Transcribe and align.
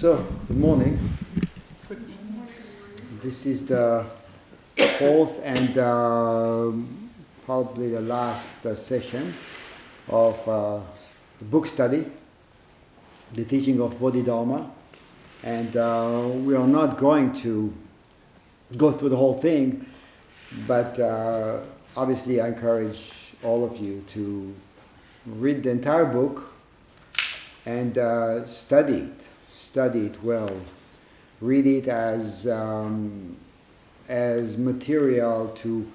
So, 0.00 0.16
good 0.48 0.56
morning. 0.56 0.98
This 3.20 3.44
is 3.44 3.66
the 3.66 4.06
fourth 4.98 5.42
and 5.44 5.76
uh, 5.76 6.72
probably 7.44 7.90
the 7.90 8.00
last 8.00 8.64
uh, 8.64 8.74
session 8.74 9.34
of 10.08 10.48
uh, 10.48 10.80
the 11.38 11.44
book 11.44 11.66
study, 11.66 12.06
the 13.34 13.44
teaching 13.44 13.78
of 13.82 14.00
Bodhidharma. 14.00 14.70
And 15.44 15.76
uh, 15.76 16.30
we 16.32 16.56
are 16.56 16.66
not 16.66 16.96
going 16.96 17.34
to 17.44 17.70
go 18.78 18.92
through 18.92 19.10
the 19.10 19.18
whole 19.18 19.34
thing, 19.34 19.84
but 20.66 20.98
uh, 20.98 21.60
obviously 21.94 22.40
I 22.40 22.48
encourage 22.48 23.34
all 23.44 23.66
of 23.66 23.76
you 23.76 24.02
to 24.06 24.54
read 25.26 25.62
the 25.62 25.70
entire 25.72 26.06
book 26.06 26.54
and 27.66 27.98
uh, 27.98 28.46
study 28.46 28.94
it 28.94 29.30
study 29.70 30.06
it 30.06 30.20
well, 30.24 30.50
read 31.40 31.64
it 31.64 31.86
as, 31.86 32.48
um, 32.48 33.36
as 34.08 34.58
material 34.58 35.46
to 35.54 35.88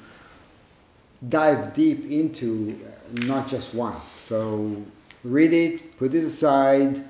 dive 1.28 1.74
deep 1.74 2.06
into, 2.10 2.80
not 3.28 3.50
just 3.50 3.76
once. 3.76 4.08
So 4.08 4.82
read 5.26 5.52
it, 5.52 5.98
put 5.98 6.14
it 6.14 6.24
aside, 6.24 7.04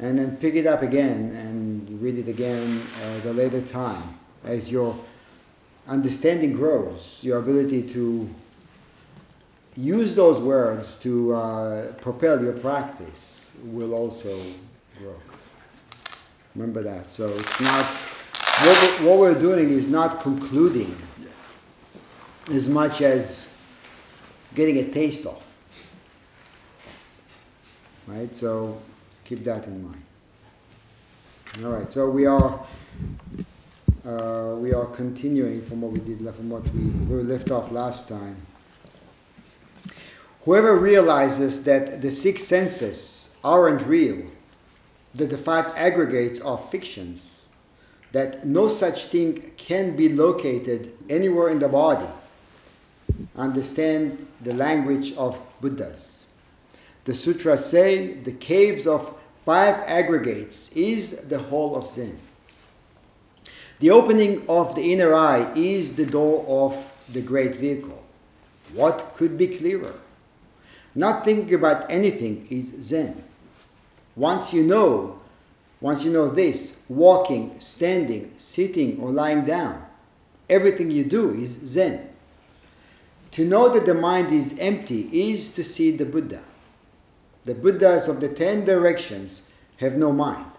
and 0.00 0.18
then 0.18 0.36
pick 0.38 0.56
it 0.56 0.66
up 0.66 0.82
again 0.82 1.30
and 1.36 2.02
read 2.02 2.18
it 2.18 2.26
again 2.26 2.82
at 3.04 3.24
a 3.24 3.32
later 3.32 3.60
time 3.60 4.18
as 4.42 4.72
your 4.72 4.98
understanding 5.86 6.52
grows, 6.52 7.20
your 7.22 7.38
ability 7.38 7.84
to 7.94 8.28
use 9.76 10.16
those 10.16 10.40
words 10.40 10.96
to 10.96 11.32
uh, 11.32 11.92
propel 12.00 12.42
your 12.42 12.54
practice 12.54 13.54
will 13.62 13.94
also 13.94 14.36
grow. 14.98 15.14
Remember 16.56 16.82
that. 16.82 17.10
So 17.10 17.28
it's 17.28 17.60
not, 17.60 17.84
what 17.84 19.00
we're, 19.00 19.08
what 19.08 19.18
we're 19.18 19.38
doing 19.38 19.68
is 19.68 19.90
not 19.90 20.20
concluding 20.20 20.96
as 22.50 22.66
much 22.66 23.02
as 23.02 23.52
getting 24.54 24.78
a 24.78 24.90
taste 24.90 25.26
of. 25.26 25.42
Right? 28.06 28.34
So 28.34 28.80
keep 29.24 29.44
that 29.44 29.66
in 29.66 29.84
mind. 29.84 30.02
All 31.62 31.72
right. 31.72 31.92
So 31.92 32.08
we 32.08 32.24
are 32.24 32.64
uh, 34.06 34.54
we 34.56 34.72
are 34.72 34.86
continuing 34.86 35.60
from 35.60 35.80
what 35.80 35.92
we 35.92 35.98
did 35.98 36.18
from 36.34 36.48
what 36.48 36.62
we, 36.72 36.84
we 36.84 37.22
left 37.22 37.50
off 37.50 37.72
last 37.72 38.08
time. 38.08 38.36
Whoever 40.42 40.76
realizes 40.76 41.64
that 41.64 42.00
the 42.02 42.10
six 42.10 42.44
senses 42.44 43.34
aren't 43.42 43.84
real 43.84 44.30
that 45.16 45.30
the 45.30 45.38
five 45.38 45.66
aggregates 45.76 46.40
are 46.40 46.58
fictions, 46.58 47.48
that 48.12 48.44
no 48.44 48.68
such 48.68 49.06
thing 49.06 49.50
can 49.56 49.96
be 49.96 50.08
located 50.08 50.92
anywhere 51.08 51.48
in 51.48 51.58
the 51.58 51.68
body. 51.68 52.08
Understand 53.36 54.26
the 54.42 54.54
language 54.54 55.12
of 55.14 55.40
Buddhas. 55.60 56.26
The 57.04 57.14
sutras 57.14 57.64
say 57.64 58.14
the 58.14 58.32
caves 58.32 58.86
of 58.86 59.16
five 59.44 59.76
aggregates 59.86 60.72
is 60.72 61.22
the 61.28 61.38
whole 61.38 61.76
of 61.76 61.86
Zen. 61.86 62.18
The 63.78 63.90
opening 63.90 64.44
of 64.48 64.74
the 64.74 64.92
inner 64.92 65.14
eye 65.14 65.52
is 65.54 65.94
the 65.94 66.06
door 66.06 66.44
of 66.48 66.94
the 67.12 67.20
great 67.20 67.54
vehicle. 67.54 68.02
What 68.74 69.12
could 69.14 69.38
be 69.38 69.46
clearer? 69.46 69.94
Not 70.94 71.24
thinking 71.24 71.54
about 71.54 71.90
anything 71.90 72.46
is 72.50 72.74
Zen. 72.80 73.22
Once 74.16 74.54
you 74.54 74.64
know, 74.64 75.20
once 75.80 76.02
you 76.02 76.10
know 76.10 76.28
this, 76.28 76.82
walking, 76.88 77.60
standing, 77.60 78.32
sitting, 78.38 78.98
or 78.98 79.10
lying 79.10 79.44
down, 79.44 79.84
everything 80.48 80.90
you 80.90 81.04
do 81.04 81.32
is 81.34 81.50
Zen. 81.50 82.08
To 83.32 83.44
know 83.44 83.68
that 83.68 83.84
the 83.84 83.94
mind 83.94 84.32
is 84.32 84.58
empty 84.58 85.10
is 85.12 85.50
to 85.50 85.62
see 85.62 85.90
the 85.90 86.06
Buddha. 86.06 86.42
The 87.44 87.54
Buddhas 87.54 88.08
of 88.08 88.20
the 88.22 88.30
ten 88.30 88.64
directions 88.64 89.42
have 89.76 89.98
no 89.98 90.10
mind. 90.12 90.50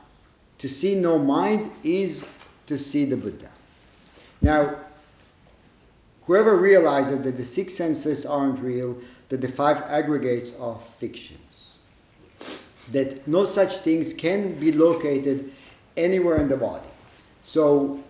To 0.59 0.69
see 0.69 0.93
no 0.93 1.17
mind 1.17 1.71
is 1.83 2.23
to 2.67 2.77
see 2.77 3.05
the 3.05 3.17
Buddha. 3.17 3.49
Now, 4.39 4.75
whoever 6.23 6.55
realizes 6.55 7.21
that 7.21 7.35
the 7.35 7.45
six 7.45 7.73
senses 7.73 8.23
aren't 8.23 8.59
real, 8.59 8.99
that 9.29 9.41
the 9.41 9.47
five 9.47 9.81
aggregates 9.83 10.55
are 10.59 10.77
fictions 10.77 11.66
that 12.91 13.27
no 13.27 13.45
such 13.45 13.79
things 13.79 14.13
can 14.13 14.59
be 14.59 14.71
located 14.71 15.51
anywhere 15.95 16.37
in 16.37 16.47
the 16.47 16.57
body. 16.57 16.87
So, 17.43 18.03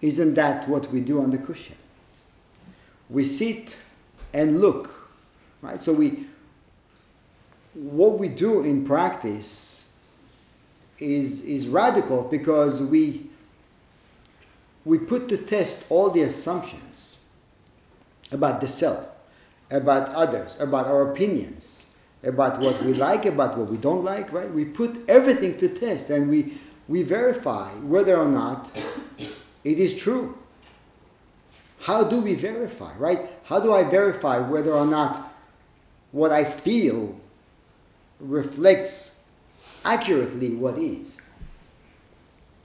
isn't 0.00 0.34
that 0.34 0.68
what 0.68 0.90
we 0.90 1.00
do 1.00 1.22
on 1.22 1.30
the 1.30 1.38
cushion? 1.38 1.76
We 3.08 3.24
sit 3.24 3.78
and 4.32 4.60
look, 4.60 5.10
right? 5.62 5.80
So 5.80 5.92
we, 5.92 6.26
what 7.74 8.18
we 8.18 8.28
do 8.28 8.62
in 8.62 8.84
practice 8.84 9.88
is 10.98 11.42
is 11.42 11.68
radical 11.68 12.22
because 12.24 12.82
we 12.82 13.26
we 14.84 14.98
put 14.98 15.28
to 15.28 15.38
test 15.38 15.86
all 15.88 16.10
the 16.10 16.22
assumptions 16.22 17.18
about 18.30 18.60
the 18.60 18.66
self, 18.66 19.08
about 19.70 20.10
others, 20.10 20.60
about 20.60 20.86
our 20.86 21.10
opinions, 21.10 21.83
about 22.26 22.60
what 22.60 22.80
we 22.82 22.94
like, 22.94 23.26
about 23.26 23.56
what 23.56 23.68
we 23.68 23.76
don't 23.76 24.04
like, 24.04 24.32
right? 24.32 24.50
We 24.50 24.64
put 24.64 25.02
everything 25.08 25.56
to 25.58 25.68
test 25.68 26.10
and 26.10 26.28
we, 26.28 26.54
we 26.88 27.02
verify 27.02 27.70
whether 27.80 28.16
or 28.16 28.28
not 28.28 28.72
it 29.64 29.78
is 29.78 29.94
true. 29.94 30.38
How 31.80 32.04
do 32.04 32.20
we 32.20 32.34
verify, 32.34 32.96
right? 32.96 33.20
How 33.44 33.60
do 33.60 33.72
I 33.72 33.84
verify 33.84 34.38
whether 34.38 34.72
or 34.72 34.86
not 34.86 35.32
what 36.12 36.32
I 36.32 36.44
feel 36.44 37.20
reflects 38.20 39.18
accurately 39.84 40.50
what 40.54 40.78
is? 40.78 41.18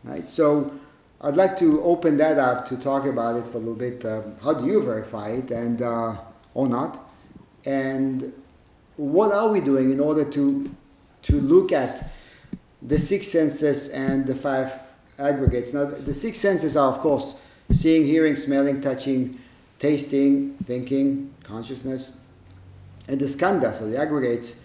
Right? 0.04 0.30
So 0.30 0.74
I'd 1.22 1.36
like 1.36 1.58
to 1.58 1.84
open 1.84 2.16
that 2.18 2.38
up 2.38 2.66
to 2.68 2.78
talk 2.78 3.06
about 3.06 3.36
it 3.36 3.46
for 3.46 3.58
a 3.58 3.60
little 3.60 3.76
bit. 3.76 4.06
Um, 4.06 4.36
how 4.42 4.54
do 4.54 4.66
you 4.66 4.82
verify 4.82 5.32
it 5.32 5.52
and 5.52 5.82
uh, 5.82 6.16
or 6.54 6.70
not? 6.70 7.06
And 7.66 8.32
what 9.00 9.32
are 9.32 9.48
we 9.48 9.62
doing 9.62 9.92
in 9.92 10.00
order 10.02 10.26
to 10.26 10.76
to 11.22 11.40
look 11.40 11.72
at 11.72 12.12
the 12.82 12.98
six 12.98 13.28
senses 13.28 13.88
and 13.90 14.26
the 14.26 14.36
five 14.36 14.74
aggregates? 15.18 15.74
Now, 15.74 15.86
the 15.86 16.14
six 16.14 16.38
senses 16.38 16.76
are, 16.76 16.92
of 16.92 17.00
course, 17.00 17.36
seeing, 17.72 18.06
hearing, 18.06 18.36
smelling, 18.36 18.82
touching, 18.82 19.40
tasting, 19.80 20.56
thinking, 20.56 21.34
consciousness, 21.44 22.14
and 23.08 23.20
the 23.20 23.26
skandha, 23.26 23.72
so 23.72 23.90
the 23.90 23.98
aggregates, 23.98 24.58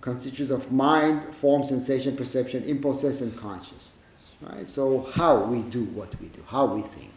constitutes 0.00 0.50
of 0.50 0.70
mind, 0.70 1.24
form, 1.24 1.64
sensation, 1.64 2.16
perception, 2.16 2.62
impulses, 2.64 3.22
and 3.22 3.34
consciousness. 3.36 3.96
Right. 4.42 4.66
So, 4.66 5.10
how 5.14 5.44
we 5.44 5.62
do 5.62 5.84
what 5.84 6.18
we 6.20 6.28
do, 6.28 6.42
how 6.46 6.66
we 6.66 6.82
think, 6.82 7.12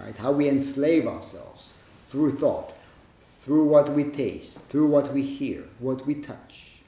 right? 0.00 0.16
How 0.16 0.32
we 0.32 0.48
enslave 0.48 1.06
ourselves 1.06 1.74
through 2.02 2.32
thought 2.32 2.74
through 3.46 3.64
what 3.64 3.88
we 3.90 4.02
taste, 4.02 4.60
through 4.62 4.88
what 4.88 5.12
we 5.12 5.22
hear, 5.22 5.62
what 5.78 6.04
we 6.04 6.16
touch. 6.16 6.80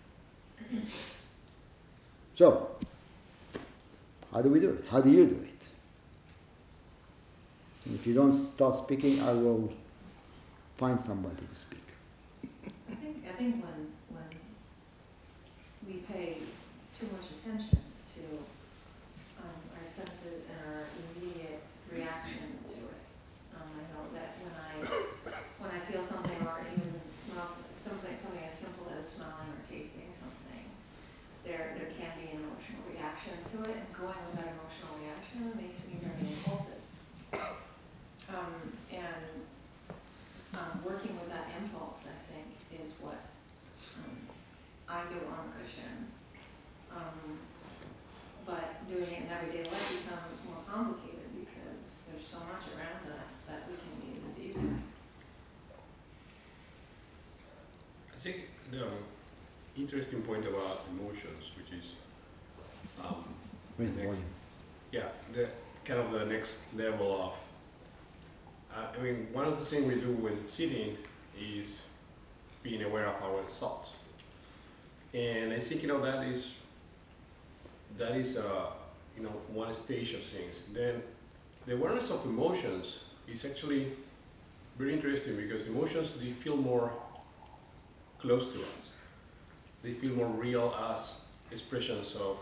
So, 2.35 2.71
how 4.33 4.43
do 4.43 4.49
we 4.49 4.59
do 4.59 4.71
it? 4.71 4.85
How 4.91 5.01
do 5.01 5.09
you 5.09 5.25
do 5.25 5.37
it? 5.37 5.69
And 7.85 7.95
if 7.95 8.05
you 8.09 8.13
don't 8.13 8.33
start 8.33 8.75
speaking, 8.75 9.23
I 9.23 9.35
will 9.35 9.73
find 10.77 11.01
somebody 11.01 11.47
to 11.47 11.55
speak. 11.55 11.87
I 12.91 12.95
think, 12.97 13.25
I 13.29 13.33
think 13.35 13.63
when, 13.63 13.93
when 14.11 14.29
we 15.87 16.01
pay 16.13 16.39
too 16.93 17.07
much 17.13 17.27
attention 17.39 17.79
to 18.15 18.23
um, 19.39 19.59
our 19.79 19.87
senses 19.89 20.43
and 20.51 20.75
our 20.75 20.83
immediate 21.15 21.63
reaction 21.95 22.59
to 22.67 22.79
it, 22.79 23.03
um, 23.55 23.69
I 23.79 23.85
know 23.95 24.11
that 24.13 24.35
when 24.43 24.53
I 24.59 25.39
when 25.59 25.71
I 25.71 25.79
feel 25.91 26.03
something 26.03 26.39
or 26.47 26.63
even 26.71 26.95
smell 27.13 27.51
something, 27.75 28.15
something 28.15 28.43
as 28.47 28.55
simple 28.55 28.87
as 28.95 29.05
smelling 29.05 29.51
or 29.51 29.63
tasting 29.67 30.07
something, 30.15 30.65
there, 31.45 31.75
there 31.75 31.91
can 31.99 32.15
be 32.15 32.31
an 32.31 32.47
emotional 32.47 32.87
reaction 32.87 33.35
to 33.53 33.67
it, 33.67 33.75
and 33.75 33.91
going 33.91 34.17
with 34.31 34.39
that 34.39 34.55
emotional 34.55 34.95
reaction 35.03 35.51
makes 35.59 35.83
me 35.85 35.99
very 35.99 36.31
impulsive. 36.31 36.83
Um, 38.31 38.55
and 38.93 39.27
um, 40.55 40.85
working 40.85 41.13
with 41.19 41.29
that 41.35 41.51
impulse, 41.59 42.07
I 42.07 42.19
think, 42.31 42.47
is 42.79 42.95
what 43.03 43.19
um, 43.99 44.15
I 44.87 45.03
do 45.11 45.19
on 45.27 45.43
a 45.43 45.51
cushion. 45.59 46.07
Um, 46.95 47.39
but 48.47 48.87
doing 48.89 49.11
it 49.11 49.19
in 49.21 49.27
everyday 49.41 49.71
life 49.71 50.03
becomes 50.03 50.45
more 50.47 50.63
complicated 50.67 51.31
because 51.39 52.09
there's 52.11 52.27
so 52.27 52.39
much 52.39 52.63
around 52.75 53.21
us 53.21 53.47
that 53.47 53.63
we 53.69 53.77
can 53.77 53.95
be 54.13 54.21
deceived 54.21 54.57
by. 54.57 54.79
I 58.15 58.19
think 58.19 58.49
the 58.73 58.87
interesting 59.81 60.23
point 60.23 60.45
about 60.45 60.85
emotions, 60.91 61.51
which 61.57 61.79
is 61.79 61.95
um, 63.05 63.25
Raise 63.79 63.93
the 63.93 64.03
Next. 64.03 64.21
Yeah, 64.91 65.03
the 65.33 65.49
kind 65.85 66.01
of 66.01 66.11
the 66.11 66.25
next 66.25 66.59
level 66.75 67.23
of. 67.23 67.35
Uh, 68.77 68.87
I 68.99 69.03
mean, 69.03 69.29
one 69.33 69.45
of 69.47 69.59
the 69.59 69.65
things 69.65 69.87
we 69.87 70.01
do 70.01 70.13
when 70.15 70.49
sitting 70.49 70.97
is 71.41 71.83
being 72.63 72.83
aware 72.83 73.07
of 73.07 73.23
our 73.23 73.43
thoughts, 73.45 73.91
and 75.15 75.53
I 75.53 75.61
think 75.61 75.83
you 75.83 75.89
know 75.89 76.01
that 76.01 76.25
is 76.27 76.55
that 77.97 78.17
is 78.17 78.37
uh, 78.37 78.71
you 79.19 79.25
know 79.25 79.35
one 79.53 79.75
stage 79.75 80.15
of 80.15 80.23
things. 80.23 80.61
Then 80.73 81.03
the 81.67 81.75
awareness 81.75 82.11
of 82.11 82.25
emotions 82.25 83.01
is 83.27 83.45
actually 83.45 83.89
very 84.79 84.93
interesting 84.93 85.37
because 85.37 85.67
emotions 85.67 86.13
they 86.21 86.31
feel 86.31 86.57
more 86.57 86.93
close 88.19 88.47
to 88.53 88.59
us. 88.59 88.93
They 89.83 89.93
feel 89.93 90.13
more 90.15 90.29
real 90.29 90.75
as 90.91 91.23
expressions 91.51 92.15
of 92.17 92.39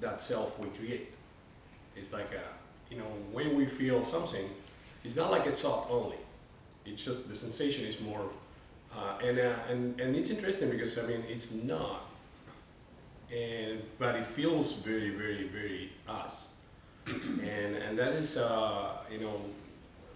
that 0.00 0.22
self 0.22 0.58
we 0.58 0.68
create. 0.70 1.12
It's 1.96 2.12
like 2.12 2.30
a, 2.32 2.92
you 2.92 2.98
know, 2.98 3.10
when 3.32 3.54
we 3.56 3.66
feel 3.66 4.02
something, 4.02 4.48
it's 5.04 5.16
not 5.16 5.30
like 5.30 5.46
a 5.46 5.52
thought 5.52 5.86
only. 5.90 6.16
It's 6.84 7.04
just 7.04 7.28
the 7.28 7.34
sensation 7.34 7.84
is 7.84 8.00
more, 8.00 8.28
uh, 8.96 9.18
and, 9.22 9.38
uh, 9.38 9.54
and 9.70 10.00
and 10.00 10.16
it's 10.16 10.30
interesting 10.30 10.70
because 10.70 10.98
I 10.98 11.02
mean 11.02 11.22
it's 11.28 11.52
not, 11.52 12.06
and 13.32 13.82
but 13.98 14.14
it 14.16 14.26
feels 14.26 14.74
very 14.74 15.10
very 15.10 15.44
very 15.48 15.92
us, 16.08 16.48
and 17.06 17.76
and 17.76 17.98
that 17.98 18.12
is 18.12 18.36
uh, 18.36 18.98
you 19.10 19.20
know 19.20 19.40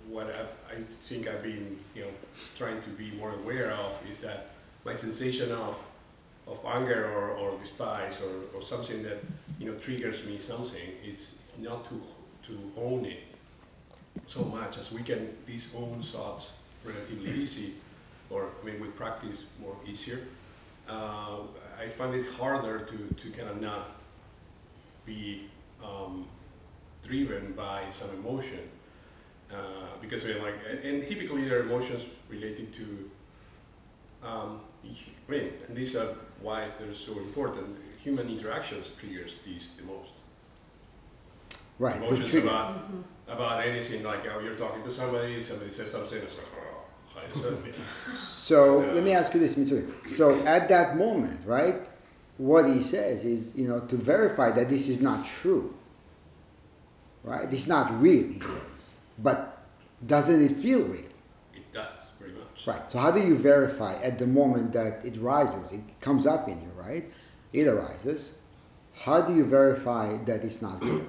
what 0.08 0.34
I, 0.34 0.74
I 0.74 0.76
think 0.82 1.28
I've 1.28 1.42
been 1.42 1.78
you 1.94 2.02
know 2.02 2.10
trying 2.56 2.80
to 2.82 2.90
be 2.90 3.10
more 3.12 3.32
aware 3.32 3.70
of 3.72 3.98
is 4.10 4.18
that 4.18 4.50
my 4.84 4.94
sensation 4.94 5.52
of 5.52 5.78
of 6.46 6.58
anger 6.64 7.10
or, 7.12 7.30
or 7.32 7.58
despise 7.58 8.20
or, 8.22 8.56
or 8.56 8.62
something 8.62 9.02
that 9.02 9.18
you 9.58 9.66
know 9.70 9.76
triggers 9.78 10.24
me 10.24 10.38
something 10.38 10.80
it's, 11.04 11.34
it's 11.44 11.58
not 11.58 11.84
to 11.84 12.00
to 12.46 12.58
own 12.78 13.04
it 13.04 13.20
so 14.24 14.44
much 14.44 14.78
as 14.78 14.90
we 14.92 15.02
can 15.02 15.36
disown 15.46 16.02
thoughts 16.02 16.50
relatively 16.84 17.30
easy 17.32 17.74
or 18.30 18.48
I 18.62 18.66
mean 18.66 18.80
with 18.80 18.96
practice 18.96 19.46
more 19.60 19.76
easier. 19.86 20.20
Uh, 20.88 21.40
I 21.78 21.88
find 21.88 22.14
it 22.14 22.26
harder 22.30 22.80
to, 22.80 23.14
to 23.22 23.30
kind 23.30 23.48
of 23.48 23.60
not 23.60 23.90
be 25.06 25.48
um, 25.84 26.26
driven 27.06 27.52
by 27.52 27.88
some 27.88 28.10
emotion 28.10 28.60
uh, 29.52 29.56
because 30.00 30.24
I 30.24 30.28
mean, 30.28 30.42
like 30.42 30.54
and- 30.70 30.78
and 30.80 31.06
typically 31.06 31.48
there 31.48 31.60
are 31.60 31.62
emotions 31.62 32.04
related 32.28 32.72
to 32.74 33.10
um, 34.22 34.60
I 34.84 35.30
mean, 35.30 35.52
and 35.68 35.76
these 35.76 35.94
are 35.96 36.08
why 36.40 36.66
they're 36.78 36.94
so 36.94 37.12
important. 37.12 37.76
Human 38.02 38.28
interactions 38.28 38.92
triggers 38.98 39.38
these 39.44 39.72
the 39.76 39.84
most. 39.84 40.10
Right, 41.78 41.96
Emotions 41.96 42.34
about 42.34 42.82
about 43.28 43.64
anything 43.64 44.02
like 44.02 44.20
oh, 44.34 44.40
you're 44.40 44.56
talking 44.56 44.82
to 44.82 44.90
somebody, 44.90 45.40
somebody 45.40 45.70
says 45.70 45.90
something, 45.92 46.18
it's 46.18 46.36
like 46.36 46.46
how 47.20 47.48
is 47.48 47.62
that? 47.64 48.14
So 48.14 48.78
let 48.78 49.04
me 49.04 49.12
ask 49.12 49.32
you 49.34 49.40
this, 49.40 49.54
Mitsui. 49.54 50.08
So 50.08 50.40
at 50.46 50.68
that 50.70 50.96
moment, 50.96 51.40
right, 51.44 51.88
what 52.38 52.66
he 52.66 52.80
says 52.80 53.24
is, 53.24 53.54
you 53.56 53.68
know, 53.68 53.80
to 53.80 53.96
verify 53.96 54.50
that 54.52 54.68
this 54.68 54.88
is 54.88 55.00
not 55.00 55.24
true, 55.24 55.74
right? 57.24 57.52
It's 57.52 57.66
not 57.66 58.00
real, 58.00 58.26
he 58.26 58.40
says. 58.40 58.96
But 59.18 59.58
doesn't 60.06 60.42
it 60.42 60.56
feel 60.56 60.82
real? 60.82 61.00
It 61.54 61.72
does 61.72 61.86
very 62.18 62.32
much. 62.32 62.66
Right. 62.66 62.90
So 62.90 62.98
how 62.98 63.10
do 63.10 63.20
you 63.20 63.36
verify 63.36 63.94
at 64.02 64.18
the 64.18 64.26
moment 64.26 64.72
that 64.72 65.04
it 65.04 65.16
rises? 65.18 65.72
It 65.72 65.80
comes 66.00 66.26
up 66.26 66.48
in 66.48 66.60
you, 66.62 66.70
right? 66.76 67.12
It 67.52 67.66
arises. 67.66 68.38
How 68.94 69.20
do 69.20 69.34
you 69.34 69.44
verify 69.44 70.16
that 70.24 70.44
it's 70.44 70.62
not 70.62 70.82
real? 70.82 71.06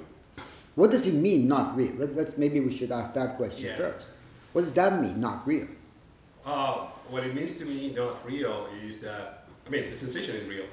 What 0.75 0.91
does 0.91 1.07
it 1.07 1.15
mean, 1.15 1.47
not 1.47 1.75
real? 1.75 1.93
Let, 1.95 2.15
let's 2.15 2.37
maybe 2.37 2.59
we 2.59 2.71
should 2.71 2.91
ask 2.91 3.13
that 3.13 3.35
question 3.37 3.67
Yeah. 3.67 3.75
first. 3.75 4.11
What 4.53 4.61
does 4.61 4.73
that 4.73 5.01
mean, 5.01 5.19
not 5.19 5.45
real? 5.47 5.67
Uh, 6.49 6.87
what 7.09 7.23
it 7.23 7.35
means 7.35 7.59
to 7.59 7.65
me, 7.65 7.93
not 7.95 8.25
real, 8.25 8.67
is 8.83 9.01
that 9.01 9.45
I 9.67 9.69
mean 9.69 9.91
the 9.91 9.95
sensation 9.95 10.35
is 10.35 10.47
real. 10.47 10.65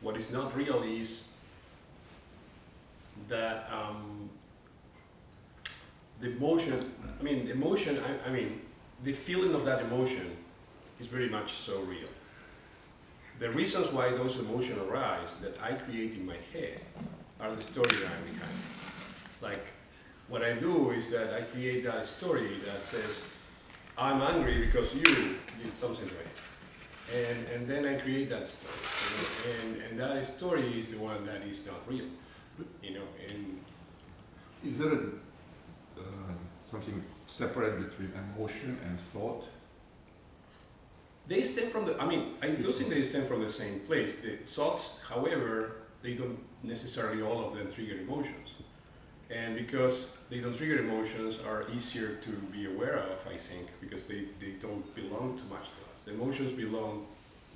What 0.00 0.16
is 0.16 0.30
not 0.30 0.56
real 0.56 0.84
is 0.84 1.24
that 3.28 3.68
um, 3.72 4.30
the 6.20 6.30
emotion. 6.30 6.92
I 7.18 7.22
mean, 7.24 7.46
the 7.46 7.50
emotion. 7.50 7.98
I, 7.98 8.28
I 8.28 8.32
mean, 8.32 8.60
the 9.02 9.12
feeling 9.12 9.56
of 9.56 9.64
that 9.64 9.82
emotion 9.82 10.28
is 11.00 11.08
very 11.08 11.28
much 11.28 11.52
so 11.54 11.80
real. 11.80 12.12
The 13.40 13.50
reasons 13.50 13.92
why 13.92 14.10
those 14.10 14.38
emotions 14.38 14.78
arise 14.78 15.34
that 15.42 15.60
I 15.60 15.72
create 15.72 16.12
in 16.14 16.24
my 16.24 16.38
head 16.52 16.80
are 17.40 17.50
the 17.50 17.62
storyline 17.62 18.22
behind. 18.22 18.56
it. 18.60 19.42
Like, 19.42 19.64
what 20.28 20.44
I 20.44 20.52
do 20.52 20.90
is 20.92 21.10
that 21.10 21.34
I 21.34 21.40
create 21.40 21.82
that 21.84 22.06
story 22.06 22.58
that 22.66 22.82
says, 22.82 23.24
I'm 23.98 24.20
angry 24.22 24.66
because 24.66 24.94
you 24.94 25.02
did 25.62 25.74
something 25.74 26.06
me. 26.06 26.12
And, 27.14 27.46
and 27.48 27.68
then 27.68 27.86
I 27.86 28.00
create 28.00 28.30
that 28.30 28.46
story. 28.46 28.74
You 29.04 29.16
know, 29.18 29.82
and, 29.82 29.82
and 29.82 30.00
that 30.00 30.24
story 30.24 30.62
is 30.62 30.90
the 30.90 30.98
one 30.98 31.26
that 31.26 31.42
is 31.42 31.66
not 31.66 31.76
real. 31.88 32.06
You 32.82 32.94
know, 32.94 33.06
and 33.28 33.60
Is 34.64 34.78
there 34.78 34.92
a, 34.92 34.98
uh, 35.98 36.02
something 36.64 37.02
separate 37.26 37.78
between 37.90 38.12
emotion 38.36 38.78
and 38.86 38.98
thought? 39.00 39.44
they 41.30 41.44
stem 41.44 41.70
from 41.70 41.86
the, 41.86 41.96
I 42.00 42.06
mean, 42.06 42.34
I 42.42 42.48
do 42.50 42.72
think 42.72 42.90
they 42.90 43.04
stem 43.04 43.24
from 43.24 43.40
the 43.42 43.50
same 43.50 43.80
place. 43.80 44.20
The 44.20 44.30
thoughts, 44.30 44.94
however, 45.08 45.76
they 46.02 46.14
don't 46.14 46.38
necessarily 46.64 47.22
all 47.22 47.46
of 47.46 47.54
them 47.54 47.70
trigger 47.72 48.00
emotions. 48.00 48.48
And 49.30 49.56
because 49.56 50.24
they 50.28 50.40
don't 50.40 50.56
trigger 50.56 50.80
emotions 50.80 51.38
are 51.46 51.64
easier 51.74 52.16
to 52.16 52.30
be 52.52 52.66
aware 52.66 52.96
of, 52.96 53.18
I 53.32 53.36
think, 53.36 53.68
because 53.80 54.04
they, 54.04 54.24
they 54.40 54.52
don't 54.60 54.92
belong 54.94 55.38
too 55.38 55.48
much 55.48 55.66
to 55.68 55.92
us. 55.92 56.02
The 56.04 56.12
emotions 56.14 56.52
belong 56.52 57.06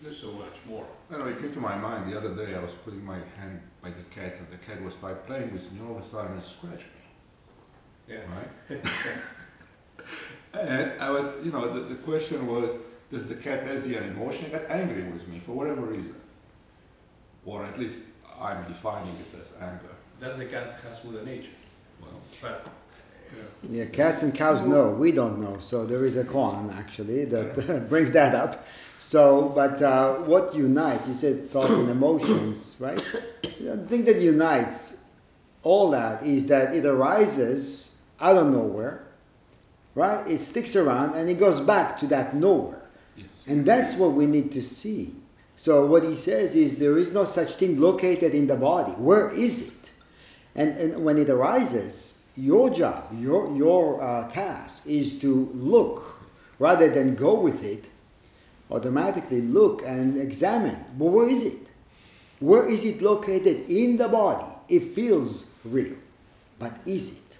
to 0.05 0.15
so 0.15 0.32
much 0.32 0.56
more. 0.69 0.87
I 1.11 1.19
know, 1.19 1.26
it 1.26 1.41
came 1.41 1.53
to 1.53 1.61
my 1.61 1.76
mind 1.76 2.12
the 2.12 2.17
other 2.17 2.35
day, 2.35 2.55
I 2.55 2.61
was 2.61 2.73
putting 2.85 3.05
my 3.05 3.19
hand 3.37 3.61
by 3.82 3.91
the 3.91 4.03
cat 4.11 4.37
and 4.38 4.49
the 4.50 4.65
cat 4.65 4.82
was 4.82 5.03
like 5.03 5.26
playing 5.26 5.53
with 5.53 5.73
me, 5.73 5.81
all 5.85 5.97
of 5.97 6.03
a 6.03 6.06
sudden 6.06 6.37
it 6.37 6.43
scratched 6.43 6.91
me, 8.09 8.15
Yeah. 8.15 8.21
right? 8.37 8.81
and 10.61 11.03
I 11.03 11.11
was, 11.11 11.26
you 11.44 11.50
know, 11.50 11.73
the, 11.75 11.81
the 11.81 11.94
question 11.97 12.47
was, 12.47 12.71
does 13.11 13.29
the 13.29 13.35
cat 13.35 13.65
has 13.65 13.85
an 13.87 13.94
emotion? 13.94 14.47
It 14.47 14.53
got 14.53 14.71
angry 14.71 15.05
with 15.11 15.26
me 15.26 15.41
for 15.41 15.53
whatever 15.53 15.82
reason. 15.82 16.16
Or 17.45 17.64
at 17.64 17.78
least 17.78 18.02
I'm 18.40 18.62
defining 18.64 19.14
it 19.16 19.40
as 19.40 19.52
anger. 19.61 19.95
Does 20.21 20.37
the 20.37 20.47
cat 20.47 20.78
has 20.87 21.04
Mother 21.04 21.25
Nature. 21.25 21.50
But, 22.40 22.66
Yeah, 23.68 23.87
cats 23.87 24.23
and 24.23 24.35
cows 24.35 24.62
know. 24.62 24.94
We 24.94 25.12
don't 25.12 25.40
know. 25.40 25.59
So 25.59 25.87
there 25.87 26.04
is 26.04 26.16
a 26.16 26.25
koan 26.25 26.75
actually 26.76 27.25
that 27.26 27.87
brings 27.88 28.11
that 28.12 28.35
up. 28.35 28.66
So, 28.99 29.50
but 29.50 29.83
uh, 29.83 30.14
what 30.14 30.54
unites? 30.54 31.09
You 31.09 31.14
said 31.14 31.50
thoughts 31.50 31.76
and 31.76 31.90
emotions, 31.90 32.76
right? 32.78 33.02
The 33.61 33.76
thing 33.76 34.04
that 34.04 34.21
unites 34.21 34.97
all 35.62 35.90
that 35.90 36.23
is 36.23 36.47
that 36.47 36.75
it 36.75 36.85
arises 36.85 37.94
out 38.21 38.37
of 38.37 38.52
nowhere, 38.52 39.04
right? 39.94 40.26
It 40.28 40.38
sticks 40.38 40.76
around 40.76 41.14
and 41.14 41.28
it 41.28 41.38
goes 41.38 41.61
back 41.61 41.99
to 41.99 42.06
that 42.09 42.35
nowhere, 42.35 42.88
yes. 43.16 43.26
and 43.47 43.66
that's 43.66 43.97
what 43.97 44.12
we 44.12 44.26
need 44.26 44.52
to 44.52 44.62
see. 44.62 45.14
So 45.56 45.87
what 45.87 46.02
he 46.02 46.14
says 46.14 46.54
is 46.54 46.78
there 46.78 46.99
is 46.99 47.12
no 47.12 47.25
such 47.25 47.56
thing 47.56 47.80
located 47.80 48.35
in 48.35 48.47
the 48.47 48.56
body. 48.56 48.92
Where 48.92 49.30
is 49.30 49.62
it? 49.62 49.84
And, 50.54 50.76
and 50.76 51.04
when 51.04 51.18
it 51.18 51.28
arises, 51.28 52.18
your 52.37 52.70
job, 52.70 53.08
your, 53.18 53.54
your 53.56 54.02
uh, 54.02 54.28
task 54.30 54.87
is 54.87 55.18
to 55.20 55.50
look 55.54 56.20
rather 56.58 56.88
than 56.88 57.14
go 57.14 57.38
with 57.38 57.64
it, 57.64 57.90
automatically 58.70 59.42
look 59.42 59.82
and 59.84 60.16
examine. 60.16 60.84
But 60.99 61.06
where 61.06 61.28
is 61.28 61.44
it? 61.44 61.73
Where 62.40 62.68
is 62.68 62.84
it 62.84 63.02
located 63.02 63.68
in 63.68 63.96
the 63.96 64.08
body? 64.08 64.44
It 64.68 64.80
feels 64.80 65.46
real, 65.64 65.96
but 66.58 66.73
is 66.87 67.18
it? 67.18 67.38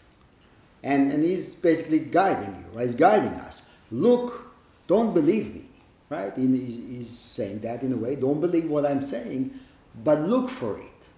And, 0.83 1.11
and 1.11 1.25
he's 1.25 1.54
basically 1.54 2.00
guiding 2.00 2.54
you, 2.54 2.76
right? 2.76 2.85
He's 2.85 2.94
guiding 2.94 3.33
us. 3.40 3.62
Look, 3.90 4.52
don't 4.87 5.14
believe 5.14 5.54
me, 5.54 5.66
right? 6.11 6.37
In, 6.37 6.54
he's, 6.54 7.09
saying 7.09 7.61
that 7.61 7.83
in 7.83 7.92
a 7.92 7.97
way. 7.97 8.14
Don't 8.14 8.40
believe 8.40 8.71
what 8.71 8.87
I'm 8.87 9.02
saying, 9.02 9.59
but 10.04 10.21
look 10.21 10.49
for 10.49 10.78
it. 10.78 11.09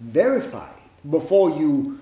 Verify 0.00 0.70
it 0.70 0.87
before 1.08 1.50
you 1.50 2.00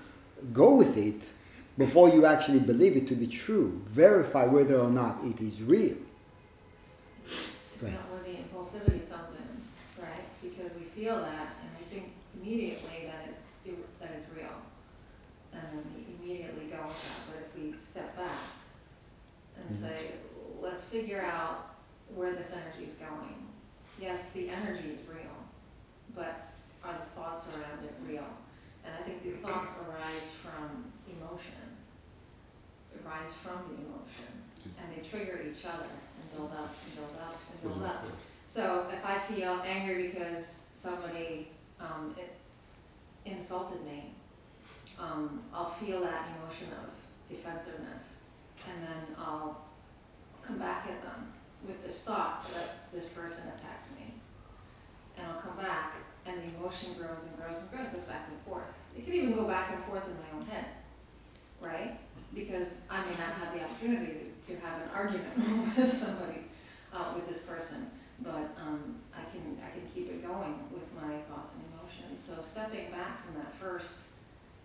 go 0.53 0.75
with 0.75 0.97
it, 0.97 1.29
before 1.77 2.09
you 2.09 2.25
actually 2.25 2.59
believe 2.59 2.95
it 2.95 3.07
to 3.07 3.15
be 3.15 3.27
true. 3.27 3.81
Verify 3.85 4.45
whether 4.45 4.79
or 4.79 4.89
not 4.89 5.23
it 5.23 5.41
is 5.41 5.61
real. 5.63 5.97
It's 7.23 7.53
Right. 7.83 7.93
not 7.93 8.09
where 8.09 8.23
the 8.23 8.39
impulsivity 8.41 9.07
comes 9.09 9.33
in, 9.37 10.01
right? 10.03 10.25
Because 10.41 10.71
we 10.79 10.85
feel 10.85 11.15
that 11.17 11.55
and 11.61 11.69
we 11.77 11.85
think 11.93 12.11
immediately 12.35 13.05
that 13.05 13.29
it's, 13.29 13.47
that 13.99 14.11
it's 14.15 14.25
real. 14.35 14.57
And 15.53 15.61
then 15.61 15.83
we 15.95 16.15
immediately 16.15 16.65
go 16.65 16.81
with 16.87 17.01
that, 17.03 17.21
but 17.27 17.37
if 17.45 17.61
we 17.61 17.79
step 17.79 18.15
back 18.17 18.31
and 19.57 19.69
Mhm. 19.69 19.79
say, 19.79 20.11
let's 20.59 20.85
figure 20.85 21.21
out 21.21 21.75
where 22.15 22.33
this 22.33 22.51
energy 22.53 22.89
is 22.91 22.95
going. 22.95 23.47
Yes, 23.99 24.31
the 24.31 24.49
energy 24.49 24.89
is 24.89 25.07
real, 25.07 25.35
but 26.15 26.49
are 26.83 26.93
the 26.93 27.19
thoughts 27.19 27.45
around 27.49 27.83
it 27.83 27.93
real? 28.07 28.25
And 28.87 28.95
I 28.97 29.03
think 29.03 29.23
the 29.23 29.31
thoughts 29.45 29.75
arise 29.83 30.37
from 30.41 30.85
emotions, 31.05 31.91
arise 33.03 33.33
from 33.43 33.59
the 33.67 33.83
emotion, 33.83 34.31
and 34.79 34.95
they 34.95 35.07
trigger 35.07 35.41
each 35.43 35.65
other 35.65 35.83
and 35.83 36.31
build 36.35 36.51
up 36.53 36.73
and 36.85 36.95
build 36.95 37.15
up 37.21 37.35
and 37.51 37.61
build 37.61 37.83
up. 37.83 38.05
So 38.45 38.87
if 38.91 39.05
I 39.05 39.17
feel 39.19 39.61
angry 39.65 40.07
because 40.07 40.67
somebody 40.73 41.49
um, 41.81 42.15
insulted 43.25 43.83
me, 43.85 44.13
um, 44.97 45.43
I'll 45.53 45.69
feel 45.69 45.99
that 46.01 46.29
emotion 46.39 46.69
of 46.71 46.89
defensiveness, 47.29 48.21
and 48.65 48.83
then 48.83 49.15
I'll 49.19 49.65
come 50.41 50.57
back 50.59 50.87
at 50.87 51.03
them 51.03 51.33
with 51.67 51.83
this 51.83 52.03
thought 52.03 52.43
that 52.53 52.91
this 52.93 53.09
person 53.09 53.43
attacked 53.47 53.91
me. 53.99 54.13
And 55.17 55.27
I'll 55.27 55.41
come 55.41 55.57
back, 55.57 55.95
and 56.27 56.37
the 56.37 56.57
emotion 56.57 56.93
grows 56.93 57.23
and 57.23 57.37
grows 57.37 57.59
and 57.59 57.71
grows, 57.71 57.87
goes 57.87 58.03
back 58.03 58.27
and 58.29 58.39
forth. 58.41 58.63
It 58.97 59.05
can 59.05 59.13
even 59.13 59.33
go 59.33 59.45
back 59.45 59.71
and 59.73 59.83
forth 59.85 60.03
in 60.05 60.13
my 60.15 60.39
own 60.39 60.45
head, 60.47 60.65
right? 61.61 61.99
Because 62.33 62.87
I 62.89 62.99
may 63.05 63.11
not 63.11 63.33
have 63.39 63.53
the 63.53 63.63
opportunity 63.63 64.31
to 64.47 64.55
have 64.57 64.81
an 64.81 64.89
argument 64.93 65.37
with 65.77 65.91
somebody, 65.91 66.45
uh, 66.93 67.13
with 67.15 67.27
this 67.27 67.43
person, 67.43 67.89
but 68.21 68.49
um, 68.59 68.95
I 69.13 69.21
can 69.31 69.57
I 69.63 69.69
can 69.69 69.87
keep 69.93 70.09
it 70.09 70.25
going 70.25 70.59
with 70.73 70.93
my 70.95 71.17
thoughts 71.29 71.53
and 71.53 71.63
emotions. 71.71 72.23
So 72.23 72.41
stepping 72.41 72.91
back 72.91 73.25
from 73.25 73.35
that 73.35 73.53
first 73.53 74.07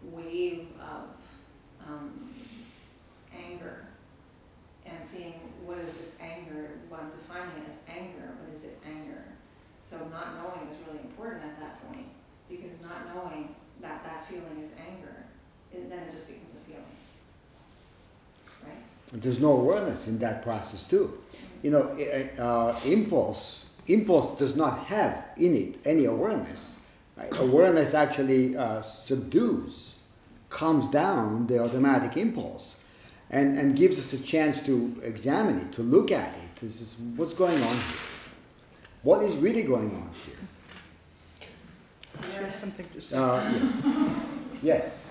wave 0.03 0.69
of 0.81 1.11
um, 1.87 2.31
anger 3.37 3.87
and 4.87 5.03
seeing 5.05 5.35
what 5.65 5.79
is 5.79 5.93
this 5.95 6.19
anger, 6.21 6.71
what 6.89 7.01
I'm 7.01 7.11
defining 7.11 7.63
it 7.63 7.69
as 7.69 7.79
anger, 7.89 8.35
what 8.41 8.55
is 8.55 8.65
it 8.65 8.79
anger? 8.85 9.25
So 9.93 9.99
not 10.11 10.39
knowing 10.39 10.71
is 10.71 10.79
really 10.87 11.01
important 11.01 11.43
at 11.45 11.61
that 11.61 11.87
point 11.87 12.07
because 12.49 12.81
not 12.81 13.15
knowing 13.15 13.55
that 13.83 14.03
that 14.05 14.27
feeling 14.27 14.59
is 14.59 14.73
anger, 14.89 15.27
it, 15.71 15.91
then 15.91 15.99
it 15.99 16.13
just 16.13 16.29
becomes 16.29 16.51
a 16.53 16.67
feeling, 16.67 16.85
right? 18.65 19.21
There's 19.21 19.39
no 19.39 19.53
awareness 19.53 20.09
in 20.09 20.19
that 20.21 20.43
process 20.43 20.89
too. 20.89 21.19
You 21.63 21.73
know, 21.73 21.83
uh, 22.39 22.81
impulse 22.87 23.67
impulse 23.87 24.35
does 24.39 24.57
not 24.57 24.79
have 24.85 25.27
in 25.37 25.55
it 25.55 25.77
any 25.85 26.07
awareness. 26.07 26.81
Right? 27.15 27.29
Awareness 27.39 27.93
actually 27.93 28.57
uh, 28.57 28.81
subdues, 28.81 29.97
calms 30.49 30.89
down 30.89 31.49
the 31.49 31.63
automatic 31.63 32.17
impulse, 32.17 32.77
and, 33.29 33.59
and 33.59 33.77
gives 33.77 33.99
us 33.99 34.19
a 34.19 34.23
chance 34.23 34.63
to 34.63 34.99
examine 35.05 35.59
it, 35.59 35.71
to 35.73 35.83
look 35.83 36.11
at 36.11 36.35
it. 36.35 36.63
Is 36.63 36.97
what's 37.17 37.35
going 37.35 37.63
on 37.63 37.77
here. 37.77 38.12
What 39.03 39.23
is 39.23 39.35
really 39.37 39.65
going 39.65 39.91
on 39.97 40.11
here? 40.25 41.49
Awareness. 42.23 42.55
Something 42.55 42.89
to 42.95 43.01
say. 43.01 43.17
Uh, 43.19 43.43
yeah. 44.63 44.79
Yes, 44.79 45.11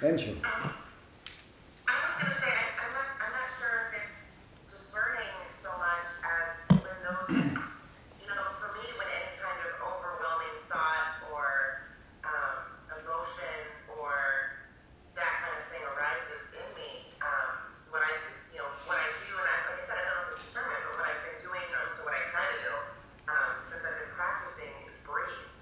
Encho. 0.00 0.32
I 0.40 1.92
was 2.08 2.16
gonna 2.16 2.32
say, 2.32 2.48
I, 2.48 2.64
I'm 2.80 2.92
not, 2.96 3.08
I'm 3.20 3.32
not 3.36 3.52
sure 3.52 3.92
if 3.92 4.00
it's 4.00 4.32
discerning 4.72 5.28
so 5.52 5.68
much 5.76 6.08
as 6.24 6.64
when 6.72 6.96
those, 7.04 7.28
you 7.36 8.28
know, 8.32 8.48
for 8.56 8.72
me, 8.80 8.84
when 8.96 9.08
any 9.12 9.36
kind 9.44 9.60
of 9.60 9.76
overwhelming 9.84 10.56
thought 10.72 11.20
or, 11.36 11.84
um, 12.24 12.80
emotion 12.96 13.60
or 13.92 14.56
that 15.20 15.32
kind 15.44 15.52
of 15.60 15.68
thing 15.68 15.84
arises 15.84 16.56
in 16.56 16.68
me, 16.80 17.12
um, 17.20 17.76
what 17.92 18.00
I, 18.00 18.12
you 18.56 18.64
know, 18.64 18.72
what 18.88 18.96
I 18.96 19.08
do, 19.20 19.36
and 19.36 19.44
I, 19.44 19.56
like 19.68 19.80
I 19.80 19.84
said, 19.84 20.00
I 20.00 20.04
don't 20.08 20.16
know 20.16 20.32
if 20.32 20.40
it's 20.40 20.48
discernment, 20.48 20.80
but 20.88 20.96
what 20.96 21.12
I've 21.12 21.24
been 21.28 21.40
doing, 21.44 21.68
or 21.76 21.84
so 21.92 22.08
what 22.08 22.16
I 22.16 22.24
try 22.32 22.48
to 22.48 22.56
do, 22.56 22.72
um, 23.28 23.60
since 23.60 23.84
I've 23.84 24.00
been 24.00 24.16
practicing 24.16 24.72
is 24.88 24.96
breathe. 25.04 25.52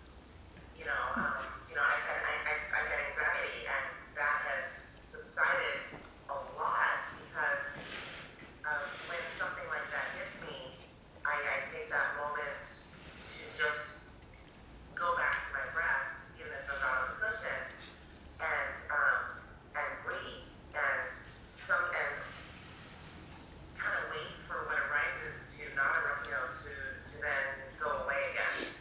You 0.79 0.87
know, 0.89 1.05
um, 1.19 1.43
you 1.69 1.75
know, 1.77 1.85
I've 1.85 2.07
had, 2.09 2.23
I, 2.25 2.35
I, 2.49 2.55
I've 2.73 2.89
had 2.89 3.01
anxiety 3.05 3.69
and 3.69 3.85
that 4.17 4.37
has 4.49 4.97
subsided 5.05 5.93
a 6.33 6.37
lot 6.57 6.97
because 7.21 7.85
of 8.65 8.81
when 9.13 9.21
something 9.37 9.69
like 9.69 9.85
that 9.93 10.09
hits 10.17 10.41
me, 10.41 10.73
I, 11.21 11.37
I 11.37 11.57
take 11.69 11.93
that 11.93 12.17
moment 12.17 12.57
to 12.57 13.41
just 13.53 14.01
go 14.97 15.13
back 15.21 15.53
to 15.53 15.61
my 15.61 15.67
breath, 15.77 16.17
even 16.41 16.49
if 16.49 16.65
I'm 16.65 16.81
not 16.81 16.97
on 16.97 17.05
the 17.13 17.17
cushion, 17.29 17.61
and, 18.41 18.75
um, 18.89 19.21
and 19.77 19.91
breathe 20.01 20.49
and 20.73 21.05
some, 21.61 21.93
and 21.93 22.17
kind 23.77 24.01
of 24.01 24.05
wait 24.17 24.33
for 24.49 24.65
what 24.65 24.81
arises 24.89 25.61
to 25.61 25.69
not, 25.77 25.93
erupt, 26.03 26.25
you 26.25 26.33
know, 26.33 26.49
to, 26.49 26.73
to 27.05 27.17
then 27.21 27.45
go 27.77 28.05
away 28.09 28.33
again. 28.33 28.73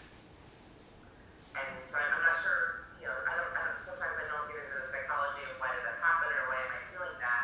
And 1.60 1.68
so 1.84 1.96
I'm, 2.00 2.08
I'm 2.20 2.24
not 2.24 2.38
sure, 2.40 2.88
you 3.04 3.08
know, 3.08 3.16
I 3.28 3.36
don't, 3.36 3.52
I 3.52 3.62
don't, 3.68 3.82
sometimes 3.84 4.16
I 4.16 4.26
don't 4.32 4.48
get 4.48 4.64
into 4.64 4.80
the 4.80 4.88
psychology 4.88 5.44
of 5.50 5.60
why 5.60 5.76
did 5.76 5.84
that 5.84 6.00
happen 6.00 6.32
or 6.32 6.48
why 6.48 6.56
am 6.62 6.72
I 6.72 6.80
feeling 6.94 7.18
that, 7.20 7.44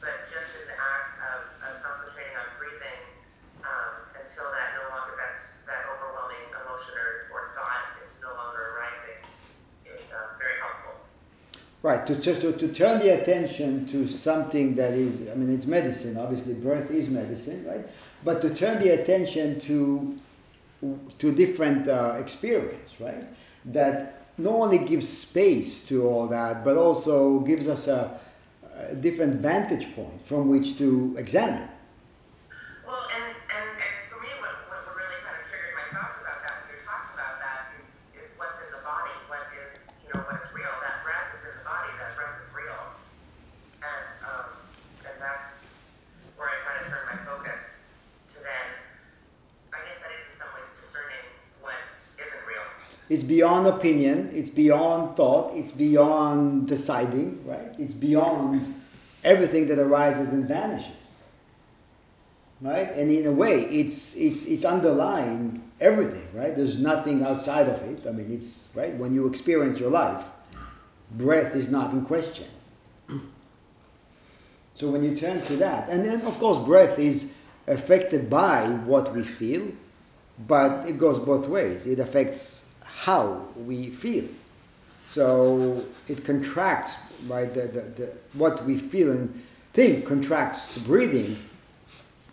but 0.00 0.24
just 0.24 0.64
in 0.64 0.70
the 0.70 0.78
act 0.80 1.20
of, 1.20 1.38
of 1.60 1.72
concentrating 1.84 2.32
on 2.40 2.48
breathing, 2.56 3.00
um, 3.66 4.08
until 4.16 4.48
that 4.54 4.80
no 4.80 4.88
longer, 4.96 5.12
that's, 5.20 5.66
that 5.68 5.84
overwhelming 5.92 6.40
emotion 6.56 6.96
or, 6.96 7.28
or 7.36 7.40
thought 7.52 8.00
is 8.00 8.16
no 8.24 8.32
longer 8.32 8.80
arising, 8.80 9.20
is, 9.84 10.08
um, 10.14 10.40
very 10.40 10.56
helpful. 10.62 11.04
Right, 11.90 12.06
to 12.06 12.14
to, 12.14 12.52
to 12.52 12.68
turn 12.68 13.00
the 13.00 13.20
attention 13.20 13.84
to 13.86 14.06
something 14.06 14.76
that 14.76 14.92
is, 14.92 15.28
I 15.28 15.34
mean, 15.34 15.52
it's 15.52 15.66
medicine, 15.66 16.16
obviously, 16.16 16.54
breath 16.54 16.88
is 16.92 17.08
medicine, 17.08 17.66
right? 17.66 17.84
But 18.22 18.40
to 18.42 18.54
turn 18.54 18.78
the 18.78 18.90
attention 18.90 19.58
to, 19.62 20.16
to 21.18 21.32
different 21.32 21.88
uh, 21.88 22.14
experience, 22.16 23.00
right? 23.00 23.24
That 23.64 24.22
not 24.38 24.52
only 24.52 24.78
gives 24.78 25.08
space 25.08 25.82
to 25.88 26.06
all 26.06 26.28
that, 26.28 26.62
but 26.62 26.76
also 26.76 27.40
gives 27.40 27.66
us 27.66 27.88
a, 27.88 28.16
a 28.88 28.94
different 28.94 29.34
vantage 29.40 29.92
point 29.96 30.22
from 30.22 30.48
which 30.48 30.78
to 30.78 31.16
examine. 31.18 31.68
Well, 32.86 33.02
and, 33.16 33.34
and, 33.34 33.68
and 33.68 33.94
for 34.08 34.22
me, 34.22 34.30
what, 34.38 34.54
what 34.70 34.94
really 34.94 35.18
kind 35.26 35.34
of 35.34 35.44
triggered 35.50 35.74
my 35.74 35.90
thoughts 35.90 36.22
about 36.22 36.38
that 36.46 36.54
when 36.62 36.70
you're 36.70 36.86
talking 36.86 37.18
about 37.18 37.42
that 37.42 37.74
is, 37.82 38.06
is 38.14 38.30
what's 38.38 38.62
in 38.62 38.70
the 38.70 38.82
body, 38.86 39.10
what 39.26 39.42
is, 39.58 39.90
you 40.06 40.14
know, 40.14 40.22
what 40.22 40.38
is 40.38 40.46
real. 40.54 40.70
That 40.86 41.02
breath 41.02 41.34
is 41.34 41.42
in 41.50 41.54
the 41.58 41.66
body, 41.66 41.90
that 41.98 42.14
breath 42.14 42.38
is 42.46 42.50
real. 42.54 42.78
And, 43.80 44.08
um, 44.28 44.48
and 45.08 45.16
that's 45.20 45.78
where 46.36 46.48
I 46.52 46.56
kind 46.68 46.76
of 46.84 46.92
turn 46.92 47.04
my 47.08 47.16
focus 47.24 47.88
to 48.34 48.44
then, 48.44 48.66
I 49.72 49.80
guess 49.88 50.04
that 50.04 50.12
is 50.12 50.24
in 50.28 50.34
some 50.36 50.52
ways 50.52 50.68
discerning 50.76 51.24
what 51.64 51.80
isn't 52.20 52.44
real. 52.44 52.66
It's 53.08 53.24
beyond 53.62 53.78
opinion, 53.78 54.30
it's 54.32 54.50
beyond 54.50 55.16
thought, 55.16 55.54
it's 55.54 55.72
beyond 55.72 56.68
deciding, 56.68 57.46
right? 57.46 57.74
It's 57.78 57.94
beyond 57.94 58.74
everything 59.24 59.66
that 59.68 59.78
arises 59.78 60.30
and 60.30 60.46
vanishes. 60.46 61.26
Right? 62.60 62.90
And 62.92 63.10
in 63.10 63.26
a 63.26 63.32
way, 63.32 63.62
it's, 63.62 64.14
it's, 64.16 64.44
it's 64.44 64.64
underlying 64.66 65.62
everything, 65.80 66.28
right? 66.38 66.54
There's 66.54 66.78
nothing 66.78 67.22
outside 67.22 67.68
of 67.68 67.80
it. 67.82 68.06
I 68.06 68.12
mean, 68.12 68.30
it's, 68.30 68.68
right? 68.74 68.94
When 68.94 69.14
you 69.14 69.26
experience 69.26 69.80
your 69.80 69.90
life, 69.90 70.30
breath 71.10 71.54
is 71.54 71.70
not 71.70 71.92
in 71.92 72.04
question. 72.04 72.48
So 74.72 74.88
when 74.88 75.02
you 75.02 75.14
turn 75.14 75.42
to 75.42 75.56
that, 75.56 75.90
and 75.90 76.02
then 76.02 76.22
of 76.22 76.38
course, 76.38 76.56
breath 76.56 76.98
is 76.98 77.30
affected 77.66 78.30
by 78.30 78.66
what 78.86 79.12
we 79.12 79.22
feel, 79.22 79.72
but 80.48 80.88
it 80.88 80.96
goes 80.96 81.18
both 81.18 81.48
ways. 81.48 81.84
It 81.84 81.98
affects 81.98 82.69
how 83.00 83.46
we 83.56 83.88
feel. 83.88 84.26
So 85.04 85.84
it 86.06 86.22
contracts, 86.22 86.98
right? 87.26 87.52
The, 87.52 87.62
the, 87.62 87.80
the, 87.80 88.12
what 88.34 88.62
we 88.64 88.76
feel 88.76 89.10
and 89.10 89.42
think 89.72 90.04
contracts 90.04 90.74
the 90.74 90.80
breathing 90.80 91.36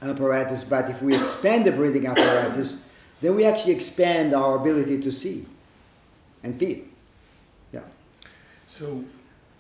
apparatus, 0.01 0.65
but 0.65 0.89
if 0.89 1.01
we 1.01 1.15
expand 1.15 1.65
the 1.65 1.71
breathing 1.71 2.05
apparatus, 2.05 2.86
then 3.21 3.36
we 3.36 3.45
actually 3.45 3.74
expand 3.74 4.33
our 4.33 4.57
ability 4.57 5.00
to 5.00 5.12
see 5.12 5.45
and 6.43 6.53
feel. 6.53 6.79
Yeah. 7.71 7.83
So 8.67 9.05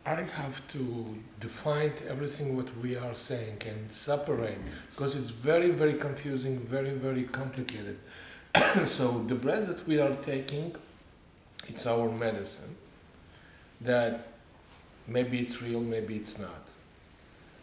I 0.05 0.15
have 0.15 0.67
to 0.69 1.15
define 1.39 1.93
everything 2.09 2.57
what 2.57 2.75
we 2.79 2.97
are 2.97 3.15
saying 3.15 3.61
and 3.65 3.91
separate 3.91 4.59
because 4.91 5.15
it's 5.15 5.29
very, 5.29 5.71
very 5.71 5.93
confusing, 5.93 6.59
very, 6.59 6.91
very 6.91 7.23
complicated. 7.23 7.97
so 8.85 9.23
the 9.27 9.35
breath 9.35 9.67
that 9.67 9.87
we 9.87 9.99
are 9.99 10.13
taking, 10.15 10.75
it's 11.67 11.85
our 11.85 12.09
medicine. 12.09 12.75
That 13.81 14.27
maybe 15.07 15.39
it's 15.39 15.61
real, 15.61 15.81
maybe 15.81 16.15
it's 16.15 16.37
not. 16.39 16.69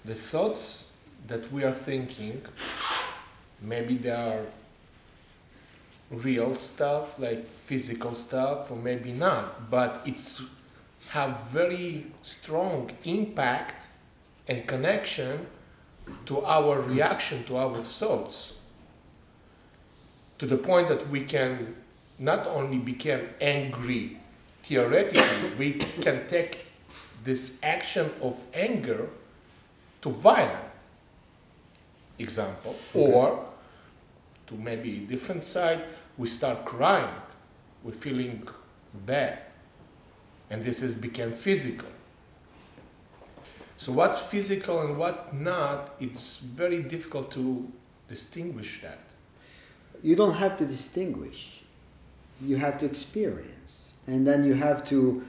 The 0.05 0.15
thoughts 0.15 0.93
that 1.27 1.51
we 1.53 1.65
are 1.65 1.73
thinking, 1.73 2.43
maybe 3.61 3.97
they 3.97 4.11
are 4.11 4.43
real 6.11 6.55
stuff, 6.55 7.19
like 7.19 7.47
physical 7.47 8.15
stuff, 8.15 8.71
or 8.71 8.77
maybe 8.77 9.13
not. 9.13 9.71
But 9.71 10.03
it's 10.05 10.43
have 11.09 11.49
very 11.51 12.07
strong 12.23 12.91
impact 13.05 13.87
and 14.49 14.67
connection 14.67 15.47
to 16.27 16.45
our 16.45 16.81
reaction 16.81 17.45
to 17.45 17.57
our 17.57 17.77
thoughts 17.77 18.59
to 20.39 20.47
the 20.47 20.57
point 20.57 20.89
that 20.89 21.09
we 21.09 21.23
can 21.23 21.75
not 22.19 22.47
only 22.47 22.79
became 22.79 23.29
angry 23.41 24.17
theoretically, 24.63 25.51
we 25.59 25.73
can 25.75 26.27
take 26.29 26.67
this 27.23 27.59
action 27.63 28.11
of 28.21 28.43
anger 28.55 29.09
to 30.03 30.11
violent 30.11 30.75
example, 32.19 32.77
or 32.95 33.45
to 34.47 34.55
maybe 34.55 34.99
a 34.99 35.01
different 35.01 35.45
side, 35.45 35.83
we 36.17 36.29
start 36.29 36.65
crying, 36.65 37.09
we're 37.83 37.93
feeling 37.93 38.47
bad, 39.07 39.39
and 40.51 40.63
this 40.63 40.81
has 40.81 40.95
become 40.95 41.33
physical. 41.33 41.89
So 43.79 43.93
what's 43.93 44.21
physical 44.21 44.81
and 44.83 44.97
what 44.97 45.35
not, 45.35 45.95
it's 46.01 46.39
very 46.39 46.83
difficult 46.83 47.33
to 47.33 47.71
distinguish 48.09 48.81
that. 48.83 49.01
You 50.03 50.17
don't 50.17 50.35
have 50.35 50.57
to 50.59 50.67
distinguish. 50.67 51.64
You 52.43 52.57
have 52.57 52.79
to 52.79 52.87
experience. 52.87 53.95
And 54.07 54.27
then 54.27 54.45
you 54.45 54.55
have 54.55 54.85
to, 54.87 55.25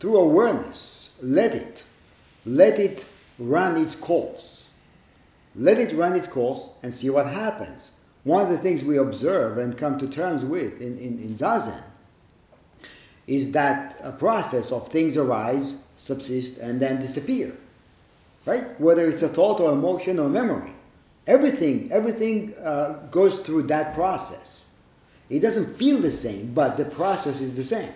through 0.00 0.16
awareness, 0.16 1.14
let 1.22 1.54
it. 1.54 1.84
Let 2.46 2.78
it 2.78 3.04
run 3.38 3.76
its 3.76 3.94
course. 3.94 4.68
Let 5.54 5.78
it 5.78 5.94
run 5.94 6.14
its 6.14 6.26
course 6.26 6.70
and 6.82 6.92
see 6.92 7.10
what 7.10 7.26
happens. 7.26 7.92
One 8.24 8.42
of 8.42 8.48
the 8.48 8.58
things 8.58 8.82
we 8.82 8.96
observe 8.96 9.58
and 9.58 9.76
come 9.76 9.98
to 9.98 10.08
terms 10.08 10.44
with 10.44 10.80
in, 10.80 10.98
in, 10.98 11.18
in 11.18 11.34
Zazen 11.34 11.84
is 13.26 13.52
that 13.52 13.98
a 14.02 14.12
process 14.12 14.72
of 14.72 14.88
things 14.88 15.16
arise, 15.16 15.76
subsist, 15.96 16.58
and 16.58 16.80
then 16.80 17.00
disappear. 17.00 17.56
Right? 18.46 18.78
Whether 18.80 19.08
it's 19.08 19.22
a 19.22 19.28
thought 19.28 19.60
or 19.60 19.72
emotion 19.72 20.18
or 20.18 20.28
memory. 20.28 20.72
Everything, 21.26 21.90
everything 21.90 22.54
uh, 22.58 23.06
goes 23.10 23.38
through 23.38 23.62
that 23.62 23.94
process. 23.94 24.63
It 25.30 25.40
doesn't 25.40 25.66
feel 25.66 25.98
the 25.98 26.10
same, 26.10 26.52
but 26.52 26.76
the 26.76 26.84
process 26.84 27.40
is 27.40 27.56
the 27.56 27.62
same. 27.62 27.92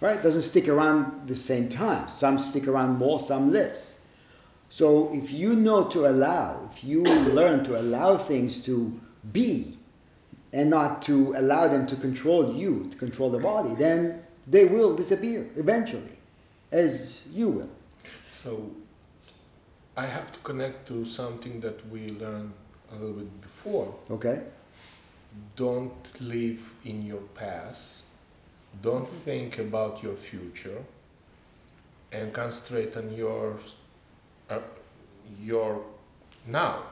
Right? 0.00 0.18
It 0.18 0.22
doesn't 0.22 0.42
stick 0.42 0.68
around 0.68 1.26
the 1.26 1.34
same 1.34 1.68
time. 1.68 2.08
Some 2.08 2.38
stick 2.38 2.68
around 2.68 2.98
more, 2.98 3.18
some 3.18 3.52
less. 3.52 4.00
So 4.68 5.12
if 5.12 5.32
you 5.32 5.54
know 5.54 5.84
to 5.88 6.06
allow, 6.06 6.68
if 6.70 6.84
you 6.84 7.02
learn 7.38 7.64
to 7.64 7.80
allow 7.80 8.16
things 8.16 8.62
to 8.64 9.00
be 9.32 9.76
and 10.52 10.70
not 10.70 11.02
to 11.02 11.34
allow 11.36 11.68
them 11.68 11.86
to 11.86 11.96
control 11.96 12.54
you, 12.54 12.88
to 12.90 12.96
control 12.96 13.30
the 13.30 13.38
body, 13.38 13.74
then 13.74 14.22
they 14.46 14.64
will 14.64 14.94
disappear 14.94 15.46
eventually, 15.56 16.18
as 16.70 17.24
you 17.32 17.48
will. 17.48 17.70
So 18.30 18.70
I 19.96 20.06
have 20.06 20.30
to 20.32 20.38
connect 20.40 20.86
to 20.88 21.04
something 21.04 21.60
that 21.60 21.86
we 21.88 22.10
learned 22.10 22.52
a 22.92 22.94
little 22.94 23.14
bit 23.14 23.40
before. 23.40 23.94
Okay? 24.10 24.42
Don't 25.54 26.20
live 26.20 26.72
in 26.84 27.04
your 27.04 27.22
past. 27.34 28.02
Don't 28.82 29.08
think 29.08 29.58
about 29.58 30.02
your 30.02 30.14
future, 30.14 30.82
and 32.12 32.32
concentrate 32.32 32.96
on 32.96 33.12
your 33.14 33.56
uh, 34.50 34.58
your 35.42 35.82
now, 36.46 36.82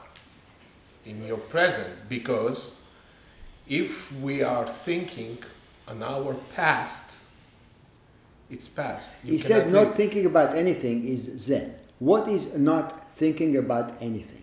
in 1.05 1.23
your 1.25 1.37
present. 1.37 2.09
Because 2.09 2.75
if 3.67 4.11
we 4.19 4.41
are 4.43 4.65
thinking 4.65 5.37
on 5.87 6.01
our 6.01 6.33
past, 6.55 7.19
it's 8.49 8.67
past. 8.67 9.11
You 9.23 9.31
He 9.33 9.37
said 9.37 9.71
not 9.71 9.87
live- 9.87 9.95
thinking 9.95 10.25
about 10.25 10.55
anything 10.55 11.05
is 11.07 11.21
Zen. 11.37 11.73
What 11.99 12.27
is 12.27 12.57
not 12.57 13.09
thinking 13.11 13.55
about 13.57 14.01
anything? 14.01 14.41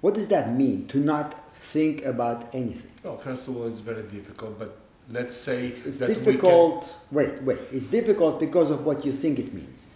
What 0.00 0.14
does 0.14 0.28
that 0.28 0.54
mean, 0.54 0.86
to 0.88 0.98
not 0.98 1.34
think 1.60 2.04
about 2.04 2.54
anything? 2.54 2.90
Well, 3.04 3.18
first 3.18 3.46
of 3.48 3.56
all, 3.56 3.66
it's 3.66 3.80
very 3.80 4.02
difficult, 4.02 4.58
but 4.58 4.78
let's 5.10 5.36
say 5.36 5.68
It's 5.84 5.98
that 5.98 6.08
we 6.08 6.14
can. 6.14 6.24
difficult. 6.24 6.96
Wait, 7.10 7.42
wait. 7.42 7.58
It's 7.70 7.88
difficult 7.88 8.40
because 8.40 8.70
of 8.70 8.86
what 8.86 9.04
you 9.04 9.12
think 9.12 9.38
it 9.38 9.52
means, 9.52 9.88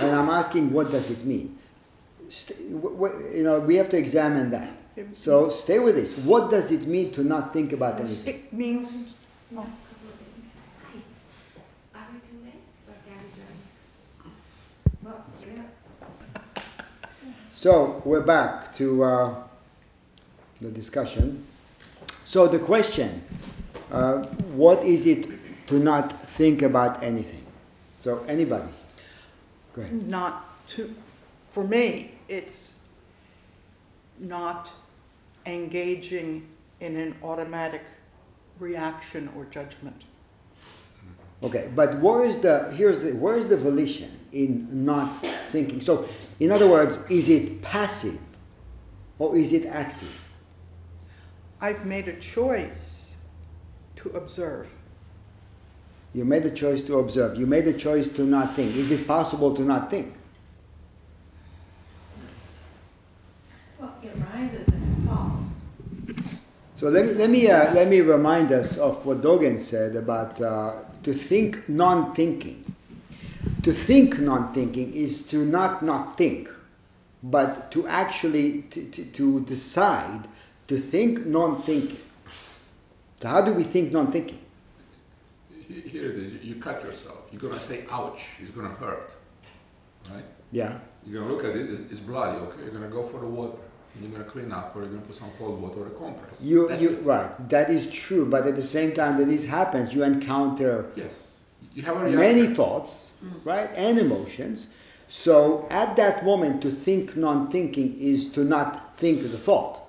and 0.00 0.10
I'm 0.14 0.28
asking, 0.28 0.72
what 0.72 0.90
does 0.90 1.10
it 1.10 1.24
mean? 1.24 1.58
St- 2.28 2.72
w- 2.72 2.94
w- 2.96 3.36
you 3.38 3.42
know, 3.42 3.58
we 3.60 3.76
have 3.76 3.88
to 3.90 3.96
examine 3.98 4.50
that. 4.50 4.72
So 5.12 5.48
stay 5.48 5.78
with 5.78 5.94
this. 5.94 6.16
What 6.18 6.50
does 6.50 6.70
it 6.72 6.86
mean 6.86 7.10
to 7.12 7.22
not 7.22 7.52
think 7.52 7.72
about 7.72 8.00
anything? 8.00 8.34
It 8.34 8.52
means, 8.52 9.14
Are 9.56 9.64
we 12.12 12.18
too 12.20 12.38
late? 12.44 12.62
Or 12.88 12.94
can 13.06 13.18
we 14.24 14.30
Well, 15.08 15.24
yeah, 15.46 15.62
So 17.50 18.02
we're 18.04 18.22
back 18.26 18.72
to 18.74 19.04
uh, 19.04 19.34
the 20.60 20.70
discussion. 20.70 21.44
So 22.24 22.46
the 22.46 22.58
question: 22.58 23.22
uh, 23.90 24.24
What 24.54 24.82
is 24.84 25.06
it 25.06 25.26
to 25.68 25.78
not 25.78 26.12
think 26.12 26.62
about 26.62 27.02
anything? 27.02 27.44
So 27.98 28.22
anybody, 28.28 28.70
go 29.72 29.82
ahead. 29.82 30.06
not 30.08 30.66
to, 30.68 30.94
for 31.50 31.64
me, 31.64 32.12
it's 32.28 32.80
not 34.18 34.70
engaging 35.46 36.46
in 36.80 36.96
an 36.96 37.14
automatic 37.22 37.82
reaction 38.60 39.30
or 39.36 39.44
judgment. 39.46 40.04
Okay, 41.42 41.70
but 41.74 41.98
where 41.98 42.24
is 42.24 42.38
the 42.38 42.70
here's 42.72 43.00
the 43.00 43.14
where 43.14 43.36
is 43.36 43.48
the 43.48 43.56
volition 43.56 44.10
in 44.32 44.84
not 44.84 45.06
thinking? 45.46 45.80
So, 45.80 46.08
in 46.40 46.50
other 46.50 46.68
words, 46.68 46.98
is 47.08 47.28
it 47.28 47.62
passive 47.62 48.18
or 49.20 49.36
is 49.36 49.52
it 49.52 49.64
active? 49.66 50.27
I've 51.60 51.86
made 51.86 52.08
a 52.08 52.16
choice 52.16 53.16
to 53.96 54.10
observe. 54.10 54.70
You 56.14 56.24
made 56.24 56.44
a 56.46 56.50
choice 56.50 56.82
to 56.84 56.98
observe. 56.98 57.38
You 57.38 57.46
made 57.46 57.66
a 57.66 57.72
choice 57.72 58.08
to 58.10 58.22
not 58.22 58.54
think. 58.54 58.76
Is 58.76 58.90
it 58.90 59.06
possible 59.06 59.54
to 59.54 59.62
not 59.62 59.90
think? 59.90 60.14
well, 63.78 63.94
it 64.02 64.12
rises 64.34 64.68
and 64.68 65.06
it 65.06 65.08
falls. 65.08 66.24
So 66.76 66.88
let 66.88 67.06
me 67.06 67.12
let 67.14 67.30
me 67.30 67.50
uh, 67.50 67.74
let 67.74 67.88
me 67.88 68.00
remind 68.00 68.52
us 68.52 68.76
of 68.76 69.04
what 69.04 69.20
Dogen 69.20 69.58
said 69.58 69.96
about 69.96 70.40
uh, 70.40 70.74
to 71.02 71.12
think 71.12 71.68
non-thinking. 71.68 72.64
To 73.62 73.72
think 73.72 74.20
non-thinking 74.20 74.94
is 74.94 75.24
to 75.26 75.44
not 75.44 75.82
not 75.82 76.16
think, 76.16 76.50
but 77.22 77.70
to 77.72 77.86
actually 77.86 78.62
to, 78.70 78.84
to, 78.90 79.04
to 79.04 79.40
decide 79.40 80.28
to 80.68 80.76
think 80.76 81.26
non-thinking. 81.26 81.98
So 83.20 83.28
how 83.28 83.40
do 83.40 83.52
we 83.52 83.64
think 83.64 83.92
non-thinking? 83.92 84.38
Here 85.68 86.10
it 86.10 86.16
is, 86.16 86.44
you 86.44 86.54
cut 86.56 86.82
yourself, 86.84 87.28
you're 87.30 87.40
gonna 87.40 87.60
say 87.60 87.84
ouch, 87.90 88.20
it's 88.40 88.50
gonna 88.50 88.74
hurt, 88.74 89.12
right? 90.10 90.24
Yeah. 90.50 90.78
You're 91.06 91.20
gonna 91.22 91.34
look 91.34 91.44
at 91.44 91.56
it, 91.56 91.70
it's, 91.90 92.00
bloody, 92.00 92.38
okay, 92.38 92.62
you're 92.62 92.70
gonna 92.70 92.88
go 92.88 93.02
for 93.02 93.20
the 93.20 93.26
water, 93.26 93.58
and 93.94 94.02
you're 94.02 94.12
gonna 94.12 94.30
clean 94.30 94.50
up, 94.50 94.74
or 94.74 94.80
you're 94.80 94.90
gonna 94.90 95.02
put 95.02 95.16
some 95.16 95.30
cold 95.38 95.60
water 95.60 95.80
or 95.80 95.86
a 95.88 95.90
compress. 95.90 96.40
You 96.40 96.68
That's 96.68 96.82
you 96.82 96.90
it. 96.90 97.02
right. 97.02 97.48
That 97.50 97.68
is 97.68 97.86
true. 97.90 98.24
But 98.24 98.46
at 98.46 98.56
the 98.56 98.62
same 98.62 98.92
time 98.92 99.18
that 99.18 99.26
this 99.26 99.44
happens, 99.44 99.94
you 99.94 100.04
encounter 100.04 100.90
Yes, 100.96 101.12
you 101.74 101.82
have 101.82 102.00
many 102.10 102.46
thoughts, 102.54 103.14
right, 103.44 103.70
and 103.76 103.98
emotions. 103.98 104.68
So 105.08 105.66
at 105.70 105.96
that 105.96 106.24
moment, 106.24 106.62
to 106.62 106.70
think 106.70 107.16
non-thinking 107.16 107.98
is 107.98 108.30
to 108.32 108.44
not 108.44 108.96
think 108.96 109.22
the 109.22 109.28
thought. 109.28 109.87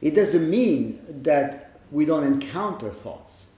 It 0.00 0.14
doesn't 0.14 0.48
mean 0.48 1.00
that 1.22 1.78
we 1.90 2.04
don't 2.04 2.24
encounter 2.24 2.90
thoughts. 2.90 3.48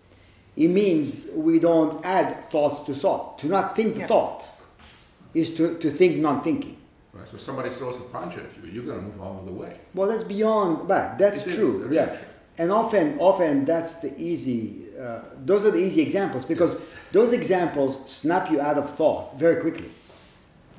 It 0.56 0.68
means 0.68 1.28
we 1.34 1.58
don't 1.58 2.04
add 2.04 2.50
thoughts 2.50 2.80
to 2.80 2.94
thought. 2.94 3.38
To 3.40 3.46
not 3.48 3.76
think 3.76 3.94
the 3.94 4.00
Yeah. 4.00 4.06
thought 4.06 4.48
is 5.34 5.54
to, 5.54 5.74
to 5.78 5.90
think 5.90 6.16
non-thinking. 6.18 6.76
Right, 7.12 7.28
so 7.28 7.36
if 7.36 7.40
somebody 7.40 7.70
throws 7.70 7.96
a 7.96 8.00
punch 8.00 8.34
at 8.36 8.44
you, 8.62 8.70
you're 8.72 8.84
gonna 8.84 9.02
move 9.02 9.20
out 9.20 9.40
of 9.40 9.46
the 9.46 9.52
way. 9.52 9.76
Well, 9.94 10.08
that's 10.08 10.24
beyond 10.24 10.88
right. 10.88 11.16
That's 11.18 11.42
It 11.42 11.48
is 11.48 11.54
true. 11.56 11.88
a 11.90 11.94
Yeah, 11.94 12.16
and 12.58 12.70
often, 12.70 13.18
often 13.18 13.64
that's 13.64 13.96
the 13.96 14.12
easy. 14.18 14.84
Uh, 15.00 15.20
those 15.44 15.64
are 15.66 15.70
the 15.70 15.78
easy 15.78 16.02
examples 16.02 16.44
because 16.44 16.80
those 17.12 17.32
examples 17.32 17.98
snap 18.10 18.50
you 18.50 18.60
out 18.60 18.78
of 18.78 18.88
thought 18.90 19.38
very 19.38 19.56
quickly. 19.60 19.90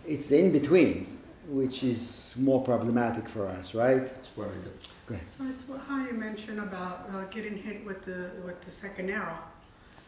It's 0.08 0.28
the 0.30 0.40
in 0.40 0.52
between, 0.52 1.06
which 1.50 1.84
is 1.84 2.36
more 2.40 2.62
problematic 2.64 3.28
for 3.28 3.48
us, 3.48 3.74
right? 3.76 4.06
That's 4.06 4.30
where 4.36 4.48
I 4.48 4.52
get. 4.52 4.64
Go 4.64 4.64
ahead. 4.64 4.91
So 5.26 5.46
it's 5.50 5.68
what- 5.68 5.82
how 5.88 6.06
you 6.06 6.14
mentioned 6.14 6.60
about 6.60 7.10
uh, 7.14 7.24
getting 7.32 7.58
hit 7.58 7.86
with 7.86 8.06
the 8.06 8.30
with 8.46 8.62
the 8.64 8.72
second 8.72 9.10
arrow, 9.10 9.38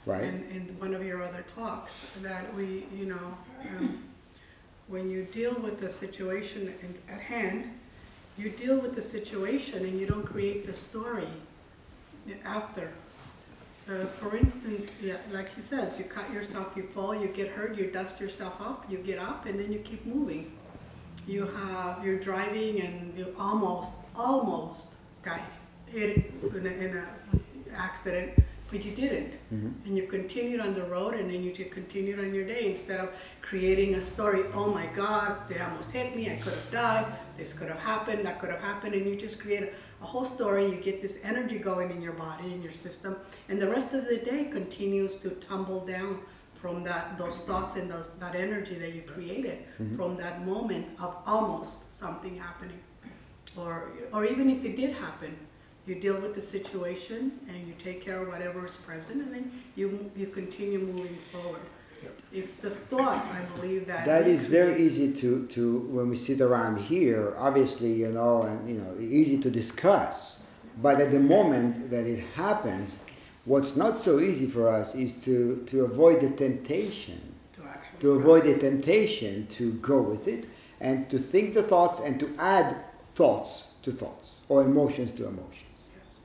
Right. 0.06 0.24
in, 0.24 0.36
in 0.52 0.62
one 0.80 0.94
of 0.94 1.06
your 1.06 1.24
other 1.24 1.44
talks, 1.56 2.18
that 2.22 2.54
we, 2.56 2.86
you 2.96 3.06
know, 3.06 3.38
um, 3.78 4.04
when 4.88 5.10
you 5.10 5.24
deal 5.24 5.54
with 5.56 5.80
the 5.80 5.90
situation 5.90 6.74
in, 6.82 6.96
at 7.14 7.22
hand, 7.22 7.72
you 8.38 8.50
deal 8.50 8.80
with 8.80 8.96
the 8.96 9.02
situation 9.02 9.84
and 9.86 10.00
you 10.00 10.06
don't 10.06 10.26
create 10.26 10.66
the 10.66 10.74
story 10.74 11.28
after. 12.46 12.92
Uh, 13.90 14.06
for 14.06 14.36
instance, 14.38 15.02
yeah, 15.02 15.18
like 15.32 15.54
he 15.56 15.62
says, 15.62 16.00
you 16.00 16.06
cut 16.06 16.32
yourself, 16.32 16.74
you 16.76 16.84
fall, 16.84 17.14
you 17.14 17.28
get 17.28 17.50
hurt, 17.50 17.78
you 17.78 17.88
dust 17.92 18.20
yourself 18.22 18.60
up, 18.62 18.86
you 18.90 18.98
get 19.00 19.20
up, 19.20 19.46
and 19.46 19.60
then 19.60 19.72
you 19.74 19.80
keep 19.80 20.06
moving. 20.06 20.52
You 21.28 21.46
have 21.48 22.04
you're 22.04 22.20
driving 22.20 22.82
and 22.82 23.18
you 23.18 23.34
almost 23.38 23.94
almost 24.16 24.94
got 25.22 25.40
hit 25.88 26.32
in 26.56 26.66
a, 26.66 26.70
in 26.70 26.98
a 26.98 27.06
accident, 27.76 28.32
but 28.72 28.84
you 28.84 28.92
didn't. 28.92 29.34
Mhm. 29.54 29.74
And 29.86 29.98
you 29.98 30.08
continued 30.08 30.60
on 30.60 30.74
the 30.74 30.84
road 30.84 31.14
and 31.16 31.30
then 31.32 31.44
you 31.44 31.52
just 31.54 31.72
continued 31.72 32.20
on 32.20 32.34
your 32.34 32.46
day 32.46 32.68
instead 32.68 33.00
of 33.00 33.10
creating 33.42 33.96
a 33.96 34.02
story. 34.02 34.44
Oh 34.54 34.68
my 34.74 34.88
God, 34.88 35.38
they 35.50 35.60
almost 35.60 35.92
hit 35.92 36.16
me. 36.16 36.32
I 36.32 36.36
could 36.36 36.54
have 36.54 36.72
died. 36.72 37.06
This 37.38 37.54
could 37.54 37.68
have 37.70 37.80
happened. 37.80 38.26
That 38.26 38.40
could 38.40 38.50
have 38.50 38.62
happened. 38.62 38.94
And 38.96 39.06
you 39.06 39.16
just 39.16 39.42
create 39.42 39.64
a, 39.64 39.70
a 40.04 40.08
whole 40.08 40.26
story. 40.26 40.66
You 40.70 40.76
get 40.78 41.02
this 41.02 41.20
energy 41.24 41.58
going 41.58 41.90
in 41.92 42.02
your 42.02 42.14
body, 42.14 42.52
in 42.54 42.62
your 42.62 42.72
system. 42.72 43.16
And 43.50 43.60
the 43.62 43.70
rest 43.70 43.94
of 43.94 44.06
the 44.06 44.18
day 44.18 44.46
continues 44.46 45.18
to 45.22 45.30
tumble 45.32 45.86
down 45.86 46.20
from 46.62 46.84
that, 46.86 47.18
those 47.18 47.40
thoughts 47.40 47.76
and 47.76 47.92
those, 47.92 48.10
that 48.20 48.36
energy 48.36 48.76
that 48.76 48.94
you 48.96 49.02
created 49.02 49.58
from 49.98 50.16
that 50.18 50.46
moment 50.46 50.86
of 51.00 51.16
almost 51.26 51.94
something 51.94 52.38
happening. 52.38 52.80
Or, 53.58 53.90
or 54.12 54.26
even 54.26 54.50
if 54.50 54.66
it 54.66 54.76
did 54.76 54.96
happen, 54.96 55.36
you 55.86 55.96
deal 55.96 56.20
with 56.20 56.34
the 56.34 56.42
situation 56.42 57.40
and 57.48 57.68
you 57.68 57.74
take 57.78 58.02
care 58.02 58.22
of 58.22 58.28
whatever 58.30 58.66
is 58.66 58.78
present 58.78 59.22
and 59.22 59.34
then 59.34 59.52
you, 59.76 60.12
you 60.16 60.28
continue 60.28 60.80
moving 60.80 61.18
forward. 61.32 61.62
It's 62.34 62.56
the 62.56 62.70
thought, 62.70 63.24
I 63.24 63.42
believe, 63.56 63.88
that. 63.88 64.06
That 64.06 64.28
is 64.28 64.48
very 64.48 64.74
create- 64.74 64.86
easy 64.86 65.14
to, 65.14 65.48
to 65.48 65.80
when 65.80 66.10
we 66.10 66.16
sit 66.16 66.42
around 66.42 66.78
here, 66.78 67.34
obviously, 67.38 67.94
you 67.94 68.10
know, 68.10 68.44
and 68.44 68.68
you 68.68 68.82
know, 68.82 68.96
easy 69.00 69.38
to 69.38 69.50
discuss. 69.50 70.44
But 70.82 71.00
at 71.00 71.12
the 71.12 71.20
moment 71.20 71.92
that 71.92 72.06
it 72.08 72.26
happens, 72.36 72.98
what's 73.46 73.76
not 73.76 73.98
so 73.98 74.20
easy 74.20 74.48
for 74.48 74.68
us 74.68 74.96
is 74.96 75.24
to, 75.26 75.62
to 75.64 75.86
avoid 75.86 76.20
the 76.22 76.32
temptation, 76.32 77.22
To 77.54 77.62
to 78.00 78.12
avoid 78.14 78.44
the 78.46 78.58
temptation 78.58 79.48
to 79.48 79.74
go 79.74 80.02
with 80.02 80.28
it 80.28 80.48
and 80.82 81.10
to 81.10 81.18
think 81.18 81.54
the 81.54 81.64
thoughts 81.64 82.00
and 82.00 82.20
to 82.20 82.30
add 82.40 82.76
thoughts 83.16 83.74
to 83.84 83.92
thoughts 83.92 84.42
or 84.50 84.64
emotions 84.64 85.12
to 85.14 85.28
emotions. 85.28 85.90
Yes. 85.96 86.20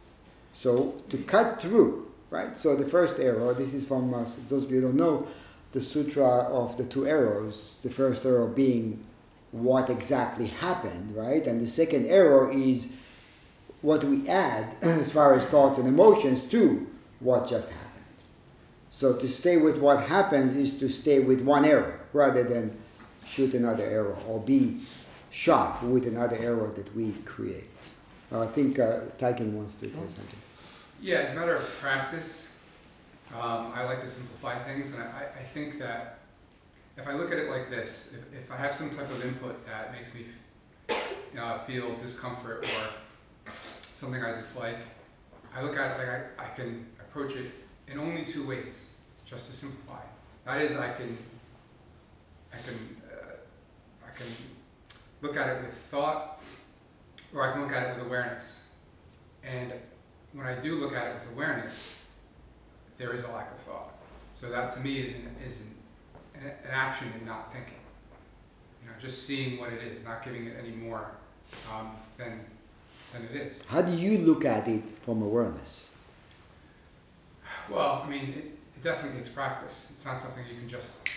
So 0.53 0.94
to 1.09 1.18
cut 1.18 1.61
through, 1.61 2.11
right? 2.31 2.57
So 2.57 2.77
the 2.77 2.85
first 2.85 3.18
arrow, 3.20 3.53
this 3.55 3.74
is 3.74 3.87
from 3.87 4.14
uh, 4.14 4.27
those 4.48 4.64
of 4.64 4.70
you 4.70 4.81
who 4.81 4.88
don't 4.88 4.96
know, 4.96 5.27
the 5.72 5.81
sutra 5.81 6.24
of 6.24 6.77
the 6.77 6.85
two 6.85 7.07
arrows. 7.07 7.79
The 7.83 7.90
first 7.90 8.24
arrow 8.24 8.48
being 8.48 9.05
what 9.53 9.90
exactly 9.90 10.46
happened, 10.46 11.14
right? 11.14 11.46
And 11.46 11.61
the 11.61 11.66
second 11.66 12.07
arrow 12.07 12.51
is 12.51 12.88
what 13.83 14.05
we 14.05 14.29
add 14.29 14.77
as 14.83 15.12
far 15.12 15.35
as 15.35 15.46
thoughts 15.46 15.79
and 15.79 15.87
emotions 15.87 16.44
to 16.46 16.87
what 17.20 17.48
just 17.48 17.70
happened. 17.70 17.88
So 18.90 19.14
to 19.14 19.29
stay 19.29 19.59
with 19.59 19.79
what 19.79 20.09
happens 20.09 20.57
is 20.57 20.79
to 20.81 20.88
stay 20.88 21.20
with 21.20 21.42
one 21.42 21.64
arrow 21.64 21.98
rather 22.12 22.42
than 22.42 22.77
shoot 23.24 23.55
another 23.55 23.85
arrow 23.85 24.18
or 24.27 24.40
be 24.40 24.81
shot 25.31 25.83
with 25.83 26.07
another 26.07 26.37
arrow 26.37 26.69
that 26.69 26.95
we 26.95 27.12
create. 27.25 27.71
Uh, 28.31 28.43
I 28.43 28.47
think 28.47 28.79
uh, 28.79 29.01
wants 29.21 29.77
to 29.77 29.91
say 29.91 30.09
something. 30.09 30.38
Yeah, 31.01 31.19
it's 31.19 31.35
a 31.35 31.37
matter 31.37 31.55
of 31.55 31.64
practice. 31.81 32.49
Um, 33.35 33.73
I 33.75 33.85
like 33.85 34.01
to 34.01 34.09
simplify 34.09 34.57
things, 34.59 34.95
and 34.95 35.03
I, 35.03 35.27
I 35.31 35.43
think 35.43 35.79
that 35.79 36.19
if 36.97 37.07
I 37.07 37.14
look 37.14 37.31
at 37.31 37.38
it 37.38 37.51
like 37.51 37.71
this, 37.71 38.14
if, 38.14 38.43
if 38.45 38.53
I 38.53 38.57
have 38.57 38.75
some 38.75 38.91
type 38.91 39.11
of 39.11 39.25
input 39.25 39.64
that 39.67 39.93
makes 39.93 40.12
me 40.14 40.25
uh, 41.38 41.59
feel 41.61 41.95
discomfort 41.97 42.64
or 42.64 43.53
something 43.93 44.23
I 44.23 44.33
dislike, 44.33 44.79
I 45.55 45.62
look 45.62 45.77
at 45.77 45.93
it 45.93 45.99
like 45.99 46.09
I, 46.09 46.47
I 46.47 46.49
can 46.57 46.87
approach 47.01 47.37
it 47.37 47.51
in 47.87 47.99
only 47.99 48.25
two 48.25 48.47
ways, 48.47 48.93
just 49.25 49.47
to 49.47 49.53
simplify. 49.53 50.03
That 50.45 50.61
is, 50.61 50.77
I 50.77 50.91
can, 50.93 51.17
I 52.53 52.57
can, 52.57 52.97
uh, 53.11 54.07
I 54.07 54.17
can 54.17 54.27
look 55.21 55.37
at 55.37 55.49
it 55.49 55.63
with 55.63 55.73
thought, 55.73 56.41
or 57.35 57.49
I 57.49 57.53
can 57.53 57.63
look 57.63 57.73
at 57.73 57.85
it 57.85 57.95
with 57.97 58.07
awareness. 58.07 58.67
And 59.45 59.73
when 60.33 60.47
I 60.47 60.59
do 60.61 60.77
look 60.77 60.95
at 60.95 61.09
it 61.09 61.15
with 61.15 61.31
awareness, 61.33 61.99
there 62.97 63.13
is 63.13 63.25
a 63.25 63.29
lack 63.33 63.51
of 63.53 63.59
thought. 63.59 63.95
So 64.35 64.51
that 64.51 64.71
to 64.73 64.81
me 64.81 65.01
is 65.01 65.15
an, 65.15 65.37
is 65.47 65.63
an, 66.35 66.43
an, 66.43 66.71
action 66.71 67.13
in 67.19 67.27
not 67.27 67.53
thinking. 67.53 67.75
You 68.83 68.89
know, 68.89 68.95
just 69.01 69.27
seeing 69.27 69.59
what 69.59 69.73
it 69.73 69.83
is, 69.83 70.05
not 70.05 70.25
giving 70.25 70.47
it 70.47 70.57
any 70.59 70.71
more 70.71 71.13
um, 71.73 71.93
than, 72.17 72.41
than 73.13 73.25
it 73.25 73.35
is. 73.35 73.65
How 73.67 73.83
do 73.83 73.93
you 73.93 74.19
look 74.19 74.45
at 74.45 74.69
it 74.69 74.89
from 74.91 75.23
awareness? 75.23 75.93
Well, 77.69 78.03
I 78.05 78.09
mean, 78.09 78.29
it, 78.31 78.45
it 78.77 78.83
definitely 78.83 79.19
takes 79.19 79.31
practice. 79.31 79.93
It's 79.97 80.07
not 80.07 80.21
something 80.21 80.45
you 80.49 80.59
can 80.59 80.69
just 80.69 81.09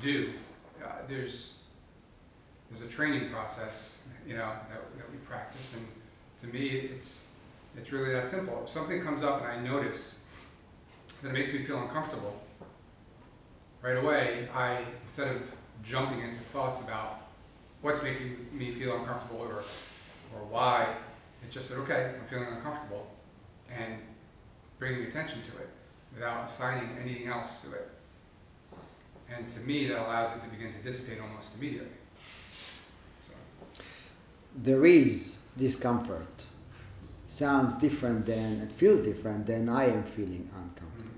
do. 0.00 0.32
Uh, 0.84 0.88
there's 1.06 1.57
there's 2.70 2.82
a 2.82 2.88
training 2.88 3.30
process, 3.30 4.00
you 4.26 4.34
know, 4.34 4.50
that, 4.68 4.96
that 4.96 5.10
we 5.10 5.18
practice, 5.18 5.74
and 5.74 5.86
to 6.40 6.46
me, 6.46 6.68
it's 6.68 7.34
it's 7.76 7.92
really 7.92 8.12
that 8.12 8.28
simple. 8.28 8.60
If 8.64 8.70
something 8.70 9.02
comes 9.02 9.22
up 9.22 9.42
and 9.42 9.50
I 9.50 9.60
notice 9.60 10.22
that 11.22 11.28
it 11.28 11.32
makes 11.32 11.52
me 11.52 11.60
feel 11.62 11.80
uncomfortable, 11.80 12.40
right 13.82 13.96
away, 13.96 14.48
I 14.54 14.82
instead 15.02 15.34
of 15.34 15.52
jumping 15.84 16.20
into 16.20 16.38
thoughts 16.38 16.82
about 16.82 17.20
what's 17.82 18.02
making 18.02 18.46
me 18.52 18.72
feel 18.72 18.96
uncomfortable 18.96 19.40
or 19.40 19.62
or 20.34 20.44
why, 20.46 20.94
it 21.42 21.50
just 21.50 21.68
said, 21.68 21.78
okay, 21.78 22.12
I'm 22.20 22.26
feeling 22.26 22.48
uncomfortable, 22.48 23.06
and 23.70 23.94
bringing 24.78 25.04
attention 25.04 25.40
to 25.42 25.58
it 25.58 25.68
without 26.14 26.44
assigning 26.44 26.88
anything 27.02 27.28
else 27.28 27.62
to 27.62 27.72
it. 27.72 27.90
And 29.34 29.48
to 29.48 29.60
me, 29.60 29.86
that 29.88 29.98
allows 29.98 30.34
it 30.34 30.40
to 30.40 30.48
begin 30.48 30.72
to 30.72 30.78
dissipate 30.78 31.20
almost 31.20 31.56
immediately. 31.58 31.97
There 34.54 34.84
is 34.84 35.38
discomfort. 35.56 36.46
Sounds 37.26 37.76
different 37.76 38.26
than, 38.26 38.60
it 38.60 38.72
feels 38.72 39.02
different 39.02 39.46
than 39.46 39.68
I 39.68 39.86
am 39.86 40.02
feeling 40.02 40.48
uncomfortable. 40.54 41.12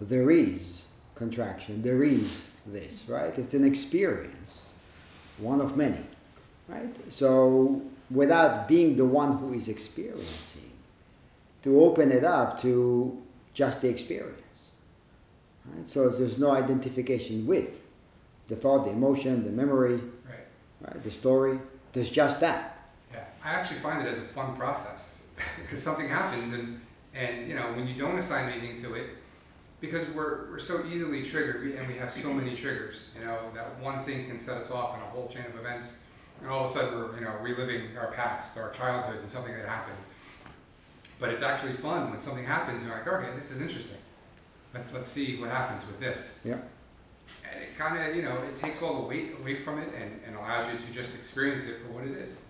There 0.00 0.30
is 0.30 0.86
contraction, 1.14 1.82
there 1.82 2.02
is 2.02 2.48
this, 2.66 3.06
right? 3.08 3.36
It's 3.38 3.52
an 3.52 3.64
experience, 3.64 4.74
one 5.36 5.60
of 5.60 5.76
many, 5.76 6.02
right? 6.68 7.12
So 7.12 7.82
without 8.10 8.66
being 8.66 8.96
the 8.96 9.04
one 9.04 9.36
who 9.36 9.52
is 9.52 9.68
experiencing, 9.68 10.70
to 11.62 11.84
open 11.84 12.10
it 12.10 12.24
up 12.24 12.58
to 12.62 13.20
just 13.52 13.82
the 13.82 13.88
experience. 13.88 14.72
Right? 15.66 15.88
So 15.88 16.08
there's 16.08 16.38
no 16.38 16.50
identification 16.52 17.46
with 17.46 17.86
the 18.46 18.56
thought, 18.56 18.84
the 18.84 18.92
emotion, 18.92 19.44
the 19.44 19.50
memory, 19.50 19.96
right. 20.28 20.46
right? 20.80 21.02
the 21.02 21.10
story. 21.10 21.58
There's 21.92 22.10
just 22.10 22.40
that. 22.40 22.82
Yeah, 23.12 23.24
I 23.44 23.50
actually 23.50 23.78
find 23.78 24.06
it 24.06 24.08
as 24.08 24.18
a 24.18 24.22
fun 24.22 24.54
process 24.54 25.22
because 25.60 25.82
something 25.82 26.08
happens, 26.08 26.52
and 26.52 26.80
and 27.14 27.48
you 27.48 27.54
know 27.54 27.72
when 27.72 27.86
you 27.86 27.94
don't 27.94 28.16
assign 28.18 28.50
anything 28.50 28.76
to 28.82 28.94
it, 28.94 29.10
because 29.80 30.08
we're 30.10 30.50
we're 30.50 30.58
so 30.58 30.84
easily 30.86 31.22
triggered, 31.22 31.74
and 31.74 31.88
we 31.88 31.94
have 31.94 32.10
so 32.10 32.32
many 32.32 32.54
triggers. 32.54 33.10
You 33.18 33.24
know 33.24 33.38
that 33.54 33.78
one 33.80 34.00
thing 34.00 34.26
can 34.26 34.38
set 34.38 34.58
us 34.58 34.70
off 34.70 34.96
in 34.96 35.02
a 35.02 35.06
whole 35.06 35.28
chain 35.28 35.44
of 35.46 35.58
events, 35.58 36.04
and 36.40 36.50
all 36.50 36.64
of 36.64 36.70
a 36.70 36.72
sudden 36.72 36.98
we're 36.98 37.14
you 37.18 37.24
know 37.24 37.36
reliving 37.40 37.96
our 37.96 38.12
past, 38.12 38.56
our 38.56 38.70
childhood, 38.70 39.20
and 39.20 39.28
something 39.28 39.52
that 39.52 39.68
happened. 39.68 39.98
But 41.18 41.30
it's 41.30 41.42
actually 41.42 41.72
fun 41.72 42.10
when 42.10 42.20
something 42.20 42.46
happens. 42.46 42.82
And 42.82 42.90
You're 42.90 42.98
like, 42.98 43.08
okay, 43.08 43.36
this 43.36 43.50
is 43.50 43.60
interesting. 43.60 43.98
Let's 44.72 44.92
let's 44.92 45.08
see 45.08 45.40
what 45.40 45.50
happens 45.50 45.84
with 45.86 45.98
this. 45.98 46.40
Yeah. 46.44 46.60
And 47.50 47.62
it 47.62 47.76
kind 47.76 47.98
of 48.02 48.14
you 48.16 48.22
know 48.22 48.36
it 48.36 48.58
takes 48.60 48.82
all 48.82 49.02
the 49.02 49.08
weight 49.08 49.34
away 49.40 49.54
from 49.54 49.78
it 49.78 49.88
and, 49.94 50.20
and 50.26 50.36
allows 50.36 50.72
you 50.72 50.78
to 50.78 50.92
just 50.92 51.14
experience 51.14 51.66
it 51.66 51.76
for 51.78 51.92
what 51.92 52.04
it 52.04 52.12
is. 52.16 52.40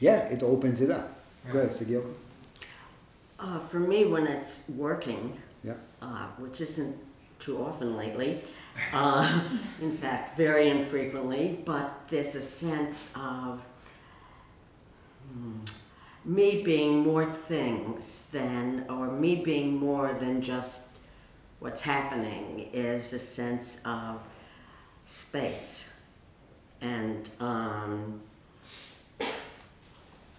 Yeah, 0.00 0.28
it 0.28 0.42
opens 0.42 0.80
it 0.80 0.90
up. 0.90 1.20
Yeah. 1.46 1.52
Go 1.52 1.58
ahead, 1.60 1.70
Sugyoko. 1.72 2.12
Uh, 3.40 3.58
for 3.58 3.78
me, 3.80 4.04
when 4.04 4.26
it's 4.26 4.62
working, 4.68 5.36
Yeah. 5.64 5.74
uh, 6.02 6.26
which 6.38 6.60
isn't 6.60 6.96
too 7.38 7.62
often 7.62 7.96
lately, 7.96 8.42
uh, 8.92 9.40
in 9.82 9.92
fact, 9.92 10.36
very 10.36 10.68
infrequently, 10.70 11.58
but 11.64 12.08
there's 12.08 12.34
a 12.34 12.40
sense 12.42 13.12
of 13.16 13.62
hmm, 15.32 15.60
me 16.24 16.62
being 16.62 16.98
more 17.00 17.24
things 17.24 18.28
than, 18.32 18.84
or 18.88 19.06
me 19.10 19.36
being 19.36 19.76
more 19.78 20.12
than 20.14 20.42
just 20.42 20.87
what's 21.60 21.82
happening, 21.82 22.70
is 22.72 23.12
a 23.12 23.18
sense 23.18 23.80
of 23.84 24.26
space. 25.06 25.92
And 26.80 27.28
um, 27.40 28.20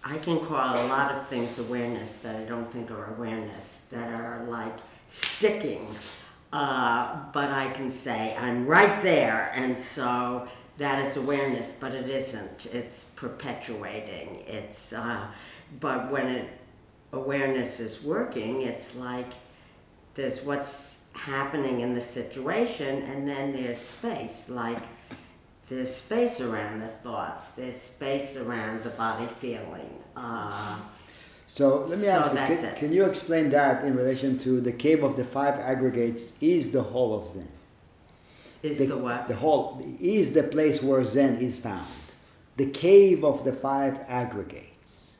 I 0.02 0.16
can 0.18 0.40
call 0.40 0.86
a 0.86 0.86
lot 0.86 1.12
of 1.12 1.26
things 1.26 1.58
awareness 1.58 2.18
that 2.18 2.36
I 2.36 2.44
don't 2.44 2.64
think 2.70 2.90
are 2.90 3.14
awareness, 3.14 3.86
that 3.90 4.08
are 4.12 4.44
like 4.44 4.76
sticking. 5.08 5.86
Uh, 6.52 7.16
but 7.32 7.50
I 7.50 7.68
can 7.68 7.90
say 7.90 8.34
I'm 8.36 8.66
right 8.66 9.02
there, 9.02 9.52
and 9.54 9.78
so 9.78 10.48
that 10.78 10.98
is 11.04 11.16
awareness, 11.16 11.76
but 11.78 11.94
it 11.94 12.08
isn't. 12.08 12.66
It's 12.72 13.04
perpetuating. 13.04 14.42
It's, 14.46 14.92
uh, 14.92 15.26
but 15.78 16.10
when 16.10 16.26
it 16.26 16.48
awareness 17.12 17.78
is 17.78 18.02
working, 18.02 18.62
it's 18.62 18.96
like 18.96 19.32
there's 20.14 20.42
what's 20.42 20.99
happening 21.14 21.80
in 21.80 21.94
the 21.94 22.00
situation, 22.00 23.02
and 23.02 23.26
then 23.28 23.52
there's 23.52 23.78
space, 23.78 24.48
like 24.48 24.78
there's 25.68 25.94
space 25.94 26.40
around 26.40 26.80
the 26.80 26.88
thoughts, 26.88 27.48
there's 27.50 27.76
space 27.80 28.36
around 28.36 28.82
the 28.82 28.90
body 28.90 29.26
feeling. 29.26 29.90
Uh, 30.16 30.78
So 31.46 31.80
let 31.80 31.98
me 31.98 32.04
So 32.04 32.10
ask 32.12 32.30
you, 32.30 32.56
can, 32.56 32.74
can 32.76 32.92
you 32.92 33.04
explain 33.04 33.50
that 33.50 33.84
in 33.84 33.96
relation 33.96 34.38
to 34.38 34.60
the 34.60 34.72
cave 34.72 35.02
of 35.02 35.16
the 35.16 35.24
five 35.24 35.54
aggregates 35.58 36.34
is 36.40 36.70
the 36.70 36.82
whole 36.82 37.12
of 37.12 37.26
Zen? 37.26 37.48
Is 38.62 38.78
the 38.78 38.96
what? 38.96 39.26
The 39.26 39.36
hall 39.36 39.82
is 40.00 40.32
the 40.32 40.42
place 40.44 40.82
where 40.82 41.02
Zen 41.02 41.36
is 41.38 41.58
found. 41.58 41.86
The 42.56 42.70
cave 42.70 43.24
of 43.24 43.42
the 43.44 43.52
five 43.52 43.98
aggregates. 44.06 45.18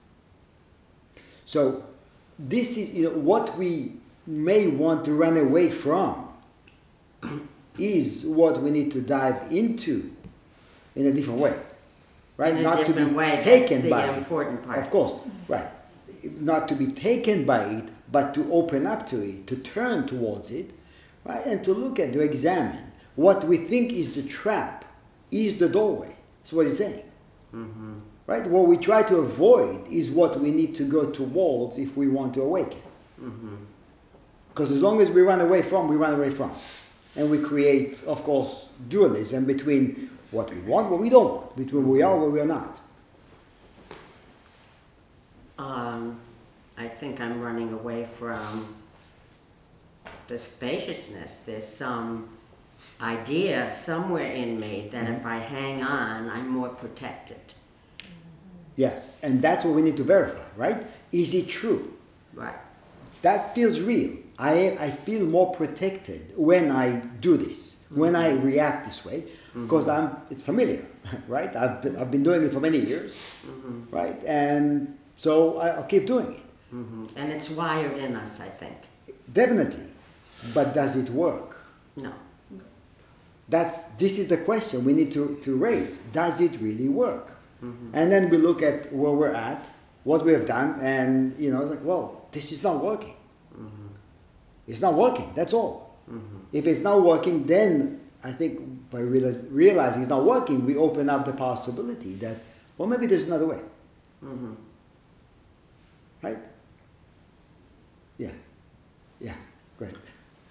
So 1.44 1.82
this 2.38 2.76
is 2.76 2.94
you 2.94 3.04
know 3.04 3.16
what 3.18 3.56
we 3.58 3.94
may 4.30 4.68
want 4.68 5.04
to 5.04 5.12
run 5.12 5.36
away 5.36 5.68
from 5.68 6.32
is 7.78 8.24
what 8.24 8.62
we 8.62 8.70
need 8.70 8.92
to 8.92 9.00
dive 9.00 9.50
into 9.50 10.10
in 10.94 11.06
a 11.06 11.12
different 11.12 11.40
way. 11.40 11.58
Right? 12.36 12.56
Not 12.60 12.86
to 12.86 12.92
be 12.92 13.04
way, 13.04 13.40
taken 13.42 13.90
by 13.90 14.04
it. 14.06 14.18
Of 14.78 14.90
course, 14.90 15.14
right. 15.48 15.68
Not 16.38 16.68
to 16.68 16.74
be 16.74 16.86
taken 16.86 17.44
by 17.44 17.64
it, 17.64 17.88
but 18.10 18.34
to 18.34 18.50
open 18.52 18.86
up 18.86 19.06
to 19.08 19.20
it, 19.20 19.46
to 19.48 19.56
turn 19.56 20.06
towards 20.06 20.50
it, 20.50 20.72
right? 21.24 21.44
And 21.44 21.62
to 21.64 21.72
look 21.72 21.98
at, 21.98 22.12
to 22.14 22.20
examine 22.20 22.92
what 23.16 23.44
we 23.44 23.56
think 23.58 23.92
is 23.92 24.14
the 24.14 24.22
trap 24.22 24.84
is 25.30 25.58
the 25.58 25.68
doorway. 25.68 26.16
That's 26.38 26.52
what 26.52 26.66
he's 26.66 26.78
saying. 26.78 27.04
Mm-hmm. 27.54 27.94
Right? 28.26 28.46
What 28.46 28.68
we 28.68 28.76
try 28.76 29.02
to 29.02 29.18
avoid 29.18 29.86
is 29.88 30.10
what 30.10 30.38
we 30.38 30.50
need 30.50 30.74
to 30.76 30.84
go 30.84 31.10
towards 31.10 31.78
if 31.78 31.96
we 31.96 32.08
want 32.08 32.34
to 32.34 32.42
awaken. 32.42 32.80
Mm-hmm. 33.20 33.56
Because 34.60 34.72
as 34.72 34.82
long 34.82 35.00
as 35.00 35.10
we 35.10 35.22
run 35.22 35.40
away 35.40 35.62
from, 35.62 35.88
we 35.88 35.96
run 35.96 36.12
away 36.12 36.28
from. 36.28 36.52
And 37.16 37.30
we 37.30 37.38
create, 37.38 38.04
of 38.04 38.22
course, 38.24 38.68
dualism 38.90 39.46
between 39.46 40.10
what 40.32 40.52
we 40.52 40.60
want, 40.60 40.90
what 40.90 41.00
we 41.00 41.08
don't 41.08 41.34
want, 41.34 41.56
between 41.56 41.88
we 41.88 42.02
are, 42.02 42.14
where 42.14 42.28
we 42.28 42.40
are 42.40 42.46
not. 42.46 42.78
Um, 45.58 46.20
I 46.76 46.88
think 46.88 47.22
I'm 47.22 47.40
running 47.40 47.72
away 47.72 48.04
from 48.04 48.74
the 50.28 50.36
spaciousness. 50.36 51.38
There's 51.38 51.66
some 51.66 52.28
idea 53.00 53.70
somewhere 53.70 54.30
in 54.30 54.60
me 54.60 54.90
that 54.92 55.08
if 55.08 55.24
I 55.24 55.38
hang 55.38 55.82
on, 55.82 56.28
I'm 56.28 56.50
more 56.50 56.68
protected. 56.68 57.40
Yes, 58.76 59.18
and 59.22 59.40
that's 59.40 59.64
what 59.64 59.72
we 59.72 59.80
need 59.80 59.96
to 59.96 60.04
verify, 60.04 60.44
right? 60.54 60.86
Is 61.12 61.32
it 61.32 61.48
true? 61.48 61.94
Right. 62.34 62.58
That 63.22 63.54
feels 63.54 63.80
real. 63.80 64.18
I, 64.40 64.76
I 64.86 64.90
feel 64.90 65.26
more 65.26 65.52
protected 65.52 66.32
when 66.36 66.70
I 66.70 67.00
do 67.20 67.36
this, 67.36 67.84
when 68.02 68.16
I 68.16 68.30
react 68.32 68.86
this 68.86 69.04
way, 69.04 69.24
because 69.54 69.86
I'm 69.86 70.16
it's 70.30 70.42
familiar, 70.42 70.82
right? 71.28 71.54
I've 71.54 71.82
been, 71.82 71.94
I've 72.00 72.10
been 72.10 72.22
doing 72.22 72.42
it 72.46 72.52
for 72.52 72.60
many 72.60 72.78
years, 72.78 73.20
Mm-hmm. 73.46 73.94
right? 73.94 74.20
And 74.26 74.96
so 75.16 75.58
I, 75.58 75.68
I'll 75.76 75.84
keep 75.94 76.06
doing 76.06 76.28
it. 76.38 76.44
hmm 76.70 77.04
And 77.16 77.26
it's 77.32 77.50
wired 77.50 77.96
in 77.98 78.16
us, 78.16 78.40
I 78.40 78.48
think. 78.60 78.76
Definitely. 79.40 79.88
But 80.54 80.66
does 80.74 80.96
it 80.96 81.10
work? 81.10 81.50
No. 81.96 82.12
That's 83.48 83.76
this 84.02 84.18
is 84.18 84.28
the 84.28 84.36
question 84.38 84.84
we 84.84 84.92
need 84.92 85.10
to, 85.12 85.36
to 85.42 85.56
raise. 85.56 85.98
Does 86.12 86.40
it 86.40 86.52
really 86.60 86.88
work? 86.88 87.26
Mhm. 87.62 87.90
And 87.92 88.10
then 88.12 88.30
we 88.30 88.36
look 88.38 88.62
at 88.62 88.92
where 88.92 89.12
we're 89.12 89.34
at, 89.50 89.62
what 90.04 90.24
we 90.24 90.32
have 90.32 90.46
done, 90.46 90.78
and 90.80 91.36
you 91.38 91.50
know, 91.52 91.60
it's 91.62 91.70
like, 91.70 91.84
well, 91.84 92.26
this 92.32 92.52
is 92.52 92.62
not 92.62 92.82
working. 92.82 93.16
It's 94.70 94.80
not 94.80 94.94
working. 94.94 95.32
That's 95.34 95.52
all. 95.52 95.74
hmm 96.08 96.18
If 96.52 96.66
it's 96.66 96.82
not 96.82 97.02
working, 97.02 97.46
then 97.46 98.00
I 98.24 98.32
think 98.32 98.90
by 98.90 99.00
realize, 99.00 99.38
realizing 99.50 100.02
it's 100.02 100.10
not 100.10 100.24
working, 100.24 100.66
we 100.66 100.76
open 100.76 101.08
up 101.08 101.24
the 101.24 101.32
possibility 101.32 102.14
that, 102.24 102.36
well, 102.76 102.88
maybe 102.88 103.06
there's 103.06 103.26
another 103.26 103.46
way, 103.46 103.60
hmm 104.20 104.52
right? 106.22 106.38
Yeah, 108.18 108.32
yeah. 109.20 109.34
great. 109.78 109.94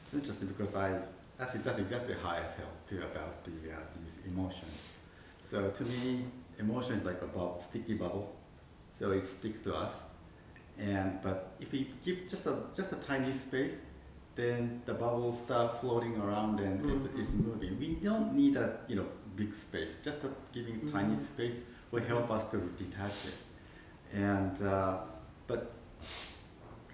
It's 0.01 0.13
interesting 0.13 0.47
because 0.47 0.75
I 0.75 0.99
that's 1.37 1.53
that's 1.53 1.79
exactly 1.79 2.15
how 2.21 2.29
I 2.31 2.41
felt 2.41 2.87
too 2.87 2.97
about 2.99 3.43
the 3.43 3.71
uh, 3.71 3.79
these 4.03 4.19
emotions. 4.25 4.73
So 5.41 5.69
to 5.69 5.83
me, 5.83 6.25
emotion 6.59 6.95
is 6.95 7.05
like 7.05 7.21
a 7.21 7.27
bubble, 7.27 7.63
sticky 7.67 7.93
bubble. 7.95 8.35
So 8.97 9.11
it 9.11 9.25
sticks 9.25 9.63
to 9.63 9.75
us, 9.75 9.93
and 10.79 11.19
but 11.21 11.51
if 11.59 11.71
we 11.71 11.91
give 12.03 12.27
just 12.29 12.45
a 12.47 12.55
just 12.75 12.91
a 12.91 12.95
tiny 12.97 13.33
space, 13.33 13.75
then 14.39 14.81
the 14.85 14.93
bubbles 14.93 15.37
start 15.41 15.79
floating 15.81 16.15
around 16.21 16.59
and 16.59 16.75
it's, 16.89 17.03
Mhm. 17.03 17.19
it's 17.19 17.33
moving. 17.33 17.77
We 17.79 17.89
don't 18.07 18.33
need 18.41 18.55
a 18.55 18.67
you 18.87 18.95
know 18.99 19.07
big 19.35 19.53
space. 19.53 19.91
Just 20.07 20.23
a 20.23 20.29
giving 20.57 20.79
tiny 20.91 21.15
Mhm. 21.15 21.25
space 21.31 21.57
will 21.91 22.05
help 22.13 22.27
us 22.31 22.43
to 22.51 22.57
detach 22.83 23.17
it. 23.31 23.37
And 24.29 24.55
uh, 24.61 24.97
but 25.47 25.61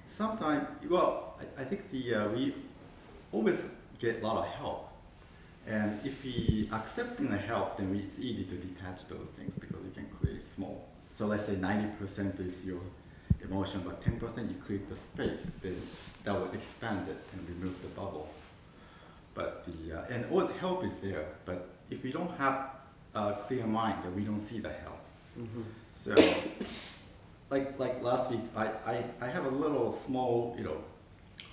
sometimes, 0.06 0.68
well, 0.90 1.36
I, 1.42 1.62
I 1.62 1.66
think 1.66 1.90
the 1.92 2.04
uh, 2.16 2.30
we 2.36 2.54
always 3.32 3.66
get 4.00 4.22
a 4.22 4.28
lot 4.28 4.38
of 4.38 4.46
help. 4.62 4.82
And 5.68 6.00
if 6.06 6.24
we 6.24 6.70
accepting 6.72 7.30
the 7.30 7.38
help, 7.52 7.78
then 7.78 7.96
it's 7.96 8.20
easy 8.20 8.44
to 8.52 8.56
detach 8.68 9.08
those 9.08 9.30
things 9.38 9.56
because 9.56 9.82
you 9.88 9.92
can 9.92 10.08
create 10.20 10.44
small. 10.44 10.78
So 11.10 11.26
let's 11.28 11.46
say 11.46 11.56
90% 11.56 12.40
is 12.40 12.66
your 12.66 12.82
emotion, 13.44 13.82
but 13.86 14.02
10% 14.02 14.50
you 14.50 14.56
create 14.66 14.88
the 14.88 14.96
space, 14.96 15.50
then 15.62 15.76
that 16.24 16.34
will 16.34 16.52
expand 16.54 17.08
it 17.08 17.18
and 17.34 17.48
remove 17.50 17.82
the 17.82 17.88
bubble. 17.90 18.30
But 19.34 19.66
the, 19.66 20.00
uh, 20.00 20.06
and 20.10 20.26
the 20.26 20.54
help 20.54 20.84
is 20.84 20.96
there, 20.98 21.26
but 21.46 21.68
if 21.90 22.04
we 22.04 22.12
don't 22.12 22.32
have 22.38 22.70
a 23.14 23.34
clear 23.34 23.66
mind, 23.66 24.04
then 24.04 24.16
we 24.16 24.24
don't 24.24 24.40
see 24.40 24.60
the 24.60 24.72
help. 24.72 25.00
hmm 25.36 25.64
So, 25.94 26.16
like 27.50 27.78
like 27.80 28.02
last 28.02 28.32
week, 28.32 28.42
I, 28.56 28.66
I, 28.86 29.04
I 29.22 29.28
have 29.28 29.46
a 29.46 29.50
little 29.50 29.92
small, 29.92 30.56
you 30.58 30.64
know, 30.64 30.78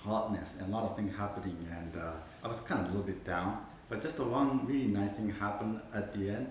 hotness 0.03 0.53
and 0.59 0.67
a 0.67 0.71
lot 0.75 0.83
of 0.83 0.95
things 0.95 1.15
happening, 1.15 1.57
and 1.71 2.01
uh, 2.01 2.11
I 2.43 2.47
was 2.47 2.59
kind 2.61 2.81
of 2.81 2.87
a 2.87 2.89
little 2.89 3.05
bit 3.13 3.23
down. 3.25 3.65
But 3.89 4.01
just 4.01 4.17
the 4.17 4.23
one 4.23 4.65
really 4.65 4.87
nice 4.87 5.15
thing 5.17 5.29
happened 5.29 5.81
at 5.93 6.13
the 6.13 6.29
end. 6.29 6.47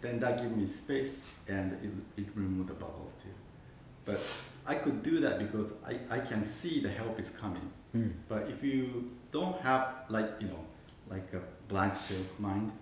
Then 0.00 0.18
that 0.20 0.38
gave 0.38 0.54
me 0.56 0.66
space, 0.66 1.20
and 1.48 1.72
it, 1.84 2.22
it 2.22 2.26
removed 2.34 2.68
the 2.70 2.74
bubble 2.74 3.10
too. 3.22 3.30
But 4.04 4.20
I 4.66 4.74
could 4.76 5.02
do 5.02 5.20
that 5.20 5.38
because 5.38 5.72
I, 5.84 5.98
I 6.10 6.20
can 6.20 6.42
see 6.42 6.80
the 6.80 6.88
help 6.88 7.18
is 7.18 7.30
coming. 7.30 7.70
Hmm. 7.92 8.10
But 8.28 8.48
if 8.48 8.62
you 8.62 9.10
don't 9.30 9.60
have 9.60 9.94
like 10.08 10.30
you 10.40 10.48
know 10.48 10.64
like 11.08 11.32
a 11.32 11.40
blank 11.68 11.96
slate 11.96 12.38
mind, 12.38 12.72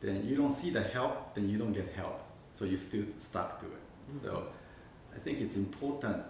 then 0.00 0.26
you 0.26 0.36
don't 0.36 0.52
see 0.52 0.70
the 0.70 0.82
help, 0.82 1.34
then 1.34 1.48
you 1.48 1.58
don't 1.58 1.72
get 1.72 1.92
help. 1.94 2.22
So 2.52 2.64
you 2.64 2.76
still 2.76 3.04
stuck 3.18 3.60
to 3.60 3.66
it. 3.66 3.82
So 4.08 4.48
I 5.14 5.18
think 5.18 5.40
it's 5.40 5.56
important 5.56 6.22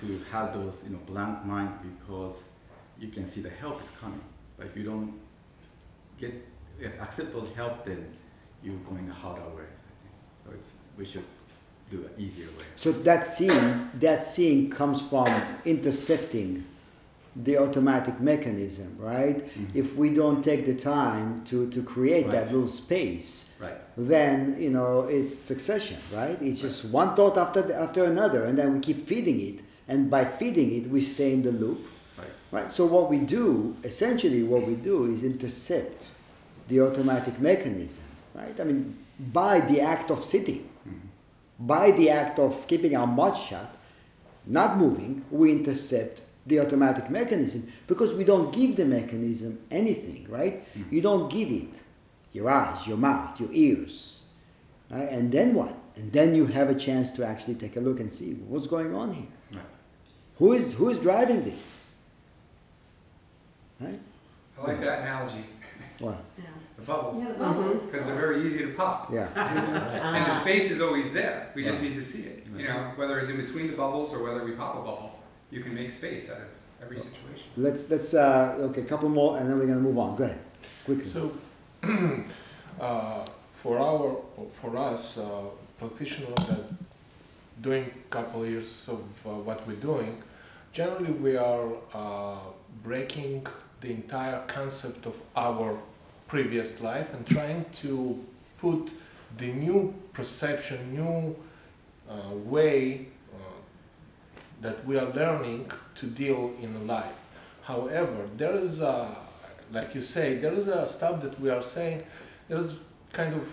to 0.00 0.20
have 0.30 0.54
those 0.54 0.84
you 0.84 0.90
know 0.90 1.00
blank 1.06 1.44
mind 1.44 1.70
because 1.82 2.44
you 2.98 3.08
can 3.08 3.26
see 3.26 3.40
the 3.40 3.50
help 3.50 3.82
is 3.82 3.90
coming. 4.00 4.22
But 4.56 4.66
if 4.66 4.76
you 4.76 4.84
don't 4.84 5.14
get 6.18 6.32
accept 7.00 7.32
those 7.32 7.48
help, 7.56 7.84
then 7.84 8.16
you're 8.62 8.76
going 8.88 9.06
the 9.06 9.14
harder 9.14 9.48
way. 9.56 9.64
I 9.64 9.92
think. 10.02 10.14
So 10.44 10.50
it's 10.54 10.70
we 10.96 11.04
should 11.04 11.24
do 11.90 11.98
an 11.98 12.10
easier 12.24 12.46
way. 12.46 12.64
So 12.76 12.92
that 12.92 13.26
seeing, 13.26 13.90
that 13.98 14.24
seeing 14.24 14.70
comes 14.70 15.02
from 15.02 15.28
intercepting 15.64 16.64
the 17.36 17.58
automatic 17.58 18.20
mechanism, 18.20 18.96
right? 18.98 19.38
Mhm. 19.44 19.66
If 19.74 19.96
we 19.96 20.10
don't 20.10 20.42
take 20.42 20.66
the 20.66 20.74
time 20.74 21.42
to, 21.44 21.68
to 21.70 21.82
create 21.82 22.30
that 22.30 22.46
little 22.50 22.66
space, 22.66 23.50
Right. 23.60 23.74
then 23.96 24.56
you 24.58 24.70
know 24.70 25.02
it's 25.02 25.34
succession, 25.36 25.96
right? 26.14 26.36
It's 26.42 26.60
just 26.60 26.86
one 26.86 27.14
thought 27.14 27.36
after 27.36 27.62
the, 27.62 27.74
after 27.80 28.04
another, 28.04 28.44
and 28.44 28.58
then 28.58 28.72
we 28.74 28.80
keep 28.80 29.06
feeding 29.06 29.40
it, 29.40 29.62
and 29.86 30.10
by 30.10 30.24
feeding 30.24 30.72
it, 30.74 30.88
we 30.90 31.00
stay 31.00 31.32
in 31.32 31.42
the 31.42 31.52
loop, 31.52 31.86
Right. 32.18 32.26
right? 32.50 32.72
So 32.72 32.84
what 32.86 33.08
we 33.08 33.18
do, 33.20 33.76
essentially, 33.84 34.42
what 34.42 34.66
we 34.66 34.74
do 34.74 35.06
is 35.06 35.22
intercept 35.22 36.08
the 36.68 36.80
automatic 36.80 37.40
mechanism, 37.40 38.04
right? 38.34 38.58
I 38.60 38.64
mean, 38.64 38.96
by 39.32 39.60
the 39.60 39.80
act 39.80 40.10
of 40.10 40.24
sitting. 40.24 40.68
By 41.60 41.90
the 41.90 42.10
act 42.10 42.38
of 42.38 42.66
keeping 42.66 42.96
our 42.96 43.06
mouth 43.06 43.38
shut, 43.38 43.76
not 44.46 44.78
moving, 44.78 45.24
we 45.30 45.52
intercept 45.52 46.22
the 46.46 46.58
automatic 46.58 47.10
mechanism 47.10 47.68
because 47.86 48.14
we 48.14 48.24
don't 48.24 48.52
give 48.52 48.74
the 48.76 48.84
mechanism 48.84 49.58
anything, 49.70 50.26
right? 50.28 50.62
Mhm. 50.74 50.90
You 50.90 51.02
don't 51.02 51.30
give 51.30 51.50
it 51.50 51.82
your 52.32 52.48
eyes, 52.48 52.86
your 52.88 52.96
mouth, 52.96 53.38
your 53.38 53.50
ears, 53.52 54.20
right? 54.90 55.08
And 55.10 55.30
then 55.30 55.54
what? 55.54 55.74
And 55.96 56.10
then 56.12 56.34
you 56.34 56.46
have 56.46 56.70
a 56.70 56.74
chance 56.74 57.10
to 57.12 57.26
actually 57.26 57.56
take 57.56 57.76
a 57.76 57.80
look 57.80 58.00
and 58.00 58.10
see 58.10 58.32
what's 58.48 58.66
going 58.66 58.94
on 58.94 59.12
here. 59.12 59.26
Right. 59.52 59.62
Who 60.38 60.52
is 60.54 60.74
who 60.74 60.88
is 60.88 60.98
driving 60.98 61.44
this? 61.44 61.80
Right? 63.80 64.00
I 64.58 64.66
like 64.66 64.80
that 64.80 65.02
analogy, 65.02 65.44
Well, 66.00 66.20
Yeah. 66.38 66.44
The 66.80 66.86
bubbles, 66.86 67.18
Yeah, 67.22 67.32
the 67.32 67.38
bubbles. 67.38 67.82
because 67.82 68.06
they're 68.06 68.14
very 68.26 68.46
easy 68.46 68.58
to 68.66 68.72
pop. 68.74 69.12
yeah. 69.12 69.28
And 70.16 70.26
the 70.26 70.30
space 70.30 70.70
is 70.70 70.80
always 70.80 71.12
there. 71.12 71.50
We 71.54 71.64
just 71.64 71.82
need 71.82 71.94
to 71.94 72.02
see 72.02 72.22
it. 72.22 72.46
You 72.56 72.66
know, 72.68 72.92
whether 72.96 73.18
it's 73.20 73.30
in 73.30 73.36
between 73.36 73.66
the 73.70 73.76
bubbles 73.76 74.12
or 74.12 74.22
whether 74.22 74.44
we 74.44 74.52
pop 74.52 74.74
a 74.76 74.78
bubble, 74.78 75.18
you 75.50 75.60
can 75.60 75.74
make 75.74 75.90
space 75.90 76.30
out 76.30 76.38
of 76.38 76.48
every 76.82 76.98
situation. 76.98 77.46
Let's 77.56 77.90
let's 77.90 78.14
uh, 78.14 78.68
okay, 78.70 78.82
a 78.82 78.84
couple 78.84 79.08
more, 79.08 79.36
and 79.38 79.48
then 79.48 79.58
we're 79.58 79.66
gonna 79.66 79.80
move 79.80 79.98
on. 79.98 80.16
Go 80.16 80.24
ahead, 80.24 80.40
quickly. 80.84 81.06
So, 81.06 81.32
uh, 82.80 83.24
for 83.52 83.78
our, 83.78 84.16
for 84.52 84.76
us 84.76 85.18
uh, 85.18 85.24
practitioners 85.78 86.34
that 86.48 86.64
doing 87.60 87.84
a 87.84 88.08
couple 88.10 88.46
years 88.46 88.88
of 88.88 89.02
uh, 89.26 89.30
what 89.30 89.66
we're 89.66 89.74
doing, 89.92 90.22
generally 90.72 91.12
we 91.12 91.36
are 91.36 91.68
uh, 91.92 92.38
breaking 92.82 93.46
the 93.82 93.90
entire 93.90 94.40
concept 94.46 95.06
of 95.06 95.20
our 95.36 95.76
previous 96.30 96.80
life 96.80 97.12
and 97.12 97.26
trying 97.26 97.64
to 97.72 98.24
put 98.58 98.92
the 99.38 99.46
new 99.46 99.92
perception, 100.12 100.94
new 100.94 101.36
uh, 102.08 102.32
way 102.54 103.06
uh, 103.34 103.38
that 104.60 104.86
we 104.86 104.96
are 104.96 105.10
learning 105.12 105.68
to 105.96 106.06
deal 106.06 106.52
in 106.62 106.86
life. 106.86 107.18
However, 107.62 108.28
there 108.36 108.54
is, 108.54 108.80
a, 108.80 109.16
like 109.72 109.92
you 109.96 110.02
say, 110.02 110.36
there 110.36 110.52
is 110.52 110.68
a 110.68 110.88
stuff 110.88 111.20
that 111.22 111.38
we 111.40 111.50
are 111.50 111.62
saying, 111.62 112.04
there 112.46 112.58
is 112.58 112.78
kind 113.12 113.34
of 113.34 113.52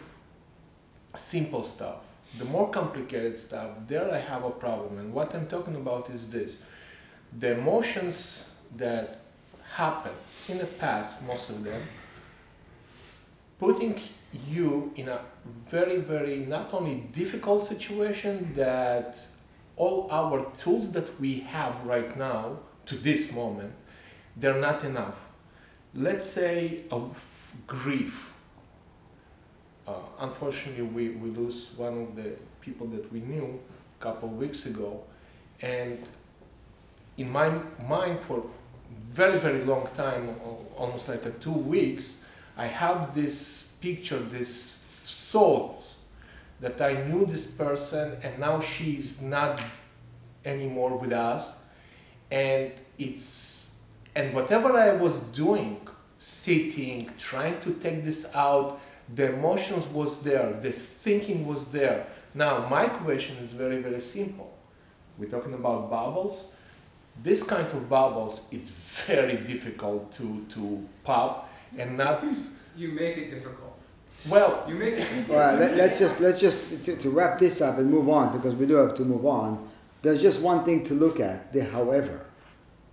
simple 1.15 1.63
stuff. 1.63 2.01
The 2.37 2.45
more 2.45 2.69
complicated 2.69 3.39
stuff, 3.39 3.71
there 3.87 4.11
I 4.11 4.19
have 4.19 4.43
a 4.43 4.51
problem. 4.51 4.99
And 4.99 5.11
what 5.15 5.33
I'm 5.33 5.47
talking 5.47 5.75
about 5.75 6.11
is 6.11 6.29
this 6.29 6.61
the 7.39 7.57
emotions 7.57 8.49
that 8.75 9.21
happen 9.73 10.13
in 10.47 10.59
the 10.59 10.65
past, 10.65 11.25
most 11.25 11.49
of 11.49 11.63
them, 11.63 11.81
putting 13.59 13.99
you 14.49 14.91
in 14.95 15.09
a 15.09 15.19
very, 15.45 15.97
very 15.97 16.37
not 16.37 16.73
only 16.73 16.95
difficult 17.13 17.63
situation 17.63 18.53
that 18.55 19.19
all 19.75 20.07
our 20.11 20.45
tools 20.55 20.91
that 20.91 21.19
we 21.19 21.39
have 21.39 21.83
right 21.85 22.15
now 22.17 22.57
to 22.85 22.95
this 22.95 23.33
moment, 23.33 23.73
they're 24.35 24.59
not 24.59 24.83
enough. 24.83 25.29
Let's 25.93 26.25
say 26.25 26.81
of 26.91 27.53
grief. 27.65 28.33
Uh, 29.87 29.93
unfortunately, 30.19 30.83
we, 30.83 31.09
we 31.09 31.29
lose 31.29 31.71
one 31.77 32.01
of 32.01 32.15
the 32.15 32.35
people 32.61 32.87
that 32.87 33.11
we 33.11 33.21
knew 33.21 33.59
a 33.99 34.03
couple 34.03 34.29
of 34.29 34.37
weeks 34.37 34.65
ago, 34.65 35.01
and 35.61 35.97
in 37.17 37.31
my 37.31 37.49
mind 37.87 38.19
for 38.19 38.43
very 38.99 39.39
very 39.39 39.63
long 39.63 39.87
time, 39.95 40.35
almost 40.75 41.07
like 41.07 41.25
a 41.25 41.31
two 41.31 41.51
weeks, 41.51 42.23
I 42.57 42.65
have 42.65 43.13
this 43.13 43.73
picture, 43.79 44.19
this 44.19 45.29
thoughts 45.31 46.01
that 46.59 46.81
I 46.81 47.03
knew 47.03 47.25
this 47.25 47.45
person 47.45 48.17
and 48.23 48.39
now 48.39 48.59
she 48.59 48.95
is 48.95 49.21
not 49.21 49.61
anymore 50.43 50.97
with 50.97 51.11
us, 51.11 51.61
and 52.31 52.71
it's 52.97 53.71
and 54.15 54.33
whatever 54.33 54.73
I 54.73 54.95
was 54.95 55.19
doing, 55.19 55.79
sitting, 56.17 57.11
trying 57.19 57.59
to 57.61 57.73
take 57.73 58.03
this 58.03 58.25
out, 58.33 58.79
the 59.13 59.33
emotions 59.33 59.85
was 59.89 60.23
there, 60.23 60.53
this 60.53 60.83
thinking 60.83 61.45
was 61.45 61.71
there. 61.71 62.07
Now 62.33 62.67
my 62.67 62.87
question 62.87 63.37
is 63.37 63.51
very 63.51 63.81
very 63.81 64.01
simple. 64.01 64.57
We're 65.19 65.29
talking 65.29 65.53
about 65.53 65.89
bubbles 65.89 66.51
this 67.23 67.43
kind 67.43 67.67
of 67.67 67.89
bubbles 67.89 68.47
it's 68.51 68.69
very 68.69 69.37
difficult 69.37 70.11
to 70.11 70.45
to 70.49 70.87
pop 71.03 71.46
and 71.77 71.97
not 71.97 72.23
You 72.75 72.89
make 72.89 73.17
it 73.17 73.31
difficult. 73.31 73.79
well 74.29 74.65
You 74.67 74.75
make 74.75 74.95
it. 74.95 75.07
Well, 75.27 75.57
let, 75.57 75.75
let's 75.75 75.99
just 75.99 76.19
let's 76.19 76.39
just 76.39 76.83
to, 76.83 76.95
to 76.95 77.09
wrap 77.09 77.39
this 77.39 77.61
up 77.61 77.77
and 77.77 77.89
move 77.89 78.09
on 78.09 78.31
because 78.35 78.55
we 78.55 78.65
do 78.65 78.75
have 78.75 78.93
to 78.95 79.03
move 79.03 79.25
on. 79.25 79.67
There's 80.01 80.21
just 80.21 80.41
one 80.41 80.63
thing 80.63 80.83
to 80.85 80.93
look 80.93 81.19
at. 81.19 81.53
The 81.53 81.65
however, 81.65 82.25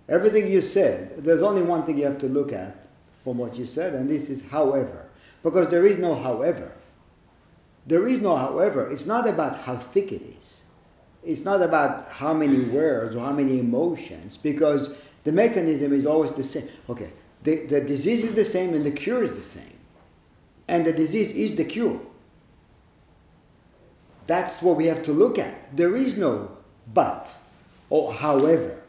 everything 0.09 0.47
you 0.47 0.61
said. 0.61 1.17
There's 1.17 1.41
only 1.41 1.61
one 1.61 1.83
thing 1.83 1.97
you 1.97 2.05
have 2.05 2.17
to 2.19 2.27
look 2.27 2.51
at 2.51 2.87
from 3.23 3.37
what 3.37 3.57
you 3.57 3.65
said, 3.65 3.93
and 3.93 4.09
this 4.09 4.29
is 4.29 4.47
however, 4.49 5.07
because 5.43 5.69
there 5.69 5.85
is 5.85 5.97
no 5.97 6.15
however. 6.15 6.71
There 7.87 8.07
is 8.07 8.19
no 8.21 8.35
however. 8.35 8.89
It's 8.89 9.05
not 9.05 9.27
about 9.27 9.59
how 9.59 9.75
thick 9.75 10.11
it 10.11 10.21
is. 10.23 10.65
It's 11.23 11.43
not 11.43 11.61
about 11.61 12.09
how 12.09 12.33
many 12.33 12.59
words 12.59 13.15
or 13.15 13.21
how 13.21 13.31
many 13.33 13.59
emotions, 13.59 14.37
because 14.37 14.95
the 15.23 15.31
mechanism 15.31 15.91
is 15.91 16.05
always 16.05 16.31
the 16.33 16.43
same. 16.43 16.67
Okay, 16.87 17.11
the, 17.45 17.57
the 17.67 17.81
disease 17.81 18.23
is 18.23 18.33
the 18.33 18.43
same 18.43 18.73
and 18.73 18.83
the 18.83 18.91
cure 18.91 19.23
is 19.23 19.35
the 19.35 19.41
same. 19.41 19.77
And 20.67 20.83
the 20.83 20.91
disease 20.91 21.31
is 21.31 21.55
the 21.55 21.63
cure. 21.63 22.01
That's 24.25 24.63
what 24.63 24.77
we 24.77 24.87
have 24.87 25.03
to 25.03 25.13
look 25.13 25.37
at. 25.37 25.77
There 25.77 25.95
is 25.95 26.17
no 26.17 26.57
but 26.91 27.31
or 27.91 28.11
however. 28.11 28.81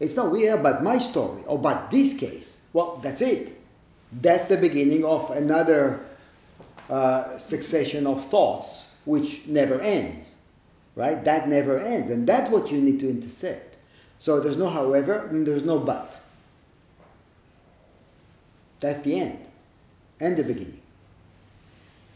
It's 0.00 0.16
not, 0.16 0.34
yeah, 0.38 0.56
but 0.56 0.82
my 0.82 0.96
story 0.96 1.42
or 1.44 1.58
but 1.58 1.90
this 1.90 2.18
case. 2.18 2.62
Well, 2.72 2.98
that's 3.02 3.20
it. 3.20 3.60
That's 4.10 4.46
the 4.46 4.56
beginning 4.56 5.04
of 5.04 5.30
another 5.30 6.00
uh, 6.88 7.36
succession 7.36 8.06
of 8.06 8.24
thoughts 8.24 8.94
which 9.04 9.46
never 9.46 9.78
ends. 9.82 10.38
Right? 10.96 11.22
That 11.22 11.46
never 11.46 11.78
ends. 11.78 12.08
And 12.08 12.26
that's 12.26 12.50
what 12.50 12.72
you 12.72 12.80
need 12.80 13.00
to 13.00 13.10
intercept. 13.10 13.76
So 14.18 14.40
there's 14.40 14.56
no 14.56 14.70
however 14.70 15.26
and 15.26 15.46
there's 15.46 15.64
no 15.64 15.78
but. 15.78 16.23
That's 18.84 19.00
the 19.00 19.18
end 19.18 19.38
and 20.20 20.36
the 20.36 20.42
beginning. 20.42 20.82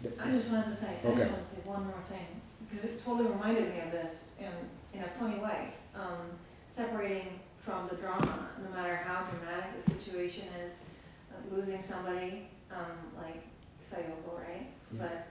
The- 0.03 0.13
I 0.23 0.31
just 0.31 0.51
wanted 0.51 0.67
to 0.67 0.77
say, 0.77 0.97
I 1.03 1.15
just 1.15 1.31
want 1.33 1.41
to 1.41 1.47
say 1.47 1.61
one 1.65 1.85
more 1.85 2.03
thing, 2.11 2.27
because 2.69 2.85
it 2.85 3.03
totally 3.03 3.31
reminded 3.31 3.73
me 3.75 3.81
of 3.81 3.91
this 3.91 4.29
in, 4.39 4.53
in 4.93 5.03
a 5.03 5.09
funny 5.19 5.41
way. 5.41 5.73
Um, 5.95 6.29
separating 6.69 7.41
from 7.57 7.89
the 7.89 7.97
drama, 7.97 8.51
no 8.63 8.69
matter 8.77 8.97
how 8.97 9.25
dramatic 9.31 9.83
the 9.83 9.91
situation 9.93 10.45
is, 10.63 10.85
uh, 11.33 11.57
losing 11.57 11.81
somebody, 11.81 12.49
um, 12.71 13.17
like 13.17 13.41
Sayoko, 13.83 14.37
right? 14.37 14.67
Yeah. 14.93 15.09
But, 15.09 15.27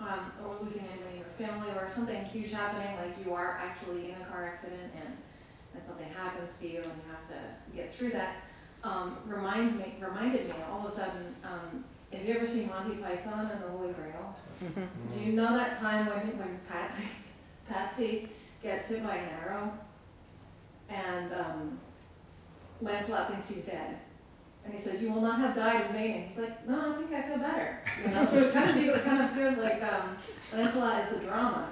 um, 0.00 0.32
or 0.46 0.56
losing 0.62 0.86
anybody 0.88 1.12
in 1.12 1.18
your 1.18 1.48
family, 1.50 1.68
or 1.76 1.90
something 1.90 2.24
huge 2.24 2.52
happening, 2.52 2.96
like 2.96 3.22
you 3.22 3.34
are 3.34 3.60
actually 3.62 4.12
in 4.12 4.16
a 4.22 4.24
car 4.24 4.46
accident 4.46 4.92
and, 4.96 5.14
and 5.74 5.82
something 5.82 6.08
happens 6.08 6.58
to 6.60 6.68
you 6.68 6.78
and 6.78 6.86
you 6.86 7.12
have 7.12 7.28
to 7.28 7.76
get 7.76 7.92
through 7.94 8.12
that, 8.12 8.36
um, 8.84 9.16
reminds 9.26 9.74
me, 9.74 9.94
reminded 10.00 10.46
me 10.48 10.54
all 10.70 10.80
of 10.80 10.86
a 10.86 10.90
sudden, 10.90 11.34
um, 11.44 11.84
have 12.12 12.24
you 12.26 12.34
ever 12.34 12.46
seen 12.46 12.68
Monty 12.68 12.96
Python 12.96 13.50
and 13.52 13.62
the 13.62 13.68
Holy 13.68 13.92
Grail? 13.92 14.34
Do 15.12 15.20
you 15.20 15.32
know 15.32 15.56
that 15.56 15.78
time 15.78 16.06
when, 16.06 16.38
when 16.38 16.60
Patsy, 16.68 17.08
Patsy 17.68 18.28
gets 18.62 18.88
hit 18.88 19.04
by 19.04 19.16
an 19.16 19.28
arrow? 19.40 19.72
And, 20.88 21.32
um, 21.32 21.78
Lancelot 22.80 23.28
thinks 23.28 23.48
he's 23.48 23.64
dead. 23.64 23.98
And 24.64 24.74
he 24.74 24.80
says, 24.80 25.00
you 25.02 25.12
will 25.12 25.22
not 25.22 25.38
have 25.38 25.54
died 25.54 25.86
in 25.86 25.92
vain. 25.92 26.24
He's 26.28 26.38
like, 26.38 26.68
no, 26.68 26.92
I 26.92 26.96
think 26.96 27.12
I 27.12 27.22
feel 27.22 27.38
better. 27.38 27.80
You 28.04 28.10
know, 28.12 28.24
so 28.24 28.42
it 28.42 28.52
kind 28.52 28.70
of, 28.70 28.76
it 28.76 29.04
kind 29.04 29.20
of 29.20 29.30
feels 29.30 29.58
like, 29.58 29.82
um, 29.82 30.16
Lancelot 30.52 31.02
is 31.02 31.10
the 31.10 31.20
drama. 31.20 31.68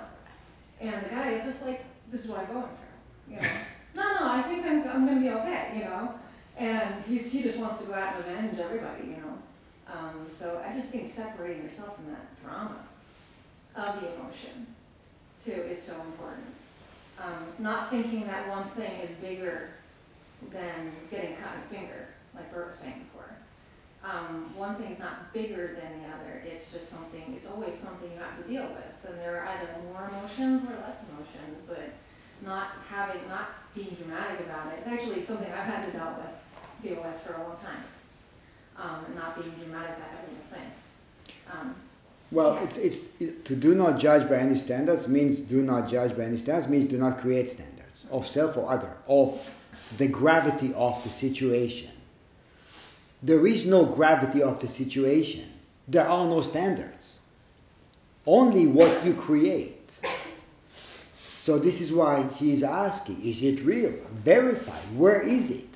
And 0.80 1.04
the 1.04 1.08
guy 1.08 1.30
is 1.30 1.44
just 1.44 1.66
like, 1.66 1.84
this 2.10 2.24
is 2.24 2.30
what 2.30 2.40
I'm 2.40 2.46
going 2.46 2.62
through, 2.64 3.34
you 3.34 3.40
know? 3.40 3.48
No, 3.94 4.02
no, 4.02 4.32
I 4.32 4.42
think 4.42 4.64
I'm, 4.66 4.86
I'm 4.88 5.06
gonna 5.06 5.20
be 5.20 5.30
okay, 5.30 5.72
you 5.74 5.84
know? 5.84 6.14
And 6.56 7.04
he's, 7.04 7.30
he 7.30 7.42
just 7.42 7.58
wants 7.58 7.82
to 7.82 7.88
go 7.88 7.94
out 7.94 8.16
and 8.16 8.24
avenge 8.24 8.58
everybody, 8.58 9.08
you 9.08 9.16
know? 9.16 9.38
Um, 9.92 10.26
so 10.28 10.62
I 10.66 10.72
just 10.72 10.88
think 10.88 11.08
separating 11.08 11.62
yourself 11.62 11.96
from 11.96 12.06
that 12.06 12.42
drama 12.42 12.76
of 13.76 14.00
the 14.00 14.14
emotion 14.14 14.66
too 15.44 15.62
is 15.62 15.80
so 15.80 15.94
important. 16.02 16.46
Um, 17.18 17.46
not 17.58 17.90
thinking 17.90 18.26
that 18.26 18.48
one 18.48 18.64
thing 18.70 18.92
is 19.00 19.10
bigger 19.12 19.70
than 20.50 20.92
getting 21.10 21.36
cut 21.36 21.50
the 21.68 21.76
finger, 21.76 22.08
like 22.34 22.52
Bert 22.52 22.68
was 22.68 22.76
saying 22.76 23.06
before. 23.10 23.30
Um, 24.04 24.54
one 24.54 24.76
thing's 24.76 24.98
not 24.98 25.32
bigger 25.32 25.78
than 25.80 26.02
the 26.02 26.08
other, 26.08 26.42
it's 26.44 26.72
just 26.72 26.88
something, 26.88 27.32
it's 27.34 27.48
always 27.50 27.74
something 27.74 28.10
you 28.12 28.18
have 28.18 28.36
to 28.42 28.48
deal 28.48 28.62
with. 28.62 29.10
And 29.10 29.18
there 29.20 29.40
are 29.40 29.46
either 29.46 29.68
more 29.92 30.10
emotions 30.10 30.62
or 30.64 30.76
less 30.86 31.04
emotions, 31.08 31.64
but 31.66 31.90
not 32.44 32.68
having, 32.88 33.26
not 33.28 33.48
being 33.74 33.96
dramatic 33.98 34.40
about 34.40 34.72
it. 34.72 34.78
It's 34.78 34.86
actually 34.86 35.22
something 35.22 35.50
I've 35.50 35.64
had 35.64 35.86
to 35.86 35.90
deal 35.90 36.14
with, 36.18 36.34
deal 36.88 37.02
with 37.02 37.20
for 37.22 37.34
a 37.34 37.42
long 37.42 37.56
time. 37.56 37.84
Um, 38.78 39.04
and 39.06 39.14
not 39.16 39.34
being 39.40 39.54
dramatic 39.56 39.96
about 39.96 40.08
every 40.22 40.36
thing. 40.58 40.70
Um, 41.50 41.74
Well, 42.30 42.58
it's, 42.62 42.76
it's, 42.76 43.20
it- 43.20 43.44
to 43.46 43.56
do 43.56 43.74
not 43.74 43.98
judge 43.98 44.28
by 44.28 44.36
any 44.36 44.54
standards 44.54 45.08
means 45.08 45.40
do 45.40 45.62
not 45.62 45.88
judge 45.88 46.16
by 46.16 46.24
any 46.24 46.36
standards, 46.36 46.68
means 46.68 46.86
do 46.86 46.98
not 46.98 47.18
create 47.18 47.48
standards 47.48 48.06
of 48.10 48.26
self 48.26 48.56
or 48.56 48.70
other, 48.70 48.96
of 49.08 49.40
the 49.96 50.08
gravity 50.08 50.74
of 50.74 51.02
the 51.04 51.10
situation. 51.10 51.90
There 53.22 53.46
is 53.46 53.64
no 53.66 53.86
gravity 53.86 54.42
of 54.42 54.60
the 54.60 54.68
situation. 54.68 55.50
There 55.88 56.06
are 56.06 56.26
no 56.26 56.40
standards. 56.42 57.20
Only 58.26 58.66
what 58.66 59.04
you 59.06 59.14
create. 59.14 59.98
So 61.36 61.58
this 61.58 61.80
is 61.80 61.92
why 61.92 62.24
he's 62.38 62.62
asking, 62.64 63.22
is 63.22 63.42
it 63.42 63.62
real? 63.64 63.92
Verify. 64.12 64.76
Where 64.96 65.22
is 65.22 65.50
it? 65.50 65.75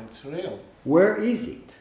It's 0.00 0.24
real 0.24 0.60
Where 0.84 1.20
is 1.20 1.48
it? 1.48 1.78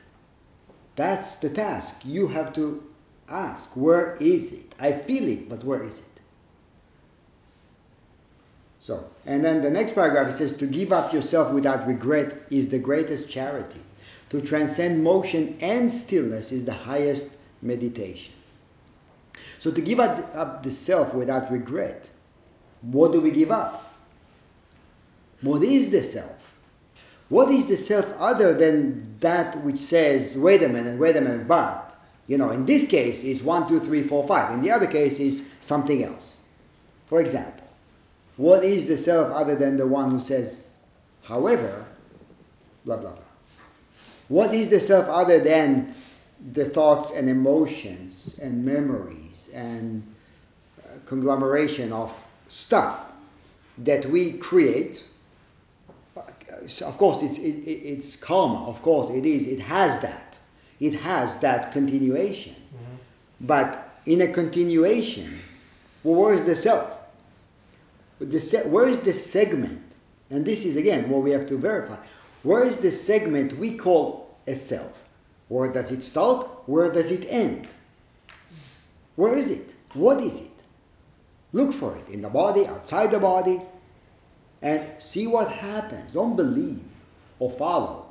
That's 0.96 1.38
the 1.38 1.50
task. 1.50 2.02
You 2.06 2.30
have 2.30 2.54
to 2.54 2.84
ask, 3.28 3.76
where 3.76 4.16
is 4.20 4.54
it? 4.54 4.74
I 4.80 4.92
feel 4.94 5.28
it, 5.28 5.50
but 5.50 5.64
where 5.64 5.84
is 5.84 6.00
it? 6.00 6.22
So, 8.80 9.10
and 9.26 9.44
then 9.44 9.62
the 9.62 9.72
next 9.72 9.94
paragraph 9.94 10.30
it 10.30 10.34
says, 10.34 10.54
to 10.58 10.68
give 10.68 10.92
up 10.92 11.12
yourself 11.12 11.52
without 11.52 11.88
regret 11.88 12.44
is 12.50 12.70
the 12.70 12.80
greatest 12.80 13.30
charity. 13.30 13.82
To 14.30 14.42
transcend 14.42 15.04
motion 15.04 15.58
and 15.60 15.92
stillness 15.92 16.52
is 16.52 16.66
the 16.66 16.74
highest 16.74 17.38
meditation. 17.62 18.34
So, 19.60 19.72
to 19.72 19.82
give 19.82 20.00
up 20.00 20.36
up 20.36 20.64
the 20.64 20.72
self 20.72 21.14
without 21.14 21.52
regret 21.52 22.12
what 22.92 23.12
do 23.12 23.22
we 23.22 23.32
give 23.32 23.52
up? 23.52 23.94
What 25.42 25.64
is 25.64 25.92
the 25.92 26.02
self? 26.02 26.45
What 27.30 27.50
is 27.50 27.68
the 27.68 27.78
self 27.78 28.14
other 28.20 28.54
than 28.54 29.18
that 29.20 29.58
which 29.64 29.78
says, 29.78 30.38
wait 30.38 30.62
a 30.62 30.70
minute, 30.70 31.00
wait 31.00 31.16
a 31.16 31.22
minute, 31.22 31.48
but, 31.48 31.96
you 32.28 32.38
know, 32.38 32.52
in 32.52 32.66
this 32.66 32.88
case 32.88 33.24
is 33.24 33.42
one, 33.44 33.68
two, 33.68 33.80
three, 33.80 34.04
four, 34.04 34.28
five. 34.28 34.54
In 34.54 34.62
the 34.62 34.72
other 34.72 34.88
case 34.88 35.20
is 35.20 35.52
something 35.60 36.04
else. 36.04 36.38
For 37.08 37.20
example, 37.20 37.68
what 38.38 38.64
is 38.64 38.88
the 38.88 38.98
self 38.98 39.32
other 39.34 39.56
than 39.56 39.78
the 39.78 39.88
one 39.88 40.12
who 40.12 40.20
says, 40.20 40.78
however, 41.24 41.86
blah, 42.84 42.98
blah, 42.98 43.14
blah? 43.14 43.24
What 44.28 44.54
is 44.54 44.70
the 44.70 44.80
self 44.80 45.08
other 45.08 45.40
than 45.40 45.96
the 46.52 46.66
thoughts 46.66 47.12
and 47.12 47.30
emotions 47.30 48.38
and 48.42 48.66
memories 48.66 49.50
and 49.54 50.04
uh, 50.84 50.98
conglomeration 51.06 51.92
of 51.92 52.34
stuff 52.48 53.14
that 53.80 54.06
we 54.06 54.34
create? 54.34 55.06
Uh, 56.66 56.86
Of 56.88 56.98
course, 56.98 57.22
it's, 57.24 57.38
it, 57.38 57.64
it- 57.68 57.84
it's 57.94 58.16
karma, 58.16 58.68
of 58.68 58.82
course, 58.82 59.10
it 59.10 59.26
is, 59.26 59.48
it 59.48 59.60
has 59.62 60.00
that. 60.02 60.40
It 60.80 60.94
has 61.02 61.40
that 61.40 61.72
continuation. 61.72 62.56
But 63.40 64.00
in 64.06 64.22
a 64.22 64.28
continuation, 64.28 65.40
well, 66.04 66.16
where 66.22 66.34
is 66.34 66.44
the 66.46 66.56
self? 66.56 67.00
The 68.20 68.40
se- 68.40 68.70
where 68.70 68.88
is 68.88 69.00
the 69.00 69.14
segment? 69.14 69.82
And 70.30 70.46
this 70.46 70.66
is 70.66 70.76
again 70.76 71.10
what 71.10 71.22
we 71.24 71.32
have 71.32 71.46
to 71.48 71.58
verify. 71.58 71.98
Where 72.44 72.64
is 72.64 72.80
the 72.80 72.92
segment 72.92 73.54
we 73.58 73.78
call 73.78 74.36
a 74.48 74.56
self? 74.56 75.04
Where 75.50 75.72
does 75.72 75.92
it 75.92 76.02
start? 76.04 76.48
Where 76.66 76.90
does 76.90 77.12
it 77.12 77.26
end? 77.30 77.68
Where 79.16 79.36
is 79.36 79.50
it? 79.52 79.76
What 79.94 80.20
is 80.20 80.42
it? 80.48 80.52
Look 81.54 81.74
for 81.74 81.96
it 81.96 82.10
in 82.10 82.22
the 82.22 82.30
body, 82.30 82.66
outside 82.68 83.12
the 83.12 83.20
body, 83.20 83.62
and 84.66 84.98
see 84.98 85.28
what 85.28 85.52
happens. 85.52 86.14
Don't 86.14 86.36
believe 86.36 86.84
or 87.38 87.52
follow 87.52 88.08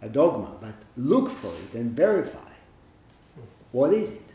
a 0.00 0.08
dogma, 0.08 0.52
but 0.60 0.74
look 0.96 1.28
for 1.28 1.52
it 1.64 1.74
and 1.74 1.90
verify. 1.90 2.52
What 3.72 3.92
is 3.92 4.12
it? 4.12 4.34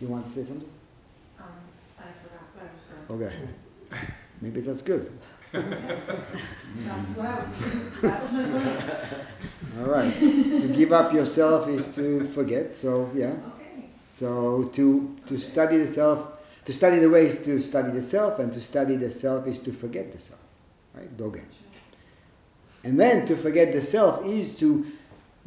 You 0.00 0.08
want 0.08 0.26
to 0.26 0.30
say 0.30 0.44
something? 0.44 0.68
Um, 1.40 1.46
I 1.98 2.02
forgot 2.22 2.44
what 2.54 2.64
I 2.64 3.16
was 3.16 3.18
going 3.18 3.18
to. 3.18 3.26
Okay. 3.26 4.08
Maybe 4.42 4.60
that's 4.60 4.82
good. 4.82 5.10
That's 5.52 7.10
what 7.16 7.26
I 7.26 7.38
was, 7.38 8.00
that 8.02 8.22
was 8.24 8.32
my. 8.32 9.80
All 9.80 9.86
right. 9.86 10.18
to 10.18 10.68
give 10.74 10.90
up 10.90 11.12
yourself 11.12 11.68
is 11.68 11.94
to 11.94 12.24
forget. 12.24 12.76
So 12.76 13.08
yeah. 13.14 13.36
Okay. 13.54 13.84
So 14.04 14.64
to 14.64 15.16
to 15.26 15.38
study 15.38 15.76
the 15.78 15.86
self, 15.86 16.43
to 16.64 16.72
study 16.72 16.98
the 16.98 17.10
way 17.10 17.26
is 17.26 17.44
to 17.44 17.58
study 17.58 17.90
the 17.90 18.02
self, 18.02 18.38
and 18.38 18.52
to 18.52 18.60
study 18.60 18.96
the 18.96 19.10
self 19.10 19.46
is 19.46 19.60
to 19.60 19.72
forget 19.72 20.12
the 20.12 20.18
self. 20.18 20.40
Right? 20.94 21.12
Dogen. 21.16 21.44
And 22.84 23.00
then 23.00 23.26
to 23.26 23.36
forget 23.36 23.72
the 23.72 23.80
self 23.80 24.24
is 24.24 24.56
to 24.58 24.86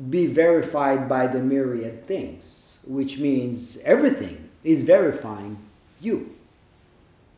be 0.10 0.28
verified 0.28 1.08
by 1.08 1.28
the 1.28 1.40
myriad 1.40 2.06
things, 2.08 2.80
which 2.86 3.20
means 3.20 3.78
everything 3.84 4.50
is 4.64 4.84
verifying 4.84 5.58
you, 6.02 6.36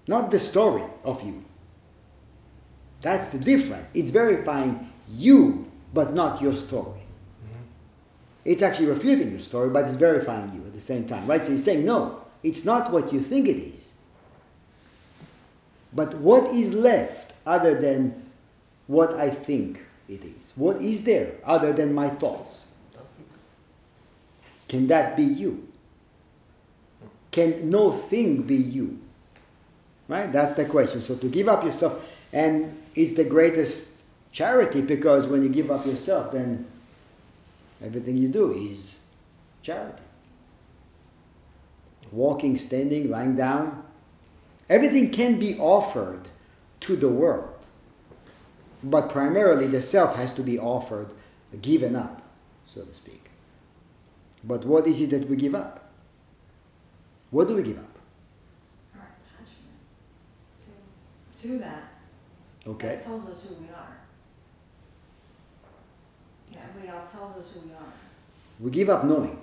not 0.07 0.32
the 0.32 0.39
story 0.39 0.84
of 1.03 1.21
you. 1.23 1.43
That's 3.01 3.30
the 3.30 3.39
difference. 3.39 3.91
It's 3.95 4.09
verifying 4.09 4.89
you, 5.09 5.71
but 5.93 6.13
not 6.13 6.41
your 6.41 6.51
story. 6.51 6.99
Mm-hmm. 6.99 7.63
It's 8.45 8.61
actually 8.61 8.88
refuting 8.88 9.32
your 9.32 9.39
story, 9.39 9.69
but 9.69 9.86
it's 9.86 9.95
verifying 9.95 10.53
you 10.53 10.65
at 10.65 10.73
the 10.73 10.82
same 10.82 11.07
time, 11.07 11.25
right? 11.27 11.43
So 11.43 11.51
you're 11.51 11.57
saying, 11.57 11.86
no, 11.86 12.21
it's 12.43 12.65
not 12.65 12.91
what 12.91 13.11
you 13.11 13.21
think 13.21 13.47
it 13.47 13.57
is. 13.57 13.93
But 15.93 16.13
what 16.15 16.53
is 16.53 16.73
left 16.73 17.33
other 17.45 17.79
than 17.79 18.29
what 18.87 19.13
I 19.13 19.29
think 19.29 19.85
it 20.07 20.23
is? 20.23 20.53
What 20.55 20.77
is 20.77 21.03
there 21.03 21.33
other 21.43 21.73
than 21.73 21.93
my 21.93 22.09
thoughts? 22.09 22.65
Can 24.67 24.87
that 24.87 25.17
be 25.17 25.23
you? 25.23 25.67
Can 27.31 27.69
no 27.69 27.91
thing 27.91 28.43
be 28.43 28.55
you? 28.55 28.99
Right? 30.07 30.31
That's 30.31 30.53
the 30.53 30.65
question. 30.65 31.01
So 31.01 31.15
to 31.15 31.27
give 31.27 31.47
up 31.47 31.63
yourself, 31.63 32.27
and 32.31 32.77
it's 32.95 33.13
the 33.13 33.23
greatest 33.23 34.03
charity 34.31 34.81
because 34.81 35.27
when 35.27 35.43
you 35.43 35.49
give 35.49 35.71
up 35.71 35.85
yourself, 35.85 36.31
then 36.31 36.67
everything 37.83 38.17
you 38.17 38.27
do 38.27 38.51
is 38.53 38.99
charity. 39.61 40.03
Walking, 42.12 42.55
standing, 42.57 43.10
lying 43.10 43.36
down, 43.36 43.84
everything 44.70 45.12
can 45.12 45.39
be 45.39 45.55
offered 45.60 46.30
to 46.82 46.95
the 46.95 47.10
world. 47.10 47.68
But 48.84 49.10
primarily 49.10 49.68
the 49.68 49.82
self 49.82 50.16
has 50.16 50.34
to 50.34 50.41
be 50.41 50.57
offered, 50.57 51.14
given 51.62 51.95
up, 51.95 52.22
so 52.66 52.82
to 52.82 52.91
speak. 52.91 53.30
But 54.43 54.66
what 54.66 54.88
is 54.88 55.01
it 55.01 55.10
that 55.12 55.28
we 55.28 55.36
give 55.36 55.53
up? 55.53 55.91
What 57.32 57.47
do 57.47 57.55
we 57.55 57.64
give 57.64 57.78
up? 57.78 57.99
Our 58.95 59.01
attachment 59.01 59.78
to, 61.34 61.41
to 61.47 61.60
that. 61.60 61.84
Okay. 62.68 62.95
That 62.95 63.03
tells 63.03 63.30
us 63.30 63.45
who 63.45 63.55
we 63.55 63.68
are. 63.70 63.97
Yeah, 66.51 66.60
everybody 66.70 66.97
else 66.97 67.12
tells 67.12 67.38
us 67.38 67.51
who 67.53 67.68
we 67.68 67.74
are, 67.74 67.93
We 68.60 68.72
give 68.72 68.89
up 68.89 69.03
knowing. 69.03 69.39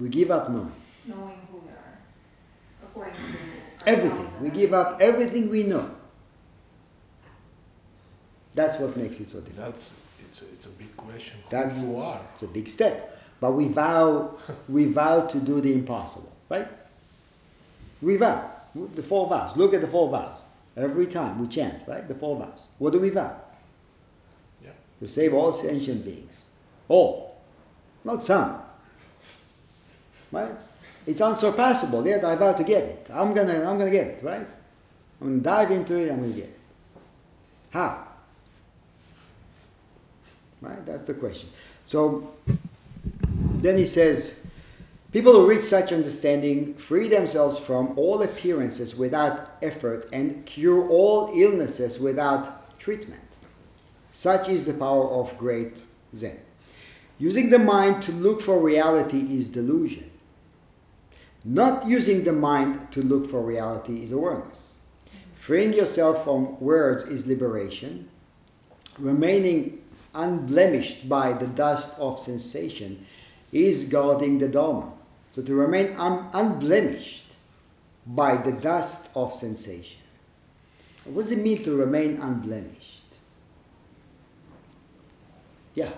We 0.00 0.08
give 0.08 0.30
up 0.30 0.50
knowing. 0.50 0.72
knowing 1.06 1.38
who 1.50 1.58
we 1.58 1.70
are, 1.70 1.98
according 2.82 3.14
to. 3.14 3.86
Everything. 3.86 4.42
We 4.42 4.50
give 4.50 4.72
up 4.72 5.00
everything 5.00 5.48
we 5.50 5.62
know. 5.64 5.94
That's 8.54 8.78
what 8.78 8.96
makes 8.96 9.20
it 9.20 9.26
so 9.26 9.40
difficult. 9.40 9.66
That's 9.74 10.00
it's 10.30 10.42
a, 10.42 10.44
it's 10.46 10.66
a 10.66 10.70
big 10.70 10.96
question. 10.96 11.38
Who 11.44 11.50
That's- 11.50 11.82
you 11.84 11.96
are. 11.98 12.20
It's 12.34 12.42
a 12.42 12.46
big 12.48 12.68
step. 12.68 13.10
But 13.40 13.52
we 13.52 13.68
vow 13.68 14.34
we 14.68 14.86
vow 14.86 15.22
to 15.26 15.38
do 15.38 15.60
the 15.60 15.72
impossible, 15.74 16.32
right? 16.48 16.68
We 18.00 18.16
vow. 18.16 18.50
The 18.74 19.02
four 19.02 19.28
vows. 19.28 19.56
Look 19.56 19.74
at 19.74 19.80
the 19.80 19.86
four 19.88 20.08
vows. 20.08 20.40
Every 20.76 21.06
time 21.06 21.38
we 21.40 21.46
chant, 21.46 21.82
right? 21.86 22.06
The 22.08 22.14
four 22.14 22.36
vows. 22.36 22.68
What 22.78 22.92
do 22.92 23.00
we 23.00 23.10
vow? 23.10 23.40
Yeah. 24.62 24.70
To 24.98 25.06
save 25.08 25.34
all 25.34 25.52
sentient 25.52 26.04
beings. 26.04 26.46
All. 26.88 27.36
Not 28.02 28.22
some. 28.22 28.60
Right? 30.34 30.54
It's 31.06 31.20
unsurpassable, 31.20 32.04
yet 32.06 32.24
I 32.24 32.34
vow 32.34 32.52
to 32.54 32.64
get 32.64 32.82
it. 32.82 33.08
I'm 33.12 33.32
gonna 33.34 33.70
I'm 33.70 33.78
gonna 33.78 33.90
get 33.90 34.08
it, 34.08 34.22
right? 34.24 34.46
I'm 35.20 35.28
gonna 35.28 35.42
dive 35.42 35.70
into 35.70 35.96
it, 35.96 36.10
I'm 36.10 36.20
gonna 36.20 36.32
get 36.32 36.44
it. 36.46 36.60
How? 37.70 38.04
Right? 40.60 40.84
That's 40.84 41.06
the 41.06 41.14
question. 41.14 41.50
So 41.86 42.32
then 43.60 43.76
he 43.76 43.86
says, 43.86 44.44
people 45.12 45.32
who 45.32 45.48
reach 45.48 45.62
such 45.62 45.92
understanding 45.92 46.74
free 46.74 47.08
themselves 47.08 47.58
from 47.58 47.96
all 47.96 48.22
appearances 48.22 48.96
without 48.96 49.50
effort 49.62 50.08
and 50.12 50.44
cure 50.46 50.88
all 50.88 51.30
illnesses 51.34 52.00
without 52.00 52.76
treatment. 52.78 53.20
Such 54.10 54.48
is 54.48 54.64
the 54.64 54.74
power 54.74 55.08
of 55.08 55.36
great 55.38 55.84
Zen. 56.16 56.38
Using 57.18 57.50
the 57.50 57.58
mind 57.58 58.02
to 58.04 58.12
look 58.12 58.40
for 58.40 58.58
reality 58.58 59.20
is 59.36 59.48
delusion. 59.48 60.10
Not 61.44 61.86
using 61.86 62.24
the 62.24 62.32
mind 62.32 62.90
to 62.92 63.02
look 63.02 63.26
for 63.26 63.42
reality 63.42 64.02
is 64.02 64.12
awareness. 64.12 64.78
Freeing 65.34 65.74
yourself 65.74 66.24
from 66.24 66.58
words 66.58 67.04
is 67.04 67.26
liberation. 67.26 68.08
Remaining 68.98 69.82
unblemished 70.14 71.08
by 71.08 71.32
the 71.32 71.46
dust 71.46 71.98
of 71.98 72.18
sensation 72.18 73.04
is 73.52 73.84
guarding 73.84 74.38
the 74.38 74.48
Dharma. 74.48 74.94
So 75.30 75.42
to 75.42 75.54
remain 75.54 75.94
un- 75.96 76.28
unblemished 76.32 77.36
by 78.06 78.36
the 78.36 78.52
dust 78.52 79.10
of 79.14 79.32
sensation. 79.32 80.00
What 81.04 81.22
does 81.22 81.32
it 81.32 81.38
mean 81.38 81.62
to 81.64 81.76
remain 81.76 82.18
unblemished? 82.20 83.04
Yeah. 85.74 85.90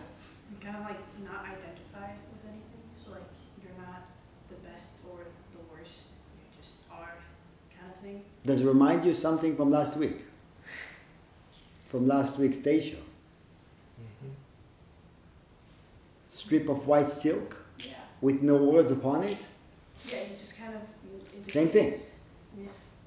Kind 0.63 0.77
of 0.77 0.83
like 0.83 0.99
not 1.25 1.45
identify 1.45 2.11
with 2.33 2.43
anything. 2.45 2.83
So 2.97 3.13
like 3.13 3.29
you're 3.63 3.77
not 3.79 4.03
the 4.49 4.57
best 4.67 4.99
or 5.09 5.27
the 5.53 5.59
worst. 5.71 6.09
You 6.41 6.61
just 6.61 6.83
are, 6.91 7.15
kind 7.79 7.93
of 7.93 8.01
thing. 8.01 8.25
Does 8.47 8.63
it 8.63 8.67
remind 8.67 9.05
you 9.05 9.13
something 9.13 9.57
from 9.57 9.71
last 9.71 9.97
week? 9.97 10.19
From 11.89 12.07
last 12.07 12.39
week's 12.39 12.59
teisho? 12.59 12.97
Strip 16.29 16.69
of 16.69 16.87
white 16.87 17.09
silk 17.09 17.65
Yeah. 17.79 17.95
with 18.21 18.43
no 18.43 18.57
words 18.57 18.91
upon 18.91 19.23
it? 19.25 19.49
Yeah. 20.07 20.23
You 20.31 20.37
just 20.39 20.59
kind 20.59 20.75
of. 20.75 20.83
you- 21.05 21.41
just 21.43 21.53
Same 21.53 21.69
thing. 21.69 21.89
If, 21.89 22.13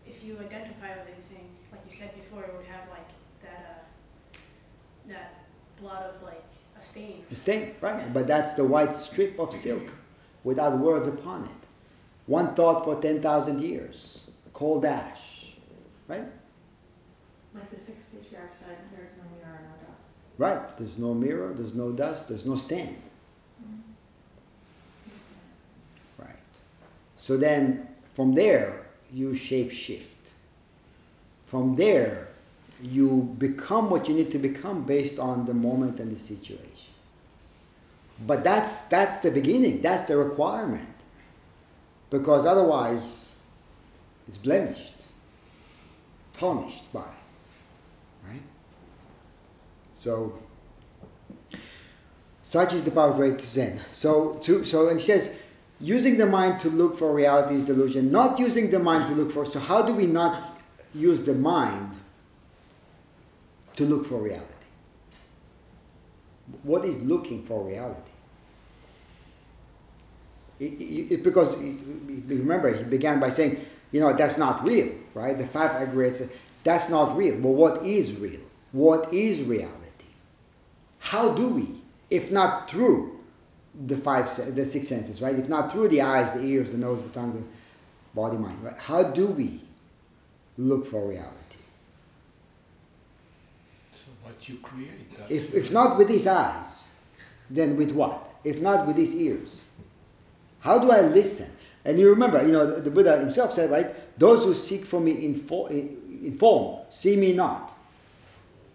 if 0.07 0.23
you 0.25 0.33
identify 0.39 0.89
with 0.97 1.07
anything, 1.15 1.47
like 1.71 1.81
you 1.87 1.93
said 1.99 2.11
before, 2.15 2.43
it 2.43 2.53
would 2.55 2.65
have 2.65 2.89
like 2.89 3.09
that 3.43 3.61
uh, 3.73 4.37
that 5.13 5.29
blood 5.79 6.03
of 6.15 6.23
like 6.23 6.43
a 6.77 6.81
stain. 6.81 7.23
The 7.29 7.35
stain, 7.35 7.75
right? 7.81 8.11
But 8.13 8.27
that's 8.27 8.53
the 8.53 8.65
white 8.65 8.93
strip 8.93 9.39
of 9.39 9.53
silk 9.53 9.93
without 10.43 10.77
words 10.79 11.07
upon 11.07 11.43
it. 11.45 11.61
One 12.25 12.53
thought 12.53 12.83
for 12.83 12.95
10,000 12.99 13.59
years, 13.61 14.29
cold 14.53 14.85
ash, 14.85 15.28
right? 16.09 16.25
Like 17.53 17.71
the 17.71 17.77
six 17.77 18.01
patriarchs 18.11 18.57
said, 18.57 18.77
there's 18.95 19.11
no 19.17 19.23
mirror, 19.37 19.61
no 19.63 19.87
dust. 19.87 20.09
Right. 20.37 20.77
There's 20.77 20.97
no 20.97 21.13
mirror, 21.13 21.53
there's 21.53 21.73
no 21.73 21.91
dust, 21.91 22.27
there's 22.27 22.45
no 22.45 22.53
mm-hmm. 22.53 22.59
stand. 22.59 23.01
Right. 26.17 26.35
So 27.15 27.37
then 27.37 27.87
from 28.13 28.33
there, 28.33 28.87
you 29.13 29.33
shape 29.33 29.71
shift. 29.71 30.33
From 31.45 31.75
there, 31.75 32.27
you 32.81 33.35
become 33.37 33.89
what 33.89 34.07
you 34.07 34.13
need 34.13 34.31
to 34.31 34.37
become 34.37 34.83
based 34.83 35.19
on 35.19 35.45
the 35.45 35.53
moment 35.53 35.99
and 35.99 36.11
the 36.11 36.15
situation. 36.15 36.93
But 38.25 38.43
that's 38.43 38.83
that's 38.83 39.19
the 39.19 39.31
beginning, 39.31 39.81
that's 39.81 40.03
the 40.03 40.17
requirement. 40.17 41.05
Because 42.09 42.45
otherwise 42.45 43.37
it's 44.27 44.37
blemished, 44.37 44.98
tarnished 46.39 46.91
by. 46.93 47.03
Right? 48.27 48.41
So 49.93 50.39
such 52.41 52.73
is 52.73 52.83
the 52.83 52.91
power 52.91 53.11
of 53.11 53.17
great 53.17 53.39
Zen. 53.41 53.79
So 53.91 54.33
to 54.43 54.65
so 54.65 54.87
and 54.87 54.99
he 54.99 55.05
says 55.05 55.35
using 55.81 56.17
the 56.17 56.25
mind 56.25 56.59
to 56.61 56.69
look 56.69 56.95
for 56.95 57.13
reality 57.13 57.55
is 57.55 57.65
delusion, 57.65 58.11
not 58.11 58.39
using 58.39 58.69
the 58.71 58.79
mind 58.79 59.07
to 59.07 59.13
look 59.13 59.31
for 59.31 59.45
so 59.45 59.59
how 59.59 59.81
do 59.81 59.93
we 59.93 60.05
not 60.05 60.59
use 60.93 61.23
the 61.23 61.35
mind 61.35 61.95
to 63.73 63.85
look 63.85 64.05
for 64.05 64.21
reality? 64.21 64.55
What 66.63 66.83
is 66.85 67.03
looking 67.03 67.43
for 67.43 67.63
reality? 67.63 68.11
It, 70.59 70.73
it, 70.73 71.11
it, 71.13 71.23
because 71.23 71.57
remember, 71.57 72.73
he 72.73 72.83
began 72.83 73.19
by 73.19 73.29
saying, 73.29 73.57
you 73.91 73.99
know, 73.99 74.13
that's 74.13 74.37
not 74.37 74.65
real, 74.67 74.91
right? 75.13 75.37
The 75.37 75.45
five 75.45 75.71
aggregates, 75.71 76.21
that's 76.63 76.89
not 76.89 77.15
real. 77.17 77.39
But 77.39 77.49
what 77.49 77.83
is 77.83 78.17
real? 78.17 78.41
What 78.71 79.13
is 79.13 79.43
reality? 79.43 80.05
How 80.99 81.33
do 81.33 81.47
we, 81.49 81.67
if 82.09 82.31
not 82.31 82.69
through 82.69 83.19
the 83.87 83.95
five, 83.95 84.25
the 84.53 84.65
six 84.65 84.87
senses, 84.87 85.21
right? 85.21 85.37
If 85.37 85.49
not 85.49 85.71
through 85.71 85.87
the 85.87 86.01
eyes, 86.01 86.33
the 86.33 86.43
ears, 86.43 86.71
the 86.71 86.77
nose, 86.77 87.01
the 87.01 87.09
tongue, 87.09 87.33
the 87.33 87.43
body, 88.13 88.37
mind, 88.37 88.61
right? 88.63 88.77
How 88.77 89.03
do 89.03 89.27
we 89.27 89.61
look 90.57 90.85
for 90.85 91.07
reality? 91.07 91.57
So 93.93 94.11
what 94.23 94.49
you 94.49 94.57
create. 94.57 94.91
If, 95.29 95.53
if 95.55 95.71
not 95.71 95.97
with 95.97 96.07
these 96.07 96.27
eyes, 96.27 96.89
then 97.49 97.75
with 97.77 97.91
what? 97.91 98.29
If 98.43 98.61
not 98.61 98.85
with 98.85 98.95
these 98.95 99.15
ears? 99.15 99.63
How 100.59 100.77
do 100.77 100.91
I 100.91 101.01
listen? 101.01 101.49
And 101.85 101.99
you 101.99 102.09
remember, 102.09 102.45
you 102.45 102.51
know, 102.51 102.65
the, 102.65 102.81
the 102.81 102.91
Buddha 102.91 103.17
himself 103.17 103.53
said, 103.53 103.71
right? 103.71 104.17
Those 104.19 104.43
who 104.43 104.53
seek 104.53 104.85
for 104.85 104.99
me 104.99 105.11
in, 105.11 105.47
in, 105.69 106.19
in 106.23 106.37
form 106.37 106.81
see 106.89 107.15
me 107.15 107.33
not. 107.33 107.75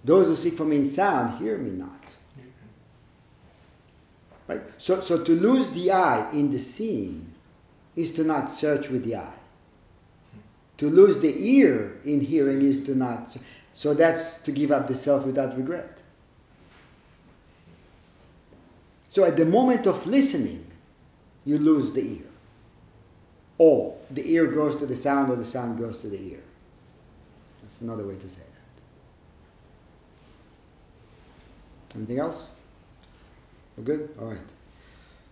Those 0.03 0.29
who 0.29 0.37
seek 0.37 0.55
for 0.55 0.65
me 0.65 0.77
in 0.77 0.85
sound 0.85 1.39
hear 1.39 1.59
me 1.59 1.71
not. 1.71 2.15
Right? 4.47 4.63
So, 4.79 5.01
so 5.01 5.23
to 5.23 5.33
lose 5.33 5.71
the 5.71 5.93
eye 5.93 6.31
in 6.33 6.51
the 6.51 6.59
seeing 6.59 7.33
is 7.97 8.13
to 8.13 8.25
not 8.25 8.53
search 8.53 8.91
with 8.91 9.05
the 9.05 9.17
eye. 9.17 9.39
To 10.79 10.91
lose 10.91 11.21
the 11.21 11.35
ear 11.39 11.99
in 12.05 12.21
hearing 12.21 12.61
is 12.63 12.85
to 12.85 12.95
not. 12.95 13.35
So 13.73 13.95
that's 13.95 14.37
to 14.39 14.53
give 14.53 14.71
up 14.71 14.87
the 14.87 14.95
self 14.95 15.25
without 15.25 15.57
regret. 15.57 16.03
So 19.09 19.25
at 19.25 19.37
the 19.37 19.45
moment 19.45 19.87
of 19.87 20.07
listening, 20.07 20.67
you 21.45 21.59
lose 21.59 21.93
the 21.93 22.03
ear. 22.03 22.34
Or 23.59 23.97
the 24.11 24.29
ear 24.33 24.47
goes 24.47 24.77
to 24.77 24.87
the 24.87 24.97
sound, 24.97 25.31
or 25.31 25.37
the 25.37 25.45
sound 25.45 25.79
goes 25.79 26.01
to 26.01 26.09
the 26.09 26.33
ear. 26.33 26.43
That's 27.63 27.81
another 27.81 28.07
way 28.07 28.17
to 28.17 28.29
say 28.29 28.43
that. 28.43 28.51
Anything 31.97 32.19
else? 32.19 32.49
We're 33.77 33.85
good? 33.85 34.09
All 34.21 34.27
right. 34.27 34.53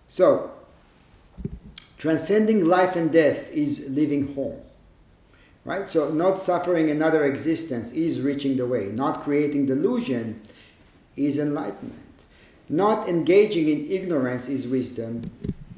So, 0.07 0.53
transcending 1.99 2.67
life 2.67 2.97
and 2.97 3.13
death 3.13 3.53
is 3.53 3.89
living 3.91 4.35
home. 4.35 4.61
Right? 5.65 5.89
So, 5.89 6.11
not 6.11 6.39
suffering 6.39 6.91
another 6.91 7.25
existence 7.25 7.93
is 7.93 8.21
reaching 8.21 8.57
the 8.57 8.67
way. 8.67 8.91
Not 8.93 9.21
creating 9.21 9.67
delusion 9.67 10.41
is 11.17 11.39
enlightenment. 11.39 12.27
Not 12.69 13.09
engaging 13.09 13.69
in 13.69 13.91
ignorance 13.91 14.49
is 14.49 14.67
wisdom. 14.67 15.31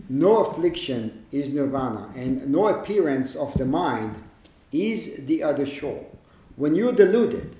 No 0.09 0.45
affliction 0.45 1.25
is 1.33 1.51
nirvana. 1.53 2.11
And 2.17 2.49
no 2.49 2.69
appearance 2.69 3.35
of 3.35 3.55
the 3.55 3.65
mind 3.65 4.19
is 4.73 5.27
the 5.27 5.43
other 5.43 5.67
shore. 5.67 6.05
When 6.57 6.75
you're 6.75 6.93
deluded, 6.93 7.57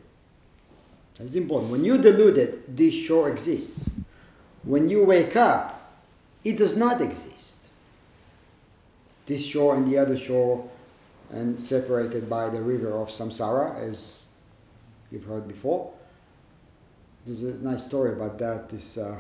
that's 1.19 1.37
important. 1.37 1.71
When 1.71 1.85
you're 1.85 1.99
deluded, 1.99 2.77
this 2.77 2.95
shore 2.95 3.31
exists. 3.31 3.89
When 4.65 4.89
you 4.89 5.05
wake 5.05 5.37
up, 5.37 5.93
it 6.43 6.57
does 6.57 6.77
not 6.77 7.01
exist. 7.01 7.69
This 9.27 9.45
shore 9.45 9.77
and 9.77 9.87
the 9.87 9.99
other 9.99 10.17
shore, 10.17 10.69
and 11.31 11.59
separated 11.59 12.29
by 12.29 12.51
the 12.51 12.61
river 12.61 12.93
of 13.01 13.09
samsara, 13.09 13.77
as 13.79 14.21
you've 15.11 15.25
heard 15.25 15.49
before. 15.49 15.93
There's 17.25 17.43
a 17.43 17.55
nice 17.63 17.85
story 17.85 18.13
about 18.13 18.39
that. 18.39 18.69
This 18.69 18.99
uh, 18.99 19.19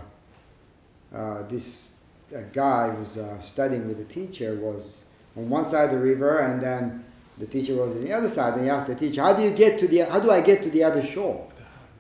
uh, 1.12 1.43
this 1.45 1.93
uh, 2.35 2.43
guy 2.53 2.91
who 2.91 3.01
was 3.01 3.16
uh, 3.16 3.39
studying 3.41 3.87
with 3.87 3.99
the 3.99 4.05
teacher 4.05 4.55
was 4.57 5.05
on 5.37 5.49
one 5.49 5.64
side 5.64 5.87
of 5.87 5.93
the 5.93 5.99
river, 5.99 6.39
and 6.39 6.61
then 6.61 7.05
the 7.39 7.47
teacher 7.47 7.74
was 7.74 7.93
on 7.93 8.05
the 8.05 8.12
other 8.12 8.28
side. 8.28 8.55
And 8.55 8.64
he 8.64 8.70
asked 8.70 8.89
the 8.89 8.95
teacher, 8.95 9.22
"How 9.22 9.32
do 9.32 9.43
you 9.43 9.51
get 9.51 9.78
to 9.78 9.89
the? 9.89 10.01
How 10.01 10.20
do 10.20 10.30
I 10.30 10.41
get 10.41 10.62
to 10.64 10.70
the 10.70 10.85
other 10.85 11.03
shore?" 11.03 11.47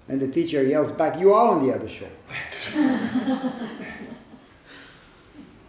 And 0.08 0.20
the 0.20 0.28
teacher 0.28 0.62
yells 0.62 0.92
back, 0.92 1.18
"You 1.18 1.32
are 1.32 1.52
on 1.52 1.66
the 1.66 1.74
other 1.74 1.88
shore." 1.88 2.08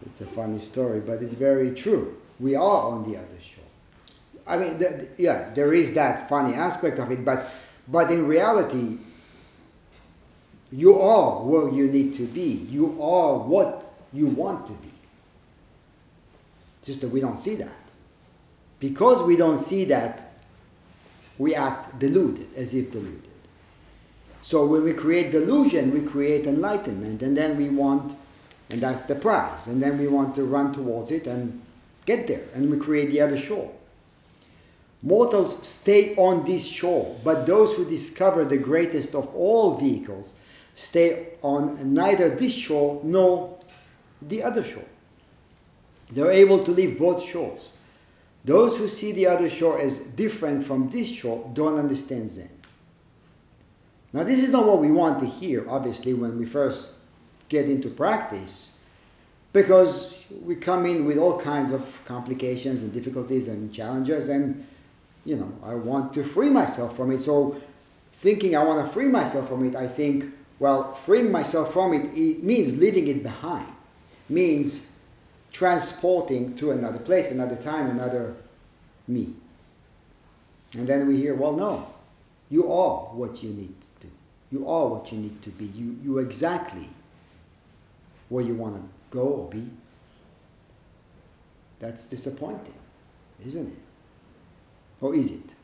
it's 0.06 0.22
a 0.22 0.26
funny 0.26 0.60
story, 0.60 1.00
but 1.00 1.22
it's 1.22 1.36
very 1.36 1.72
true. 1.72 2.18
We 2.40 2.56
are 2.56 2.88
on 2.92 3.10
the 3.10 3.18
other 3.18 3.40
shore. 3.40 3.64
I 4.48 4.58
mean, 4.58 4.80
yeah, 5.18 5.50
there 5.54 5.74
is 5.74 5.94
that 5.96 6.30
funny 6.30 6.54
aspect 6.54 7.00
of 7.00 7.12
it, 7.12 7.26
but 7.26 7.50
but 7.88 8.12
in 8.12 8.28
reality, 8.28 8.98
you 10.72 11.00
are 11.00 11.44
where 11.44 11.70
you 11.70 11.88
need 11.88 12.14
to 12.16 12.26
be. 12.28 12.66
You 12.70 13.02
are 13.02 13.38
what 13.38 13.95
you 14.16 14.28
want 14.28 14.66
to 14.68 14.74
be. 14.74 14.92
It's 16.80 16.88
Just 16.88 17.02
that 17.02 17.10
we 17.10 17.22
don't 17.22 17.38
see 17.38 17.56
that. 17.56 17.92
Because 18.80 19.24
we 19.24 19.36
don't 19.36 19.58
see 19.58 19.86
that, 19.86 20.32
we 21.38 21.56
act 21.56 22.00
deluded, 22.00 22.48
as 22.56 22.74
if 22.74 22.92
deluded. 22.92 23.22
So 24.42 24.66
when 24.66 24.84
we 24.84 24.94
create 24.94 25.32
delusion, 25.32 25.92
we 25.92 26.02
create 26.02 26.46
enlightenment, 26.46 27.24
and 27.24 27.36
then 27.36 27.58
we 27.58 27.70
want, 27.70 28.16
and 28.70 28.82
that's 28.82 29.06
the 29.06 29.16
prize, 29.16 29.68
and 29.68 29.82
then 29.82 29.98
we 29.98 30.08
want 30.08 30.36
to 30.36 30.44
run 30.44 30.72
towards 30.72 31.12
it 31.12 31.26
and 31.26 31.62
get 32.06 32.28
there, 32.28 32.44
and 32.54 32.70
we 32.70 32.78
create 32.78 33.10
the 33.10 33.22
other 33.22 33.38
shore. 33.38 33.72
Mortals 35.02 35.68
stay 35.68 36.16
on 36.16 36.46
this 36.46 36.68
shore, 36.68 37.16
but 37.24 37.46
those 37.46 37.76
who 37.76 37.86
discover 37.86 38.46
the 38.46 38.58
greatest 38.58 39.16
of 39.16 39.34
all 39.36 39.76
vehicles 39.76 40.36
stay 40.74 41.30
on 41.42 41.94
neither 41.94 42.30
this 42.30 42.54
shore 42.54 43.02
nor 43.04 43.55
the 44.22 44.44
other 44.44 44.64
shore. 44.64 44.86
They're 46.12 46.32
able 46.32 46.60
to 46.60 46.72
leave 46.72 46.98
both 46.98 47.24
shores. 47.24 47.74
Those 48.44 48.78
who 48.78 48.88
see 48.88 49.12
the 49.12 49.28
other 49.28 49.50
shore 49.50 49.80
as 49.80 50.00
different 50.00 50.64
from 50.64 50.90
this 50.90 51.10
shore 51.10 51.50
don't 51.54 51.80
understand 51.80 52.30
Zen. 52.30 52.50
Now, 54.14 54.24
this 54.24 54.42
is 54.42 54.52
not 54.52 54.66
what 54.66 54.80
we 54.80 54.92
want 54.92 55.20
to 55.20 55.26
hear, 55.26 55.68
obviously, 55.70 56.14
when 56.14 56.38
we 56.38 56.46
first 56.46 56.94
get 57.50 57.68
into 57.68 57.90
practice, 57.90 58.80
because 59.52 60.26
we 60.44 60.56
come 60.56 60.86
in 60.86 61.06
with 61.06 61.18
all 61.18 61.40
kinds 61.40 61.72
of 61.72 62.02
complications 62.06 62.84
and 62.84 62.94
difficulties 62.94 63.48
and 63.48 63.74
challenges, 63.74 64.30
and 64.30 64.66
you 65.26 65.36
know, 65.36 65.52
I 65.64 65.74
want 65.76 66.14
to 66.14 66.24
free 66.24 66.50
myself 66.50 66.96
from 66.96 67.12
it. 67.12 67.18
So, 67.18 67.56
thinking 68.12 68.56
I 68.56 68.64
want 68.64 68.86
to 68.86 68.92
free 68.92 69.08
myself 69.08 69.50
from 69.50 69.68
it, 69.68 69.76
I 69.76 69.88
think, 69.88 70.26
well, 70.60 70.94
freeing 70.94 71.32
myself 71.32 71.74
from 71.74 71.94
it, 71.94 72.06
it 72.16 72.44
means 72.44 72.78
leaving 72.78 73.08
it 73.08 73.24
behind, 73.24 73.74
means 74.30 74.88
transporting 75.52 76.56
to 76.56 76.72
another 76.72 77.00
place, 77.00 77.32
another 77.32 77.56
time, 77.56 77.90
another 77.90 78.36
me. 79.08 79.34
And 80.78 80.88
then 80.88 81.08
we 81.08 81.18
hear, 81.18 81.36
well, 81.36 81.54
no, 81.54 81.88
you 82.50 82.72
are 82.72 82.98
what 83.14 83.42
you 83.42 83.52
need 83.52 83.80
to 83.82 84.08
do. 84.08 84.14
You 84.52 84.68
are 84.68 84.88
what 84.88 85.12
you 85.12 85.18
need 85.18 85.42
to 85.42 85.50
be. 85.50 85.66
You, 85.66 85.98
you 86.04 86.18
exactly 86.20 86.90
where 88.30 88.44
you 88.44 88.56
want 88.56 88.76
to 88.76 88.84
go 89.10 89.24
or 89.24 89.50
be. 89.50 89.70
That's 91.80 92.06
disappointing, 92.06 92.76
isn't 93.46 93.68
it? 93.68 93.80
Or 95.02 95.14
is 95.14 95.32
it? 95.32 95.56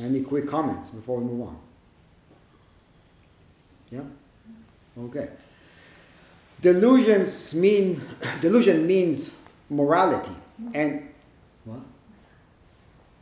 Any 0.00 0.22
quick 0.22 0.46
comments 0.46 0.90
before 0.90 1.18
we 1.18 1.24
move 1.24 1.48
on? 1.48 1.58
Yeah? 3.90 4.02
Okay. 4.98 5.28
Delusions 6.60 7.54
mean 7.54 8.00
delusion 8.40 8.86
means 8.86 9.32
morality. 9.68 10.34
And 10.74 11.08
What? 11.64 11.80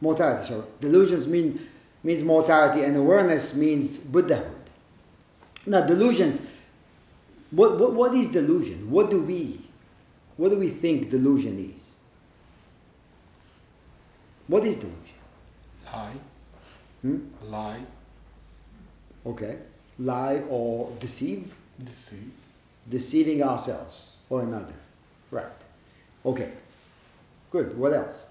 Mortality, 0.00 0.44
sorry. 0.44 0.64
Delusions 0.80 1.26
mean 1.26 1.58
means 2.02 2.22
mortality 2.22 2.84
and 2.84 2.96
awareness 2.96 3.54
means 3.54 3.98
Buddhahood. 3.98 4.60
Now 5.66 5.86
delusions, 5.86 6.42
what, 7.50 7.78
what, 7.78 7.94
what 7.94 8.14
is 8.14 8.28
delusion? 8.28 8.90
What 8.90 9.10
do 9.10 9.22
we 9.22 9.60
what 10.36 10.50
do 10.50 10.58
we 10.58 10.68
think 10.68 11.10
delusion 11.10 11.58
is? 11.58 11.94
What 14.46 14.64
is 14.64 14.76
delusion? 14.76 15.18
Lie, 15.92 16.16
Hmm? 17.02 17.18
lie, 17.48 17.80
Okay. 19.26 19.58
Lie 19.98 20.42
or 20.50 20.90
deceive? 20.98 21.54
deceive. 21.82 22.30
Deceiving 22.88 23.42
ourselves 23.42 24.16
or 24.28 24.42
another. 24.42 24.74
Right. 25.30 25.46
Okay. 26.24 26.52
Good. 27.50 27.76
What 27.78 27.92
else? 27.92 28.26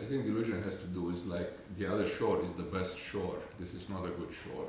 I 0.00 0.04
think 0.04 0.24
delusion 0.24 0.62
has 0.62 0.74
to 0.76 0.86
do 0.86 1.02
with 1.02 1.24
like 1.26 1.52
the 1.76 1.92
other 1.92 2.06
shore 2.06 2.42
is 2.44 2.52
the 2.52 2.62
best 2.62 2.98
shore. 2.98 3.36
This 3.58 3.74
is 3.74 3.88
not 3.88 4.04
a 4.04 4.10
good 4.10 4.30
shore, 4.32 4.68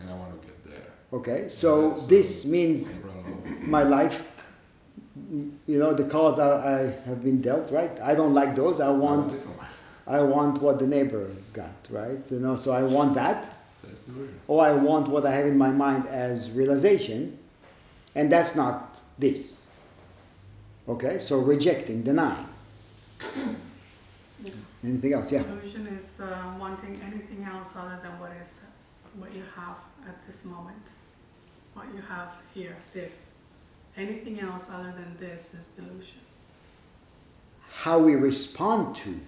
and 0.00 0.08
I 0.08 0.14
want 0.14 0.40
to 0.40 0.46
get 0.46 0.64
there. 0.64 0.86
Okay. 1.12 1.48
So 1.48 1.90
That's, 1.90 2.02
uh, 2.02 2.06
this 2.06 2.44
means 2.46 3.00
my 3.66 3.82
life 3.82 4.26
you 5.66 5.78
know 5.78 5.92
the 5.92 6.04
cards 6.04 6.38
I, 6.38 6.48
I 6.48 6.78
have 7.06 7.22
been 7.22 7.40
dealt 7.42 7.70
right 7.70 7.98
i 8.00 8.14
don't 8.14 8.32
like 8.34 8.56
those 8.56 8.80
i 8.80 8.88
want 8.88 9.36
i 10.06 10.20
want 10.22 10.60
what 10.62 10.78
the 10.78 10.86
neighbor 10.86 11.30
got 11.52 11.74
right 11.90 12.30
you 12.30 12.40
know 12.40 12.56
so 12.56 12.72
i 12.72 12.82
want 12.82 13.14
that 13.14 13.50
That's 13.82 14.00
delusion. 14.00 14.40
or 14.48 14.64
i 14.64 14.72
want 14.72 15.08
what 15.08 15.26
i 15.26 15.30
have 15.30 15.46
in 15.46 15.58
my 15.58 15.70
mind 15.70 16.06
as 16.06 16.50
realization 16.50 17.38
and 18.14 18.30
that's 18.30 18.54
not 18.54 19.00
this 19.18 19.64
okay 20.88 21.18
so 21.18 21.38
rejecting 21.38 22.02
denying 22.02 22.46
anything 24.84 25.12
else 25.12 25.30
yeah 25.32 25.42
Illusion 25.42 25.86
is 25.88 26.20
uh, 26.20 26.54
wanting 26.58 27.00
anything 27.04 27.44
else 27.44 27.76
other 27.76 27.98
than 28.02 28.18
what 28.18 28.32
is, 28.42 28.64
what 29.18 29.32
you 29.34 29.42
have 29.54 29.76
at 30.08 30.26
this 30.26 30.44
moment. 30.44 30.82
What 31.74 31.86
you 31.94 32.02
have 32.02 32.34
here, 32.54 32.76
this. 32.92 33.34
Anything 33.96 34.40
else 34.40 34.68
other 34.70 34.92
than 34.92 35.16
this 35.18 35.54
is 35.54 35.68
delusion. 35.68 36.18
how 37.84 37.98
we 37.98 38.14
respond 38.14 38.94
to 38.94 39.18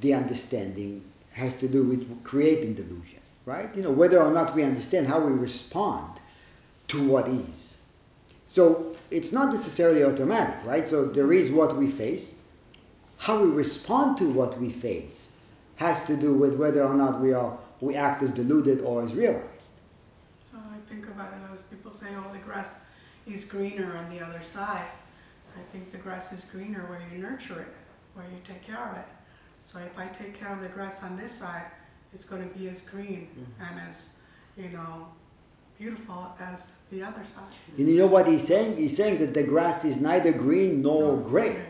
the 0.00 0.12
understanding 0.12 1.02
has 1.36 1.54
to 1.54 1.68
do 1.68 1.82
with 1.84 2.22
creating 2.22 2.74
delusion, 2.74 3.20
right? 3.46 3.74
You 3.74 3.82
know, 3.82 3.90
whether 3.90 4.20
or 4.20 4.30
not 4.30 4.54
we 4.54 4.62
understand 4.62 5.06
how 5.06 5.20
we 5.20 5.32
respond 5.32 6.20
to 6.88 7.02
what 7.02 7.28
is. 7.28 7.71
So 8.52 8.94
it's 9.10 9.32
not 9.32 9.48
necessarily 9.48 10.04
automatic, 10.04 10.62
right? 10.66 10.86
So 10.86 11.06
there 11.06 11.32
is 11.32 11.50
what 11.50 11.74
we 11.74 11.88
face. 11.88 12.38
How 13.16 13.42
we 13.42 13.48
respond 13.48 14.18
to 14.18 14.28
what 14.28 14.58
we 14.58 14.68
face 14.68 15.32
has 15.76 16.06
to 16.06 16.18
do 16.18 16.34
with 16.34 16.56
whether 16.56 16.82
or 16.84 16.94
not 16.94 17.18
we 17.18 17.32
are 17.32 17.56
we 17.80 17.94
act 17.94 18.22
as 18.22 18.30
deluded 18.30 18.82
or 18.82 19.02
as 19.02 19.14
realized. 19.14 19.80
So 20.50 20.58
I 20.58 20.76
think 20.86 21.06
about 21.06 21.32
it 21.32 21.38
as 21.54 21.62
people 21.62 21.92
say, 21.92 22.08
oh, 22.14 22.30
the 22.30 22.40
grass 22.40 22.74
is 23.26 23.46
greener 23.46 23.96
on 23.96 24.10
the 24.10 24.20
other 24.20 24.42
side. 24.42 24.92
I 25.56 25.62
think 25.72 25.90
the 25.90 25.96
grass 25.96 26.30
is 26.34 26.44
greener 26.44 26.84
where 26.90 27.00
you 27.10 27.22
nurture 27.22 27.58
it, 27.62 27.74
where 28.12 28.26
you 28.26 28.38
take 28.46 28.62
care 28.62 28.86
of 28.90 28.98
it. 28.98 29.08
So 29.62 29.78
if 29.78 29.98
I 29.98 30.08
take 30.08 30.38
care 30.38 30.52
of 30.52 30.60
the 30.60 30.68
grass 30.68 31.02
on 31.02 31.16
this 31.16 31.32
side, 31.32 31.70
it's 32.12 32.26
going 32.26 32.46
to 32.46 32.58
be 32.58 32.68
as 32.68 32.82
green 32.82 33.28
mm-hmm. 33.30 33.62
and 33.64 33.88
as, 33.88 34.18
you 34.58 34.68
know, 34.68 35.08
beautiful 35.82 36.32
as 36.38 36.76
the 36.92 37.02
other 37.02 37.24
side. 37.24 37.52
And 37.76 37.88
you 37.88 37.98
know 37.98 38.06
what 38.06 38.28
he's 38.28 38.46
saying? 38.46 38.76
He's 38.76 38.96
saying 38.96 39.18
that 39.18 39.34
the 39.34 39.42
grass 39.42 39.84
is 39.84 40.00
neither 40.00 40.32
green 40.32 40.82
nor 40.82 41.16
gray 41.16 41.66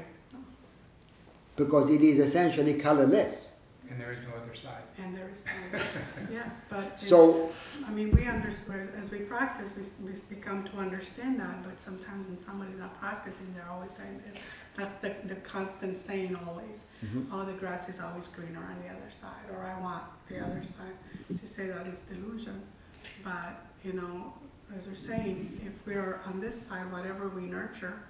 because 1.57 1.89
it 1.91 2.03
is 2.03 2.19
essentially 2.19 2.75
colorless. 2.75 3.55
And 3.89 4.01
there 4.01 4.13
is 4.13 4.21
no 4.23 4.35
other 4.41 4.55
side. 4.55 4.85
And 4.99 5.17
there 5.17 5.31
is, 5.35 5.45
no. 5.45 5.79
other 5.79 5.85
side. 5.85 6.29
yes, 6.31 6.63
but. 6.69 6.85
it- 6.85 7.01
So 7.01 7.51
I 7.87 7.91
mean, 7.91 8.11
we 8.11 8.25
understand, 8.27 8.91
as 9.03 9.11
we 9.11 9.21
practice, 9.21 9.75
we, 9.77 9.83
we 10.07 10.19
become 10.35 10.65
to 10.65 10.77
understand 10.77 11.41
that, 11.41 11.63
but 11.65 11.81
sometimes 11.81 12.29
when 12.29 12.39
somebody's 12.39 12.79
not 12.79 12.99
practicing, 13.01 13.53
they're 13.55 13.71
always 13.71 13.93
saying 13.93 14.21
this. 14.25 14.37
That's 14.77 14.97
the, 14.97 15.15
the 15.25 15.37
constant 15.37 15.97
saying 15.97 16.37
always. 16.47 16.91
Mm-hmm. 17.05 17.35
Oh, 17.35 17.45
the 17.45 17.53
grass 17.53 17.89
is 17.89 18.01
always 18.01 18.29
greener 18.29 18.61
on 18.61 18.77
the 18.83 18.89
other 18.89 19.11
side, 19.11 19.47
or 19.51 19.61
I 19.63 19.79
want 19.81 20.05
the 20.29 20.39
other 20.39 20.63
mm-hmm. 20.63 20.83
side. 20.83 21.41
To 21.41 21.47
say 21.47 21.67
that 21.69 21.87
is 21.87 22.03
delusion. 22.03 22.63
But, 23.25 23.72
you 23.85 23.93
know, 23.95 24.33
as 24.77 24.87
we're 24.87 24.95
saying, 24.95 25.61
if 25.67 25.87
we're 25.87 26.21
on 26.27 26.41
this 26.41 26.67
side, 26.67 26.91
whatever 26.93 27.29
we 27.29 27.43
nurture, 27.43 28.03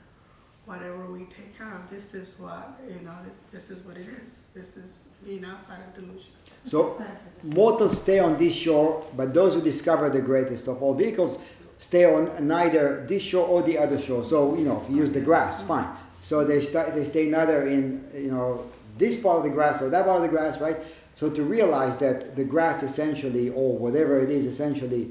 whatever 0.64 1.10
we 1.10 1.24
take 1.24 1.56
care 1.56 1.74
of, 1.74 1.90
this 1.90 2.14
is 2.14 2.38
what, 2.38 2.80
you 2.88 3.00
know, 3.04 3.16
this, 3.26 3.40
this 3.52 3.70
is 3.70 3.84
what 3.84 3.96
it 3.96 4.06
is. 4.22 4.42
This 4.54 4.76
is 4.76 5.12
being 5.24 5.44
outside 5.44 5.80
of 5.80 5.94
delusion. 5.94 6.30
So 6.64 7.02
mortals 7.42 8.00
stay 8.00 8.20
on 8.20 8.36
this 8.36 8.54
shore, 8.54 9.04
but 9.16 9.34
those 9.34 9.54
who 9.54 9.62
discover 9.62 10.08
the 10.08 10.20
greatest 10.20 10.68
of 10.68 10.82
all 10.82 10.94
vehicles 10.94 11.38
stay 11.78 12.04
on 12.04 12.46
neither 12.46 13.04
this 13.08 13.22
shore 13.22 13.46
or 13.46 13.62
the 13.62 13.76
other 13.78 13.98
shore. 13.98 14.22
So 14.22 14.56
you 14.56 14.64
know, 14.64 14.84
you 14.88 14.98
use 14.98 15.10
the 15.10 15.20
grass, 15.20 15.62
fine. 15.62 15.88
So 16.20 16.44
they 16.44 16.60
start, 16.60 16.94
they 16.94 17.04
stay 17.04 17.28
neither 17.28 17.66
in 17.66 18.06
you 18.14 18.30
know 18.30 18.70
this 18.96 19.16
part 19.16 19.38
of 19.38 19.44
the 19.44 19.50
grass 19.50 19.82
or 19.82 19.90
that 19.90 20.04
part 20.04 20.16
of 20.16 20.22
the 20.22 20.28
grass, 20.28 20.60
right? 20.60 20.76
So 21.14 21.28
to 21.30 21.42
realize 21.42 21.98
that 21.98 22.36
the 22.36 22.44
grass 22.44 22.84
essentially, 22.84 23.50
or 23.50 23.76
whatever 23.76 24.20
it 24.20 24.30
is, 24.30 24.46
essentially 24.46 25.10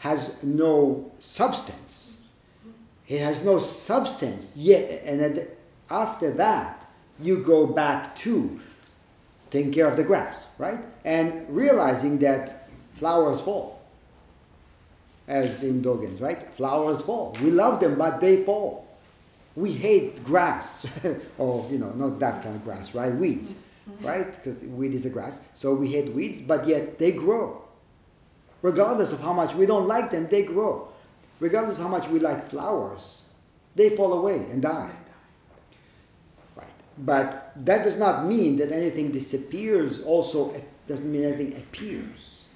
has 0.00 0.42
no 0.42 1.10
substance. 1.18 2.20
It 3.06 3.20
has 3.20 3.44
no 3.44 3.58
substance 3.58 4.56
yet, 4.56 5.02
and 5.04 5.46
after 5.90 6.30
that, 6.32 6.86
you 7.20 7.42
go 7.42 7.66
back 7.66 8.16
to 8.16 8.58
taking 9.50 9.72
care 9.72 9.88
of 9.88 9.96
the 9.96 10.04
grass, 10.04 10.48
right? 10.58 10.84
And 11.04 11.44
realizing 11.48 12.18
that 12.20 12.68
flowers 12.94 13.40
fall, 13.40 13.82
as 15.28 15.62
in 15.62 15.82
Dogen's, 15.82 16.20
right? 16.20 16.42
Flowers 16.42 17.02
fall. 17.02 17.36
We 17.42 17.50
love 17.50 17.80
them, 17.80 17.98
but 17.98 18.20
they 18.20 18.42
fall. 18.44 18.86
We 19.54 19.72
hate 19.72 20.24
grass, 20.24 21.04
or 21.38 21.68
you 21.70 21.78
know, 21.78 21.90
not 21.90 22.20
that 22.20 22.42
kind 22.42 22.56
of 22.56 22.64
grass, 22.64 22.94
right? 22.94 23.12
Weeds, 23.12 23.56
right? 24.00 24.32
Because 24.32 24.62
weed 24.62 24.94
is 24.94 25.04
a 25.04 25.10
grass. 25.10 25.44
So 25.52 25.74
we 25.74 25.88
hate 25.88 26.14
weeds, 26.14 26.40
but 26.40 26.66
yet 26.66 26.98
they 26.98 27.12
grow. 27.12 27.59
Regardless 28.62 29.12
of 29.12 29.20
how 29.20 29.32
much 29.32 29.54
we 29.54 29.66
don't 29.66 29.88
like 29.88 30.10
them, 30.10 30.28
they 30.28 30.42
grow. 30.42 30.88
Regardless 31.38 31.78
of 31.78 31.84
how 31.84 31.88
much 31.88 32.08
we 32.08 32.20
like 32.20 32.44
flowers, 32.44 33.28
they 33.74 33.90
fall 33.90 34.12
away 34.12 34.36
and 34.50 34.60
die. 34.60 34.94
Right. 36.54 36.74
But 36.98 37.52
that 37.64 37.82
does 37.82 37.98
not 37.98 38.26
mean 38.26 38.56
that 38.56 38.70
anything 38.70 39.10
disappears, 39.10 40.02
also, 40.02 40.50
it 40.50 40.64
doesn't 40.86 41.10
mean 41.10 41.24
anything 41.24 41.56
appears. 41.56 42.46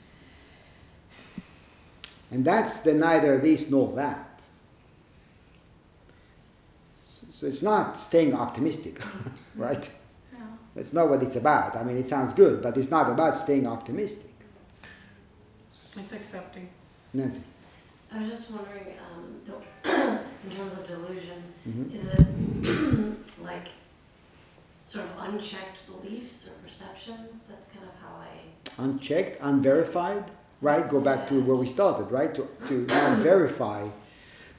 And 2.31 2.45
that's 2.45 2.81
the 2.81 2.93
neither 2.93 3.39
this 3.39 3.71
nor 3.71 3.93
that. 3.93 4.45
So 7.07 7.47
it's 7.47 7.63
not 7.63 7.97
staying 7.97 8.35
optimistic, 8.35 9.01
right? 9.57 9.91
Yeah. 10.33 10.41
That's 10.75 10.93
not 10.93 11.09
what 11.09 11.23
it's 11.23 11.37
about. 11.37 11.77
I 11.77 11.85
mean, 11.85 11.97
it 11.97 12.07
sounds 12.07 12.33
good, 12.33 12.63
but 12.63 12.77
it's 12.77 12.91
not 12.91 13.11
about 13.11 13.37
staying 13.37 13.67
optimistic. 13.67 14.34
It's 15.97 16.13
accepting. 16.13 16.69
Nancy. 17.13 17.43
I 18.13 18.19
was 18.19 18.29
just 18.29 18.51
wondering, 18.51 18.87
um, 19.13 19.41
the- 19.47 19.91
in 20.45 20.51
terms 20.57 20.73
of 20.75 20.87
delusion, 20.87 21.43
Mhm. 21.69 21.93
is 21.95 22.07
it 22.09 23.41
like 23.43 23.69
sort 24.85 25.05
of 25.07 25.29
unchecked 25.29 25.79
beliefs 25.87 26.49
or 26.49 26.63
perceptions? 26.63 27.45
That's 27.49 27.69
kind 27.69 27.85
of 27.85 27.95
how 28.03 28.17
I. 28.21 28.85
unchecked, 28.85 29.37
unverified, 29.41 30.25
right? 30.61 30.89
Go 30.89 31.01
back 31.01 31.27
to 31.29 31.41
where 31.43 31.57
we 31.57 31.67
started, 31.67 32.11
right? 32.11 32.35
To, 32.35 32.47
to 32.67 32.87
not 32.87 33.19
verify. 33.19 33.89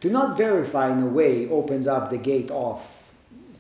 To 0.02 0.10
not 0.10 0.38
verify 0.38 0.92
in 0.92 1.00
a 1.02 1.06
way 1.08 1.50
opens 1.50 1.88
up 1.88 2.10
the 2.10 2.18
gate 2.18 2.50
of 2.52 2.80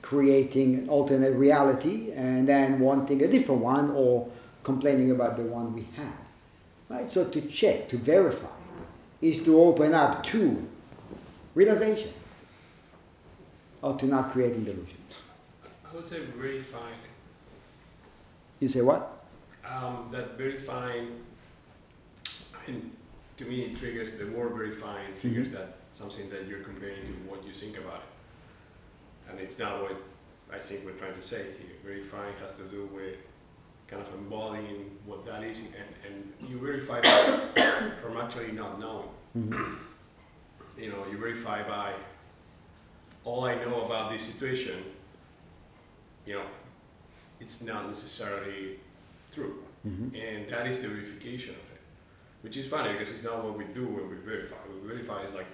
creating 0.01 0.75
an 0.75 0.89
alternate 0.89 1.33
reality 1.33 2.11
and 2.11 2.47
then 2.47 2.79
wanting 2.79 3.23
a 3.23 3.27
different 3.27 3.61
one 3.61 3.89
or 3.91 4.27
complaining 4.63 5.11
about 5.11 5.35
the 5.37 5.43
one 5.43 5.73
we 5.73 5.87
have, 5.95 6.19
right? 6.89 7.09
So 7.09 7.25
to 7.25 7.41
check, 7.41 7.89
to 7.89 7.97
verify, 7.97 8.47
is 9.21 9.43
to 9.43 9.61
open 9.61 9.93
up 9.93 10.23
to 10.23 10.67
realization 11.53 12.11
or 13.81 13.95
to 13.95 14.05
not 14.05 14.31
creating 14.31 14.65
delusion. 14.65 14.97
I 15.89 15.95
would 15.95 16.05
say 16.05 16.19
verifying. 16.35 16.99
You 18.59 18.67
say 18.67 18.81
what? 18.81 19.23
Um, 19.65 20.09
that 20.11 20.37
verifying, 20.37 21.19
mean, 22.67 22.91
to 23.37 23.45
me, 23.45 23.61
it 23.63 23.77
triggers 23.77 24.17
the 24.17 24.27
word 24.27 24.53
verifying 24.53 25.07
triggers 25.19 25.51
that 25.51 25.77
something 25.93 26.29
that 26.29 26.47
you're 26.47 26.59
comparing 26.59 27.01
to 27.01 27.13
what 27.29 27.45
you 27.45 27.53
think 27.53 27.77
about 27.77 28.03
it, 28.03 29.31
and 29.31 29.39
it's 29.39 29.57
not 29.59 29.81
what 29.81 29.95
I 30.51 30.59
think 30.59 30.85
we're 30.85 30.91
trying 30.91 31.15
to 31.15 31.21
say 31.21 31.43
here. 31.43 31.75
Verifying 31.83 32.33
has 32.41 32.53
to 32.55 32.63
do 32.63 32.89
with 32.93 33.15
kind 33.87 34.01
of 34.01 34.13
embodying 34.13 34.97
what 35.05 35.25
that 35.25 35.43
is, 35.43 35.59
and, 35.59 35.73
and 36.07 36.49
you 36.49 36.59
verify 36.59 37.01
from 38.01 38.17
actually 38.17 38.51
not 38.51 38.79
knowing. 38.79 39.09
Mhm. 39.37 39.77
You 40.77 40.89
know, 40.91 41.05
you 41.11 41.17
verify 41.17 41.63
by 41.63 41.93
all 43.23 43.45
I 43.45 43.55
know 43.55 43.81
about 43.85 44.11
this 44.11 44.23
situation. 44.23 44.83
You 46.25 46.35
know, 46.35 46.45
it's 47.39 47.61
not 47.61 47.87
necessarily 47.87 48.79
true. 49.31 49.63
Mhm. 49.85 50.13
And 50.15 50.49
that 50.49 50.65
is 50.67 50.81
the 50.81 50.87
verification 50.87 51.53
of 51.55 51.61
it. 51.71 51.81
Which 52.41 52.57
is 52.57 52.67
funny 52.67 52.93
because 52.93 53.09
it's 53.11 53.23
not 53.23 53.43
what 53.43 53.57
we 53.57 53.65
do 53.65 53.85
when 53.85 54.09
we 54.09 54.15
verify. 54.17 54.57
We 54.81 54.87
verify 54.87 55.23
is 55.23 55.33
like 55.33 55.47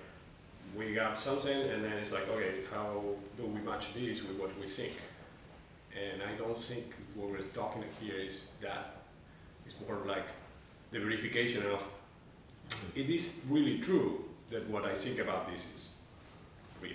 we 0.75 0.93
got 0.93 1.19
something 1.19 1.61
and 1.71 1.83
then 1.83 1.93
it's 1.93 2.11
like, 2.13 2.27
okay, 2.29 2.63
how 2.71 3.03
do 3.37 3.45
we 3.45 3.59
match 3.61 3.93
this 3.93 4.23
with 4.23 4.37
what 4.39 4.57
we 4.59 4.67
think? 4.67 4.93
And 5.95 6.21
I 6.23 6.33
don't 6.35 6.57
think 6.57 6.93
what 7.15 7.29
we're 7.31 7.41
talking 7.53 7.83
here 7.99 8.15
is 8.15 8.41
that. 8.61 8.95
It's 9.65 9.75
more 9.87 9.99
like 10.07 10.25
the 10.91 10.99
verification 10.99 11.63
of 11.67 11.81
it 12.95 13.09
is 13.09 13.45
really 13.49 13.79
true 13.79 14.25
that 14.49 14.67
what 14.69 14.85
I 14.85 14.95
think 14.95 15.19
about 15.19 15.51
this 15.51 15.61
is 15.75 15.91
real. 16.81 16.93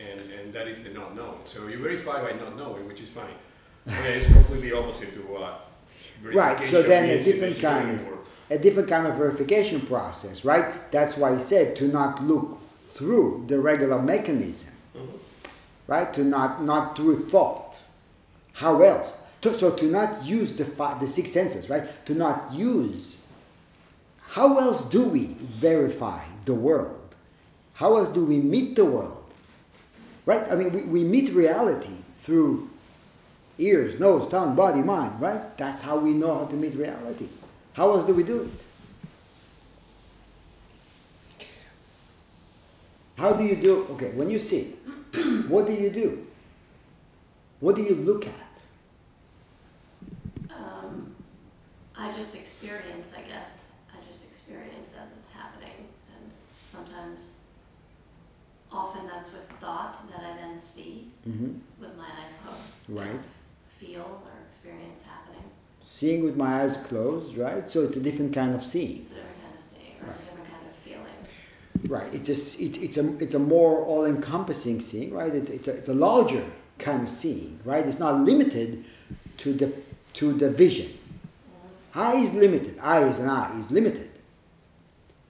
And, 0.00 0.30
and 0.30 0.52
that 0.52 0.66
is 0.68 0.82
the 0.82 0.90
not 0.90 1.14
knowing. 1.16 1.38
So 1.44 1.68
you 1.68 1.78
verify 1.78 2.20
by 2.22 2.32
not 2.38 2.56
knowing, 2.56 2.86
which 2.86 3.00
is 3.00 3.08
fine. 3.08 3.34
And 3.86 4.06
it's 4.06 4.26
completely 4.26 4.72
opposite 4.72 5.14
to 5.14 5.20
what 5.20 5.68
Right, 6.22 6.62
so 6.62 6.82
then 6.82 7.04
a 7.08 7.22
different 7.22 7.56
is 7.56 7.62
in 7.62 7.96
the 7.96 8.02
kind. 8.02 8.06
a 8.50 8.58
different 8.58 8.88
kind 8.88 9.06
of 9.06 9.14
verification 9.16 9.80
process, 9.82 10.44
right? 10.44 10.90
That's 10.90 11.16
why 11.16 11.34
he 11.34 11.38
said 11.38 11.76
to 11.76 11.88
not 11.88 12.22
look 12.24 12.58
through 12.80 13.44
the 13.46 13.60
regular 13.60 14.00
mechanism, 14.02 14.74
Mhm. 14.96 15.18
Right? 15.86 16.12
To 16.14 16.24
not 16.24 16.62
not 16.62 16.96
through 16.96 17.28
thought. 17.28 17.82
How 18.54 18.80
else? 18.82 19.20
To, 19.42 19.52
so 19.52 19.74
to 19.74 19.90
not 19.90 20.24
use 20.24 20.54
the 20.54 20.64
fi- 20.64 20.98
the 20.98 21.06
six 21.06 21.32
senses, 21.32 21.68
right? 21.68 21.86
To 22.06 22.14
not 22.14 22.52
use. 22.52 23.22
How 24.28 24.58
else 24.58 24.84
do 24.84 25.04
we 25.08 25.36
verify 25.40 26.24
the 26.44 26.54
world? 26.54 27.16
How 27.74 27.96
else 27.96 28.08
do 28.08 28.24
we 28.24 28.38
meet 28.38 28.76
the 28.76 28.84
world? 28.84 29.24
Right? 30.26 30.50
I 30.50 30.54
mean, 30.54 30.72
we, 30.72 30.82
we 30.82 31.04
meet 31.04 31.30
reality 31.32 31.94
through 32.16 32.70
ears, 33.58 34.00
nose, 34.00 34.26
tongue, 34.26 34.56
body, 34.56 34.82
mind, 34.82 35.20
right? 35.20 35.56
That's 35.56 35.82
how 35.82 35.98
we 35.98 36.14
know 36.14 36.34
how 36.34 36.46
to 36.46 36.56
meet 36.56 36.74
reality. 36.74 37.28
How 37.74 37.90
else 37.90 38.06
do 38.06 38.14
we 38.14 38.22
do 38.22 38.42
it? 38.42 38.66
How 43.18 43.32
do 43.32 43.44
you 43.44 43.56
do? 43.56 43.86
Okay, 43.90 44.10
when 44.12 44.30
you 44.30 44.38
sit, 44.38 44.78
what 45.48 45.66
do 45.66 45.72
you 45.74 45.90
do? 45.90 46.26
What 47.60 47.76
do 47.76 47.82
you 47.82 47.94
look 47.94 48.26
at? 48.26 48.66
Um, 50.50 51.14
I 51.96 52.12
just 52.12 52.34
experience, 52.34 53.14
I 53.16 53.22
guess. 53.22 53.72
I 53.92 53.96
just 54.10 54.24
experience 54.26 54.96
as 55.00 55.12
it's 55.16 55.32
happening, 55.32 55.86
and 56.14 56.30
sometimes, 56.64 57.40
often 58.72 59.06
that's 59.06 59.32
with 59.32 59.48
thought 59.60 59.96
that 60.10 60.20
I 60.24 60.36
then 60.36 60.58
see 60.58 61.08
hmm 61.24 61.52
with 61.80 61.96
my 61.96 62.08
eyes 62.20 62.34
closed. 62.42 62.74
Right. 62.88 63.28
Feel 63.78 64.22
or 64.24 64.32
experience 64.48 65.04
happening. 65.06 65.44
Seeing 65.80 66.24
with 66.24 66.36
my 66.36 66.62
eyes 66.62 66.76
closed, 66.76 67.36
right? 67.36 67.68
So 67.68 67.82
it's 67.82 67.96
a 67.96 68.00
different 68.00 68.34
kind 68.34 68.54
of 68.54 68.62
seeing. 68.62 69.02
It's 69.02 69.12
a 69.12 69.14
different 69.16 69.42
kind 69.42 69.54
of 69.54 69.62
seeing, 69.62 69.92
or 70.02 70.08
it's 70.08 70.18
a 70.18 70.22
different 70.22 70.48
kind 70.50 70.66
of 70.66 70.74
feeling. 70.76 71.18
Right. 71.88 72.12
It's 72.14 72.28
a, 72.30 72.64
it, 72.64 72.82
it's 72.82 72.96
a, 72.96 73.14
it's 73.22 73.34
a 73.34 73.38
more 73.38 73.84
all-encompassing 73.84 74.80
seeing, 74.80 75.12
right? 75.12 75.34
It's, 75.34 75.50
it's, 75.50 75.68
a, 75.68 75.76
it's 75.76 75.88
a 75.88 75.94
larger 75.94 76.44
kind 76.78 77.02
of 77.02 77.08
seeing, 77.08 77.60
right? 77.64 77.86
It's 77.86 77.98
not 77.98 78.20
limited 78.20 78.84
to 79.38 79.52
the, 79.52 79.74
to 80.14 80.32
the 80.32 80.50
vision. 80.50 80.90
Eye 81.94 82.14
is 82.14 82.32
limited. 82.34 82.78
Eye 82.80 83.02
is 83.02 83.18
an 83.18 83.28
eye 83.28 83.56
is 83.58 83.70
limited. 83.70 84.10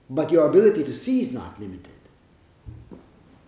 But 0.09 0.31
your 0.31 0.47
ability 0.47 0.83
to 0.83 0.93
see 0.93 1.21
is 1.21 1.31
not 1.31 1.59
limited. 1.59 1.93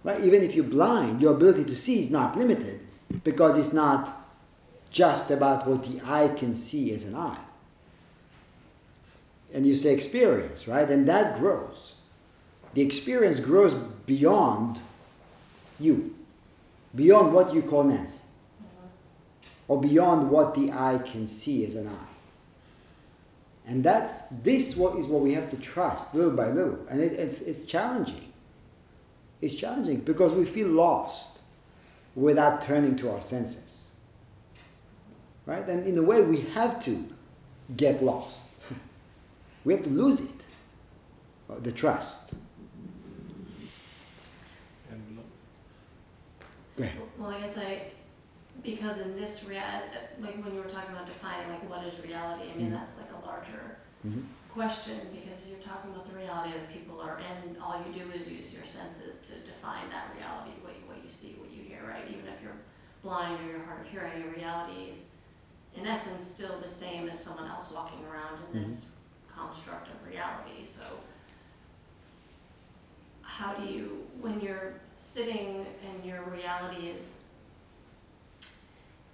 Right? 0.04 0.22
Even 0.22 0.44
if 0.44 0.56
you're 0.56 0.66
blind, 0.66 1.22
your 1.22 1.34
ability 1.34 1.64
to 1.66 1.76
see 1.76 2.00
is 2.00 2.10
not 2.10 2.38
limited 2.38 2.80
because 3.24 3.58
it's 3.58 3.74
not 3.74 4.14
just 4.90 5.32
about 5.32 5.68
what 5.68 5.84
the 5.84 6.02
eye 6.06 6.30
can 6.30 6.56
see 6.56 6.94
as 6.94 7.06
an 7.06 7.16
eye. 7.16 7.44
And 9.54 9.66
you 9.66 9.76
say 9.76 9.94
experience, 9.94 10.68
right? 10.68 10.90
And 10.90 11.08
that 11.08 11.38
grows. 11.38 11.96
The 12.74 12.82
experience 12.82 13.40
grows 13.40 13.74
beyond 13.74 14.80
you, 15.80 16.16
beyond 16.96 17.34
what 17.34 17.54
you 17.54 17.62
call 17.62 17.84
Nancy, 17.84 18.22
or 19.68 19.82
beyond 19.82 20.30
what 20.30 20.54
the 20.54 20.72
eye 20.72 21.00
can 21.04 21.28
see 21.28 21.66
as 21.66 21.76
an 21.76 21.88
eye. 21.88 22.14
And 23.68 23.84
that's 23.84 24.22
this 24.30 24.78
what 24.78 24.96
is 24.98 25.08
what 25.08 25.22
we 25.22 25.34
have 25.34 25.50
to 25.52 25.58
trust 25.58 26.16
little 26.16 26.32
by 26.32 26.48
little. 26.50 26.86
And 26.88 27.02
it, 27.02 27.12
it's, 27.14 27.42
it's 27.42 27.66
challenging. 27.66 28.32
It's 29.42 29.54
challenging 29.54 30.00
because 30.00 30.34
we 30.34 30.46
feel 30.46 30.70
lost 30.70 31.42
without 32.16 32.62
turning 32.62 32.96
to 32.98 33.12
our 33.12 33.22
senses. 33.22 33.92
Right? 35.46 35.68
And 35.68 35.86
in 35.86 35.98
a 35.98 36.04
way, 36.04 36.22
we 36.22 36.42
have 36.56 36.80
to 36.86 37.08
get 37.76 38.02
lost. 38.02 38.46
we 39.66 39.74
have 39.74 39.84
to 39.84 39.90
lose 39.90 40.22
it, 40.22 40.46
uh, 41.50 41.60
the 41.60 41.72
trust. 41.72 42.34
And 44.90 45.20
Well, 47.18 47.32
I 47.32 47.40
guess 47.40 47.58
I, 47.58 47.92
because 48.64 49.00
in 49.00 49.16
this 49.16 49.46
rea, 49.50 49.62
like 50.20 50.44
when 50.44 50.54
you 50.54 50.62
were 50.62 50.70
talking 50.70 50.94
about 50.94 51.06
defining 51.08 51.50
like 51.50 51.68
what 51.70 51.86
is 51.86 51.94
reality, 52.06 52.52
I 52.54 52.58
mean, 52.58 52.68
Mhm. 52.70 52.74
that's 52.74 52.98
like 52.98 53.12
a 53.12 53.26
larger 53.26 53.78
Mhm. 54.06 54.26
question 54.54 55.10
because 55.12 55.48
you're 55.48 55.60
talking 55.60 55.92
about 55.92 56.06
the 56.06 56.16
reality 56.16 56.52
that 56.54 56.72
people 56.72 57.00
are 57.02 57.20
in. 57.20 57.58
All 57.62 57.82
you 57.86 57.92
do 57.94 58.12
is 58.12 58.30
use 58.30 58.54
your 58.54 58.66
senses 58.66 59.28
to 59.30 59.40
define 59.40 59.90
that 59.90 60.14
reality, 60.16 60.52
what 60.62 60.76
you, 60.76 60.86
what 60.88 61.02
you 61.02 61.10
see, 61.10 61.34
what 61.40 61.50
you 61.52 61.64
hear, 61.64 61.84
right? 61.88 62.08
Even 62.10 62.28
if 62.28 62.42
you're 62.44 62.58
blind 63.02 63.40
or 63.42 63.52
you're 63.52 63.64
hard 63.66 63.82
of 63.82 63.88
hearing, 63.88 64.22
your 64.22 64.32
reality 64.34 64.88
is 64.88 65.18
in 65.76 65.86
essence 65.86 66.24
still 66.24 66.60
the 66.60 66.68
same 66.68 67.08
as 67.10 67.24
someone 67.24 67.50
else 67.50 67.72
walking 67.72 68.04
around 68.06 68.40
in 68.52 68.60
this 68.60 68.96
construct 69.28 69.88
of 69.90 70.08
reality. 70.08 70.64
So 70.64 70.82
how 73.38 73.54
do 73.54 73.72
you, 73.72 74.04
when 74.20 74.42
you're 74.42 74.74
sitting 74.96 75.64
and 75.88 76.04
your 76.04 76.24
reality 76.24 76.88
is 76.88 77.26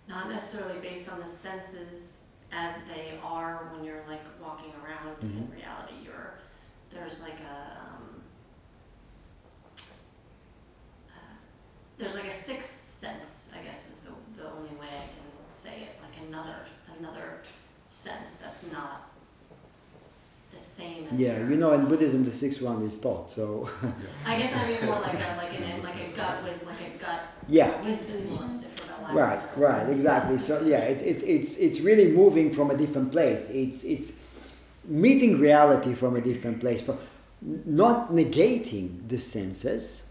not 0.07 0.29
necessarily 0.29 0.79
based 0.79 1.11
on 1.11 1.19
the 1.19 1.25
senses 1.25 2.31
as 2.53 2.85
they 2.85 3.17
are 3.23 3.69
when 3.73 3.83
you're 3.83 4.03
like 4.07 4.21
walking 4.41 4.71
around 4.83 5.21
in 5.21 5.29
Mhm. 5.29 5.51
reality, 5.55 5.95
you're, 6.05 6.35
there's 6.89 7.21
like 7.21 7.37
a, 7.41 7.79
um, 7.81 8.21
uh, 11.09 11.35
there's 11.97 12.15
like 12.15 12.25
a 12.25 12.31
sixth 12.31 12.89
sense, 12.91 13.51
I 13.59 13.61
guess 13.63 13.89
is 13.89 14.03
the, 14.05 14.41
the 14.43 14.49
only 14.49 14.69
way 14.79 14.87
I 14.87 15.07
can 15.07 15.49
say 15.49 15.81
it, 15.83 15.99
like 16.01 16.25
another, 16.27 16.59
another 16.97 17.41
sense 17.89 18.35
that's 18.35 18.71
not 18.71 19.09
the 20.53 20.59
same 20.59 21.07
as 21.11 21.19
Yeah, 21.19 21.37
your- 21.39 21.51
you 21.51 21.57
know, 21.57 21.71
in 21.73 21.85
Buddhism, 21.85 22.23
the 22.25 22.31
sixth 22.31 22.61
one 22.61 22.81
is 22.81 22.97
thought. 22.97 23.29
So, 23.31 23.69
I 24.25 24.37
guess 24.39 24.53
I 24.55 24.67
mean 24.67 24.91
more 24.91 25.01
like 25.01 25.13
a, 25.13 25.37
like 25.37 25.53
an, 25.59 25.83
like 25.89 25.95
a 26.07 26.15
gut 26.15 26.43
was 26.43 26.63
like 26.65 26.81
a 26.81 26.97
gut 27.03 27.21
yeah, 27.47 27.81
wisdom 27.83 28.35
one, 28.37 28.63
if 28.63 28.79
for 28.79 29.03
lack 29.03 29.13
right, 29.13 29.57
right, 29.57 29.89
exactly. 29.89 30.37
So, 30.37 30.61
yeah, 30.61 30.79
it's 30.79 31.01
it's 31.01 31.23
it's 31.23 31.57
it's 31.57 31.81
really 31.81 32.11
moving 32.11 32.53
from 32.53 32.71
a 32.71 32.77
different 32.77 33.11
place. 33.11 33.49
It's 33.49 33.83
it's 33.83 34.13
meeting 34.85 35.39
reality 35.39 35.93
from 35.93 36.15
a 36.15 36.21
different 36.21 36.59
place, 36.59 36.81
from 36.81 36.97
not 37.41 38.11
negating 38.11 39.07
the 39.07 39.17
senses, 39.17 40.07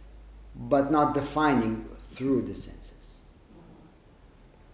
but 0.54 0.90
not 0.90 1.14
defining 1.14 1.84
through 1.84 2.42
the 2.42 2.54
senses. 2.54 3.22
Mm-hmm. 3.56 3.86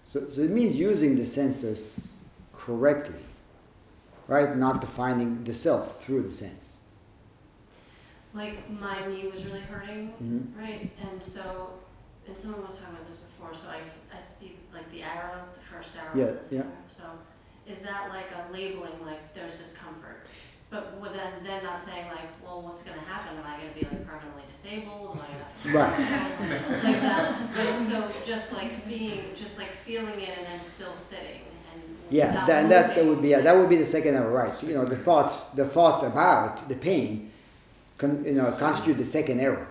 So, 0.05 0.27
so 0.27 0.41
it 0.43 0.51
means 0.51 0.79
using 0.79 1.15
the 1.17 1.27
senses 1.27 2.17
correctly, 2.53 3.21
right? 4.29 4.57
Not 4.57 4.81
defining 4.81 5.43
the 5.43 5.55
self 5.55 6.01
through 6.03 6.23
the 6.23 6.31
sense. 6.31 6.79
Like 8.35 8.71
my 8.71 9.07
knee 9.07 9.27
was 9.27 9.45
really 9.45 9.61
hurting, 9.61 10.13
Mhm. 10.23 10.57
right? 10.57 10.91
And 11.11 11.21
so, 11.23 11.71
and 12.27 12.37
someone 12.37 12.65
was 12.67 12.79
talking 12.79 12.95
about 12.95 13.09
this 13.09 13.19
before. 13.19 13.55
So 13.55 13.69
I, 13.71 13.81
I 14.15 14.19
see 14.21 14.57
like 14.73 14.89
the 14.93 15.03
arrow, 15.03 15.43
the 15.55 15.61
first 15.61 15.91
arrow. 15.97 16.13
Yeah, 16.15 16.35
yeah. 16.51 16.61
arrow. 16.61 16.71
So 16.89 17.03
is 17.67 17.81
that 17.83 18.11
like 18.11 18.27
a 18.37 18.53
labeling? 18.53 19.05
Like 19.05 19.33
there's 19.35 19.55
discomfort, 19.55 20.27
but 20.71 21.01
then 21.15 21.33
then 21.43 21.65
not 21.65 21.81
saying 21.81 22.07
like, 22.09 22.29
well, 22.45 22.61
what's 22.61 22.83
gonna 22.83 23.01
happen? 23.01 23.39
Am 23.39 23.45
I 23.47 23.57
gonna 23.57 23.73
be 23.75 23.81
like 23.81 24.07
permanently 24.07 24.43
disabled? 24.53 25.17
Am 25.17 25.23
I 25.23 25.29
gonna 25.33 25.79
Right. 25.79 26.85
like 26.85 27.01
that? 27.01 27.55
So, 27.55 27.79
so 27.79 28.13
just 28.27 28.53
like 28.53 28.75
seeing, 28.75 29.23
just 29.35 29.57
like 29.59 29.69
feeling 29.71 30.21
it, 30.21 30.37
and 30.37 30.47
then 30.47 30.61
still 30.61 30.95
sitting 30.95 31.41
Yeah, 32.11 32.33
not 32.33 32.47
that, 32.47 32.69
that, 32.71 32.95
that 32.95 33.05
would 33.05 33.21
be 33.21 33.29
yeah, 33.29 33.41
that 33.41 33.55
would 33.57 33.69
be 33.69 33.77
the 33.77 33.85
second 33.85 34.15
error, 34.15 34.31
right? 34.31 34.63
You 34.63 34.75
know, 34.75 34.85
the 34.85 34.97
thoughts 34.97 35.51
the 35.51 35.65
thoughts 35.65 36.03
about 36.03 36.69
the 36.69 36.77
pain, 36.77 37.31
con, 37.99 38.25
you 38.25 38.33
know, 38.33 38.51
constitute 38.53 38.97
the 38.97 39.05
second 39.05 39.41
error, 39.41 39.69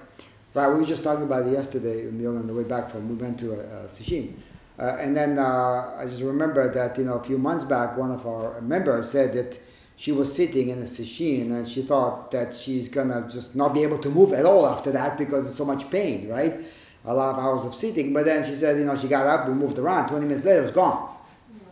right? 0.53 0.67
We 0.67 0.79
were 0.79 0.85
just 0.85 1.03
talking 1.03 1.23
about 1.23 1.47
it 1.47 1.51
yesterday, 1.51 2.05
Myung, 2.05 2.39
on 2.39 2.47
the 2.47 2.53
way 2.53 2.63
back 2.63 2.91
from 2.91 3.09
we 3.09 3.15
went 3.15 3.39
to 3.39 3.53
uh, 3.53 3.57
uh, 3.57 3.87
Sesshin, 3.87 4.33
uh, 4.77 4.97
and 4.99 5.17
then 5.17 5.39
uh, 5.39 5.95
I 5.97 6.03
just 6.03 6.21
remember 6.21 6.71
that 6.71 6.97
you 6.99 7.05
know 7.05 7.15
a 7.15 7.23
few 7.23 7.39
months 7.39 7.63
back, 7.63 7.97
one 7.97 8.11
of 8.11 8.27
our 8.27 8.61
members 8.61 9.09
said 9.09 9.33
that 9.33 9.59
she 9.95 10.11
was 10.11 10.31
sitting 10.35 10.69
in 10.69 10.77
a 10.77 10.83
Sesshin 10.83 11.49
and 11.51 11.67
she 11.67 11.81
thought 11.81 12.29
that 12.29 12.53
she's 12.53 12.87
gonna 12.87 13.27
just 13.27 13.55
not 13.55 13.73
be 13.73 13.81
able 13.81 13.97
to 13.97 14.09
move 14.11 14.31
at 14.33 14.45
all 14.45 14.67
after 14.67 14.91
that 14.91 15.17
because 15.17 15.47
it's 15.47 15.55
so 15.55 15.65
much 15.65 15.89
pain, 15.89 16.27
right? 16.29 16.59
A 17.05 17.13
lot 17.13 17.35
of 17.35 17.43
hours 17.43 17.65
of 17.65 17.73
sitting, 17.73 18.13
but 18.13 18.25
then 18.25 18.45
she 18.45 18.53
said, 18.53 18.77
you 18.77 18.85
know, 18.85 18.95
she 18.95 19.07
got 19.07 19.25
up, 19.25 19.47
we 19.47 19.55
moved 19.55 19.79
around. 19.79 20.09
Twenty 20.09 20.27
minutes 20.27 20.45
later, 20.45 20.59
it 20.59 20.63
was 20.63 20.71
gone 20.71 21.16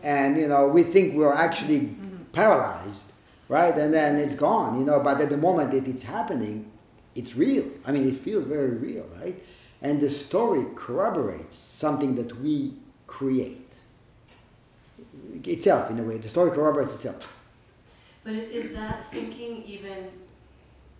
and 0.05 0.37
you 0.37 0.47
know 0.47 0.67
we 0.67 0.83
think 0.83 1.15
we're 1.15 1.33
actually 1.33 1.81
mm-hmm. 1.81 2.23
paralyzed, 2.31 3.13
right? 3.49 3.75
And 3.75 3.93
then 3.93 4.17
it's 4.17 4.35
gone, 4.35 4.79
you 4.79 4.85
know. 4.85 5.01
But 5.01 5.19
at 5.19 5.29
the 5.29 5.37
moment 5.37 5.71
that 5.71 5.87
it's 5.87 6.03
happening, 6.03 6.71
it's 7.15 7.35
real. 7.35 7.65
I 7.85 7.91
mean, 7.91 8.07
it 8.07 8.13
feels 8.13 8.45
very 8.45 8.75
real, 8.75 9.09
right? 9.19 9.41
And 9.81 9.99
the 9.99 10.09
story 10.09 10.65
corroborates 10.75 11.55
something 11.55 12.15
that 12.15 12.39
we 12.39 12.73
create 13.07 13.81
itself 15.43 15.91
in 15.91 15.99
a 15.99 16.03
way. 16.03 16.17
The 16.17 16.29
story 16.29 16.51
corroborates 16.51 16.95
itself. 16.95 17.43
But 18.23 18.33
is 18.33 18.73
that 18.73 19.11
thinking 19.11 19.63
even 19.67 20.09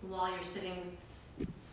while 0.02 0.30
you're 0.30 0.42
sitting, 0.42 0.96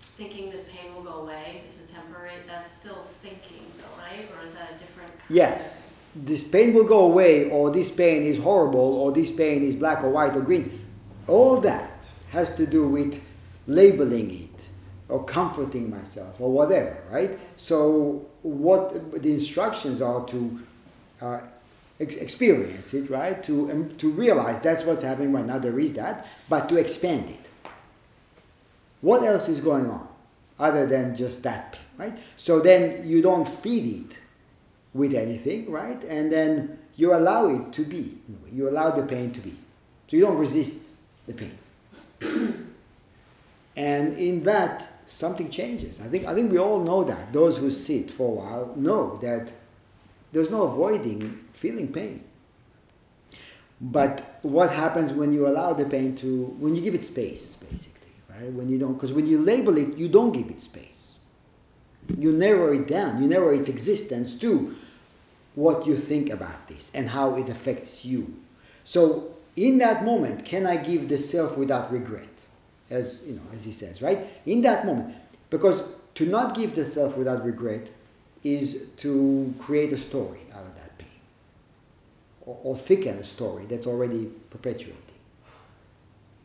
thinking 0.01 0.49
this 0.49 0.69
pain 0.69 0.93
will 0.95 1.03
go 1.03 1.21
away, 1.21 1.61
this 1.65 1.79
is 1.79 1.91
temporary, 1.91 2.33
that's 2.47 2.71
still 2.71 3.05
thinking 3.21 3.63
though, 3.77 4.01
right? 4.01 4.27
Or 4.35 4.43
is 4.43 4.53
that 4.53 4.71
a 4.75 4.77
different? 4.77 5.09
kind 5.09 5.29
of- 5.29 5.35
Yes, 5.35 5.82
this 6.15 6.43
pain 6.43 6.73
will 6.73 6.83
go 6.85 7.05
away, 7.05 7.49
or 7.49 7.71
this 7.71 7.89
pain 7.91 8.23
is 8.23 8.37
horrible, 8.37 8.95
or 8.95 9.11
this 9.11 9.31
pain 9.31 9.63
is 9.63 9.75
black 9.75 10.03
or 10.03 10.09
white 10.09 10.35
or 10.35 10.41
green. 10.41 10.79
All 11.27 11.59
that 11.61 12.11
has 12.31 12.55
to 12.57 12.65
do 12.65 12.87
with 12.87 13.23
labeling 13.67 14.31
it 14.31 14.69
or 15.09 15.23
comforting 15.23 15.89
myself 15.89 16.39
or 16.39 16.51
whatever, 16.51 16.97
right? 17.11 17.37
So, 17.55 18.25
what 18.41 19.21
the 19.21 19.31
instructions 19.31 20.01
are 20.01 20.25
to 20.25 20.59
uh, 21.21 21.39
ex- 21.99 22.15
experience 22.15 22.93
it, 22.93 23.09
right? 23.09 23.41
To, 23.43 23.71
um, 23.71 23.95
to 23.97 24.11
realize 24.11 24.59
that's 24.59 24.83
what's 24.83 25.03
happening 25.03 25.31
right 25.31 25.45
now, 25.45 25.59
there 25.59 25.79
is 25.79 25.93
that, 25.93 26.27
but 26.49 26.69
to 26.69 26.77
expand 26.77 27.29
it. 27.29 27.49
What 29.01 29.23
else 29.23 29.49
is 29.49 29.59
going 29.59 29.89
on 29.89 30.07
other 30.59 30.85
than 30.85 31.15
just 31.15 31.43
that, 31.43 31.77
right? 31.97 32.17
So 32.37 32.59
then 32.59 33.07
you 33.07 33.21
don't 33.21 33.47
feed 33.47 34.01
it 34.01 34.21
with 34.93 35.13
anything, 35.13 35.71
right? 35.71 36.03
And 36.03 36.31
then 36.31 36.79
you 36.95 37.13
allow 37.13 37.47
it 37.47 37.73
to 37.73 37.83
be. 37.83 38.17
You 38.51 38.69
allow 38.69 38.91
the 38.91 39.03
pain 39.03 39.31
to 39.31 39.41
be. 39.41 39.55
So 40.07 40.17
you 40.17 40.23
don't 40.23 40.37
resist 40.37 40.91
the 41.25 41.33
pain. 41.33 41.57
and 43.75 44.13
in 44.17 44.43
that, 44.43 44.87
something 45.03 45.49
changes. 45.49 45.99
I 45.99 46.07
think 46.07 46.25
I 46.25 46.33
think 46.33 46.51
we 46.51 46.59
all 46.59 46.79
know 46.79 47.03
that. 47.03 47.33
Those 47.33 47.57
who 47.57 47.71
sit 47.71 48.11
for 48.11 48.27
a 48.27 48.35
while 48.35 48.73
know 48.75 49.17
that 49.17 49.51
there's 50.31 50.51
no 50.51 50.63
avoiding 50.63 51.43
feeling 51.53 51.91
pain. 51.91 52.23
But 53.81 54.39
what 54.43 54.71
happens 54.71 55.11
when 55.13 55.33
you 55.33 55.47
allow 55.47 55.73
the 55.73 55.85
pain 55.85 56.15
to 56.17 56.45
when 56.59 56.75
you 56.75 56.81
give 56.81 56.93
it 56.93 57.03
space, 57.03 57.57
basically, 57.57 58.11
right? 58.29 58.51
When 58.51 58.69
you 58.69 58.77
don't 58.77 58.93
because 58.93 59.13
when 59.13 59.27
you 59.27 59.39
label 59.39 59.77
it, 59.77 59.97
you 59.97 60.07
don't 60.07 60.31
give 60.31 60.49
it 60.49 60.59
space. 60.59 61.17
You 62.17 62.33
narrow 62.33 62.71
it 62.73 62.87
down, 62.87 63.21
you 63.21 63.27
narrow 63.27 63.49
its 63.49 63.69
existence 63.69 64.35
to 64.37 64.75
what 65.55 65.85
you 65.85 65.95
think 65.95 66.29
about 66.29 66.67
this 66.67 66.91
and 66.93 67.09
how 67.09 67.35
it 67.35 67.49
affects 67.49 68.05
you. 68.05 68.35
So 68.83 69.33
in 69.55 69.77
that 69.79 70.03
moment, 70.03 70.45
can 70.45 70.65
I 70.65 70.77
give 70.77 71.09
the 71.09 71.17
self 71.17 71.57
without 71.57 71.91
regret? 71.91 72.47
As 72.89 73.21
you 73.25 73.35
know, 73.35 73.41
as 73.53 73.63
he 73.63 73.71
says, 73.71 74.01
right? 74.01 74.19
In 74.45 74.61
that 74.61 74.85
moment. 74.85 75.15
Because 75.49 75.93
to 76.15 76.25
not 76.25 76.55
give 76.55 76.75
the 76.75 76.85
self 76.85 77.17
without 77.17 77.45
regret 77.45 77.91
is 78.43 78.87
to 78.97 79.53
create 79.59 79.91
a 79.91 79.97
story 79.97 80.39
out 80.53 80.63
of 80.63 80.75
that 80.75 80.97
pain. 80.97 81.07
Or, 82.41 82.59
or 82.63 82.75
thicken 82.75 83.15
a 83.15 83.23
story 83.23 83.65
that's 83.65 83.87
already 83.87 84.29
perpetuating. 84.49 84.99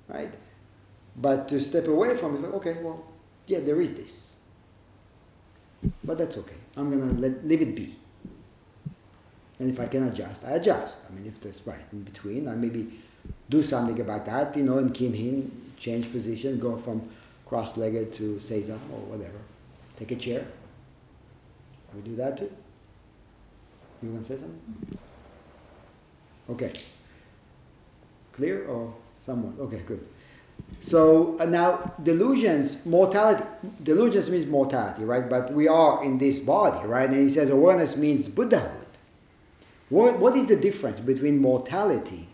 Right? 0.09 0.37
But 1.17 1.49
to 1.49 1.61
step 1.61 1.89
away 1.89 2.17
from 2.17 2.37
it, 2.37 2.43
like, 2.43 2.55
okay, 2.55 2.77
well, 2.83 3.05
yeah, 3.47 3.61
there 3.61 3.81
is 3.81 3.95
this. 3.95 4.37
But 6.05 6.19
that's 6.19 6.37
okay. 6.37 6.57
I'm 6.77 6.91
gonna 6.91 7.13
let, 7.13 7.47
leave 7.47 7.63
it 7.63 7.75
be. 7.75 7.97
And 9.59 9.71
if 9.71 9.81
I 9.81 9.87
can 9.87 10.05
adjust, 10.05 10.45
I 10.45 10.53
adjust. 10.53 11.03
I 11.11 11.15
mean, 11.15 11.27
if 11.27 11.41
there's 11.41 11.61
right 11.67 11.85
in 11.93 12.03
between, 12.03 12.49
I 12.49 12.55
maybe 12.55 12.93
do 13.51 13.63
something 13.63 13.99
about 14.01 14.25
that, 14.27 14.57
you 14.57 14.63
know, 14.63 14.79
in 14.79 14.91
Kinhin, 14.91 15.51
change 15.77 16.13
position, 16.13 16.59
go 16.59 16.77
from 16.77 17.09
cross-legged 17.47 18.13
to 18.13 18.37
Seiza 18.37 18.75
or 18.93 19.01
whatever. 19.11 19.39
Take 19.97 20.13
a 20.13 20.17
chair. 20.17 20.47
We 21.95 22.03
do 22.03 22.15
that 22.17 22.37
too. 22.37 22.53
You 24.03 24.11
want 24.11 24.25
to 24.25 24.33
say 24.33 24.39
something? 24.39 24.99
Okay. 26.51 26.73
Clear 28.33 28.67
or 28.67 28.95
somewhat? 29.19 29.59
Okay, 29.59 29.83
good. 29.85 30.07
So 30.81 31.37
uh, 31.41 31.47
now 31.47 31.93
delusions, 32.03 32.85
mortality, 32.87 33.45
delusions 33.83 34.31
means 34.31 34.47
mortality, 34.47 35.05
right? 35.05 35.29
But 35.29 35.51
we 35.53 35.67
are 35.67 36.05
in 36.05 36.19
this 36.19 36.41
body, 36.41 36.87
right? 36.87 37.09
And 37.09 37.19
he 37.19 37.29
says 37.29 37.51
awareness 37.51 37.97
means 37.97 38.29
Buddhahood. 38.29 38.88
What, 39.89 40.19
what 40.19 40.37
is 40.37 40.47
the 40.47 40.57
difference 40.57 41.01
between 41.01 41.41
mortality 41.41 42.29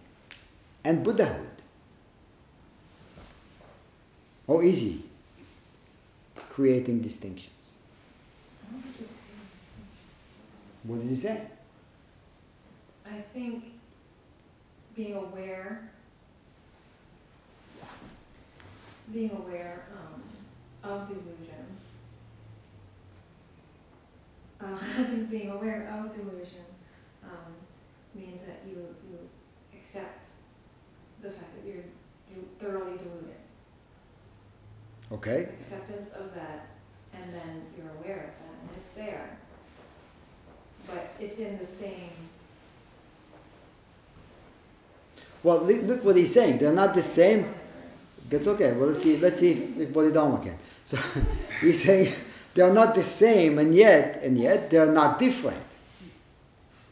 and 0.85 1.05
Buddhahood? 1.05 1.51
Or 4.47 4.63
is 4.65 4.81
he 4.81 5.05
creating 6.35 7.01
distinctions? 7.01 7.75
What 10.83 10.99
does 10.99 11.09
he 11.09 11.17
say? 11.17 11.43
I 13.07 13.21
think 13.33 13.65
being 14.95 15.15
aware, 15.15 15.91
being 19.13 19.31
aware 19.31 19.87
um, 19.93 20.91
of 20.91 21.07
delusion. 21.07 21.65
Uh, 24.61 24.67
I 24.73 25.05
think 25.05 25.31
being 25.31 25.51
aware 25.51 25.89
of 25.89 26.15
delusion 26.15 26.74
um, 27.35 27.55
means 28.15 28.43
that 28.43 28.63
you 28.67 28.95
you 29.11 29.19
accept 29.77 30.27
the 31.23 31.31
fact 31.31 31.55
that 31.57 31.67
you're 31.67 31.85
thoroughly 32.59 32.97
deluded. 32.97 33.41
Okay. 35.13 35.49
Acceptance 35.59 36.11
of 36.13 36.35
that, 36.35 36.71
and 37.13 37.35
then 37.35 37.63
you're 37.77 37.91
aware 38.01 38.21
of 38.21 38.47
that, 38.47 38.57
and 38.63 38.71
it's 38.79 38.93
there. 38.95 39.37
But 40.87 41.15
it's 41.21 41.39
in 41.39 41.59
the 41.59 41.67
same. 41.67 42.11
Well, 45.43 45.63
look 45.63 46.05
what 46.05 46.17
he's 46.17 46.33
saying. 46.33 46.59
They're 46.59 46.73
not 46.73 46.95
the 46.95 47.03
same. 47.03 47.47
That's 48.29 48.49
okay. 48.49 48.73
Well, 48.73 48.89
let's 48.89 49.03
see. 49.03 49.19
Let's 49.19 49.39
see 49.39 49.53
if, 49.53 49.79
if 49.79 49.93
Bodhidharma 49.93 50.39
can. 50.43 50.57
So 50.85 50.97
he's 51.61 51.85
saying 51.85 52.13
they're 52.55 52.73
not 52.73 52.95
the 52.95 53.03
same, 53.03 53.59
and 53.59 53.75
yet, 53.75 54.23
and 54.23 54.39
yet 54.39 54.71
they're 54.71 54.93
not 54.93 55.19
different. 55.19 55.74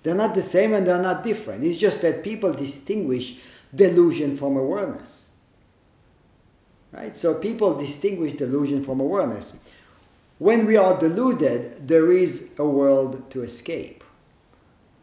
They're 0.03 0.15
not 0.15 0.35
the 0.35 0.43
same, 0.43 0.73
and 0.73 0.87
they're 0.87 1.03
not 1.03 1.23
different. 1.23 1.65
It's 1.65 1.77
just 1.77 2.03
that 2.03 2.25
people 2.25 2.53
distinguish 2.53 3.41
delusion 3.75 4.37
from 4.37 4.57
awareness. 4.57 5.31
Right. 6.93 7.15
So 7.15 7.35
people 7.35 7.75
distinguish 7.75 8.35
delusion 8.35 8.85
from 8.85 9.01
awareness. 9.01 9.57
When 10.39 10.67
we 10.67 10.77
are 10.77 10.99
deluded, 10.99 11.89
there 11.89 12.13
is 12.13 12.55
a 12.59 12.67
world 12.67 13.31
to 13.31 13.43
escape. 13.43 14.05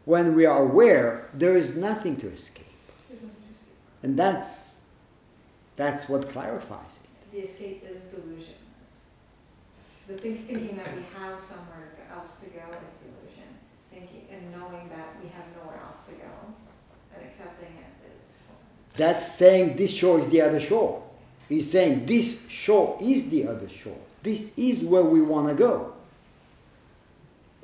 When 0.04 0.34
we 0.34 0.46
are 0.46 0.62
aware, 0.62 1.28
there 1.34 1.56
is 1.56 1.76
nothing 1.76 2.16
to 2.18 2.28
escape. 2.28 2.66
And 4.02 4.18
that's 4.18 4.76
that's 5.76 6.08
what 6.08 6.28
clarifies 6.28 7.00
it. 7.04 7.32
The 7.32 7.38
escape 7.38 7.84
is 7.90 8.04
delusion. 8.04 8.54
The 10.08 10.14
thinking 10.14 10.76
that 10.76 10.94
we 10.94 11.02
have 11.18 11.40
somewhere 11.40 11.88
else 12.12 12.40
to 12.40 12.46
go 12.50 12.60
is 12.60 12.92
delusion. 13.00 13.48
Thinking 13.90 14.26
and 14.30 14.52
knowing 14.52 14.88
that 14.88 15.16
we 15.22 15.28
have 15.30 15.44
nowhere 15.56 15.80
else 15.84 16.04
to 16.06 16.12
go 16.12 16.30
and 17.14 17.24
accepting 17.26 17.68
it 17.68 18.16
is. 18.16 18.38
That's 18.96 19.26
saying 19.26 19.76
this 19.76 19.92
shore 19.92 20.18
is 20.20 20.28
the 20.28 20.40
other 20.40 20.60
shore. 20.60 21.02
He's 21.48 21.70
saying 21.70 22.06
this 22.06 22.48
shore 22.48 22.96
is 23.00 23.30
the 23.30 23.48
other 23.48 23.68
shore. 23.68 23.98
This 24.22 24.56
is 24.56 24.84
where 24.84 25.02
we 25.04 25.20
want 25.20 25.48
to 25.48 25.54
go. 25.54 25.94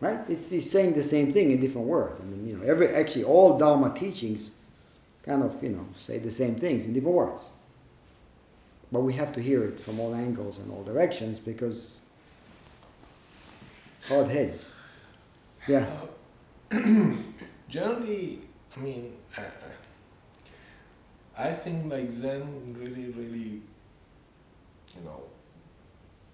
Right? 0.01 0.21
It's 0.29 0.51
he's 0.51 0.71
saying 0.71 0.95
the 0.95 1.03
same 1.03 1.33
thing 1.33 1.53
in 1.53 1.61
different 1.61 1.87
words. 1.87 2.21
I 2.21 2.25
mean, 2.25 2.47
you 2.47 2.57
know, 2.57 2.65
every 2.65 2.89
actually 2.89 3.25
all 3.25 3.59
Dharma 3.59 3.95
teachings 3.95 4.53
kind 5.23 5.43
of, 5.43 5.63
you 5.63 5.71
know, 5.71 5.87
say 5.95 6.19
the 6.19 6.31
same 6.31 6.55
things 6.55 6.87
in 6.87 6.93
different 6.93 7.17
words. 7.17 7.51
But 8.93 9.01
we 9.01 9.15
have 9.15 9.33
to 9.33 9.41
hear 9.41 9.65
it 9.65 9.81
from 9.81 9.99
all 9.99 10.15
angles 10.15 10.59
and 10.59 10.71
all 10.71 10.85
directions 10.85 11.39
because 11.39 12.03
odd 14.11 14.29
heads. 14.29 14.73
Yeah. 15.67 15.79
Uh, 15.79 16.07
Generally, 17.69 18.41
I 18.77 18.81
mean, 18.81 19.13
I, 19.37 19.43
I 21.39 21.53
think 21.53 21.91
like 21.93 22.11
Zen 22.11 22.75
really, 22.79 23.11
really, 23.11 23.63
you 24.97 25.03
know, 25.05 25.23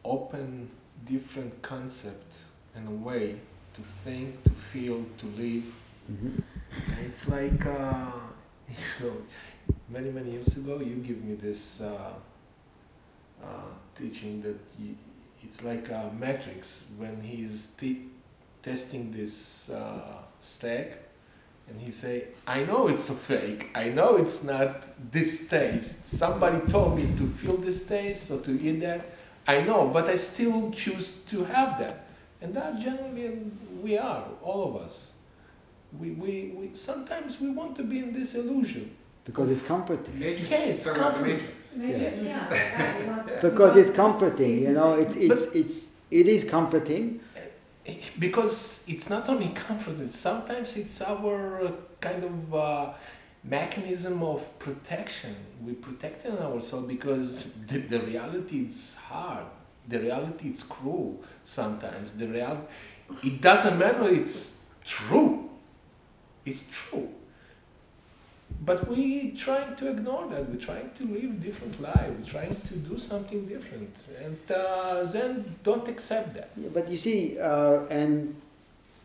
open 0.05 0.69
different 1.05 1.61
concept 1.63 2.37
and 2.75 2.87
a 2.89 2.91
way 2.91 3.37
to 3.75 3.81
think, 3.83 4.43
to 4.45 4.51
feel, 4.51 5.05
to 5.19 5.27
live. 5.27 5.65
hmm 6.07 6.39
And 6.89 7.07
it's 7.07 7.29
like, 7.29 7.67
uh, 7.67 8.13
you 8.69 9.07
know, 9.07 9.17
many, 9.89 10.11
many 10.11 10.33
years 10.33 10.57
ago, 10.57 10.81
you 10.81 10.97
give 10.97 11.23
me 11.25 11.35
this 11.35 11.81
uh, 11.83 12.15
uh, 13.43 13.47
teaching 13.95 14.43
that 14.43 14.57
you, 14.79 14.95
it's 15.43 15.65
like 15.65 15.89
a 15.91 16.11
matrix 16.19 16.91
when 16.99 17.21
he's 17.21 17.69
testing 18.63 19.13
this 19.13 19.71
uh, 19.71 20.23
stack 20.41 20.99
and 21.69 21.81
he 21.81 21.91
say, 21.91 22.29
"I 22.47 22.65
know 22.65 22.89
it's 22.89 23.09
a 23.09 23.15
fake. 23.15 23.71
I 23.75 23.89
know 23.89 24.17
it's 24.17 24.45
not 24.45 24.85
this 25.13 25.49
taste. 25.49 26.07
Somebody 26.07 26.61
told 26.71 26.97
me 26.97 27.05
to 27.17 27.29
feel 27.29 27.57
this 27.57 27.87
taste 27.87 28.31
or 28.31 28.41
to 28.41 28.53
eat 28.63 28.81
that. 28.81 29.05
I 29.47 29.63
know, 29.63 29.89
but 29.89 30.09
I 30.09 30.17
still 30.17 30.71
choose 30.71 31.23
to 31.31 31.45
have 31.45 31.79
that." 31.79 32.07
And 32.41 32.53
that 32.55 32.81
generally 32.81 33.39
we 33.83 33.97
are, 33.97 34.25
all 34.43 34.69
of 34.69 34.83
us. 34.83 35.15
We, 35.99 36.11
we, 36.11 36.53
we 36.57 36.71
sometimes 36.75 37.41
we 37.41 37.51
want 37.51 37.77
to 37.77 37.85
be 37.85 37.99
in 38.01 38.13
this 38.13 38.35
illusion. 38.35 38.97
Because 39.25 39.51
it's 39.51 39.63
comforting. 39.63 40.19
Matrix. 40.19 40.51
Yeah, 40.51 40.59
it's 40.65 40.85
Talking 40.85 41.01
about 41.01 41.13
the 41.13 41.19
comfort. 41.21 41.33
Matrix. 41.33 41.77
Matrix, 41.77 42.23
yeah, 42.25 43.23
right, 43.27 43.41
Because 43.41 43.77
it's 43.77 43.91
comforting, 43.91 44.63
you 44.63 44.73
know, 44.73 44.95
it's, 44.95 45.15
it's, 45.15 45.55
it's, 45.55 46.01
it 46.11 46.27
is 46.27 46.43
comforting. 46.43 47.21
Because 48.19 48.85
it's 48.87 49.11
not 49.11 49.29
only 49.29 49.49
comfort 49.49 50.11
sometimes 50.11 50.77
it's 50.77 51.03
our 51.03 51.67
uh, 51.67 51.73
kind 52.01 52.23
of 52.23 52.55
uh, 52.55 52.93
mechanism 53.45 54.23
of 54.23 54.59
protection. 54.59 55.35
We're 55.61 55.75
protecting 55.75 56.39
ourselves 56.39 56.87
because 56.87 57.53
the, 57.67 57.79
the 57.79 58.01
reality 58.01 58.67
is 58.67 58.95
hard. 58.95 59.47
The 59.89 59.99
reality 59.99 60.51
is 60.51 60.63
cruel 60.63 61.25
sometimes. 61.43 62.13
The 62.13 62.29
real 62.29 62.69
it 63.23 63.41
doesn't 63.41 63.79
matter 63.79 64.09
it's 64.09 64.63
true. 64.85 65.51
It's 66.45 66.65
true 66.71 67.13
but 68.65 68.87
we 68.89 69.33
trying 69.33 69.75
to 69.77 69.91
ignore 69.91 70.27
that. 70.29 70.49
We're 70.49 70.57
trying 70.57 70.91
to 70.95 71.05
live 71.05 71.43
different 71.43 71.81
life. 71.81 72.11
We're 72.19 72.31
trying 72.31 72.55
to 72.55 72.75
do 72.77 72.97
something 72.97 73.47
different. 73.47 73.95
And 74.23 74.39
uh, 74.51 75.03
then 75.05 75.57
don't 75.65 75.89
accept 75.89 76.35
that. 76.35 76.51
Yeah, 76.57 76.69
But 76.73 76.89
you 76.89 76.97
see, 76.97 77.39
uh, 77.39 77.87
and 77.91 78.37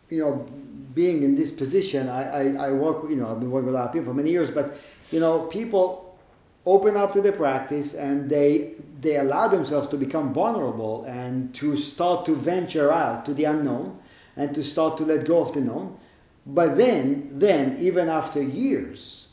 you 0.09 0.19
know, 0.19 0.45
being 0.93 1.23
in 1.23 1.35
this 1.35 1.51
position, 1.51 2.07
I, 2.07 2.23
I, 2.57 2.67
I 2.67 2.71
work, 2.71 3.09
you 3.09 3.15
know, 3.15 3.29
I've 3.29 3.39
been 3.39 3.51
working 3.51 3.67
with 3.67 3.75
a 3.75 3.77
lot 3.79 3.87
of 3.87 3.93
people 3.93 4.07
for 4.07 4.13
many 4.13 4.29
years, 4.29 4.51
but 4.51 4.77
you 5.11 5.19
know, 5.19 5.41
people 5.47 6.17
open 6.65 6.95
up 6.95 7.13
to 7.13 7.21
the 7.21 7.31
practice 7.31 7.93
and 7.93 8.29
they 8.29 8.75
they 8.99 9.15
allow 9.17 9.47
themselves 9.47 9.87
to 9.87 9.97
become 9.97 10.33
vulnerable 10.33 11.05
and 11.05 11.53
to 11.55 11.75
start 11.75 12.25
to 12.25 12.35
venture 12.35 12.91
out 12.91 13.25
to 13.25 13.33
the 13.33 13.45
unknown 13.45 13.97
and 14.35 14.53
to 14.53 14.63
start 14.63 14.97
to 14.97 15.03
let 15.03 15.25
go 15.25 15.41
of 15.41 15.53
the 15.53 15.61
known. 15.61 15.97
But 16.45 16.77
then, 16.77 17.29
then 17.31 17.77
even 17.79 18.07
after 18.07 18.41
years, 18.41 19.26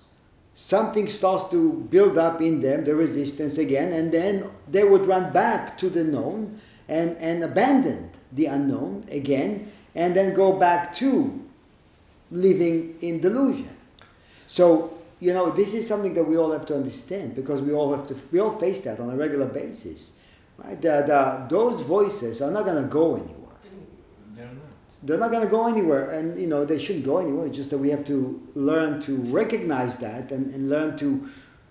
something 0.55 1.09
starts 1.09 1.45
to 1.51 1.73
build 1.91 2.17
up 2.17 2.41
in 2.41 2.61
them, 2.61 2.85
the 2.85 2.95
resistance 2.95 3.59
again, 3.59 3.93
and 3.93 4.13
then 4.13 4.49
they 4.71 4.85
would 4.85 5.07
run 5.07 5.33
back 5.33 5.77
to 5.79 5.91
the 5.91 6.05
known 6.05 6.61
and, 6.89 7.17
and 7.19 7.43
abandon 7.43 8.11
the 8.33 8.47
unknown 8.47 9.05
again, 9.11 9.71
and 9.95 10.15
then 10.15 10.35
go 10.35 10.53
back 10.59 10.95
to 10.95 11.41
living 12.31 12.97
in 13.01 13.21
delusion. 13.21 13.69
So, 14.47 14.97
you 15.21 15.33
know, 15.33 15.51
this 15.51 15.75
is 15.75 15.87
something 15.87 16.15
that 16.15 16.25
we 16.25 16.37
all 16.37 16.53
have 16.53 16.67
to 16.67 16.75
understand 16.75 17.35
because 17.35 17.63
we 17.63 17.73
all 17.73 17.95
have 17.95 18.07
to, 18.09 18.17
we 18.31 18.39
all 18.39 18.59
face 18.59 18.81
that 18.83 19.01
on 19.01 19.11
a 19.11 19.17
regular 19.17 19.47
basis. 19.47 20.19
Right? 20.59 20.81
The, 20.81 21.05
the, 21.07 21.47
those 21.49 21.81
voices 21.81 22.43
are 22.43 22.51
not 22.51 22.65
going 22.65 22.83
to 22.83 22.89
go 22.89 23.17
anywhere 23.17 23.44
they're 25.05 25.19
not 25.19 25.31
going 25.31 25.45
to 25.45 25.51
go 25.51 25.67
anywhere 25.69 26.11
and 26.11 26.39
you 26.41 26.47
know 26.47 26.65
they 26.65 26.79
shouldn't 26.79 27.05
go 27.05 27.19
anywhere 27.19 27.47
it's 27.47 27.57
just 27.57 27.71
that 27.71 27.79
we 27.79 27.91
have 27.91 28.05
to 28.05 28.41
learn 28.55 29.01
to 29.01 29.17
recognize 29.41 29.99
that 29.99 30.33
and, 30.33 30.53
and 30.55 30.69
learn 30.71 30.97
to 30.97 31.29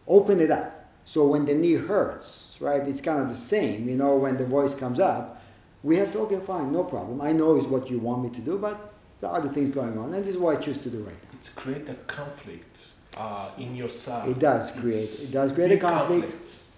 open 0.07 0.39
it 0.39 0.51
up 0.51 0.85
so 1.05 1.27
when 1.27 1.45
the 1.45 1.53
knee 1.53 1.73
hurts 1.73 2.57
right 2.61 2.87
it's 2.87 3.01
kind 3.01 3.19
of 3.21 3.27
the 3.29 3.33
same 3.53 3.89
you 3.89 3.97
know 3.97 4.15
when 4.15 4.37
the 4.37 4.45
voice 4.45 4.73
comes 4.75 4.99
up 4.99 5.41
we 5.83 5.97
have 5.97 6.11
to 6.11 6.19
okay 6.19 6.39
fine 6.39 6.71
no 6.71 6.83
problem 6.83 7.21
i 7.21 7.31
know 7.31 7.55
is 7.57 7.65
what 7.67 7.89
you 7.89 7.97
want 7.99 8.23
me 8.23 8.29
to 8.29 8.41
do 8.41 8.57
but 8.57 8.93
there 9.19 9.29
are 9.29 9.37
other 9.37 9.49
things 9.49 9.69
going 9.69 9.97
on 9.97 10.13
and 10.13 10.23
this 10.23 10.29
is 10.35 10.37
what 10.37 10.57
i 10.57 10.59
choose 10.59 10.77
to 10.77 10.89
do 10.89 10.99
right 11.03 11.15
now 11.23 11.29
it's 11.39 11.49
create 11.49 11.87
a 11.89 11.95
conflict 12.19 12.87
uh, 13.15 13.47
in 13.59 13.75
yourself. 13.75 14.27
It 14.27 14.39
does 14.39 14.71
create- 14.71 14.95
It's 15.03 15.29
it 15.29 15.33
does 15.33 15.51
create 15.53 15.71
a 15.73 15.77
conflict. 15.77 16.23
conflicts. 16.31 16.71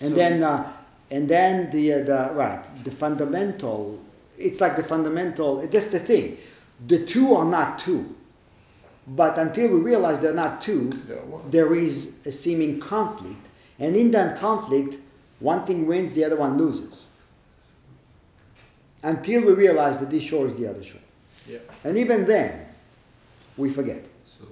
and 0.00 0.10
So- 0.10 0.16
then 0.16 0.42
uh, 0.42 0.72
and 1.10 1.28
then 1.28 1.68
the, 1.70 1.92
uh, 1.92 1.98
the 2.04 2.30
right 2.32 2.62
the 2.84 2.90
fundamental 2.90 3.98
it's 4.40 4.60
like 4.60 4.76
the 4.76 4.82
fundamental 4.82 5.66
that's 5.66 5.90
the 5.90 5.98
thing. 5.98 6.38
The 6.86 7.04
two 7.04 7.34
are 7.34 7.44
not 7.44 7.78
two. 7.78 8.16
But 9.06 9.38
until 9.38 9.74
we 9.74 9.80
realize 9.80 10.20
they're 10.20 10.34
not 10.34 10.60
two 10.60 10.90
They're 11.06 11.22
there 11.50 11.74
is 11.74 12.18
a 12.26 12.32
seeming 12.32 12.80
conflict. 12.80 13.48
And 13.78 13.96
in 13.96 14.10
that 14.12 14.38
conflict 14.38 14.98
one 15.40 15.64
thing 15.64 15.86
wins 15.86 16.12
the 16.12 16.24
other 16.24 16.36
one 16.36 16.58
loses. 16.58 17.08
Until 19.02 19.46
we 19.46 19.52
realize 19.52 19.98
that 20.00 20.10
this 20.10 20.22
shore 20.22 20.46
is 20.46 20.56
the 20.56 20.68
other 20.68 20.84
shore. 20.84 21.00
Yeah. 21.48 21.58
and 21.82 21.96
even 21.96 22.26
then 22.26 22.66
we 23.56 23.70
forget. 23.70 24.04
So, 24.24 24.44
uh, 24.44 24.46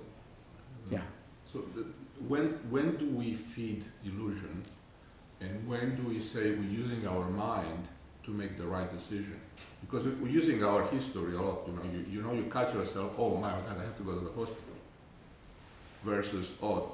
Yeah. 0.91 1.03
So 1.53 1.63
the, 1.75 1.85
when 2.27 2.59
when 2.71 2.97
do 2.97 3.07
we 3.07 3.35
feed 3.35 3.85
delusion, 4.03 4.63
and 5.41 5.69
when 5.69 5.97
do 5.97 6.03
we 6.09 6.19
say 6.21 6.51
we're 6.53 6.75
using 6.85 7.07
our 7.07 7.29
mind 7.29 7.85
to 8.25 8.31
make 8.31 8.57
the 8.57 8.67
right 8.67 8.91
decision? 8.91 9.39
Because 9.81 10.05
we- 10.05 10.13
we're 10.13 10.29
using 10.41 10.63
our 10.65 10.83
history 10.87 11.35
a 11.35 11.41
lot. 11.41 11.63
You 11.67 11.73
know, 11.75 11.83
you, 11.93 12.05
you 12.15 12.23
know, 12.23 12.33
you 12.33 12.45
cut 12.45 12.75
yourself. 12.75 13.13
Oh 13.19 13.37
my 13.37 13.51
God, 13.51 13.79
I 13.79 13.83
have 13.85 13.97
to 13.97 14.03
go 14.03 14.15
to 14.15 14.21
the 14.21 14.33
hospital. 14.33 14.75
Versus 16.05 16.53
oh, 16.63 16.93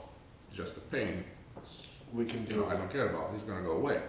just 0.52 0.76
a 0.76 0.80
pain. 0.80 1.24
We 2.12 2.24
can 2.24 2.46
You 2.48 2.56
know, 2.58 2.66
I 2.68 2.74
don't 2.76 2.90
care 2.90 3.08
about. 3.08 3.30
It's 3.34 3.42
gonna 3.42 3.62
go 3.62 3.72
away. 3.72 4.00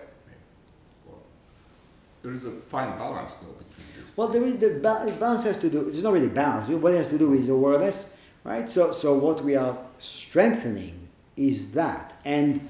There 2.21 2.33
is 2.33 2.43
a 2.45 2.51
fine 2.51 2.97
balance 2.97 3.33
though 3.35 3.51
between 3.53 3.85
this. 3.99 4.17
Well, 4.17 4.29
there 4.29 4.41
is 4.41 4.57
the 4.57 4.79
ba- 4.81 5.15
balance 5.19 5.43
has 5.43 5.59
to 5.59 5.69
do. 5.69 5.87
It's 5.87 6.01
not 6.01 6.13
really 6.13 6.27
balance. 6.29 6.69
What 6.69 6.93
it 6.93 6.97
has 6.97 7.09
to 7.09 7.19
do 7.19 7.33
is 7.33 7.49
awareness, 7.49 8.13
right? 8.43 8.67
So, 8.67 8.91
so 8.91 9.13
what 9.15 9.41
we 9.43 9.55
are 9.55 9.77
strengthening 9.99 11.07
is 11.37 11.71
that, 11.73 12.17
and 12.25 12.67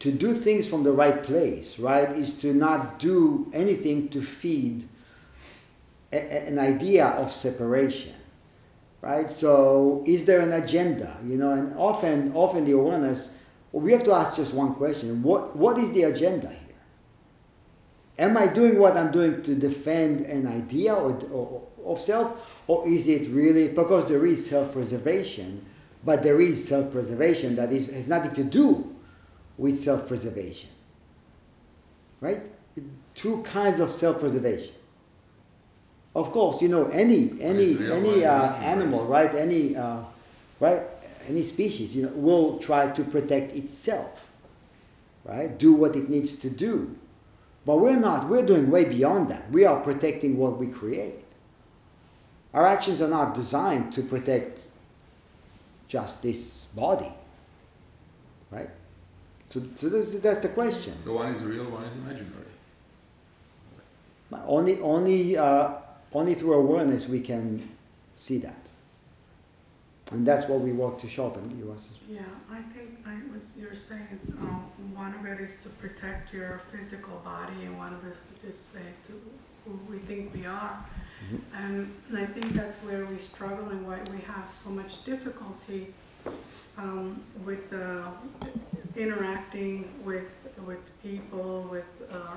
to 0.00 0.10
do 0.10 0.32
things 0.34 0.66
from 0.66 0.82
the 0.82 0.90
right 0.90 1.22
place, 1.22 1.78
right, 1.78 2.08
is 2.10 2.34
to 2.40 2.52
not 2.54 2.98
do 2.98 3.48
anything 3.52 4.08
to 4.08 4.20
feed 4.20 4.88
an 6.16 6.58
idea 6.58 7.06
of 7.06 7.32
separation, 7.32 8.14
right? 9.00 9.30
So, 9.30 10.02
is 10.06 10.24
there 10.24 10.40
an 10.40 10.52
agenda? 10.52 11.16
You 11.24 11.38
know, 11.38 11.52
and 11.52 11.74
often, 11.76 12.32
often 12.34 12.64
the 12.64 12.72
awareness. 12.72 13.36
Well, 13.72 13.82
we 13.82 13.92
have 13.92 14.04
to 14.04 14.12
ask 14.12 14.36
just 14.36 14.54
one 14.54 14.74
question: 14.74 15.22
What, 15.22 15.56
what 15.56 15.78
is 15.78 15.92
the 15.92 16.04
agenda 16.04 16.48
here? 16.48 16.66
am 18.18 18.36
I 18.36 18.46
doing 18.46 18.78
what 18.78 18.96
I'm 18.96 19.12
doing 19.12 19.42
to 19.42 19.54
defend 19.54 20.26
an 20.26 20.46
idea 20.46 20.94
or, 20.94 21.18
or, 21.32 21.62
of 21.84 22.00
self, 22.00 22.54
or 22.66 22.86
is 22.88 23.06
it 23.08 23.28
really 23.30 23.68
because 23.68 24.08
there 24.08 24.24
is 24.26 24.48
self-preservation, 24.48 25.64
but 26.04 26.22
there 26.22 26.40
is 26.40 26.66
self-preservation 26.66 27.54
that 27.56 27.72
is, 27.72 27.92
has 27.92 28.08
nothing 28.08 28.34
to 28.34 28.44
do 28.44 28.94
with 29.58 29.78
self-preservation, 29.78 30.70
right? 32.20 32.48
Two 33.14 33.42
kinds 33.42 33.80
of 33.80 33.90
self-preservation. 33.90 34.74
Of 36.16 36.32
course, 36.32 36.62
you 36.62 36.68
know 36.68 36.86
any 36.88 37.30
any 37.42 37.76
any 37.92 38.24
uh, 38.24 38.54
animal, 38.54 39.04
right? 39.04 39.34
Any 39.34 39.76
uh, 39.76 39.98
right? 40.60 40.80
Any 41.28 41.42
species, 41.42 41.94
you 41.94 42.04
know, 42.04 42.12
will 42.14 42.58
try 42.58 42.88
to 42.88 43.04
protect 43.04 43.54
itself, 43.54 44.30
right? 45.24 45.58
Do 45.58 45.74
what 45.74 45.94
it 45.94 46.08
needs 46.08 46.34
to 46.36 46.48
do. 46.48 46.96
But 47.66 47.80
we're 47.80 48.00
not, 48.00 48.28
we're 48.28 48.46
doing 48.46 48.70
way 48.70 48.84
beyond 48.84 49.28
that. 49.28 49.50
We 49.50 49.66
are 49.66 49.78
protecting 49.80 50.38
what 50.38 50.56
we 50.56 50.68
create. 50.68 51.24
Our 52.54 52.64
actions 52.64 53.02
are 53.02 53.08
not 53.08 53.34
designed 53.34 53.92
to 53.94 54.02
protect 54.02 54.68
just 55.88 56.22
this 56.22 56.66
body. 56.76 57.12
Right? 58.52 58.70
So, 59.48 59.62
so 59.74 59.88
this, 59.88 60.14
that's 60.20 60.40
the 60.40 60.48
question. 60.50 60.94
So 61.02 61.14
one 61.14 61.34
is 61.34 61.42
real, 61.42 61.64
one 61.64 61.82
is 61.82 61.94
imaginary. 61.96 62.46
Only, 64.46 64.80
only, 64.80 65.36
uh, 65.36 65.80
only 66.16 66.32
through 66.34 66.54
awareness 66.54 67.08
we 67.08 67.20
can 67.20 67.68
see 68.14 68.38
that. 68.38 68.70
And 70.12 70.26
that's 70.26 70.48
what 70.48 70.60
we 70.60 70.72
work 70.72 70.98
to 71.00 71.08
sharpen. 71.08 71.44
You 71.58 71.66
was 71.66 71.98
Yeah, 72.08 72.20
I 72.50 72.60
think 72.74 72.90
I 73.04 73.16
was, 73.34 73.54
you're 73.58 73.74
saying, 73.74 74.18
um, 74.40 74.64
one 74.94 75.12
of 75.14 75.26
it 75.26 75.40
is 75.40 75.62
to 75.64 75.68
protect 75.68 76.32
your 76.32 76.62
physical 76.72 77.16
body 77.24 77.58
and 77.66 77.76
one 77.76 77.92
of 77.92 78.06
it 78.06 78.16
is 78.16 78.24
to 78.24 78.46
just 78.46 78.72
say 78.72 78.86
to 79.06 79.12
who 79.64 79.72
we 79.90 79.98
think 79.98 80.32
we 80.32 80.46
are. 80.46 80.76
And 81.54 81.92
I 82.16 82.24
think 82.24 82.52
that's 82.52 82.76
where 82.76 83.04
we 83.04 83.18
struggle 83.18 83.68
and 83.70 83.84
why 83.86 83.98
we 84.12 84.20
have 84.32 84.48
so 84.48 84.70
much 84.70 85.04
difficulty, 85.04 85.92
um, 86.78 87.20
with, 87.44 87.72
uh, 87.72 88.10
interacting 88.94 89.90
with, 90.04 90.36
with 90.64 91.02
people, 91.02 91.66
with, 91.68 91.90
uh, 92.10 92.36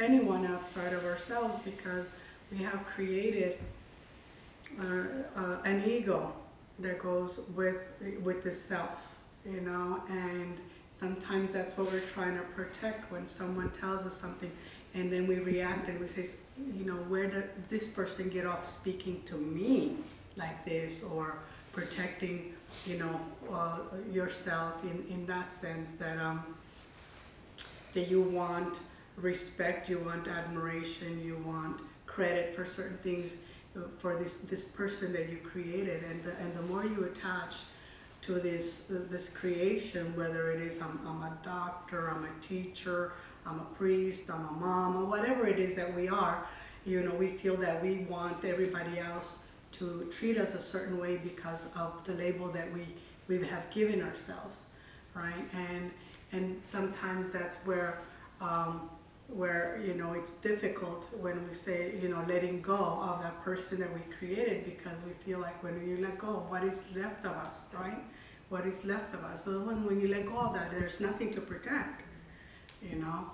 anyone 0.00 0.46
outside 0.46 0.92
of 0.92 1.04
ourselves 1.04 1.56
because 1.64 2.12
we 2.50 2.58
have 2.58 2.84
created, 2.86 3.58
uh, 4.80 4.84
uh, 5.36 5.58
an 5.64 5.82
ego 5.84 6.32
that 6.78 6.98
goes 7.00 7.40
with 7.56 7.78
with 8.22 8.44
the 8.44 8.52
self, 8.52 9.14
you 9.44 9.60
know, 9.60 10.02
and 10.08 10.56
sometimes 10.90 11.52
that's 11.52 11.76
what 11.76 11.90
we're 11.92 12.00
trying 12.00 12.36
to 12.36 12.42
protect 12.54 13.10
when 13.12 13.26
someone 13.26 13.70
tells 13.70 14.06
us 14.06 14.16
something 14.16 14.50
and 14.94 15.12
then 15.12 15.26
we 15.26 15.36
react 15.36 15.88
and 15.88 16.00
we 16.00 16.06
say, 16.06 16.26
you 16.76 16.84
know, 16.84 16.96
where 17.08 17.28
did 17.28 17.68
this 17.68 17.86
person 17.86 18.28
get 18.28 18.46
off 18.46 18.66
speaking 18.66 19.22
to 19.26 19.34
me 19.34 19.96
like 20.36 20.64
this 20.64 21.04
or 21.04 21.38
protecting, 21.72 22.54
you 22.86 22.98
know, 22.98 23.20
uh, 23.52 23.78
yourself 24.10 24.82
in, 24.84 25.04
in 25.08 25.26
that 25.26 25.52
sense 25.52 25.96
that, 25.96 26.18
um, 26.18 26.42
that 27.94 28.08
you 28.08 28.22
want 28.22 28.80
respect, 29.16 29.88
you 29.88 29.98
want 29.98 30.26
admiration, 30.26 31.22
you 31.24 31.36
want 31.44 31.80
credit 32.08 32.54
for 32.54 32.64
certain 32.64 32.96
things 32.98 33.42
uh, 33.76 33.80
for 33.98 34.16
this, 34.16 34.40
this 34.40 34.70
person 34.70 35.12
that 35.12 35.28
you 35.28 35.36
created. 35.36 36.02
And 36.10 36.24
the, 36.24 36.32
and 36.38 36.56
the 36.56 36.62
more 36.62 36.84
you 36.84 37.04
attach 37.04 37.56
to 38.22 38.40
this, 38.40 38.90
uh, 38.90 39.00
this 39.10 39.28
creation, 39.28 40.16
whether 40.16 40.50
it 40.50 40.60
is 40.60 40.80
I'm, 40.82 40.98
I'm 41.06 41.22
a 41.22 41.38
doctor, 41.44 42.08
I'm 42.08 42.24
a 42.24 42.40
teacher, 42.40 43.12
I'm 43.46 43.60
a 43.60 43.66
priest, 43.76 44.30
I'm 44.30 44.44
a 44.46 44.52
mom, 44.52 44.96
or 44.96 45.04
whatever 45.04 45.46
it 45.46 45.58
is 45.58 45.74
that 45.76 45.94
we 45.94 46.08
are, 46.08 46.46
you 46.84 47.02
know, 47.02 47.14
we 47.14 47.28
feel 47.28 47.56
that 47.58 47.82
we 47.82 47.98
want 48.08 48.44
everybody 48.44 48.98
else 48.98 49.44
to 49.72 50.08
treat 50.10 50.38
us 50.38 50.54
a 50.54 50.60
certain 50.60 50.98
way 50.98 51.18
because 51.18 51.68
of 51.76 52.02
the 52.04 52.14
label 52.14 52.48
that 52.48 52.72
we, 52.72 52.86
we 53.28 53.46
have 53.46 53.70
given 53.70 54.02
ourselves, 54.02 54.70
right? 55.14 55.44
And, 55.54 55.90
and 56.32 56.58
sometimes 56.62 57.32
that's 57.32 57.56
where, 57.58 58.00
um, 58.40 58.90
where, 59.28 59.80
you 59.84 59.94
know, 59.94 60.14
it's 60.14 60.34
difficult 60.34 61.06
when 61.20 61.46
we 61.46 61.54
say, 61.54 61.94
you 62.02 62.08
know, 62.08 62.24
letting 62.26 62.62
go 62.62 62.76
of 62.76 63.22
that 63.22 63.40
person 63.42 63.78
that 63.80 63.92
we 63.92 64.00
created 64.18 64.64
because 64.64 64.96
we 65.06 65.12
feel 65.24 65.38
like 65.38 65.62
when 65.62 65.86
you 65.86 65.98
let 65.98 66.18
go, 66.18 66.44
what 66.48 66.64
is 66.64 66.94
left 66.96 67.24
of 67.26 67.32
us, 67.32 67.68
right? 67.78 67.98
What 68.48 68.66
is 68.66 68.86
left 68.86 69.14
of 69.14 69.22
us? 69.24 69.44
So 69.44 69.60
when, 69.60 69.84
when 69.84 70.00
you 70.00 70.08
let 70.08 70.26
go 70.26 70.38
of 70.38 70.54
that, 70.54 70.70
there's 70.70 71.00
nothing 71.00 71.30
to 71.34 71.40
protect, 71.42 72.04
you 72.82 72.96
know? 72.96 73.30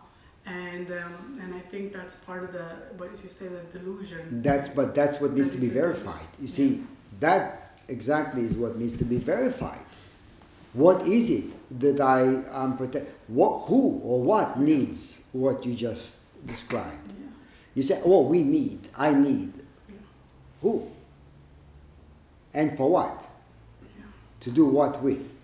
And, 0.46 0.90
um, 0.90 1.38
and 1.40 1.54
I 1.54 1.60
think 1.60 1.92
that's 1.92 2.16
part 2.16 2.44
of 2.44 2.52
the, 2.52 2.64
what 2.98 3.10
you 3.22 3.30
say, 3.30 3.46
the 3.48 3.78
delusion. 3.78 4.42
That's 4.42 4.68
but 4.68 4.94
that's 4.94 5.20
what 5.20 5.32
needs 5.32 5.50
That 5.50 5.54
to 5.56 5.60
be 5.60 5.66
is 5.68 5.76
a 5.76 5.80
delusion. 5.80 6.02
verified. 6.04 6.26
You 6.40 6.48
see, 6.48 6.82
that 7.20 7.78
exactly 7.88 8.42
is 8.42 8.56
what 8.56 8.76
needs 8.76 8.94
to 8.96 9.04
be 9.04 9.16
verified. 9.16 9.78
What 10.74 11.06
is 11.06 11.30
it 11.30 11.54
that 11.80 12.00
I 12.00 12.22
am 12.62 12.76
protect? 12.76 13.08
What, 13.28 13.60
who 13.68 14.00
or 14.02 14.22
what 14.22 14.58
needs 14.58 15.23
what 15.34 15.66
you 15.66 15.74
just 15.74 16.20
described? 16.46 17.12
Yeah. 17.12 17.26
You 17.74 17.82
say, 17.82 18.00
"Oh, 18.04 18.22
we 18.22 18.42
need. 18.42 18.88
I 18.96 19.12
need." 19.12 19.52
Who? 20.62 20.90
And 22.54 22.76
for 22.76 22.88
what? 22.88 23.28
Yeah. 23.82 24.04
To 24.40 24.50
do 24.50 24.64
what 24.64 25.02
with? 25.02 25.34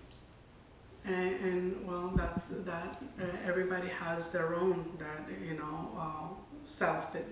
And, 1.04 1.34
and 1.40 1.86
well, 1.86 2.12
that's 2.14 2.48
that. 2.48 3.02
Uh, 3.20 3.24
everybody 3.44 3.88
has 3.88 4.32
their 4.32 4.54
own 4.54 4.86
that 4.98 5.28
you 5.44 5.58
know 5.58 5.90
uh, 5.98 6.28
self 6.64 7.12
that 7.12 7.24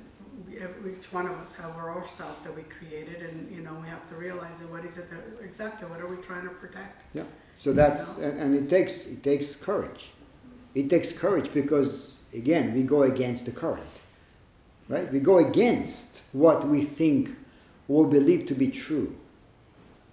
we, 0.47 0.57
each 0.93 1.13
one 1.13 1.27
of 1.27 1.39
us 1.39 1.55
have 1.57 1.77
our 1.77 1.97
own 1.97 2.07
self 2.09 2.43
that 2.43 2.55
we 2.55 2.63
created, 2.63 3.23
and 3.23 3.51
you 3.55 3.63
know 3.63 3.75
we 3.75 3.89
have 3.89 4.09
to 4.09 4.17
realize 4.17 4.59
that 4.59 4.69
what 4.69 4.85
is 4.85 4.99
it 4.99 5.09
that 5.11 5.23
exactly 5.45 5.89
what 5.89 6.01
are 6.01 6.09
we 6.09 6.17
trying 6.17 6.43
to 6.43 6.55
protect? 6.55 7.03
Yeah. 7.15 7.23
So 7.55 7.73
that's 7.73 8.17
and, 8.19 8.37
and 8.39 8.55
it 8.55 8.69
takes 8.69 9.07
it 9.07 9.23
takes 9.23 9.55
courage. 9.55 10.11
It 10.75 10.91
takes 10.91 11.13
courage 11.13 11.53
because 11.53 12.18
again 12.35 12.75
we 12.75 12.83
go 12.83 13.03
against 13.03 13.47
the 13.47 13.53
current, 13.53 14.03
right? 14.89 15.11
We 15.13 15.21
go 15.21 15.39
against 15.39 16.23
what 16.33 16.67
we 16.67 16.83
think 16.83 17.37
or 17.89 18.07
believe 18.07 18.47
to 18.47 18.55
be 18.55 18.69
true. 18.69 19.15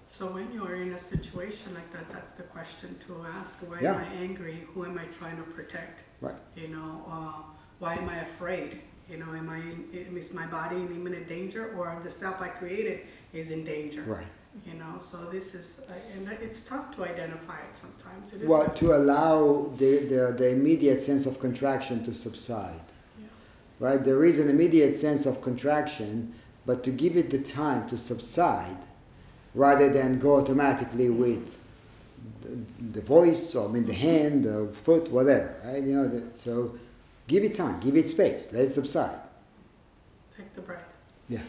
So 0.08 0.28
when 0.28 0.50
you 0.54 0.66
are 0.66 0.76
in 0.76 0.94
a 0.94 1.00
situation 1.00 1.74
like 1.74 1.92
that, 1.92 2.10
that's 2.10 2.34
the 2.34 2.44
question 2.44 2.96
to 3.08 3.26
ask. 3.28 3.60
Why 3.70 3.82
Yeah. 3.82 3.96
am 3.96 4.02
I 4.02 4.08
angry? 4.24 4.66
Who 4.74 4.86
am 4.86 4.98
I 4.98 5.06
trying 5.06 5.36
to 5.38 5.44
protect? 5.44 6.04
Right. 6.22 6.38
You 6.56 6.70
know, 6.70 7.04
uh, 7.10 7.42
why 7.80 7.96
am 7.96 8.08
I 8.08 8.20
afraid? 8.20 8.80
You 9.10 9.18
know, 9.18 9.34
am 9.34 9.50
I 9.50 9.58
in, 9.58 10.16
is 10.18 10.34
my 10.34 10.48
body 10.48 10.78
in 10.78 10.88
imminent 10.88 11.28
danger, 11.28 11.74
or 11.78 12.00
the 12.02 12.10
self 12.10 12.42
I 12.42 12.48
created 12.48 13.02
is 13.34 13.52
in 13.52 13.66
danger? 13.66 14.04
Right. 14.04 14.26
You 14.64 14.76
know, 14.76 15.00
so 15.00 15.26
this 15.26 15.54
is, 15.54 15.82
uh, 15.90 15.94
and 16.16 16.30
it's 16.42 16.64
tough 16.64 16.96
to 16.96 17.04
identify 17.04 17.60
it 17.60 17.76
sometimes. 17.76 18.34
It 18.34 18.44
is 18.44 18.48
Well, 18.48 18.70
to 18.70 18.96
allow 18.96 19.72
the, 19.76 20.00
the, 20.00 20.36
the 20.38 20.52
immediate 20.52 21.02
sense 21.02 21.26
of 21.26 21.40
contraction 21.40 22.04
to 22.06 22.14
subside. 22.14 22.82
Yeah. 23.20 23.28
Right? 23.80 24.04
There 24.04 24.24
is 24.24 24.40
an 24.40 24.50
immediate 24.50 24.96
sense 24.96 25.26
of 25.26 25.42
contraction, 25.42 26.34
but 26.66 26.84
to 26.86 26.92
give 26.92 27.18
it 27.18 27.32
the 27.32 27.40
time 27.40 27.86
to 27.88 27.98
subside 27.98 28.78
rather 29.54 29.90
than 29.90 30.20
go 30.20 30.36
automatically 30.40 31.10
with 31.10 31.60
the, 32.42 32.58
the 32.94 33.02
voice 33.02 33.56
or 33.56 33.68
I 33.68 33.72
mean 33.72 33.86
the 33.86 33.94
hand, 33.94 34.46
the 34.46 34.68
foot, 34.68 35.12
whatever. 35.12 35.54
Right? 35.66 35.84
You 35.84 35.94
know, 35.96 36.08
the, 36.08 36.38
so 36.38 36.78
give 37.28 37.44
it 37.44 37.56
time, 37.56 37.80
give 37.82 37.98
it 37.98 38.08
space, 38.08 38.48
let 38.54 38.64
it 38.64 38.72
subside. 38.72 39.20
Take 40.38 40.54
the 40.54 40.62
breath. 40.62 40.80
Yeah. 41.28 41.40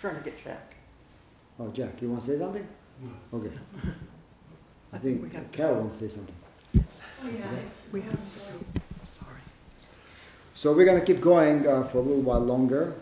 Trying 0.00 0.16
to 0.16 0.22
get 0.22 0.42
Jack. 0.42 0.75
Oh, 1.58 1.68
Jack, 1.68 2.02
you 2.02 2.10
want 2.10 2.20
to 2.22 2.26
say 2.32 2.38
something? 2.38 2.66
Okay. 3.32 3.50
I 4.92 4.96
I 4.96 4.98
think 4.98 5.22
we 5.22 5.28
think 5.28 5.44
got- 5.44 5.52
Carol 5.52 5.80
wants 5.80 5.98
to 5.98 6.08
say 6.08 6.16
something. 6.16 6.34
Oh, 6.76 7.28
yeah, 7.28 7.44
it's. 7.64 7.82
We 7.92 8.02
have, 8.02 8.18
sorry. 9.04 9.40
So 10.54 10.72
we're 10.74 10.84
going 10.84 11.00
to 11.00 11.06
keep 11.06 11.20
going 11.22 11.66
uh, 11.66 11.84
for 11.84 11.98
a 11.98 12.00
little 12.00 12.22
while 12.22 12.40
longer. 12.40 12.94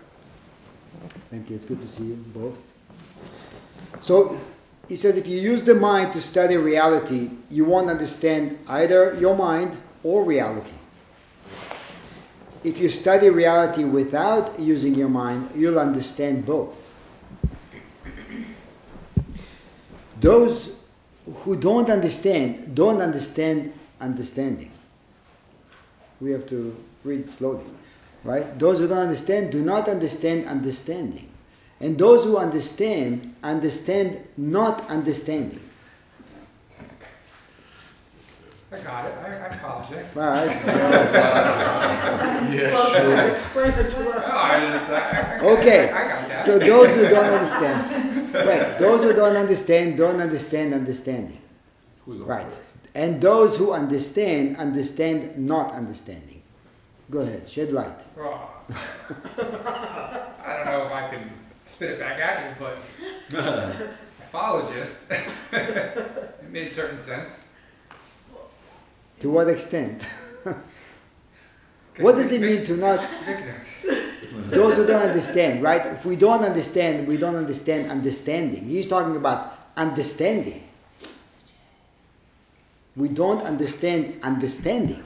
Thank 1.31 1.51
you. 1.51 1.57
It's 1.57 1.65
good 1.65 1.81
to 1.81 1.89
see 1.89 2.05
you 2.05 2.15
both. 2.33 2.75
So 4.01 4.41
he 4.89 4.97
says 4.97 5.17
if 5.17 5.27
you 5.27 5.39
use 5.41 5.63
the 5.63 5.75
mind 5.75 6.13
to 6.13 6.21
study 6.21 6.57
reality, 6.57 7.31
you 7.51 7.65
won't 7.65 7.91
understand 7.91 8.59
either 8.69 9.15
your 9.19 9.37
mind 9.37 9.77
or 10.03 10.25
reality. 10.25 10.73
If 12.63 12.79
you 12.79 12.89
study 12.89 13.31
reality 13.31 13.85
without 13.85 14.59
using 14.59 14.95
your 14.95 15.09
mind, 15.09 15.51
you'll 15.55 15.79
understand 15.79 16.47
both. 16.47 17.03
Those 20.25 20.73
who 21.45 21.55
don't 21.55 21.91
understand 21.91 22.75
don't 22.75 23.03
understand 23.03 23.75
understanding. 24.01 24.71
We 26.19 26.31
have 26.31 26.47
to 26.47 26.75
read 27.05 27.29
slowly, 27.29 27.67
right? 28.25 28.59
Those 28.59 28.79
who 28.79 28.89
don't 28.89 28.97
understand 29.05 29.53
do 29.53 29.63
not 29.63 29.87
understand 29.87 30.47
understanding. 30.47 31.29
And 31.79 31.99
those 31.99 32.25
who 32.25 32.39
understand 32.39 33.35
understand 33.43 34.19
not 34.39 34.89
understanding. 34.91 35.61
I 38.73 38.79
got 38.79 39.05
it, 39.05 39.13
I, 39.19 39.47
I 39.47 39.55
followed 39.57 39.91
you. 39.91 39.99
All 40.17 40.23
right. 40.27 40.59
so- 40.67 40.73
Explain 43.35 43.73
it 43.73 43.91
to 43.91 44.03
No, 44.03 44.11
us. 44.11 44.25
I 44.25 44.27
just, 44.73 44.91
I, 44.91 44.95
I, 44.95 44.97
I- 45.37 45.39
okay. 45.59 45.83
I 45.91 45.93
got 45.93 46.09
that. 46.09 46.39
So 46.39 46.59
those 46.59 46.95
who 46.97 47.03
don't 47.09 47.27
understand, 47.27 48.14
right? 48.35 48.79
Those 48.79 49.03
who 49.05 49.13
don't 49.13 49.37
understand 49.37 49.97
don't 49.97 50.21
understand 50.21 50.75
understanding, 50.75 51.41
Who's 52.05 52.19
right? 52.21 52.47
And 52.95 53.21
those 53.21 53.57
who 53.57 53.73
understand 53.73 54.57
understand 54.57 55.37
not 55.39 55.73
understanding. 55.73 56.43
Go 57.11 57.21
ahead, 57.21 57.49
shed 57.49 57.73
light. 57.73 58.05
Well, 58.17 58.51
I 60.47 60.57
don't 60.57 60.67
know 60.67 60.87
if 60.87 60.93
I 60.93 61.09
can 61.11 61.31
spit 61.65 61.91
it 61.91 61.99
back 61.99 62.19
at 62.19 62.49
you, 62.49 62.57
but 62.59 62.79
I 63.39 64.27
followed 64.33 64.75
you. 64.75 64.87
it 65.53 66.51
made 66.51 66.73
certain 66.73 66.99
sense. 66.99 67.53
To 69.21 69.31
what 69.31 69.49
extent? 69.49 70.03
what 71.99 72.13
does 72.13 72.33
it 72.33 72.41
mean 72.41 72.65
to 72.65 72.77
not 72.77 73.01
those 74.55 74.77
who 74.77 74.87
don't 74.87 75.03
understand, 75.03 75.63
right? 75.63 75.85
If 75.87 76.05
we 76.05 76.17
don't 76.17 76.43
understand, 76.43 77.07
we 77.07 77.17
don't 77.17 77.37
understand 77.37 77.91
understanding. 77.91 78.65
He's 78.65 78.87
talking 78.87 79.17
about 79.17 79.59
understanding. 79.77 80.65
We 82.97 83.09
don't 83.09 83.43
understand 83.43 84.21
understanding. 84.23 85.03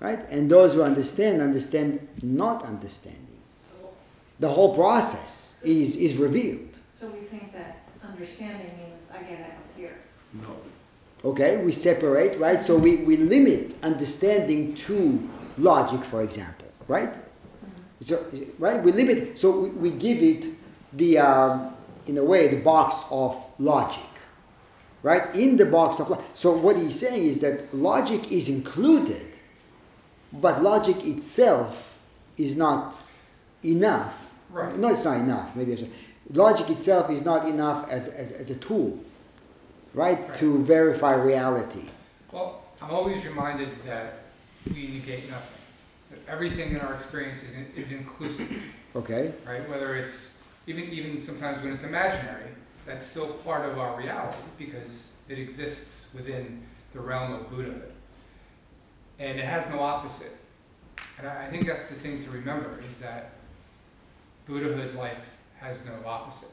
Right? 0.00 0.18
And 0.30 0.50
those 0.50 0.74
who 0.74 0.82
understand, 0.82 1.42
understand 1.42 2.06
not 2.22 2.64
understanding. 2.64 3.24
The 4.40 4.48
whole 4.48 4.74
process 4.74 5.60
is, 5.64 5.96
is 5.96 6.16
revealed. 6.16 6.78
So 6.92 7.08
we 7.10 7.18
think 7.18 7.52
that 7.52 7.82
understanding 8.08 8.70
means 8.78 9.02
I 9.12 9.18
get 9.22 9.40
it 9.40 9.46
up 9.46 9.76
here. 9.76 9.98
No. 10.32 10.56
Okay? 11.24 11.64
We 11.64 11.72
separate, 11.72 12.38
right? 12.38 12.62
So 12.62 12.78
we, 12.78 12.98
we 12.98 13.16
limit 13.16 13.74
understanding 13.82 14.74
to 14.74 15.28
logic, 15.58 16.04
for 16.04 16.22
example, 16.22 16.68
right? 16.86 17.18
So, 18.00 18.24
right? 18.58 18.82
We 18.82 18.92
limit, 18.92 19.38
so 19.38 19.60
we, 19.60 19.70
we 19.70 19.90
give 19.90 20.22
it 20.22 20.46
the, 20.92 21.18
um, 21.18 21.74
in 22.06 22.16
a 22.18 22.24
way, 22.24 22.48
the 22.48 22.60
box 22.60 23.04
of 23.10 23.36
logic, 23.58 24.08
right? 25.02 25.34
In 25.34 25.56
the 25.56 25.66
box 25.66 25.98
of, 26.00 26.10
logic. 26.10 26.26
so 26.32 26.56
what 26.56 26.76
he's 26.76 26.98
saying 26.98 27.24
is 27.24 27.40
that 27.40 27.74
logic 27.74 28.30
is 28.30 28.48
included, 28.48 29.38
but 30.32 30.62
logic 30.62 31.04
itself 31.06 31.98
is 32.36 32.56
not 32.56 33.02
enough. 33.64 34.32
Right. 34.50 34.76
No, 34.76 34.88
it's 34.88 35.04
not 35.04 35.18
enough. 35.18 35.54
Maybe 35.56 35.72
I 35.72 35.76
should. 35.76 35.90
Logic 36.32 36.68
itself 36.70 37.10
is 37.10 37.24
not 37.24 37.48
enough 37.48 37.90
as, 37.90 38.08
as, 38.08 38.32
as 38.32 38.50
a 38.50 38.54
tool, 38.54 38.98
right? 39.94 40.18
Right. 40.18 40.34
To 40.34 40.62
verify 40.62 41.14
reality. 41.14 41.88
Well, 42.30 42.62
I'm 42.82 42.90
always 42.90 43.24
reminded 43.26 43.70
that 43.84 44.20
we 44.72 44.88
negate 44.88 45.28
nothing. 45.30 45.57
Everything 46.28 46.72
in 46.72 46.80
our 46.80 46.94
experience 46.94 47.42
is, 47.42 47.54
in, 47.54 47.66
is 47.76 47.92
inclusive, 47.92 48.62
Okay? 48.94 49.32
right? 49.46 49.66
Whether 49.68 49.96
it's 49.96 50.42
even 50.66 50.84
even 50.90 51.20
sometimes 51.20 51.62
when 51.62 51.72
it's 51.72 51.84
imaginary, 51.84 52.50
that's 52.86 53.06
still 53.06 53.28
part 53.44 53.68
of 53.68 53.78
our 53.78 53.98
reality 53.98 54.38
because 54.58 55.14
it 55.28 55.38
exists 55.38 56.14
within 56.14 56.62
the 56.92 57.00
realm 57.00 57.32
of 57.32 57.50
Buddhahood, 57.50 57.92
and 59.18 59.38
it 59.38 59.44
has 59.44 59.68
no 59.70 59.80
opposite. 59.80 60.36
And 61.18 61.26
I, 61.26 61.46
I 61.46 61.50
think 61.50 61.66
that's 61.66 61.88
the 61.88 61.94
thing 61.94 62.22
to 62.22 62.30
remember 62.30 62.78
is 62.86 63.00
that 63.00 63.32
Buddhahood 64.46 64.94
life 64.94 65.36
has 65.60 65.86
no 65.86 65.92
opposite. 66.06 66.50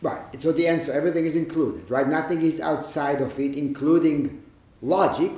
Right. 0.00 0.40
So 0.40 0.52
the 0.52 0.68
answer, 0.68 0.92
everything 0.92 1.24
is 1.24 1.34
included, 1.36 1.90
right? 1.90 2.06
Nothing 2.06 2.42
is 2.42 2.60
outside 2.60 3.20
of 3.20 3.38
it, 3.38 3.56
including 3.56 4.42
logic, 4.80 5.32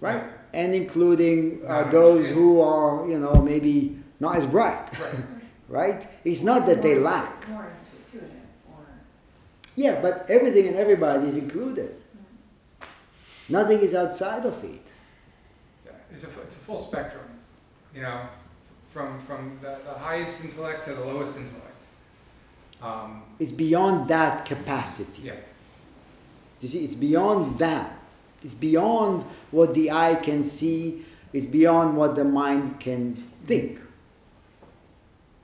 right? 0.00 0.22
And 0.54 0.74
including 0.74 1.62
uh, 1.66 1.84
those 1.90 2.28
who 2.30 2.60
are, 2.60 3.08
you 3.08 3.18
know, 3.18 3.34
maybe 3.40 3.96
not 4.20 4.36
as 4.36 4.46
bright, 4.46 4.88
Right. 4.92 5.24
right? 5.68 6.06
It's 6.24 6.42
not 6.42 6.66
that 6.66 6.82
they 6.82 6.96
lack. 6.98 7.48
More 7.48 7.72
intuitive, 8.04 8.30
or, 8.68 8.84
Yeah, 9.76 10.00
but 10.02 10.28
everything 10.28 10.68
and 10.68 10.76
everybody 10.76 11.26
is 11.28 11.36
included. 11.38 12.02
Nothing 13.48 13.80
is 13.80 13.94
outside 13.94 14.44
of 14.44 14.62
it. 14.64 14.92
Yeah, 15.86 15.92
it's 16.12 16.24
a, 16.24 16.28
it's 16.46 16.56
a 16.56 16.60
full 16.60 16.78
spectrum, 16.78 17.24
you 17.94 18.02
know, 18.02 18.20
from, 18.88 19.18
from 19.20 19.56
the, 19.60 19.76
the 19.84 19.94
highest 19.98 20.44
intellect 20.44 20.84
to 20.84 20.94
the 20.94 21.04
lowest 21.04 21.36
intellect. 21.36 21.60
Um, 22.82 23.22
It's 23.38 23.52
beyond 23.52 24.06
that 24.08 24.44
capacity. 24.44 25.22
yeah, 25.22 25.34
You 26.60 26.68
see, 26.68 26.84
it's 26.84 26.94
beyond 26.94 27.58
that. 27.58 27.98
It's 28.44 28.54
beyond 28.54 29.24
what 29.50 29.74
the 29.74 29.90
eye 29.90 30.16
can 30.16 30.42
see. 30.42 31.02
It's 31.32 31.46
beyond 31.46 31.96
what 31.96 32.16
the 32.16 32.24
mind 32.24 32.80
can 32.80 33.16
think. 33.44 33.80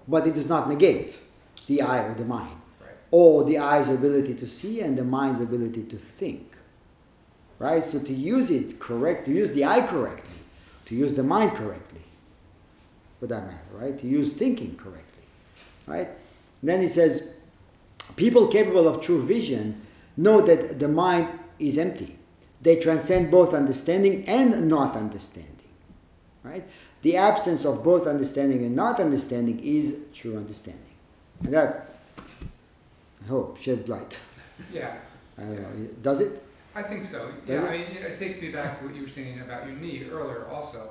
But 0.06 0.26
it 0.26 0.34
does 0.34 0.48
not 0.48 0.68
negate 0.68 1.20
the 1.66 1.82
eye 1.82 2.04
or 2.04 2.14
the 2.14 2.24
mind, 2.24 2.56
right. 2.80 2.90
or 3.10 3.44
the 3.44 3.58
eye's 3.58 3.88
ability 3.90 4.34
to 4.34 4.46
see 4.46 4.80
and 4.80 4.96
the 4.96 5.04
mind's 5.04 5.40
ability 5.40 5.84
to 5.84 5.96
think. 5.96 6.56
Right? 7.58 7.84
So 7.84 8.00
to 8.00 8.12
use 8.12 8.50
it 8.50 8.78
correct, 8.78 9.26
to 9.26 9.32
use 9.32 9.52
the 9.52 9.64
eye 9.64 9.86
correctly, 9.86 10.38
to 10.86 10.94
use 10.94 11.14
the 11.14 11.22
mind 11.22 11.52
correctly, 11.54 12.02
for 13.20 13.26
that 13.26 13.46
matter, 13.46 13.68
right? 13.72 13.98
To 13.98 14.06
use 14.06 14.32
thinking 14.32 14.76
correctly, 14.76 15.24
right? 15.86 16.08
Then 16.62 16.80
he 16.80 16.88
says, 16.88 17.28
people 18.16 18.46
capable 18.46 18.88
of 18.88 19.00
true 19.00 19.22
vision 19.22 19.80
know 20.16 20.40
that 20.40 20.78
the 20.78 20.88
mind 20.88 21.36
is 21.58 21.78
empty. 21.78 22.16
They 22.60 22.76
transcend 22.80 23.30
both 23.30 23.54
understanding 23.54 24.24
and 24.28 24.68
not 24.68 24.96
understanding, 24.96 25.52
right? 26.42 26.64
The 27.02 27.16
absence 27.16 27.64
of 27.64 27.84
both 27.84 28.06
understanding 28.06 28.64
and 28.64 28.74
not 28.74 28.98
understanding 28.98 29.60
is 29.60 30.06
true 30.12 30.36
understanding, 30.36 30.94
and 31.44 31.54
that 31.54 31.88
I 33.24 33.28
hope 33.28 33.56
shed 33.58 33.88
light. 33.88 34.20
Yeah, 34.72 34.94
I 35.38 35.42
don't 35.42 35.62
know. 35.62 35.88
Does 36.02 36.20
it? 36.20 36.42
I 36.74 36.82
think 36.82 37.04
so. 37.04 37.30
Does 37.46 37.62
Yeah, 37.62 37.64
it? 37.64 37.68
I 37.68 37.78
mean, 37.78 38.04
it 38.04 38.18
takes 38.18 38.40
me 38.40 38.50
back 38.50 38.78
to 38.78 38.86
what 38.86 38.94
you 38.94 39.02
were 39.02 39.08
saying 39.08 39.40
about 39.40 39.66
your 39.66 39.76
knee 39.76 40.06
earlier 40.10 40.46
also. 40.46 40.90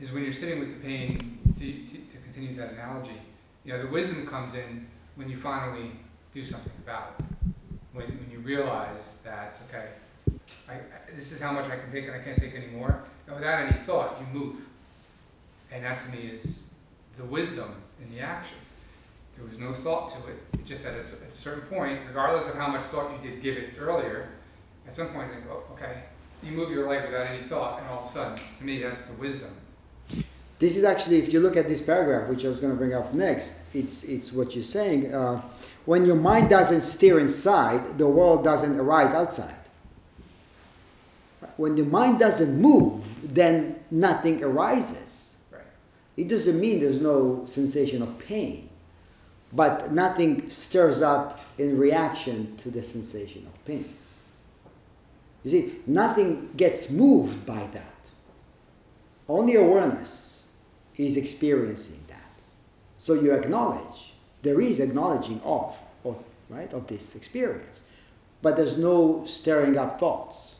Is 0.00 0.12
when 0.12 0.24
you're 0.24 0.32
sitting 0.32 0.58
with 0.58 0.70
the 0.70 0.86
pain, 0.88 1.38
to, 1.58 1.72
to, 1.72 1.92
to 1.92 2.16
continue 2.24 2.54
that 2.56 2.72
analogy, 2.72 3.20
you 3.64 3.72
know, 3.72 3.80
the 3.80 3.86
wisdom 3.88 4.26
comes 4.26 4.54
in 4.54 4.86
when 5.14 5.28
you 5.28 5.36
finally 5.36 5.92
do 6.32 6.42
something 6.42 6.72
about 6.84 7.14
it. 7.18 7.24
When, 7.94 8.06
when 8.06 8.28
you 8.30 8.40
realize 8.40 9.22
that, 9.24 9.60
okay, 9.68 9.86
I, 10.68 10.78
this 11.14 11.32
is 11.32 11.40
how 11.40 11.52
much 11.52 11.66
I 11.66 11.76
can 11.76 11.90
take 11.90 12.04
and 12.06 12.14
I 12.14 12.18
can't 12.18 12.38
take 12.38 12.54
anymore, 12.54 13.02
and 13.26 13.36
without 13.36 13.60
any 13.66 13.76
thought, 13.78 14.20
you 14.20 14.38
move. 14.38 14.56
And 15.72 15.84
that 15.84 16.00
to 16.00 16.10
me 16.10 16.28
is 16.32 16.70
the 17.16 17.24
wisdom 17.24 17.70
in 18.02 18.14
the 18.14 18.20
action. 18.20 18.58
There 19.36 19.44
was 19.44 19.58
no 19.58 19.72
thought 19.72 20.08
to 20.10 20.18
it. 20.28 20.38
It 20.54 20.66
just 20.66 20.86
at 20.86 20.94
a 20.94 20.98
at 20.98 21.04
a 21.04 21.36
certain 21.36 21.62
point, 21.62 22.00
regardless 22.06 22.48
of 22.48 22.54
how 22.56 22.68
much 22.68 22.82
thought 22.84 23.12
you 23.12 23.30
did 23.30 23.42
give 23.42 23.56
it 23.56 23.70
earlier, 23.78 24.28
at 24.86 24.94
some 24.94 25.08
point 25.08 25.28
you 25.28 25.34
think, 25.34 25.46
oh, 25.50 25.62
okay, 25.74 26.02
you 26.42 26.52
move 26.52 26.70
your 26.70 26.88
leg 26.88 27.04
without 27.04 27.26
any 27.26 27.42
thought, 27.44 27.80
and 27.80 27.88
all 27.88 28.02
of 28.02 28.08
a 28.08 28.12
sudden, 28.12 28.38
to 28.58 28.64
me, 28.64 28.82
that's 28.82 29.06
the 29.06 29.14
wisdom. 29.20 29.50
This 30.58 30.76
is 30.76 30.84
actually, 30.84 31.18
if 31.18 31.32
you 31.32 31.40
look 31.40 31.56
at 31.56 31.68
this 31.68 31.80
paragraph, 31.82 32.28
which 32.28 32.44
I 32.44 32.48
was 32.48 32.60
going 32.60 32.72
to 32.72 32.78
bring 32.78 32.94
up 32.94 33.12
next, 33.12 33.54
it's, 33.74 34.04
it's 34.04 34.32
what 34.32 34.54
you're 34.54 34.62
saying. 34.64 35.12
Uh, 35.12 35.42
when 35.84 36.06
your 36.06 36.16
mind 36.16 36.48
doesn't 36.48 36.80
steer 36.80 37.18
inside, 37.18 37.98
the 37.98 38.08
world 38.08 38.44
doesn't 38.44 38.78
arise 38.78 39.12
outside. 39.14 39.54
When 41.56 41.76
your 41.76 41.86
mind 41.86 42.18
doesn't 42.18 42.60
move, 42.60 43.34
then 43.34 43.80
nothing 43.90 44.42
arises. 44.42 45.38
Right. 45.52 45.62
It 46.16 46.28
doesn't 46.28 46.58
mean 46.58 46.80
there's 46.80 47.00
no 47.00 47.44
sensation 47.46 48.02
of 48.02 48.18
pain, 48.18 48.68
but 49.52 49.92
nothing 49.92 50.50
stirs 50.50 51.00
up 51.00 51.40
in 51.58 51.78
reaction 51.78 52.56
to 52.56 52.70
the 52.70 52.82
sensation 52.82 53.46
of 53.46 53.64
pain. 53.64 53.88
You 55.44 55.50
see, 55.50 55.74
nothing 55.86 56.50
gets 56.56 56.90
moved 56.90 57.46
by 57.46 57.68
that. 57.72 58.10
Only 59.28 59.54
awareness 59.54 60.46
is 60.96 61.16
experiencing 61.16 62.00
that. 62.08 62.42
So 62.98 63.14
you 63.14 63.32
acknowledge, 63.32 64.03
there 64.44 64.60
is 64.60 64.78
acknowledging 64.78 65.40
of, 65.40 65.76
of 66.04 66.22
right, 66.48 66.72
of 66.72 66.86
this 66.86 67.16
experience. 67.16 67.82
But 68.42 68.56
there's 68.56 68.78
no 68.78 69.24
stirring 69.24 69.76
up 69.76 69.98
thoughts. 69.98 70.56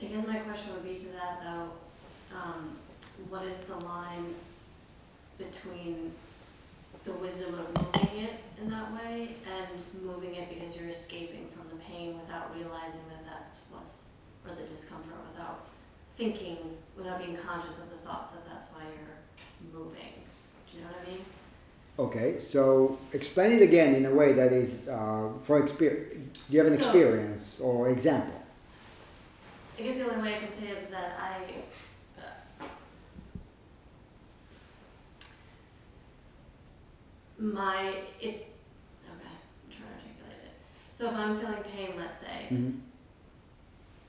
I 0.00 0.04
guess 0.04 0.26
my 0.26 0.36
question 0.36 0.74
would 0.74 0.84
be 0.84 0.96
to 0.96 1.08
that 1.12 1.40
though, 1.42 1.68
um, 2.36 2.76
what 3.30 3.44
is 3.46 3.64
the 3.64 3.76
line 3.86 4.34
between 5.38 6.12
the 7.04 7.12
wisdom 7.12 7.54
of 7.54 7.94
moving 7.94 8.24
it 8.24 8.34
in 8.60 8.70
that 8.70 8.92
way 8.94 9.34
and 9.48 10.04
moving 10.04 10.34
it 10.34 10.48
because 10.50 10.76
you're 10.76 10.90
escaping 10.90 11.48
from 11.48 11.66
the 11.70 11.82
pain 11.84 12.18
without 12.20 12.54
realizing 12.54 13.00
that 13.08 13.24
that's 13.26 13.62
what's, 13.70 14.12
or 14.46 14.54
the 14.54 14.68
discomfort 14.68 15.16
without 15.32 15.66
thinking, 16.16 16.58
without 16.96 17.18
being 17.24 17.36
conscious 17.36 17.78
of 17.78 17.88
the 17.90 17.96
thoughts 17.96 18.30
that 18.30 18.44
that's 18.44 18.68
why 18.72 18.82
you're 18.82 19.72
moving. 19.72 20.12
Do 20.70 20.78
you 20.78 20.84
know 20.84 20.90
what 20.90 21.08
I 21.08 21.10
mean? 21.10 21.24
Okay, 21.96 22.40
so 22.40 22.98
explain 23.12 23.52
it 23.52 23.62
again 23.62 23.94
in 23.94 24.04
a 24.06 24.12
way 24.12 24.32
that 24.32 24.52
is 24.52 24.88
uh, 24.88 25.28
for 25.42 25.60
experience. 25.62 26.46
Do 26.48 26.52
you 26.52 26.58
have 26.58 26.66
an 26.66 26.76
So- 26.76 26.82
experience 26.84 27.60
or 27.60 27.88
example? 27.88 28.40
I 29.78 29.82
guess 29.82 29.98
the 29.98 30.04
only 30.10 30.22
way 30.22 30.34
I 30.36 30.38
can 30.38 30.52
say 30.52 30.68
is 30.68 30.88
that 30.90 31.18
I, 31.20 31.36
uh, 32.20 32.66
my, 37.38 37.94
it, 38.20 38.46
okay, 39.04 39.28
I'm 39.28 39.70
trying 39.70 39.88
to 39.88 39.94
articulate 39.94 40.42
it. 40.44 40.52
So 40.92 41.08
if 41.10 41.14
I'm 41.16 41.38
feeling 41.38 41.62
pain, 41.64 41.90
let's 41.98 42.18
say, 42.20 42.46
Mhm. 42.50 42.80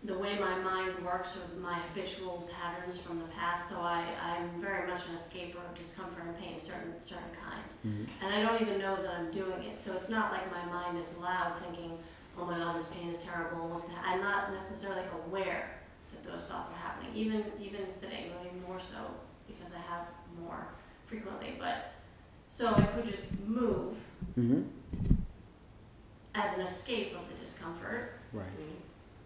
The 0.06 0.18
way 0.18 0.38
my 0.40 0.56
mind 0.60 1.04
works 1.04 1.36
or 1.38 1.60
my 1.60 1.74
habitual 1.74 2.48
patterns 2.54 3.02
from 3.02 3.18
the 3.20 3.26
past, 3.26 3.70
so 3.70 3.78
I, 3.82 4.04
I'm 4.22 4.62
very 4.62 4.88
much 4.88 5.08
an 5.10 5.16
escaper 5.16 5.58
of 5.68 5.76
discomfort 5.76 6.24
and 6.28 6.38
pain, 6.38 6.60
certain, 6.60 7.00
certain 7.00 7.30
kinds. 7.44 7.78
Mhm. 7.86 8.08
And 8.22 8.34
I 8.36 8.42
don't 8.42 8.62
even 8.62 8.78
know 8.80 8.96
that 9.02 9.12
I'm 9.18 9.32
doing 9.32 9.64
it, 9.64 9.78
so 9.80 9.94
it's 9.96 10.10
not 10.10 10.32
like 10.32 10.46
my 10.52 10.64
mind 10.66 10.98
is 10.98 11.10
loud 11.20 11.58
thinking, 11.60 11.98
oh 12.38 12.46
my 12.46 12.58
god, 12.58 12.78
this 12.78 12.86
pain 12.88 13.10
is 13.10 13.18
terrible, 13.20 13.68
what's 13.70 13.86
gonna, 13.86 13.98
I'm 14.06 14.22
not 14.22 14.54
necessarily 14.54 15.02
aware 15.26 15.70
that 16.12 16.24
those 16.30 16.46
thoughts 16.46 16.70
are 16.70 16.76
happening, 16.78 17.12
even, 17.16 17.44
even 17.60 17.90
sitting, 17.90 18.26
maybe 18.44 18.56
more 18.68 18.80
so, 18.80 18.98
because 19.48 19.74
I 19.74 19.80
have 19.92 20.08
more 20.40 20.68
frequently, 21.06 21.56
but, 21.60 21.94
so 22.48 22.74
I 22.76 22.86
could 22.86 23.06
just 23.08 23.40
move 23.40 23.96
Mm-hmm. 24.38 24.64
as 26.36 26.54
an 26.56 26.62
escape 26.62 27.16
of 27.18 27.28
the 27.30 27.34
discomfort, 27.36 28.12
Right. 28.34 28.46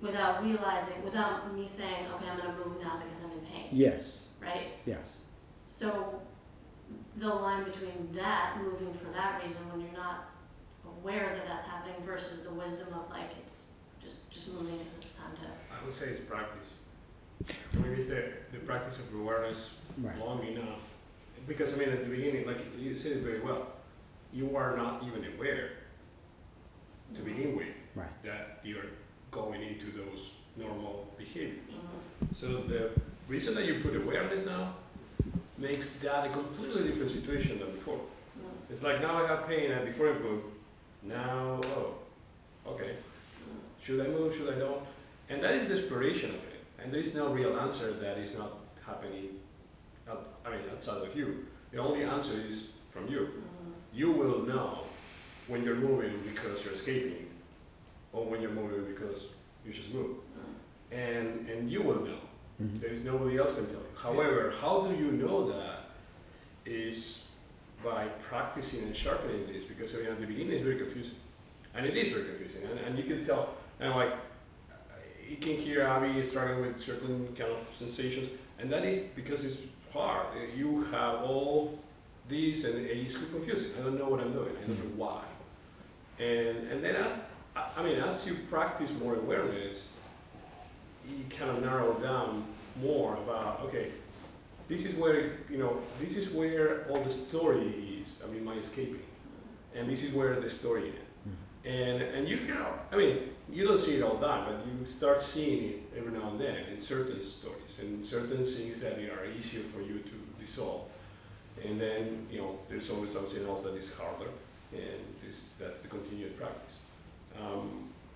Without 0.01 0.43
realizing, 0.43 1.03
without 1.03 1.53
me 1.53 1.67
saying, 1.67 2.05
okay, 2.15 2.29
I'm 2.29 2.37
gonna 2.37 2.55
move 2.65 2.81
now 2.81 3.01
because 3.03 3.23
I'm 3.23 3.31
in 3.31 3.45
pain, 3.45 3.67
Yes. 3.71 4.29
right? 4.41 4.67
Yes. 4.85 5.19
So 5.67 6.21
the 7.17 7.27
line 7.27 7.63
between 7.65 8.09
that, 8.13 8.57
moving 8.61 8.93
for 8.93 9.11
that 9.13 9.41
reason, 9.43 9.57
when 9.71 9.81
you're 9.81 9.91
not 9.93 10.29
aware 10.85 11.35
that 11.35 11.45
that's 11.45 11.65
happening, 11.65 11.95
versus 12.05 12.43
the 12.45 12.53
wisdom 12.53 12.93
of 12.93 13.09
like 13.09 13.29
it's 13.41 13.73
just 14.01 14.29
just 14.31 14.47
moving 14.47 14.77
because 14.77 14.97
it's 14.97 15.15
time 15.17 15.31
to. 15.35 15.75
I 15.75 15.85
would 15.85 15.93
say 15.93 16.07
it's 16.07 16.21
practice. 16.21 16.69
Maybe 17.73 17.95
it's 17.95 18.09
the, 18.09 18.31
the 18.51 18.59
practice 18.59 18.99
of 18.99 19.13
awareness 19.19 19.75
Right. 19.97 20.17
long 20.17 20.45
enough. 20.45 20.89
Because 21.47 21.73
I 21.73 21.77
mean, 21.77 21.89
at 21.89 22.03
the 22.03 22.09
beginning, 22.09 22.45
like 22.47 22.57
you 22.77 22.95
said 22.95 23.13
it 23.17 23.23
very 23.23 23.39
well, 23.41 23.67
you 24.33 24.55
are 24.55 24.77
not 24.77 25.03
even 25.03 25.25
aware 25.35 25.71
to 27.13 27.19
mm-hmm. 27.21 27.25
begin 27.25 27.57
with 27.57 27.75
Right. 27.95 28.23
that 28.23 28.59
you're 28.63 28.85
going 29.31 29.61
into 29.61 29.87
those 29.91 30.31
normal 30.57 31.13
behaviors. 31.17 31.59
Mhm. 31.69 32.35
So 32.35 32.47
the 32.47 32.91
reason 33.27 33.55
that 33.55 33.65
you 33.65 33.79
put 33.81 33.95
awareness 33.95 34.45
now 34.45 34.75
makes 35.57 35.97
that 35.99 36.25
a 36.27 36.29
completely 36.29 36.83
different 36.83 37.11
situation 37.11 37.59
than 37.59 37.71
before. 37.71 37.99
Mm, 37.99 38.71
It's 38.71 38.83
like 38.83 39.01
now 39.01 39.23
I 39.23 39.27
have 39.27 39.47
pain 39.47 39.71
and 39.71 39.85
before 39.85 40.09
I 40.09 40.13
move, 40.13 40.43
now, 41.03 41.61
oh, 41.75 41.95
okay, 42.67 42.95
mm. 42.95 43.83
should 43.83 43.99
I 44.05 44.07
move, 44.09 44.35
should 44.35 44.53
I 44.53 44.57
don't? 44.59 44.83
And 45.29 45.41
that 45.43 45.53
is 45.53 45.67
the 45.67 45.75
exploration 45.77 46.29
of 46.31 46.35
it. 46.53 46.59
And 46.81 46.91
there 46.91 46.99
is 47.01 47.13
no 47.15 47.29
real 47.33 47.57
answer 47.59 47.91
that 47.91 48.17
is 48.17 48.33
not 48.37 48.51
happening, 48.85 49.39
out, 50.09 50.39
I 50.45 50.49
mean, 50.51 50.61
outside 50.71 51.01
of 51.07 51.15
you. 51.15 51.45
The 51.71 51.77
only 51.77 52.03
answer 52.03 52.33
is 52.49 52.69
from 52.91 53.07
you. 53.07 53.29
You 53.93 54.11
will 54.11 54.43
know 54.45 54.85
when 55.47 55.63
you're 55.63 55.75
moving 55.75 56.13
because 56.23 56.63
you're 56.63 56.73
escaping, 56.73 57.28
or 58.13 58.25
when 58.25 58.41
you're 58.41 58.51
moving 58.51 58.85
because 58.85 59.33
you 59.65 59.71
just 59.71 59.93
move. 59.93 60.17
And, 60.91 61.47
and 61.47 61.71
you 61.71 61.81
will 61.83 62.01
know. 62.03 62.17
Mhm. 62.61 62.79
There 62.81 62.89
is 62.89 63.05
nobody 63.05 63.37
else 63.37 63.53
can 63.53 63.65
tell 63.67 63.79
you. 63.79 63.95
However, 63.95 64.53
how 64.59 64.81
do 64.81 64.95
you 64.95 65.11
know 65.11 65.47
that 65.49 65.79
is 66.65 67.23
by 67.83 68.05
practicing 68.21 68.83
and 68.83 68.95
sharpening 68.95 69.47
this 69.47 69.63
because 69.63 69.95
I 69.95 69.99
mean, 69.99 70.07
at 70.07 70.19
the 70.19 70.25
beginning 70.25 70.53
it's 70.53 70.63
very 70.63 70.77
confusing. 70.77 71.15
And 71.75 71.85
it 71.85 71.95
is 71.95 72.09
very 72.09 72.25
confusing. 72.25 72.63
And, 72.69 72.79
and 72.79 72.97
you 72.97 73.03
can 73.03 73.23
tell, 73.23 73.53
and 73.79 73.95
like, 73.95 74.13
you 75.29 75.37
can 75.37 75.55
hear 75.55 75.83
Abby 75.83 76.21
struggling 76.23 76.61
with 76.61 76.79
certain 76.79 77.27
kind 77.37 77.51
of 77.51 77.59
sensations. 77.59 78.29
And 78.57 78.69
that 78.73 78.83
is 78.83 79.03
because 79.15 79.45
it's 79.45 79.61
hard. 79.93 80.25
You 80.57 80.83
have 80.85 81.21
all 81.21 81.79
these 82.27 82.65
and 82.65 82.85
it's 82.85 83.15
confusing. 83.15 83.71
I 83.79 83.83
don't 83.83 83.97
know 83.97 84.09
what 84.09 84.19
I'm 84.19 84.33
doing. 84.33 84.53
I 84.61 84.67
don't 84.67 84.79
know 84.79 85.05
why. 85.05 85.21
And, 86.19 86.57
and 86.71 86.83
then, 86.83 86.95
as, 86.95 87.11
I 87.77 87.83
mean, 87.83 87.99
as 87.99 88.27
you 88.27 88.35
practice 88.49 88.91
more 89.01 89.15
awareness, 89.15 89.93
you 91.07 91.25
kind 91.29 91.51
of 91.51 91.61
narrow 91.61 91.93
down 91.93 92.45
more 92.81 93.15
about, 93.15 93.61
okay, 93.65 93.91
this 94.67 94.85
is 94.85 94.95
where, 94.95 95.31
you 95.49 95.57
know, 95.57 95.79
this 95.99 96.17
is 96.17 96.29
where 96.31 96.85
all 96.89 97.01
the 97.03 97.11
story 97.11 98.01
is. 98.01 98.21
I 98.23 98.31
mean, 98.31 98.45
my 98.45 98.55
escaping. 98.55 99.01
And 99.75 99.89
this 99.89 100.03
is 100.03 100.13
where 100.13 100.39
the 100.39 100.49
story 100.49 100.85
ends. 100.85 100.97
Mm-hmm. 101.27 101.67
And, 101.67 102.01
and 102.15 102.27
you 102.27 102.37
can, 102.37 102.57
I 102.91 102.95
mean, 102.95 103.17
you 103.51 103.65
don't 103.65 103.79
see 103.79 103.95
it 103.95 104.03
all 104.03 104.17
time, 104.17 104.45
but 104.45 104.65
you 104.65 104.85
start 104.85 105.21
seeing 105.21 105.69
it 105.69 105.79
every 105.97 106.11
now 106.11 106.29
and 106.29 106.39
then 106.39 106.55
in 106.71 106.81
certain 106.81 107.21
stories 107.21 107.79
and 107.79 108.05
certain 108.05 108.45
things 108.45 108.79
that 108.81 108.93
are 108.93 109.25
easier 109.37 109.63
for 109.63 109.81
you 109.81 109.99
to 109.99 110.15
dissolve. 110.39 110.83
And 111.65 111.81
then, 111.81 112.27
you 112.31 112.37
know, 112.39 112.59
there's 112.69 112.89
always 112.89 113.11
something 113.11 113.45
else 113.47 113.61
that 113.63 113.75
is 113.75 113.93
harder, 113.93 114.29
and 114.71 115.01
this, 115.25 115.55
that's 115.59 115.81
the 115.81 115.87
continued 115.89 116.37
practice. 116.37 116.68
Um, 117.41 117.69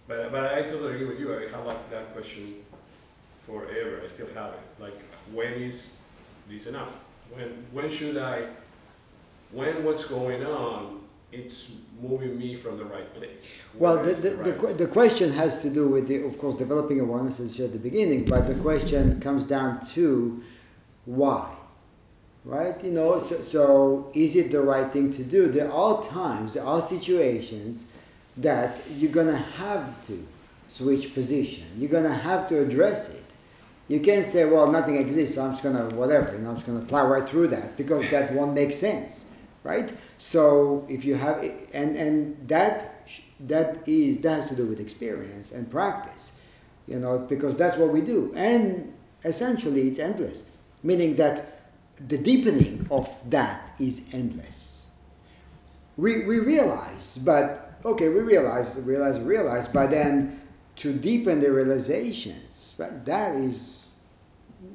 but, 0.07 0.31
but 0.31 0.53
I 0.53 0.63
totally 0.63 0.93
agree 0.95 1.05
with 1.07 1.19
you. 1.19 1.33
I 1.33 1.49
have 1.55 1.65
like 1.65 1.89
that 1.91 2.13
question 2.13 2.55
forever. 3.45 4.01
I 4.03 4.07
still 4.07 4.27
have 4.33 4.53
it. 4.53 4.59
Like, 4.79 4.99
when 5.31 5.53
is 5.53 5.93
this 6.49 6.67
enough? 6.67 6.99
When, 7.31 7.65
when 7.71 7.89
should 7.89 8.17
I, 8.17 8.47
when 9.51 9.83
what's 9.83 10.05
going 10.05 10.45
on, 10.45 11.01
it's 11.31 11.71
moving 12.01 12.37
me 12.37 12.55
from 12.55 12.77
the 12.77 12.85
right 12.85 13.11
place? 13.15 13.59
Well, 13.75 14.03
the, 14.03 14.13
the, 14.13 14.29
the, 14.29 14.51
right- 14.51 14.59
que- 14.59 14.73
the 14.73 14.87
question 14.87 15.31
has 15.31 15.61
to 15.63 15.69
do 15.69 15.87
with, 15.87 16.07
the, 16.07 16.23
of 16.25 16.37
course, 16.37 16.55
developing 16.55 16.99
awareness 16.99 17.39
as 17.39 17.57
you 17.57 17.65
said 17.65 17.73
at 17.75 17.81
the 17.81 17.89
beginning, 17.89 18.25
but 18.25 18.45
the 18.45 18.55
question 18.55 19.19
comes 19.19 19.45
down 19.45 19.79
to 19.93 20.43
why, 21.05 21.51
right? 22.45 22.81
You 22.83 22.91
know, 22.91 23.17
so, 23.19 23.37
so 23.37 24.11
is 24.13 24.35
it 24.35 24.51
the 24.51 24.61
right 24.61 24.91
thing 24.91 25.09
to 25.11 25.23
do? 25.23 25.49
There 25.49 25.71
are 25.71 26.03
times, 26.03 26.53
there 26.53 26.63
are 26.63 26.81
situations 26.81 27.87
that 28.37 28.81
you're 28.97 29.11
gonna 29.11 29.37
have 29.37 30.01
to 30.07 30.25
switch 30.67 31.13
position. 31.13 31.65
You're 31.77 31.91
gonna 31.91 32.13
have 32.13 32.47
to 32.47 32.61
address 32.61 33.13
it. 33.13 33.23
You 33.87 33.99
can't 33.99 34.25
say, 34.25 34.45
well, 34.45 34.71
nothing 34.71 34.95
exists, 34.95 35.35
so 35.35 35.43
I'm 35.43 35.51
just 35.51 35.63
gonna 35.63 35.89
whatever, 35.95 36.33
you 36.33 36.39
know, 36.39 36.49
I'm 36.49 36.55
just 36.55 36.65
gonna 36.65 36.85
plow 36.85 37.07
right 37.07 37.27
through 37.27 37.47
that 37.49 37.77
because 37.77 38.09
that 38.09 38.33
won't 38.33 38.53
make 38.53 38.71
sense, 38.71 39.27
right? 39.63 39.93
So 40.17 40.85
if 40.89 41.05
you 41.05 41.15
have, 41.15 41.43
and 41.73 41.95
and 41.95 42.47
that 42.47 43.07
that 43.41 43.87
is 43.87 44.21
that 44.21 44.35
has 44.35 44.47
to 44.49 44.55
do 44.55 44.65
with 44.65 44.79
experience 44.79 45.51
and 45.51 45.69
practice, 45.69 46.33
you 46.87 46.99
know, 46.99 47.19
because 47.19 47.57
that's 47.57 47.77
what 47.77 47.91
we 47.91 48.01
do, 48.01 48.33
and 48.35 48.93
essentially 49.25 49.87
it's 49.87 49.99
endless, 49.99 50.45
meaning 50.81 51.15
that 51.17 51.59
the 52.07 52.17
deepening 52.17 52.87
of 52.89 53.09
that 53.29 53.75
is 53.79 54.09
endless. 54.13 54.87
We 55.97 56.25
we 56.25 56.39
realize, 56.39 57.19
but 57.19 57.62
okay, 57.85 58.09
we 58.09 58.21
realize, 58.21 58.77
realize, 58.81 59.19
realize, 59.19 59.67
but 59.67 59.89
then 59.91 60.39
to 60.77 60.93
deepen 60.93 61.39
the 61.39 61.51
realizations, 61.51 62.73
right? 62.77 63.03
That 63.05 63.35
is 63.35 63.87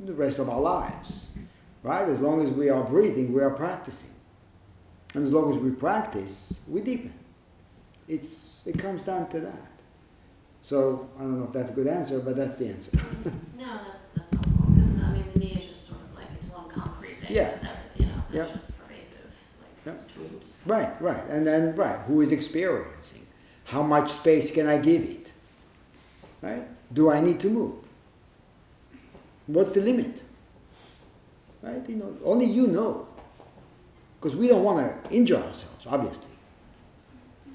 the 0.05 0.13
rest 0.15 0.39
of 0.39 0.49
our 0.49 0.61
lives, 0.61 1.31
right? 1.83 2.07
As 2.07 2.21
long 2.21 2.41
as 2.43 2.51
we 2.51 2.69
are 2.71 2.85
breathing, 2.85 3.33
we 3.33 3.41
are 3.41 3.51
practicing. 3.51 4.11
And 5.15 5.25
as 5.25 5.33
long 5.33 5.51
as 5.51 5.59
we 5.59 5.71
practice, 5.71 6.63
we 6.69 6.81
deepen. 6.83 7.15
It's, 8.07 8.63
it 8.67 8.79
comes 8.79 9.03
down 9.05 9.29
to 9.31 9.41
that. 9.41 9.73
So 10.61 11.09
I 11.19 11.23
don't 11.23 11.39
know 11.39 11.45
if 11.47 11.53
that's 11.53 11.71
a 11.71 11.75
good 11.75 11.87
answer, 11.87 12.21
but 12.21 12.37
that's 12.37 12.59
the 12.59 12.69
answer. 12.69 12.91
No, 13.59 13.81
that's, 13.87 14.09
that's 14.09 14.31
helpful, 14.33 14.67
because 14.75 14.91
I 15.03 15.13
mean, 15.13 15.25
the 15.33 15.39
knee 15.41 15.57
is 15.61 15.67
just 15.69 15.89
sort 15.89 16.01
of 16.03 16.15
like, 16.15 16.27
it's 16.41 16.47
one 16.53 16.69
concrete 16.69 17.21
thing, 17.21 17.35
Yeah. 17.37 17.49
everything, 17.55 17.71
you 17.99 18.07
know, 18.07 18.23
Yeah. 18.33 18.47
just 18.53 18.79
pervasive, 18.79 19.27
like, 19.61 19.71
Yeah. 19.87 19.93
between 20.07 20.41
just. 20.41 20.57
Right, 20.69 21.01
right. 21.01 21.25
And 21.29 21.47
then, 21.47 21.75
right, 21.75 21.99
who 22.01 22.21
is 22.21 22.33
experiencing? 22.33 23.27
How 23.65 23.83
much 23.83 24.11
space 24.11 24.51
can 24.51 24.67
I 24.67 24.79
give 24.79 25.03
it? 25.03 25.33
Right? 26.41 26.67
Do 26.93 27.11
I 27.11 27.21
need 27.21 27.41
to 27.41 27.51
move? 27.51 27.75
What's 29.47 29.73
the 29.73 29.81
limit? 29.81 30.23
Right? 31.63 31.87
You 31.89 31.97
know, 31.97 32.17
only 32.25 32.47
you 32.47 32.69
know. 32.69 33.09
Because 34.19 34.37
we 34.37 34.49
don't 34.49 34.65
want 34.65 34.79
to 34.79 35.15
injure 35.15 35.37
ourselves, 35.37 35.87
obviously. 35.87 36.35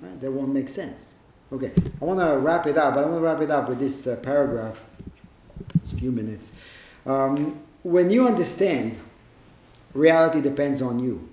Right? 0.02 0.20
That 0.20 0.32
won't 0.32 0.54
make 0.54 0.70
sense. 0.70 1.14
Okay, 1.52 1.72
I 2.02 2.06
want 2.06 2.20
to 2.20 2.38
wrap 2.40 2.66
it 2.66 2.78
up, 2.78 2.96
I 2.96 3.06
want 3.06 3.16
to 3.16 3.20
wrap 3.20 3.40
it 3.42 3.52
up 3.52 3.70
with 3.70 3.80
this 3.80 4.08
uh, 4.08 4.16
paragraph. 4.24 4.84
It's 5.76 5.94
a 5.94 5.98
few 5.98 6.12
minutes. 6.12 6.52
Um, 7.06 7.60
when 7.84 8.10
you 8.10 8.26
understand, 8.26 8.98
reality 9.94 10.42
depends 10.42 10.82
on 10.82 11.00
you. 11.00 11.30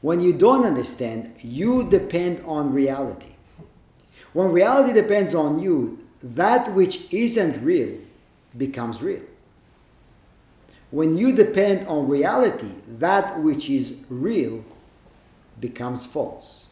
When 0.00 0.20
you 0.20 0.32
don't 0.32 0.64
understand, 0.64 1.32
you 1.42 1.88
depend 1.88 2.40
on 2.46 2.72
reality. 2.72 3.34
When 4.32 4.52
reality 4.52 4.92
depends 4.92 5.34
on 5.34 5.58
you, 5.58 6.04
that 6.22 6.72
which 6.72 7.12
isn't 7.12 7.62
real 7.62 7.98
becomes 8.56 9.02
real. 9.02 9.22
When 10.90 11.16
you 11.16 11.32
depend 11.32 11.86
on 11.88 12.08
reality, 12.08 12.72
that 12.98 13.40
which 13.40 13.68
is 13.68 13.96
real 14.08 14.64
becomes 15.60 16.06
false. 16.06 16.66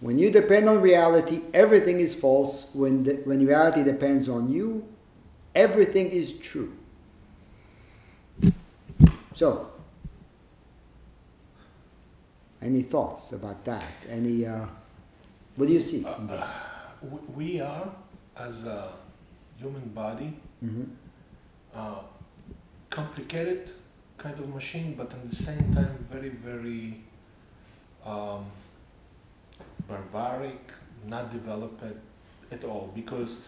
When 0.00 0.18
you 0.18 0.30
depend 0.30 0.68
on 0.68 0.80
reality, 0.80 1.42
everything 1.52 2.00
is 2.00 2.14
false. 2.14 2.70
When, 2.74 3.04
the, 3.04 3.14
when 3.24 3.46
reality 3.46 3.84
depends 3.84 4.28
on 4.28 4.50
you, 4.50 4.86
everything 5.54 6.10
is 6.10 6.32
true. 6.32 6.72
So, 9.34 9.71
any 12.62 12.82
thoughts 12.82 13.32
about 13.32 13.64
that? 13.64 13.92
Any, 14.08 14.46
uh, 14.46 14.66
what 15.56 15.66
do 15.66 15.72
you 15.72 15.80
see 15.80 15.98
in 16.18 16.26
this? 16.26 16.64
W- 17.02 17.22
We 17.34 17.60
are, 17.60 17.88
as 18.36 18.64
a 18.64 18.92
human 19.58 19.88
body, 19.94 20.34
hmm 20.60 20.84
uh, 21.74 22.00
complicated 22.90 23.70
kind 24.18 24.38
of 24.38 24.48
machine, 24.54 24.94
but 24.94 25.10
at 25.12 25.28
the 25.28 25.34
same 25.34 25.72
time 25.74 26.06
very, 26.10 26.28
very 26.28 27.00
um, 28.04 28.44
barbaric, 29.88 30.70
not 31.06 31.32
developed 31.32 31.82
at 32.50 32.64
all. 32.64 32.90
Because 32.94 33.42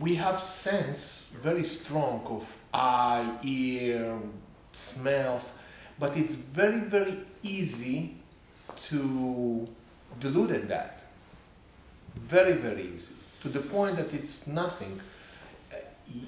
we 0.00 0.14
have 0.16 0.40
sense 0.40 1.32
very 1.40 1.64
strong 1.64 2.22
of 2.26 2.58
eye, 2.74 3.38
ear, 3.42 4.18
smells, 4.72 5.56
but 5.98 6.16
it's 6.16 6.34
very, 6.34 6.80
very 6.80 7.18
easy 7.42 8.16
to 8.88 9.68
dilute 10.20 10.50
at 10.50 10.68
that. 10.68 11.02
Very, 12.16 12.52
very 12.54 12.88
easy. 12.94 13.14
To 13.42 13.48
the 13.48 13.60
point 13.60 13.96
that 13.96 14.12
it's 14.14 14.46
nothing. 14.46 15.00
Uh, 15.72 15.76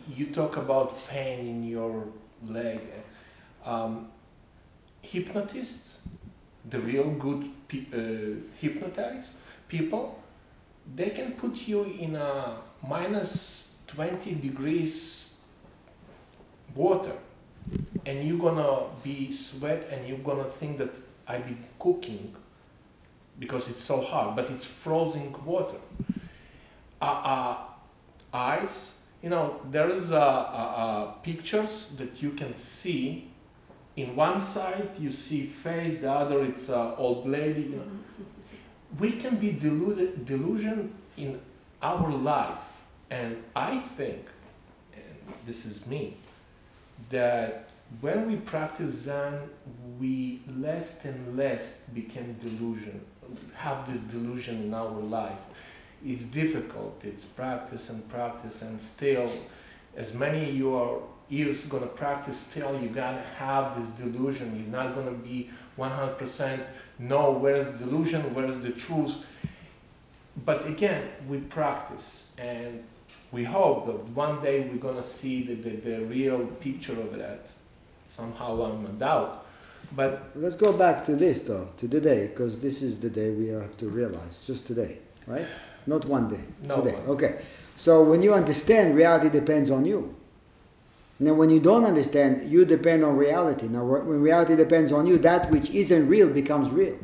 You 0.09 0.27
talk 0.27 0.57
about 0.57 1.07
pain 1.09 1.47
in 1.47 1.65
your 1.69 2.05
leg. 2.47 2.81
Um, 3.65 4.09
hypnotists, 5.03 5.99
the 6.70 6.78
real 6.81 7.11
good 7.11 7.51
pe- 7.69 7.86
uh, 7.93 8.36
hypnotized 8.61 9.36
people, 9.69 10.19
they 10.97 11.11
can 11.11 11.32
put 11.32 11.69
you 11.69 11.85
in 11.85 12.16
a 12.16 12.57
minus 12.89 13.77
20 13.86 14.35
degrees 14.35 15.39
water 16.74 17.12
and 18.06 18.26
you're 18.26 18.39
gonna 18.39 18.86
be 19.02 19.32
sweat 19.32 19.89
and 19.90 20.06
you're 20.06 20.18
gonna 20.18 20.44
think 20.44 20.78
that 20.78 20.90
I 21.26 21.39
be 21.39 21.56
cooking 21.78 22.35
because 23.39 23.68
it's 23.70 23.82
so 23.82 24.01
hard, 24.01 24.36
but 24.36 24.51
it's 24.51 24.64
frozen 24.64 25.32
water. 25.44 25.78
Uh, 27.01 27.05
uh, 27.05 27.56
ice, 28.32 29.02
you 29.22 29.31
know, 29.31 29.60
there 29.70 29.89
is 29.89 30.12
uh, 30.12 30.18
uh, 30.18 30.20
uh, 30.20 31.05
pictures 31.22 31.94
that 31.98 32.22
you 32.22 32.31
can 32.31 32.55
see. 32.55 33.31
In 33.97 34.16
one 34.16 34.40
side 34.40 34.90
you 34.98 35.10
see 35.10 35.47
face, 35.47 35.98
the 35.98 36.10
other 36.10 36.44
it's 36.44 36.68
uh, 36.68 36.97
old 36.97 37.26
lady. 37.26 37.62
You 37.62 37.76
know. 37.76 37.90
We 38.98 39.10
can 39.12 39.36
be 39.36 39.51
deluded, 39.51 40.24
delusion 40.24 40.94
in 41.16 41.40
our 41.82 42.10
life, 42.10 42.85
and 43.10 43.43
I 43.56 43.76
think, 43.76 44.24
and 44.94 45.35
this 45.44 45.66
is 45.66 45.85
me, 45.89 46.16
that 47.10 47.64
when 48.01 48.27
we 48.27 48.36
practice 48.36 48.90
Zen, 48.93 49.48
we 49.98 50.40
less 50.56 51.05
and 51.05 51.36
less 51.36 51.81
become 51.94 52.35
delusion, 52.35 53.01
have 53.55 53.90
this 53.90 54.02
delusion 54.02 54.62
in 54.65 54.74
our 54.74 54.89
life. 54.89 55.39
It's 56.05 56.24
difficult. 56.24 57.02
It's 57.05 57.24
practice 57.24 57.90
and 57.90 58.06
practice, 58.09 58.62
and 58.62 58.81
still, 58.81 59.31
as 59.97 60.12
many 60.15 60.51
you 60.51 60.74
are 60.74 60.98
years 61.28 61.66
gonna 61.66 61.86
practice, 61.86 62.39
still 62.39 62.78
you 62.81 62.89
gotta 62.89 63.23
have 63.39 63.78
this 63.78 63.90
delusion. 63.90 64.56
You're 64.59 64.82
not 64.82 64.94
gonna 64.94 65.12
be 65.12 65.51
100% 65.78 66.61
know 66.98 67.32
where 67.32 67.56
is 67.56 67.73
delusion, 67.73 68.35
where 68.35 68.47
is 68.47 68.61
the 68.61 68.70
truth. 68.70 69.27
But 70.44 70.66
again, 70.66 71.09
we 71.28 71.39
practice, 71.39 72.32
and 72.39 72.85
we 73.32 73.44
hope 73.44 73.86
that 73.86 73.98
one 74.09 74.43
day 74.43 74.61
we're 74.69 74.77
gonna 74.77 75.02
see 75.02 75.43
the, 75.44 75.55
the, 75.55 75.77
the 75.77 76.05
real 76.05 76.47
picture 76.61 77.01
of 77.01 77.16
that. 77.19 77.47
Somehow 78.16 78.62
I'm 78.62 78.86
a 78.86 78.89
doubt. 78.91 79.47
But 79.97 80.31
Let's 80.35 80.57
go 80.57 80.73
back 80.73 81.05
to 81.07 81.16
this 81.16 81.41
though, 81.41 81.69
to 81.77 81.89
today, 81.89 82.28
because 82.28 82.61
this 82.61 82.82
is 82.82 82.99
the 82.99 83.11
day 83.11 83.31
we 83.31 83.49
have 83.49 83.77
to 83.78 83.89
realize, 83.89 84.47
just 84.47 84.66
today, 84.66 84.99
right? 85.27 85.47
Not 85.86 86.05
one 86.05 86.28
day. 86.28 86.43
No 86.62 86.81
today. 86.81 86.97
one. 87.01 87.16
Okay. 87.16 87.41
So 87.77 88.03
when 88.03 88.23
you 88.23 88.32
understand, 88.32 88.95
reality 88.97 89.28
depends 89.31 89.70
on 89.70 89.85
you. 89.85 90.15
Now, 91.20 91.35
when 91.35 91.51
you 91.51 91.61
don't 91.61 91.85
understand, 91.85 92.51
you 92.51 92.65
depend 92.65 93.05
on 93.05 93.16
reality. 93.16 93.69
Now, 93.69 93.85
when 93.85 94.20
reality 94.20 94.57
depends 94.57 94.91
on 94.91 95.07
you, 95.07 95.16
that 95.19 95.51
which 95.51 95.70
isn't 95.70 96.09
real 96.09 96.28
becomes 96.28 96.70
real. 96.70 96.99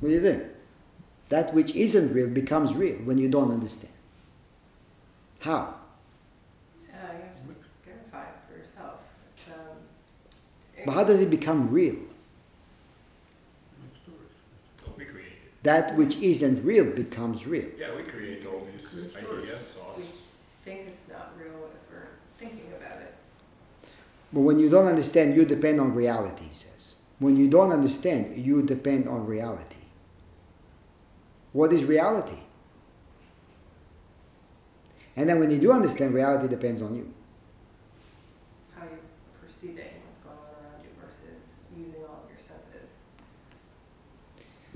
What 0.00 0.08
do 0.08 0.10
you 0.10 0.20
think? 0.20 0.44
That 1.30 1.54
which 1.54 1.74
isn't 1.74 2.14
real 2.14 2.28
becomes 2.28 2.74
real 2.76 2.96
when 2.98 3.18
you 3.18 3.28
don't 3.28 3.50
understand. 3.50 3.92
How? 5.40 5.58
Uh, 5.58 5.74
you 6.92 6.98
have 7.00 7.34
to 7.46 7.54
verify 7.84 8.22
it 8.24 8.34
for 8.46 8.58
yourself. 8.58 9.00
It's, 9.36 9.48
um, 9.48 9.76
But 10.88 10.94
how 10.94 11.04
does 11.04 11.20
it 11.20 11.28
become 11.28 11.70
real? 11.70 11.96
We 14.96 15.04
create 15.04 15.26
it. 15.26 15.62
That 15.62 15.94
which 15.96 16.16
isn't 16.16 16.64
real 16.64 16.90
becomes 16.90 17.46
real. 17.46 17.68
Yeah, 17.78 17.94
we 17.94 18.04
create 18.04 18.46
all 18.46 18.66
these 18.72 19.14
ideas, 19.14 19.74
thoughts. 19.74 20.22
think 20.64 20.86
it's 20.86 21.10
not 21.10 21.34
real 21.38 21.50
if 21.50 21.92
we're 21.92 22.08
thinking 22.38 22.72
about 22.74 23.02
it. 23.02 23.14
But 24.32 24.40
when 24.40 24.58
you 24.58 24.70
don't 24.70 24.86
understand, 24.86 25.36
you 25.36 25.44
depend 25.44 25.78
on 25.78 25.94
reality, 25.94 26.44
he 26.44 26.52
says. 26.54 26.96
When 27.18 27.36
you 27.36 27.50
don't 27.50 27.70
understand, 27.70 28.38
you 28.38 28.62
depend 28.62 29.10
on 29.10 29.26
reality. 29.26 29.84
What 31.52 31.70
is 31.70 31.84
reality? 31.84 32.40
And 35.16 35.28
then 35.28 35.38
when 35.38 35.50
you 35.50 35.58
do 35.58 35.70
understand, 35.70 36.14
reality 36.14 36.48
depends 36.48 36.80
on 36.80 36.96
you. 36.96 37.12
How 38.74 38.84
you 38.84 38.96
perceive 39.38 39.76
perceiving 39.76 39.98
what's 40.06 40.18
going 40.18 40.36
on 40.38 40.46
around 40.46 40.82
you 40.82 40.90
versus 41.04 41.56
using 41.76 42.00
all 42.08 42.24
of 42.24 42.30
your 42.30 42.40
senses. 42.40 43.04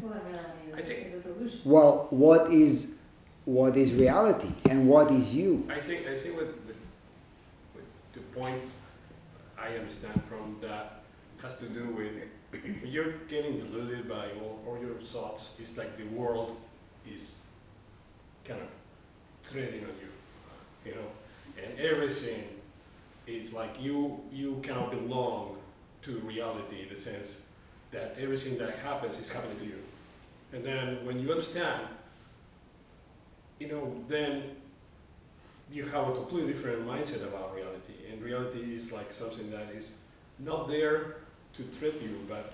Well, 0.02 0.20
then 0.30 0.38
I 0.74 0.82
think- 0.82 1.06
is, 1.06 1.12
is 1.14 1.26
a 1.26 1.28
delusion. 1.28 1.60
Well, 1.64 2.08
what 2.10 2.50
is 2.50 2.96
what 3.44 3.76
is 3.76 3.92
reality 3.92 4.52
and 4.70 4.88
what 4.88 5.10
is 5.10 5.34
you? 5.34 5.66
I 5.68 5.80
think, 5.80 6.06
I 6.06 6.16
think 6.16 6.36
what, 6.36 6.46
what, 6.46 6.76
what 7.74 7.84
the 8.12 8.20
point 8.38 8.70
I 9.58 9.74
understand 9.76 10.22
from 10.28 10.58
that 10.60 11.02
has 11.42 11.56
to 11.58 11.66
do 11.66 11.86
with 11.88 12.12
when 12.52 12.92
you're 12.92 13.12
getting 13.28 13.58
deluded 13.58 14.08
by 14.08 14.26
all, 14.40 14.62
all 14.66 14.78
your 14.80 14.94
thoughts, 15.00 15.54
it's 15.58 15.76
like 15.76 15.96
the 15.96 16.04
world 16.04 16.56
is 17.10 17.38
kind 18.44 18.60
of 18.60 18.68
treading 19.50 19.82
on 19.82 19.90
you, 20.00 20.90
you 20.90 20.94
know, 20.94 21.08
and 21.62 21.80
everything, 21.80 22.44
it's 23.26 23.52
like 23.52 23.80
you, 23.80 24.20
you 24.32 24.60
cannot 24.62 24.90
belong 24.90 25.56
to 26.02 26.18
reality 26.20 26.82
in 26.82 26.88
the 26.88 26.96
sense 26.96 27.46
that 27.90 28.14
everything 28.20 28.58
that 28.58 28.78
happens 28.78 29.18
is 29.18 29.32
happening 29.32 29.58
to 29.58 29.64
you. 29.64 29.78
And 30.52 30.64
then 30.64 31.04
when 31.04 31.18
you 31.18 31.30
understand, 31.30 31.82
you 33.58 33.68
know, 33.68 33.94
then 34.08 34.42
you 35.70 35.84
have 35.86 36.08
a 36.08 36.12
completely 36.12 36.52
different 36.52 36.86
mindset 36.86 37.22
about 37.26 37.54
reality. 37.54 37.94
And 38.10 38.22
reality 38.22 38.76
is 38.76 38.92
like 38.92 39.12
something 39.12 39.50
that 39.50 39.70
is 39.74 39.94
not 40.38 40.68
there 40.68 41.16
to 41.54 41.62
trip 41.64 42.02
you, 42.02 42.18
but 42.28 42.52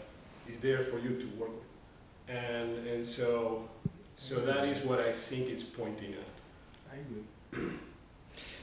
is 0.49 0.61
there 0.61 0.83
for 0.83 0.99
you 0.99 1.17
to 1.21 1.27
work 1.39 1.51
with. 1.51 2.37
And 2.37 2.87
and 2.87 3.05
so 3.05 3.69
so 4.17 4.41
that 4.41 4.69
is 4.69 4.85
what 4.85 5.01
I 5.01 5.13
think 5.13 5.49
it's 5.49 5.63
pointing 5.63 6.15
at. 6.15 6.93
I 6.93 6.97
agree. 6.97 7.71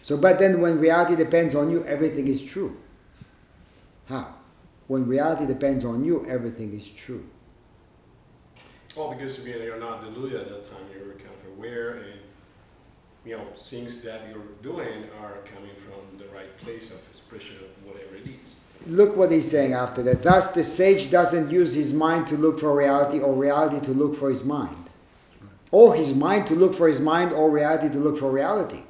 So, 0.02 0.18
but 0.18 0.38
then 0.38 0.62
when 0.62 0.80
reality 0.80 1.16
depends 1.16 1.56
on 1.56 1.72
you, 1.72 1.84
everything 1.86 2.28
is 2.28 2.42
true. 2.42 2.78
How? 4.08 4.36
When 4.88 5.08
reality 5.08 5.48
depends 5.48 5.84
on 5.84 6.04
you, 6.04 6.26
everything 6.28 6.74
is 6.74 6.90
true. 6.92 7.26
Well, 8.96 9.14
because 9.14 9.46
you 9.46 9.58
know, 9.58 9.64
you're 9.64 9.80
not 9.80 10.04
deluded 10.04 10.40
at 10.40 10.50
that 10.50 10.64
time, 10.70 10.86
you're 10.94 11.14
kind 11.14 11.36
of 11.38 11.58
aware 11.58 11.98
and 11.98 12.20
you 13.26 13.36
know, 13.36 13.44
things 13.58 14.02
that 14.04 14.22
you're 14.30 14.42
doing 14.62 15.06
are 15.20 15.40
coming 15.54 15.72
from 15.76 16.18
the 16.20 16.26
right 16.34 16.56
place 16.60 16.92
of 16.92 16.98
expression 17.10 17.58
of 17.58 17.88
whatever 17.88 18.16
it 18.16 18.28
is. 18.28 18.54
Look 18.88 19.18
what 19.18 19.32
he's 19.32 19.50
saying 19.50 19.74
after 19.74 20.04
that. 20.04 20.22
Thus, 20.22 20.52
the 20.52 20.64
sage 20.64 21.10
doesn't 21.10 21.50
use 21.50 21.74
his 21.74 21.92
mind 21.92 22.28
to 22.28 22.38
look 22.38 22.60
for 22.60 22.76
reality 22.76 23.20
or 23.20 23.34
reality 23.34 23.84
to 23.86 23.92
look 23.92 24.16
for 24.16 24.30
his 24.30 24.44
mind. 24.44 24.92
Or 25.72 25.96
his 25.96 26.14
mind 26.14 26.46
to 26.48 26.56
look 26.56 26.76
for 26.76 26.88
his 26.88 27.00
mind 27.00 27.34
or 27.34 27.50
reality 27.50 27.90
to 27.90 27.98
look 27.98 28.18
for 28.18 28.30
reality. 28.32 28.84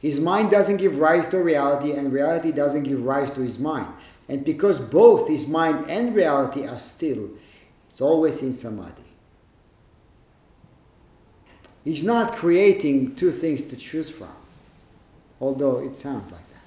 His 0.00 0.20
mind 0.20 0.50
doesn't 0.50 0.76
give 0.76 0.98
rise 0.98 1.28
to 1.28 1.38
reality 1.38 1.92
and 1.92 2.12
reality 2.12 2.52
doesn't 2.52 2.82
give 2.82 3.04
rise 3.04 3.30
to 3.32 3.40
his 3.40 3.58
mind. 3.58 3.88
And 4.28 4.44
because 4.44 4.78
both 4.78 5.28
his 5.28 5.48
mind 5.48 5.86
and 5.88 6.14
reality 6.14 6.66
are 6.66 6.78
still, 6.78 7.30
it's 7.86 8.00
always 8.00 8.42
in 8.42 8.52
samadhi. 8.52 9.09
He's 11.84 12.04
not 12.04 12.32
creating 12.32 13.16
two 13.16 13.30
things 13.30 13.62
to 13.64 13.76
choose 13.76 14.10
from, 14.10 14.34
although 15.40 15.80
it 15.80 15.94
sounds 15.94 16.30
like 16.30 16.46
that. 16.48 16.60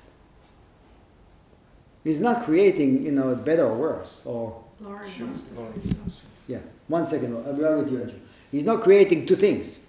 He's 2.03 2.19
not 2.19 2.43
creating, 2.43 3.05
you 3.05 3.11
know, 3.11 3.35
better 3.35 3.65
or 3.65 3.75
worse, 3.75 4.21
or 4.25 4.63
Lauren 4.81 5.09
wants 5.19 5.43
to 5.43 5.55
say 5.55 5.55
something. 5.55 6.13
yeah. 6.47 6.59
One 6.87 7.05
second, 7.05 7.35
I'll 7.45 7.53
be 7.53 7.63
right 7.63 7.75
with 7.77 7.91
you, 7.91 8.01
Andrew. 8.01 8.19
He's 8.51 8.65
not 8.65 8.81
creating 8.81 9.25
two 9.25 9.35
things. 9.35 9.85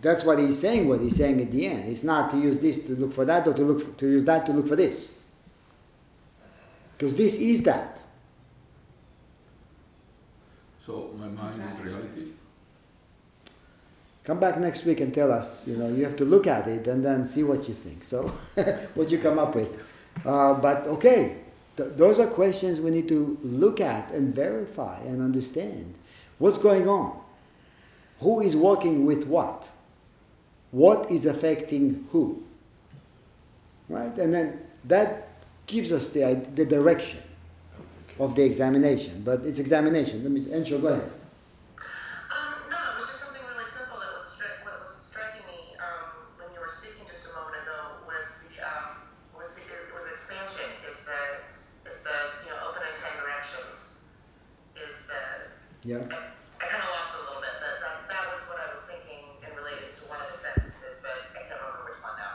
That's 0.00 0.22
what 0.24 0.38
he's 0.38 0.58
saying. 0.58 0.88
What 0.88 1.00
he's 1.00 1.16
saying 1.16 1.40
at 1.40 1.50
the 1.50 1.66
end. 1.66 1.88
It's 1.88 2.04
not 2.04 2.30
to 2.30 2.36
use 2.36 2.58
this 2.58 2.78
to 2.86 2.92
look 2.92 3.12
for 3.12 3.24
that, 3.24 3.46
or 3.46 3.54
to 3.54 3.62
look 3.62 3.80
for, 3.84 3.92
to 3.98 4.06
use 4.06 4.24
that 4.26 4.46
to 4.46 4.52
look 4.52 4.68
for 4.68 4.76
this. 4.76 5.14
Because 6.96 7.14
this 7.14 7.40
is 7.40 7.62
that. 7.62 8.02
So 10.84 11.14
my 11.18 11.28
mind 11.28 11.62
is 11.72 11.80
reality. 11.80 12.32
Come 14.24 14.38
back 14.38 14.58
next 14.58 14.84
week 14.84 15.00
and 15.00 15.12
tell 15.12 15.32
us. 15.32 15.66
You 15.66 15.76
know, 15.76 15.88
you 15.88 16.04
have 16.04 16.16
to 16.16 16.24
look 16.24 16.46
at 16.46 16.68
it 16.68 16.86
and 16.86 17.04
then 17.04 17.26
see 17.26 17.42
what 17.42 17.66
you 17.68 17.74
think. 17.74 18.04
So, 18.04 18.28
what 18.94 19.10
you 19.10 19.18
come 19.18 19.38
up 19.38 19.54
with. 19.54 19.82
Uh, 20.24 20.54
but 20.54 20.86
okay, 20.86 21.38
th- 21.76 21.90
those 21.96 22.20
are 22.20 22.26
questions 22.28 22.80
we 22.80 22.90
need 22.90 23.08
to 23.08 23.36
look 23.42 23.80
at 23.80 24.10
and 24.12 24.34
verify 24.34 25.00
and 25.00 25.20
understand. 25.20 25.94
What's 26.38 26.58
going 26.58 26.88
on? 26.88 27.20
Who 28.20 28.40
is 28.40 28.54
working 28.54 29.04
with 29.04 29.26
what? 29.26 29.70
What 30.70 31.10
is 31.10 31.26
affecting 31.26 32.06
who? 32.12 32.42
Right? 33.88 34.16
And 34.18 34.32
then 34.32 34.64
that 34.84 35.28
gives 35.66 35.92
us 35.92 36.10
the, 36.10 36.34
the 36.54 36.64
direction 36.64 37.20
of 38.18 38.34
the 38.36 38.44
examination. 38.44 39.22
But 39.24 39.40
it's 39.40 39.58
examination. 39.58 40.22
Let 40.22 40.32
me, 40.32 40.40
Ansho, 40.42 40.80
go 40.80 40.88
ahead. 40.88 41.10
Um, 42.30 42.54
no, 42.70 42.76
it 42.76 42.94
was 42.96 43.06
just 43.06 43.20
something 43.24 43.42
really 43.52 43.68
simple 43.68 43.98
that 43.98 44.12
was 44.14 44.22
stri- 44.38 44.64
what 44.64 44.80
was 44.80 44.90
striking 44.90 45.42
me 45.46 45.76
um, 45.76 46.24
when 46.38 46.48
you 46.54 46.60
were 46.60 46.70
speaking 46.72 47.04
just 47.10 47.26
a 47.28 47.32
moment 47.34 47.56
ago 47.62 48.04
was 48.06 48.40
the 48.48 48.62
um, 48.64 49.02
was 49.36 49.54
the 49.56 49.64
it 49.66 49.92
was 49.92 50.06
expansion 50.08 50.68
is 50.88 51.04
the 51.04 51.20
is 51.90 52.00
the 52.06 52.16
you 52.46 52.50
know 52.52 52.60
open 52.70 52.80
and 52.86 52.96
ten 52.96 53.12
directions 53.20 54.00
is 54.76 54.94
the 55.08 55.22
Yeah. 55.84 55.96
I, 55.96 56.30
I 56.60 56.66
kind 56.70 56.82
of 56.82 56.90
lost 56.94 57.14
it 57.14 57.20
a 57.20 57.24
little 57.26 57.42
bit, 57.42 57.54
but 57.58 57.74
that, 57.82 57.94
that 58.10 58.24
was 58.30 58.40
what 58.46 58.58
I 58.62 58.70
was 58.70 58.82
thinking 58.86 59.22
and 59.42 59.52
related 59.56 59.92
to 59.98 60.02
one 60.06 60.18
of 60.22 60.28
the 60.30 60.38
sentences, 60.38 61.02
but 61.02 61.16
I 61.34 61.42
can't 61.42 61.58
remember 61.58 61.82
which 61.90 62.00
one 62.02 62.16
now. 62.18 62.32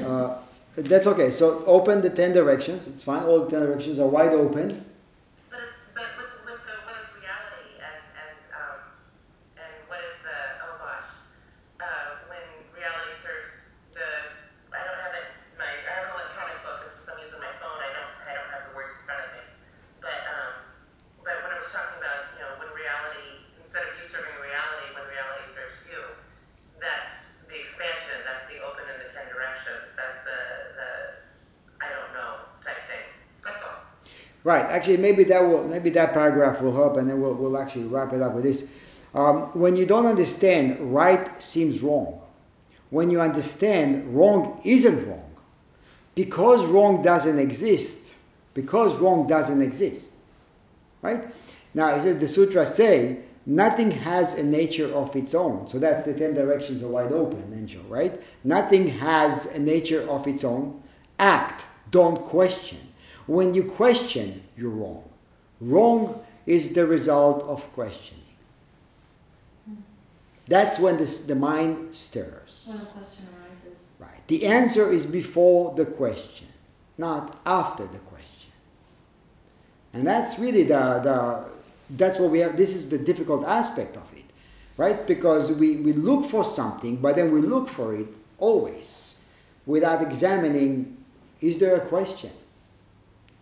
Uh, 0.10 0.40
that's 0.76 1.06
okay. 1.06 1.30
So 1.30 1.64
open 1.66 2.00
the 2.00 2.10
ten 2.10 2.32
directions. 2.32 2.86
It's 2.86 3.02
fine. 3.02 3.24
All 3.24 3.40
the 3.44 3.50
ten 3.50 3.60
directions 3.66 3.98
are 3.98 4.06
wide 4.06 4.32
open. 4.32 4.86
But 5.50 5.60
it's 5.66 5.76
but 5.92 6.06
with 6.14 6.30
with 6.46 6.62
the 6.62 6.76
what 6.86 6.94
is 7.02 7.10
reality 7.18 7.74
and 7.82 7.98
and 8.14 8.38
um 8.54 8.78
and 9.58 9.74
what 9.90 9.98
is 10.06 10.14
the 10.22 10.38
oh 10.62 10.78
gosh 10.78 11.10
uh, 11.82 12.22
when 12.30 12.46
reality 12.70 13.12
serves 13.18 13.74
the 13.98 14.08
I 14.70 14.80
don't 14.86 15.00
have 15.02 15.14
it 15.18 15.26
my 15.58 15.66
I 15.68 15.90
have 15.90 16.06
an 16.06 16.14
electronic 16.22 16.62
book 16.62 16.86
and 16.86 16.90
since 16.94 17.10
I'm 17.10 17.18
using 17.18 17.42
my 17.42 17.50
phone 17.58 17.82
I 17.82 17.90
don't 17.90 18.14
I 18.24 18.32
don't 18.38 18.50
have 18.54 18.70
the 18.70 18.74
words 18.78 18.94
in 18.94 19.02
front 19.02 19.26
of 19.26 19.30
me 19.34 19.42
but 19.98 20.20
um 20.30 20.52
but 21.26 21.34
when 21.44 21.50
I 21.50 21.58
was 21.58 21.66
talking 21.74 21.98
about 21.98 22.30
you 22.38 22.46
know 22.46 22.62
when 22.62 22.70
reality 22.78 23.42
instead 23.58 23.90
of 23.90 23.98
you 23.98 24.06
serving 24.06 24.38
reality 24.38 24.94
when 24.94 25.02
reality 25.10 25.50
serves 25.50 25.82
you 25.90 25.98
that's 26.78 27.42
the 27.50 27.58
expansion 27.58 28.22
that's 28.22 28.46
the 28.46 28.62
open 28.62 28.86
in 28.86 29.02
the 29.02 29.10
ten 29.10 29.26
directions 29.28 29.98
that's 29.98 30.22
the 30.22 30.38
the 30.78 30.90
Right. 34.42 34.59
Actually, 34.70 34.98
maybe 34.98 35.24
that 35.24 35.40
will 35.42 35.66
maybe 35.66 35.90
that 35.90 36.12
paragraph 36.12 36.62
will 36.62 36.74
help, 36.74 36.96
and 36.96 37.08
then 37.08 37.20
we'll 37.20 37.34
we'll 37.34 37.58
actually 37.58 37.84
wrap 37.84 38.12
it 38.12 38.22
up 38.22 38.34
with 38.34 38.44
this. 38.44 38.68
Um, 39.14 39.42
when 39.58 39.76
you 39.76 39.86
don't 39.86 40.06
understand, 40.06 40.78
right 40.94 41.40
seems 41.40 41.82
wrong. 41.82 42.20
When 42.90 43.10
you 43.10 43.20
understand, 43.20 44.14
wrong 44.14 44.60
isn't 44.64 45.06
wrong, 45.08 45.36
because 46.14 46.66
wrong 46.68 47.02
doesn't 47.02 47.38
exist. 47.38 48.16
Because 48.52 48.98
wrong 48.98 49.28
doesn't 49.28 49.62
exist. 49.62 50.14
Right. 51.02 51.24
Now 51.72 51.94
it 51.94 52.02
says 52.02 52.18
the 52.18 52.26
sutras 52.28 52.74
say 52.74 53.20
nothing 53.46 53.92
has 53.92 54.34
a 54.34 54.44
nature 54.44 54.92
of 54.92 55.14
its 55.14 55.34
own. 55.34 55.68
So 55.68 55.78
that's 55.78 56.02
the 56.02 56.14
ten 56.14 56.34
directions 56.34 56.82
are 56.82 56.88
wide 56.88 57.12
open, 57.12 57.42
Enjo, 57.52 57.88
right? 57.88 58.20
Nothing 58.42 58.88
has 58.88 59.46
a 59.46 59.58
nature 59.60 60.02
of 60.10 60.26
its 60.26 60.42
own. 60.44 60.82
Act. 61.18 61.66
Don't 61.90 62.24
question. 62.24 62.78
When 63.30 63.54
you 63.54 63.62
question, 63.62 64.42
you're 64.56 64.70
wrong. 64.70 65.08
Wrong 65.60 66.20
is 66.46 66.72
the 66.72 66.84
result 66.84 67.44
of 67.44 67.72
questioning. 67.72 68.24
That's 70.48 70.80
when 70.80 70.96
this, 70.96 71.18
the 71.18 71.36
mind 71.36 71.94
stirs. 71.94 72.66
When 72.68 72.80
a 72.80 72.84
question 72.86 73.26
arises. 73.38 73.86
Right. 74.00 74.20
The 74.26 74.46
answer 74.46 74.90
is 74.90 75.06
before 75.06 75.76
the 75.76 75.86
question, 75.86 76.48
not 76.98 77.38
after 77.46 77.86
the 77.86 78.00
question. 78.00 78.50
And 79.92 80.04
that's 80.04 80.40
really 80.40 80.64
the, 80.64 80.98
the 80.98 81.60
that's 81.90 82.18
what 82.18 82.32
we 82.32 82.40
have 82.40 82.56
this 82.56 82.74
is 82.74 82.88
the 82.88 82.98
difficult 82.98 83.46
aspect 83.46 83.96
of 83.96 84.12
it. 84.12 84.24
Right? 84.76 85.06
Because 85.06 85.52
we, 85.52 85.76
we 85.76 85.92
look 85.92 86.24
for 86.24 86.42
something, 86.42 86.96
but 86.96 87.14
then 87.14 87.30
we 87.30 87.42
look 87.42 87.68
for 87.68 87.94
it 87.94 88.08
always 88.38 89.14
without 89.66 90.02
examining 90.02 90.96
is 91.40 91.58
there 91.58 91.76
a 91.76 91.80
question? 91.80 92.30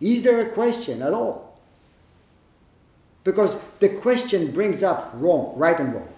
Is 0.00 0.22
there 0.22 0.40
a 0.40 0.50
question 0.50 1.02
at 1.02 1.12
all? 1.12 1.58
Because 3.24 3.58
the 3.80 3.90
question 3.90 4.52
brings 4.52 4.82
up 4.82 5.10
wrong, 5.14 5.52
right 5.56 5.78
and 5.78 5.92
wrong. 5.92 6.12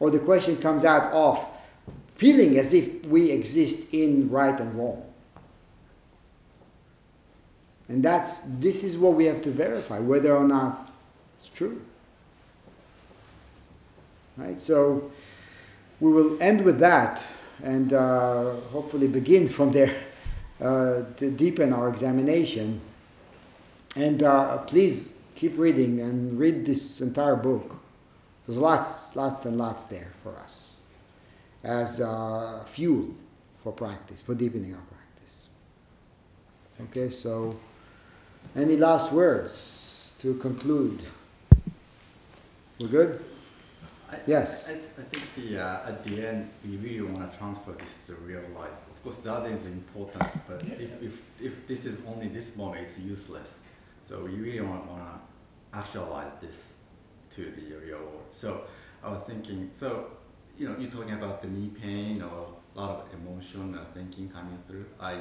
Or 0.00 0.10
the 0.10 0.18
question 0.18 0.56
comes 0.56 0.84
out 0.84 1.12
of 1.12 1.46
feeling 2.08 2.58
as 2.58 2.74
if 2.74 3.06
we 3.06 3.30
exist 3.30 3.92
in 3.94 4.28
right 4.28 4.58
and 4.58 4.74
wrong. 4.74 5.04
And 7.88 8.02
that's 8.02 8.38
this 8.58 8.82
is 8.82 8.98
what 8.98 9.14
we 9.14 9.26
have 9.26 9.42
to 9.42 9.50
verify 9.50 9.98
whether 9.98 10.34
or 10.34 10.46
not 10.46 10.92
it's 11.38 11.48
true. 11.48 11.82
Right? 14.36 14.58
So 14.58 15.10
we 16.00 16.12
will 16.12 16.40
end 16.42 16.64
with 16.64 16.78
that 16.80 17.26
and 17.62 17.92
uh, 17.92 18.54
hopefully 18.72 19.06
begin 19.06 19.46
from 19.46 19.72
there 19.72 19.94
to 20.58 21.30
deepen 21.30 21.72
our 21.72 21.88
examination. 21.88 22.80
And 23.96 24.22
uh, 24.22 24.58
please 24.58 25.14
keep 25.34 25.58
reading 25.58 26.00
and 26.00 26.38
read 26.38 26.66
this 26.66 27.00
entire 27.00 27.36
book. 27.36 27.80
There's 28.46 28.58
lots, 28.58 29.16
lots 29.16 29.44
and 29.46 29.56
lots 29.56 29.84
there 29.84 30.12
for 30.22 30.36
us 30.36 30.78
as 31.62 32.00
uh, 32.00 32.62
fuel 32.66 33.08
for 33.56 33.72
practice, 33.72 34.20
for 34.20 34.34
deepening 34.34 34.74
our 34.74 34.80
practice. 34.80 35.48
Okay, 36.82 37.08
so 37.08 37.56
any 38.54 38.76
last 38.76 39.12
words 39.12 40.14
to 40.18 40.34
conclude? 40.34 41.02
We're 42.78 42.88
good? 42.88 43.24
I, 44.10 44.16
Yes. 44.26 44.68
I, 44.68 44.72
I 44.72 45.04
think 45.04 45.24
the 45.36 45.58
uh, 45.58 45.88
at 45.88 46.04
the 46.04 46.26
end 46.26 46.50
we 46.64 46.76
really 46.76 47.00
want 47.00 47.32
to 47.32 47.38
transfer 47.38 47.72
this 47.72 48.06
to 48.06 48.14
real 48.16 48.42
life. 48.54 48.70
Of 49.04 49.12
course, 49.12 49.26
Zazen 49.26 49.54
is 49.54 49.66
important, 49.66 50.24
but 50.48 50.62
if, 50.62 51.02
if, 51.02 51.22
if 51.38 51.66
this 51.66 51.84
is 51.84 52.00
only 52.06 52.28
this 52.28 52.56
moment, 52.56 52.86
it's 52.86 52.98
useless. 52.98 53.58
So 54.00 54.24
we 54.24 54.30
really 54.30 54.62
want, 54.62 54.88
to 54.88 55.78
actualize 55.78 56.30
this 56.40 56.72
to 57.34 57.42
the 57.50 57.76
real 57.84 57.98
world. 57.98 58.24
So 58.30 58.62
I 59.02 59.10
was 59.10 59.20
thinking, 59.24 59.68
so 59.72 60.06
you 60.56 60.66
know, 60.66 60.76
you're 60.78 60.90
talking 60.90 61.12
about 61.12 61.42
the 61.42 61.48
knee 61.48 61.68
pain 61.68 62.22
or 62.22 62.46
a 62.74 62.80
lot 62.80 62.90
of 63.00 63.20
emotion 63.20 63.74
or 63.74 63.84
thinking 63.92 64.30
coming 64.30 64.56
through. 64.66 64.86
I 64.98 65.18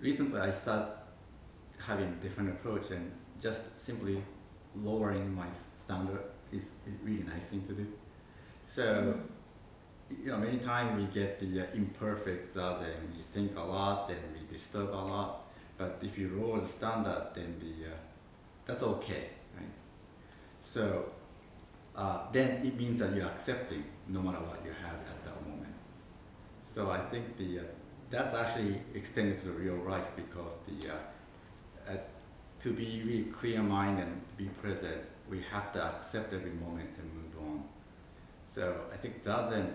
recently 0.00 0.40
I 0.40 0.50
started 0.50 0.88
having 1.78 2.16
different 2.18 2.48
approach 2.48 2.92
and 2.92 3.12
just 3.42 3.78
simply 3.78 4.22
lowering 4.74 5.34
my 5.34 5.48
standard 5.50 6.22
is, 6.50 6.76
is 6.86 6.94
really 7.04 7.24
nice 7.24 7.48
thing 7.48 7.66
to 7.66 7.74
do. 7.74 7.86
So, 8.66 8.82
mm. 8.84 9.20
You 10.10 10.30
know, 10.30 10.38
many 10.38 10.58
times 10.58 10.96
we 10.96 11.06
get 11.12 11.40
the 11.40 11.60
uh, 11.60 11.66
imperfect 11.74 12.54
zazen. 12.54 13.14
We 13.14 13.22
think 13.22 13.56
a 13.56 13.62
lot, 13.62 14.08
then 14.08 14.18
we 14.32 14.46
disturb 14.46 14.90
a 14.90 15.02
lot. 15.12 15.44
But 15.76 15.98
if 16.02 16.16
you 16.16 16.30
lower 16.40 16.60
the 16.60 16.68
standard, 16.68 17.28
then 17.34 17.56
the 17.60 17.88
uh, 17.88 17.96
that's 18.64 18.82
okay, 18.82 19.30
right? 19.56 19.68
So 20.60 21.12
uh, 21.94 22.20
then 22.32 22.64
it 22.64 22.76
means 22.76 23.00
that 23.00 23.14
you're 23.14 23.26
accepting 23.26 23.84
no 24.08 24.20
matter 24.20 24.38
what 24.38 24.60
you 24.64 24.70
have 24.70 24.94
at 24.94 25.24
that 25.24 25.48
moment. 25.48 25.74
So 26.62 26.90
I 26.90 27.00
think 27.00 27.36
the 27.36 27.60
uh, 27.60 27.62
that's 28.10 28.34
actually 28.34 28.80
extended 28.94 29.38
to 29.40 29.46
the 29.46 29.52
real 29.52 29.76
life 29.88 30.06
because 30.14 30.56
the 30.66 30.90
uh, 30.90 31.92
at, 31.92 32.10
to 32.60 32.72
be 32.72 33.02
really 33.04 33.24
clear 33.24 33.62
mind 33.62 33.98
and 33.98 34.20
be 34.36 34.46
present, 34.46 35.02
we 35.28 35.42
have 35.50 35.72
to 35.72 35.82
accept 35.82 36.32
every 36.32 36.52
moment 36.52 36.90
and 36.98 37.12
move 37.14 37.48
on. 37.48 37.64
So 38.46 38.82
I 38.92 38.96
think 38.96 39.22
Zazen 39.22 39.72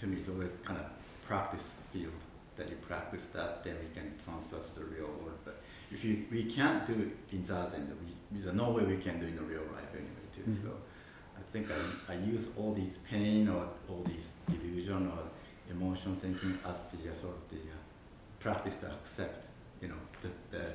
to 0.00 0.06
me 0.06 0.16
it's 0.18 0.28
always 0.28 0.52
kind 0.64 0.78
of 0.80 0.86
practice 1.26 1.74
field 1.92 2.12
that 2.56 2.68
you 2.68 2.76
practice 2.76 3.26
that, 3.34 3.64
then 3.64 3.74
we 3.82 3.88
can 4.00 4.12
transfer 4.24 4.58
to 4.58 4.74
the 4.78 4.84
real 4.84 5.06
world. 5.08 5.38
But 5.44 5.60
if 5.90 6.04
you 6.04 6.24
we 6.30 6.44
can't 6.44 6.86
do 6.86 6.92
it 6.92 7.34
in 7.34 7.42
Zazen, 7.42 7.86
we, 8.02 8.40
there's 8.40 8.54
no 8.54 8.70
way 8.70 8.84
we 8.84 8.96
can 8.98 9.18
do 9.18 9.26
it 9.26 9.30
in 9.30 9.36
the 9.36 9.42
real 9.42 9.66
life 9.72 9.90
anyway 9.92 10.26
too. 10.34 10.42
Mhm. 10.50 10.62
So 10.62 10.70
I 11.36 11.42
think 11.52 11.66
I, 11.70 12.12
I 12.12 12.16
use 12.16 12.48
all 12.56 12.72
these 12.74 12.98
pain 12.98 13.48
or 13.48 13.68
all 13.88 14.02
these 14.06 14.32
delusion 14.48 15.10
or 15.10 15.22
emotional 15.70 16.14
thinking 16.16 16.54
as 16.68 16.82
the 16.92 17.10
uh, 17.10 17.14
sort 17.14 17.34
of 17.34 17.48
the 17.50 17.56
uh, 17.56 17.76
practice 18.38 18.76
to 18.76 18.86
accept. 18.86 19.46
You 19.82 19.88
know, 19.88 20.00
the, 20.22 20.30
the 20.56 20.72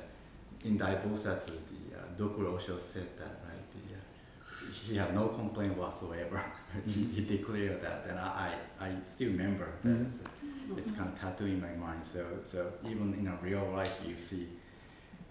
in 0.68 0.76
Dai 0.76 0.96
Bosatsu, 0.96 1.56
the 1.72 1.82
uh, 1.98 2.02
Dokuro 2.18 2.54
Osho 2.56 2.76
said 2.78 3.16
that, 3.16 3.40
right? 3.48 3.59
The, 4.50 4.66
uh, 4.66 4.70
he 4.88 4.96
had 4.96 5.14
no 5.14 5.28
complaint 5.28 5.76
whatsoever. 5.76 6.42
he, 6.86 7.04
he 7.04 7.24
declared 7.24 7.80
that, 7.80 8.06
and 8.08 8.18
I, 8.18 8.52
I, 8.80 8.86
I 8.88 8.92
still 9.04 9.28
remember 9.30 9.68
that. 9.84 9.90
Mhm. 9.90 10.78
It's 10.78 10.92
kind 10.92 11.08
of 11.12 11.20
tattooed 11.20 11.50
in 11.50 11.60
my 11.60 11.74
mind. 11.74 12.04
So, 12.06 12.24
so 12.44 12.72
even 12.84 13.14
in 13.14 13.26
a 13.26 13.36
real 13.42 13.68
life, 13.74 14.02
you 14.06 14.16
see 14.16 14.46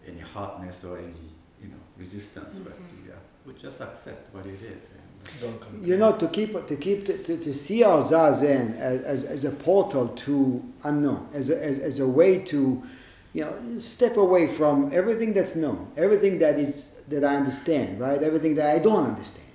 any 0.05 0.19
hardness 0.19 0.83
or 0.83 0.97
any, 0.97 1.31
you 1.61 1.69
know, 1.69 1.77
resistance, 1.97 2.55
but 2.55 2.73
the, 2.77 3.13
uh, 3.13 3.15
we 3.45 3.53
just 3.53 3.79
accept 3.79 4.33
what 4.33 4.45
it 4.45 4.61
is. 4.61 4.89
And, 4.91 5.41
Don't 5.41 5.59
complain. 5.61 5.85
You 5.85 5.97
know, 5.97 6.11
to 6.17 6.27
keep 6.27 6.65
to 6.67 6.75
keep 6.75 7.05
to, 7.05 7.17
to, 7.17 7.37
to 7.37 7.53
see 7.53 7.83
our 7.83 8.01
zazen 8.01 8.77
as, 8.79 9.01
as, 9.03 9.23
as 9.23 9.45
a 9.45 9.51
portal 9.51 10.09
to 10.09 10.63
unknown, 10.83 11.27
as 11.33 11.49
a, 11.49 11.63
as, 11.63 11.79
as 11.79 11.99
a 11.99 12.07
way 12.07 12.39
to, 12.39 12.83
you 13.33 13.43
know, 13.45 13.53
step 13.79 14.17
away 14.17 14.47
from 14.47 14.89
everything 14.91 15.33
that's 15.33 15.55
known, 15.55 15.89
everything 15.95 16.39
that 16.39 16.57
is 16.59 16.91
that 17.10 17.23
I 17.23 17.36
understand, 17.36 17.99
right? 17.99 18.22
Everything 18.22 18.56
that 18.56 18.76
I 18.76 18.80
don't 18.80 19.06
understand. 19.06 19.48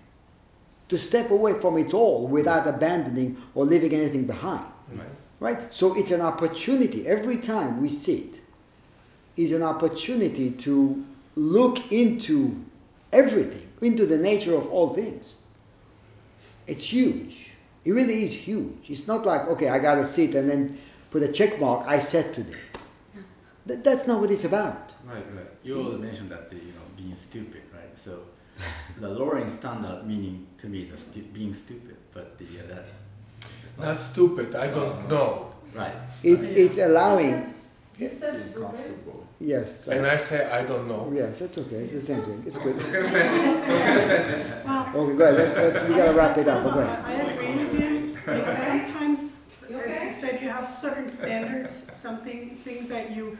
To 0.88 0.98
step 0.98 1.30
away 1.30 1.54
from 1.54 1.78
it 1.78 1.94
all 1.94 2.26
without 2.26 2.66
abandoning 2.66 3.36
or 3.54 3.64
leaving 3.64 3.92
anything 3.92 4.24
behind. 4.24 4.66
right. 4.92 5.06
Right? 5.40 5.74
So 5.74 5.96
it's 5.96 6.10
an 6.10 6.20
opportunity. 6.20 7.06
Every 7.06 7.38
time 7.38 7.80
we 7.80 7.88
sit 7.88 8.40
is 9.36 9.52
an 9.52 9.62
opportunity 9.62 10.50
to 10.50 11.04
look 11.36 11.92
into 11.92 12.64
everything, 13.12 13.68
into 13.80 14.06
the 14.06 14.18
nature 14.18 14.54
of 14.54 14.68
all 14.68 14.94
things. 14.94 15.38
It's 16.66 16.92
huge. 16.92 17.52
It 17.84 17.92
really 17.92 18.22
is 18.22 18.32
huge. 18.32 18.88
It's 18.90 19.06
not 19.06 19.26
like, 19.26 19.42
okay, 19.48 19.68
I 19.68 19.78
got 19.78 19.96
to 19.96 20.04
sit 20.04 20.34
and 20.34 20.48
then 20.48 20.78
put 21.10 21.22
a 21.22 21.28
check 21.32 21.60
mark, 21.60 21.86
I 21.86 21.98
said 21.98 22.32
today. 22.32 22.58
That, 23.66 23.84
that's 23.84 24.06
not 24.06 24.20
what 24.20 24.30
it's 24.30 24.44
about. 24.44 24.94
Right, 25.04 25.24
right. 25.34 25.46
You 25.62 25.78
always 25.78 25.98
mentioned 25.98 26.28
that 26.30 26.50
the, 26.50 26.56
you 26.56 26.72
know, 26.72 26.83
being 27.04 27.16
stupid, 27.16 27.62
right? 27.72 27.96
So 27.96 28.20
the 28.98 29.08
lowering 29.08 29.48
standard 29.48 30.06
meaning 30.06 30.46
to 30.58 30.66
me 30.68 30.84
the 30.84 30.96
stu- 30.96 31.28
being 31.32 31.52
stupid, 31.54 31.96
but 32.12 32.38
the 32.38 32.44
uh, 32.44 32.66
that. 32.68 32.84
that's 33.62 33.78
Not 33.78 34.00
stupid, 34.00 34.54
I 34.54 34.68
don't 34.68 35.08
know. 35.08 35.52
Right. 35.74 35.92
It's, 36.22 36.48
it's 36.48 36.78
allowing. 36.78 37.44
He 37.98 38.06
said 38.08 38.38
stupid. 38.38 38.94
Yes. 39.40 39.88
And 39.88 40.06
I 40.06 40.16
say, 40.16 40.48
I 40.50 40.64
don't 40.64 40.88
know. 40.88 41.12
Yes, 41.14 41.40
that's 41.40 41.58
okay. 41.58 41.76
It's 41.76 41.92
the 41.92 42.00
same 42.00 42.22
thing. 42.22 42.42
It's 42.46 42.58
good. 42.58 42.76
Don't 42.76 42.92
get 42.92 43.04
offended. 43.04 43.66
Don't 43.66 43.66
get 43.66 43.96
offended. 43.98 44.64
Well, 44.64 44.84
Okay, 44.96 45.16
go 45.18 45.24
ahead. 45.24 45.36
Let, 45.36 45.56
let's, 45.56 45.82
we 45.84 45.94
got 45.94 46.10
to 46.12 46.16
wrap 46.16 46.38
it 46.38 46.48
up. 46.48 46.64
But 46.64 46.74
go. 46.74 46.80
I 46.80 47.12
agree 47.12 47.64
with 47.64 47.80
you, 47.80 48.16
sometimes, 48.56 49.36
You 49.68 49.76
as 49.76 50.02
you 50.04 50.12
said, 50.12 50.40
you 50.42 50.48
have 50.48 50.70
certain 50.72 51.10
standards, 51.10 51.86
something, 51.92 52.50
things 52.62 52.88
that 52.88 53.10
you, 53.14 53.36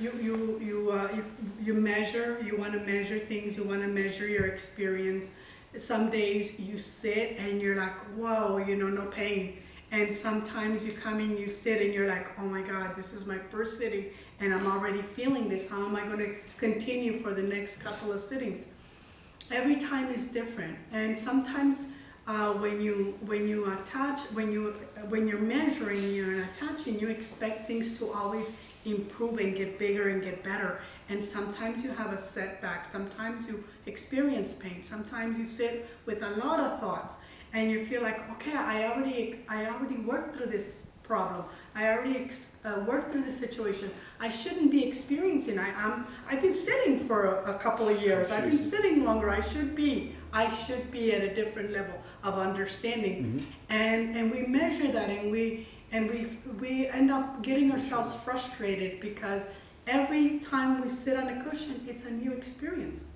you, 0.00 0.12
you, 0.20 0.60
you, 0.60 0.90
uh, 0.90 1.08
you, 1.14 1.24
you 1.62 1.74
measure, 1.74 2.40
you 2.44 2.56
wanna 2.56 2.80
measure 2.80 3.18
things, 3.18 3.56
you 3.56 3.64
wanna 3.64 3.88
measure 3.88 4.26
your 4.26 4.46
experience. 4.46 5.32
Some 5.76 6.10
days 6.10 6.58
you 6.58 6.78
sit 6.78 7.36
and 7.38 7.60
you're 7.60 7.76
like, 7.76 7.94
whoa, 8.16 8.58
you 8.58 8.76
know, 8.76 8.88
no 8.88 9.06
pain. 9.06 9.58
And 9.92 10.12
sometimes 10.12 10.86
you 10.86 10.92
come 10.92 11.18
in, 11.20 11.36
you 11.36 11.48
sit, 11.48 11.82
and 11.82 11.92
you're 11.92 12.06
like, 12.06 12.38
oh 12.38 12.44
my 12.44 12.62
God, 12.62 12.94
this 12.96 13.12
is 13.12 13.26
my 13.26 13.38
first 13.38 13.76
sitting, 13.76 14.06
and 14.38 14.54
I'm 14.54 14.66
already 14.66 15.02
feeling 15.02 15.48
this. 15.48 15.68
How 15.68 15.84
am 15.84 15.96
I 15.96 16.04
going 16.04 16.18
to 16.18 16.34
continue 16.58 17.18
for 17.18 17.32
the 17.34 17.42
next 17.42 17.82
couple 17.82 18.12
of 18.12 18.20
sittings? 18.20 18.68
Every 19.50 19.76
time 19.76 20.12
is 20.12 20.28
different, 20.28 20.78
and 20.92 21.18
sometimes 21.18 21.92
uh, 22.28 22.52
when 22.52 22.80
you 22.80 23.18
when 23.26 23.48
you 23.48 23.72
attach 23.72 24.20
when 24.32 24.52
you 24.52 24.70
when 25.08 25.26
you're 25.26 25.40
measuring 25.40 26.12
you're 26.14 26.44
attaching 26.44 27.00
you 27.00 27.08
expect 27.08 27.66
things 27.66 27.98
to 27.98 28.12
always 28.12 28.60
improve 28.84 29.38
and 29.38 29.56
get 29.56 29.78
bigger 29.78 30.08
and 30.08 30.22
get 30.22 30.42
better. 30.42 30.80
And 31.08 31.22
sometimes 31.22 31.82
you 31.84 31.90
have 31.90 32.12
a 32.12 32.20
setback. 32.20 32.86
Sometimes 32.86 33.48
you 33.48 33.64
experience 33.86 34.52
pain. 34.52 34.82
Sometimes 34.82 35.38
you 35.38 35.46
sit 35.46 35.88
with 36.06 36.22
a 36.22 36.30
lot 36.30 36.60
of 36.60 36.80
thoughts 36.80 37.16
and 37.52 37.70
you 37.70 37.84
feel 37.84 38.00
like 38.00 38.30
okay 38.30 38.56
i 38.56 38.84
already 38.84 39.40
i 39.48 39.66
already 39.66 39.96
worked 39.96 40.36
through 40.36 40.46
this 40.46 40.90
problem. 41.10 41.44
I 41.74 41.88
already 41.88 42.18
ex- 42.18 42.54
uh, 42.64 42.84
worked 42.86 43.10
through 43.10 43.24
this 43.24 43.36
situation. 43.36 43.90
I 44.20 44.28
shouldn't 44.28 44.70
be 44.70 44.84
experiencing. 44.86 45.58
I 45.58 45.70
am 45.86 46.06
i've 46.28 46.40
been 46.40 46.54
sitting 46.54 47.00
for 47.08 47.18
a, 47.24 47.54
a 47.54 47.58
couple 47.58 47.88
of 47.88 48.00
years. 48.00 48.30
I've 48.30 48.44
been 48.44 48.64
sitting 48.74 49.02
longer. 49.04 49.28
I 49.28 49.40
should 49.40 49.74
be 49.74 50.14
i 50.32 50.48
should 50.48 50.84
be 50.92 51.12
at 51.16 51.22
a 51.30 51.34
different 51.34 51.72
level 51.72 51.96
of 52.22 52.38
understanding. 52.48 53.44
And 53.68 54.16
and 54.16 54.30
we 54.30 54.40
measure 54.60 54.88
that 54.92 55.10
and 55.10 55.32
we 55.32 55.66
and 55.92 56.10
we 56.10 56.38
we 56.60 56.86
end 56.86 57.10
up 57.10 57.42
getting 57.42 57.72
ourselves 57.72 58.14
frustrated 58.24 59.00
because 59.00 59.48
every 59.86 60.38
time 60.38 60.80
we 60.80 60.90
sit 60.90 61.16
on 61.16 61.28
a 61.28 61.42
cushion 61.44 61.84
it's 61.88 62.06
a 62.06 62.10
new 62.10 62.32
experience. 62.32 63.08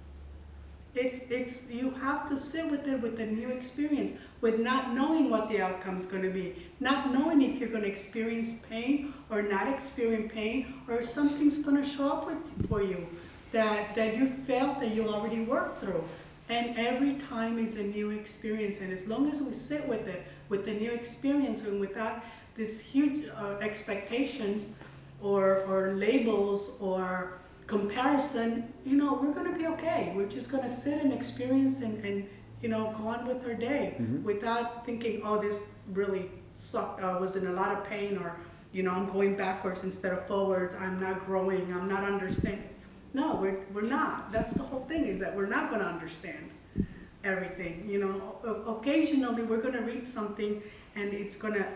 It's 0.95 1.31
it's 1.31 1.71
you 1.71 1.91
have 1.91 2.29
to 2.29 2.39
sit 2.39 2.71
with 2.71 2.87
it 2.87 3.01
with 3.01 3.19
a 3.19 3.27
new 3.27 3.49
experience 3.49 4.13
with 4.41 4.61
not 4.61 4.95
knowing 4.95 5.29
what 5.29 5.49
the 5.49 5.61
outcome 5.61 5.97
is 5.97 6.07
going 6.07 6.23
to 6.23 6.31
be 6.31 6.55
not 6.79 7.13
knowing 7.13 7.43
if 7.43 7.59
you're 7.59 7.69
going 7.69 7.83
to 7.83 7.89
experience 7.89 8.61
pain 8.71 9.13
or 9.31 9.43
not 9.43 9.69
experience 9.69 10.33
pain 10.33 10.75
or 10.87 10.99
if 10.99 11.05
something's 11.05 11.65
going 11.65 11.83
to 11.83 11.89
show 11.89 12.13
up 12.13 12.27
with, 12.27 12.69
for 12.69 12.83
you 12.83 13.07
that 13.51 13.95
that 13.97 14.17
you 14.17 14.27
felt 14.27 14.81
that 14.81 14.95
you 14.95 15.09
already 15.09 15.41
worked 15.41 15.81
through. 15.81 16.05
And 16.49 16.77
every 16.79 17.15
time 17.15 17.59
is 17.59 17.77
a 17.79 17.83
new 17.83 18.11
experience 18.11 18.81
and 18.81 18.93
as 18.93 19.09
long 19.09 19.31
as 19.31 19.43
we 19.43 19.53
sit 19.53 19.89
with 19.89 20.07
it 20.07 20.27
with 20.49 20.65
the 20.67 20.75
new 20.75 20.93
experience 20.93 21.67
and 21.67 21.81
without 21.81 22.23
these 22.55 22.81
huge 22.81 23.28
uh, 23.36 23.56
expectations 23.60 24.78
or 25.20 25.62
or 25.68 25.93
labels 25.94 26.76
or 26.81 27.39
comparison, 27.66 28.72
you 28.85 28.97
know, 28.97 29.14
we're 29.14 29.32
gonna 29.32 29.56
be 29.56 29.66
okay. 29.66 30.12
We're 30.14 30.28
just 30.28 30.51
gonna 30.51 30.70
sit 30.70 31.02
and 31.02 31.12
experience 31.12 31.81
and, 31.81 32.05
and 32.05 32.28
you 32.62 32.68
know, 32.68 32.94
go 32.97 33.09
on 33.09 33.26
with 33.26 33.44
our 33.47 33.55
day 33.55 33.97
without 34.22 34.86
thinking, 34.86 35.22
oh, 35.24 35.40
this 35.40 35.74
really 35.93 36.31
sucked, 36.55 37.02
or 37.02 37.18
was 37.18 37.36
in 37.36 37.47
a 37.47 37.52
lot 37.52 37.76
of 37.76 37.85
pain, 37.89 38.18
or 38.18 38.36
you 38.72 38.82
know, 38.82 38.93
I'm 38.93 39.10
going 39.10 39.36
backwards 39.36 39.85
instead 39.85 40.12
of 40.12 40.26
forwards. 40.26 40.74
I'm 40.74 41.01
not 41.01 41.26
growing. 41.26 41.72
I'm 41.72 41.89
not 41.89 42.05
understanding. 42.05 42.68
No, 43.12 43.36
we're 43.36 43.60
we're 43.72 43.82
not. 43.82 44.32
That's 44.32 44.55
the 44.55 44.62
whole 44.62 44.85
thing 44.86 45.06
is 45.06 45.20
that 45.20 45.35
we're 45.35 45.47
not 45.47 45.70
gonna 45.70 45.85
understand 45.85 46.51
everything. 47.22 47.89
You 47.89 47.98
know, 48.01 48.64
occasionally 48.66 49.43
we're 49.43 49.62
gonna 49.62 49.82
read 49.82 50.05
something 50.05 50.62
and 50.97 51.12
it's 51.12 51.36
gonna 51.36 51.66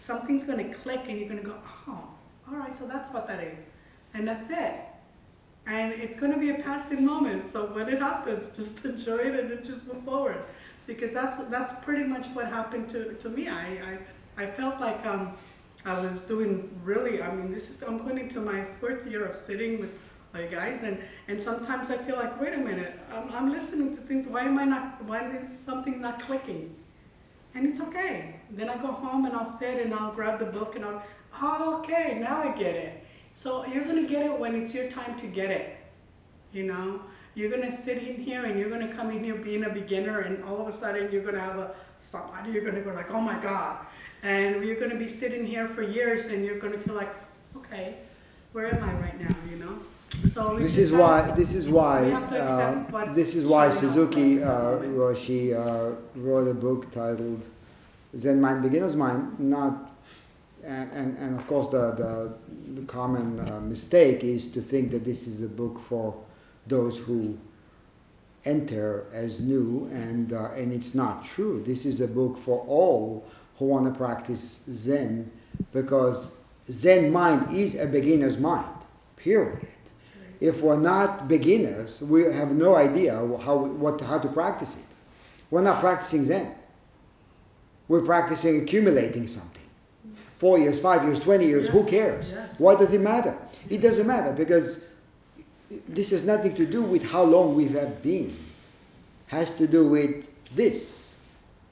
something's 0.00 0.44
gonna 0.44 0.72
click 0.72 1.02
and 1.08 1.18
you're 1.18 1.28
gonna 1.28 1.42
go, 1.42 1.56
oh, 1.88 2.08
all 2.48 2.56
right, 2.56 2.72
so 2.72 2.86
that's 2.86 3.10
what 3.10 3.26
that 3.28 3.42
is, 3.42 3.70
and 4.14 4.26
that's 4.26 4.50
it. 4.50 4.74
And 5.66 5.92
it's 5.92 6.18
going 6.18 6.32
to 6.32 6.38
be 6.38 6.50
a 6.50 6.54
passing 6.54 7.04
moment. 7.04 7.48
So 7.48 7.66
when 7.66 7.88
it 7.88 8.00
happens, 8.00 8.52
just 8.56 8.84
enjoy 8.84 9.18
it 9.18 9.38
and 9.38 9.50
then 9.50 9.64
just 9.64 9.86
move 9.86 10.02
forward, 10.04 10.44
because 10.86 11.12
that's 11.12 11.36
that's 11.44 11.84
pretty 11.84 12.04
much 12.04 12.26
what 12.28 12.46
happened 12.46 12.88
to, 12.88 13.14
to 13.14 13.28
me. 13.28 13.48
I, 13.48 13.66
I 14.36 14.42
I 14.44 14.46
felt 14.46 14.80
like 14.80 15.04
um 15.06 15.34
I 15.84 16.00
was 16.00 16.22
doing 16.22 16.70
really. 16.82 17.22
I 17.22 17.32
mean, 17.34 17.52
this 17.52 17.70
is 17.70 17.82
I'm 17.82 17.98
going 17.98 18.18
into 18.18 18.40
my 18.40 18.64
fourth 18.80 19.06
year 19.06 19.24
of 19.24 19.36
sitting 19.36 19.80
with 19.80 19.92
my 20.32 20.42
guys, 20.42 20.82
and 20.82 20.98
and 21.28 21.40
sometimes 21.40 21.90
I 21.90 21.98
feel 21.98 22.16
like, 22.16 22.40
wait 22.40 22.54
a 22.54 22.58
minute, 22.58 22.98
I'm, 23.12 23.30
I'm 23.30 23.52
listening 23.52 23.94
to 23.96 24.00
things. 24.02 24.26
Why 24.26 24.44
am 24.44 24.58
I 24.58 24.64
not? 24.64 25.04
Why 25.04 25.28
is 25.36 25.56
something 25.56 26.00
not 26.00 26.20
clicking? 26.20 26.74
And 27.54 27.66
it's 27.66 27.80
okay. 27.80 28.36
Then 28.50 28.68
I 28.68 28.76
go 28.76 28.92
home 28.92 29.24
and 29.24 29.34
I'll 29.34 29.46
sit 29.46 29.80
and 29.80 29.92
I'll 29.92 30.12
grab 30.12 30.38
the 30.38 30.46
book 30.46 30.76
and 30.76 30.84
I'll, 30.84 31.02
oh, 31.42 31.80
okay, 31.80 32.18
now 32.20 32.40
I 32.40 32.56
get 32.56 32.74
it. 32.74 33.04
So 33.32 33.64
you're 33.66 33.84
gonna 33.84 34.06
get 34.06 34.24
it 34.24 34.38
when 34.38 34.54
it's 34.54 34.74
your 34.74 34.88
time 34.90 35.16
to 35.16 35.26
get 35.26 35.50
it. 35.50 35.76
You 36.52 36.64
know, 36.64 37.02
you're 37.34 37.50
gonna 37.50 37.70
sit 37.70 37.98
in 37.98 38.16
here 38.16 38.44
and 38.44 38.58
you're 38.58 38.70
gonna 38.70 38.92
come 38.92 39.10
in 39.10 39.22
here 39.22 39.36
being 39.36 39.64
a 39.64 39.70
beginner, 39.70 40.20
and 40.20 40.42
all 40.44 40.60
of 40.60 40.66
a 40.66 40.72
sudden 40.72 41.10
you're 41.12 41.22
gonna 41.22 41.40
have 41.40 41.58
a 41.58 41.74
somebody. 41.98 42.50
You're 42.50 42.64
gonna 42.64 42.82
go 42.82 42.92
like, 42.92 43.12
oh 43.12 43.20
my 43.20 43.38
god, 43.40 43.86
and 44.22 44.64
you're 44.64 44.80
gonna 44.80 44.96
be 44.96 45.08
sitting 45.08 45.46
here 45.46 45.68
for 45.68 45.82
years, 45.82 46.26
and 46.26 46.44
you're 46.44 46.58
gonna 46.58 46.78
feel 46.78 46.94
like, 46.94 47.14
okay, 47.56 47.98
where 48.52 48.74
am 48.74 48.82
I 48.82 48.92
right 48.94 49.20
now? 49.20 49.34
You 49.48 49.56
know. 49.56 49.78
So 50.26 50.58
This 50.58 50.76
is 50.76 50.92
why. 50.92 51.30
This 51.32 51.54
is 51.54 51.68
why. 51.68 52.04
we 52.04 52.10
have 52.10 52.28
to 52.30 52.36
accept 52.42 52.94
Uh, 52.94 53.12
this 53.12 53.34
is 53.34 53.46
why 53.46 53.70
Suzuki, 53.70 54.42
uh, 54.42 55.14
she 55.14 55.54
uh, 55.54 55.92
wrote 56.16 56.48
a 56.48 56.54
book 56.54 56.90
titled 56.90 57.46
"Zen 58.16 58.40
Mind, 58.40 58.62
Beginner's 58.62 58.96
Mind." 58.96 59.38
Not, 59.38 59.92
and 60.64 60.90
and, 60.92 61.18
and 61.18 61.38
of 61.38 61.46
course 61.46 61.68
the 61.68 61.92
the, 61.92 62.32
the 62.80 62.86
common 62.86 63.38
uh, 63.40 63.60
mistake 63.60 64.24
is 64.24 64.48
to 64.50 64.60
think 64.60 64.90
that 64.90 65.04
this 65.04 65.26
is 65.26 65.42
a 65.42 65.48
book 65.48 65.78
for 65.78 66.14
those 66.66 66.98
who 66.98 67.38
enter 68.44 69.06
as 69.12 69.40
new, 69.40 69.88
and 69.92 70.32
uh, 70.32 70.50
and 70.56 70.72
it's 70.72 70.94
not 70.94 71.24
true. 71.24 71.62
This 71.62 71.86
is 71.86 72.00
a 72.00 72.08
book 72.08 72.36
for 72.36 72.64
all 72.66 73.24
who 73.58 73.66
want 73.66 73.86
to 73.86 73.96
practice 73.98 74.62
Zen, 74.70 75.30
because 75.72 76.30
Zen 76.68 77.12
mind 77.12 77.52
is 77.52 77.78
a 77.78 77.86
beginner's 77.86 78.38
mind. 78.38 78.66
Period. 79.16 79.66
If 80.40 80.62
we're 80.62 80.80
not 80.80 81.28
beginners, 81.28 82.02
we 82.02 82.22
have 82.22 82.52
no 82.52 82.74
idea 82.74 83.14
how 83.14 83.56
what 83.56 84.00
how 84.00 84.18
to 84.18 84.28
practice 84.28 84.80
it. 84.80 84.86
We're 85.50 85.62
not 85.62 85.80
practicing 85.80 86.24
Zen. 86.24 86.54
We're 87.88 88.02
practicing 88.02 88.62
accumulating 88.62 89.26
something. 89.26 89.64
Four 90.34 90.58
years, 90.58 90.80
five 90.80 91.04
years, 91.04 91.20
twenty 91.20 91.46
years. 91.46 91.68
who 91.68 91.84
cares? 91.84 92.32
yes. 92.32 92.58
Why 92.58 92.74
does 92.74 92.94
it 92.94 93.00
matter? 93.02 93.36
It 93.68 93.82
doesn't 93.82 94.06
matter 94.06 94.32
because 94.32 94.86
this 95.88 96.10
has 96.10 96.24
nothing 96.24 96.54
to 96.54 96.64
do 96.64 96.82
with 96.82 97.10
how 97.10 97.22
long 97.22 97.54
we 97.54 97.68
have 97.68 98.02
been. 98.02 98.34
Has 99.26 99.52
to 99.58 99.66
do 99.66 99.86
with 99.86 100.28
this, 100.56 101.18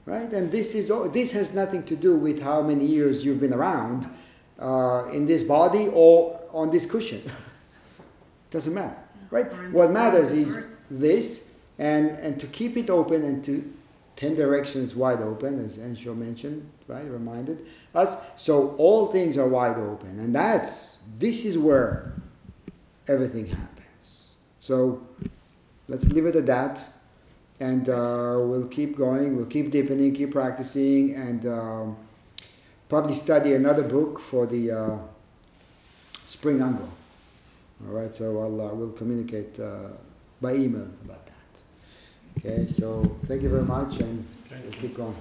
right? 0.05 0.31
And 0.31 0.51
this 0.51 0.75
is 0.75 0.91
this 1.11 1.31
has 1.31 1.55
nothing 1.55 1.83
to 1.83 1.95
do 1.95 2.15
with 2.15 2.41
how 2.43 2.61
many 2.61 2.85
years 2.85 3.25
you've 3.25 3.39
been 3.39 3.53
around 3.53 4.07
uh, 4.59 5.07
in 5.11 5.25
this 5.25 5.41
body 5.43 5.87
or 5.91 6.39
on 6.51 6.69
this 6.69 6.85
cushion. 6.85 7.23
Doesn't 8.51 8.73
matter, 8.73 8.97
right? 9.29 9.45
What 9.71 9.91
matters 9.91 10.31
is 10.31 10.65
this, 10.89 11.51
and 11.77 12.09
and 12.09 12.39
to 12.39 12.47
keep 12.47 12.77
it 12.77 12.89
open 12.89 13.23
and 13.23 13.43
to 13.43 13.71
ten 14.15 14.35
directions 14.35 14.95
wide 14.95 15.21
open, 15.21 15.63
as 15.63 15.77
Ensho 15.77 16.15
mentioned, 16.17 16.67
right? 16.87 17.05
Reminded 17.05 17.65
us. 17.93 18.17
So 18.35 18.75
all 18.77 19.07
things 19.07 19.37
are 19.37 19.47
wide 19.47 19.77
open, 19.77 20.19
and 20.19 20.33
that's 20.33 20.97
this 21.19 21.45
is 21.45 21.57
where 21.57 22.13
everything 23.07 23.45
happens. 23.45 24.29
So 24.59 25.01
let's 25.87 26.11
leave 26.11 26.25
it 26.25 26.35
at 26.35 26.47
that, 26.47 26.83
and 27.59 27.87
uh, 27.87 28.37
we'll 28.39 28.67
keep 28.67 28.97
going. 28.97 29.37
We'll 29.37 29.45
keep 29.45 29.69
deepening, 29.69 30.13
keep 30.13 30.31
practicing, 30.31 31.13
and 31.13 31.45
um, 31.45 31.97
probably 32.87 33.13
study 33.13 33.53
another 33.53 33.83
book 33.83 34.19
for 34.19 34.47
the 34.47 34.71
uh, 34.71 34.97
spring 36.25 36.61
ango. 36.61 36.89
All 37.85 37.93
right, 37.93 38.13
so 38.13 38.39
I'll 38.39 38.61
uh, 38.61 38.73
we'll 38.73 38.91
communicate 38.91 39.59
uh, 39.59 39.89
by 40.41 40.53
email 40.55 40.89
about 41.05 41.25
that. 41.25 41.63
Okay, 42.37 42.67
so 42.67 43.03
thank 43.21 43.41
you 43.41 43.49
very 43.49 43.63
much, 43.63 43.99
and 43.99 44.25
we'll 44.51 44.71
keep 44.73 44.95
going. 44.95 45.15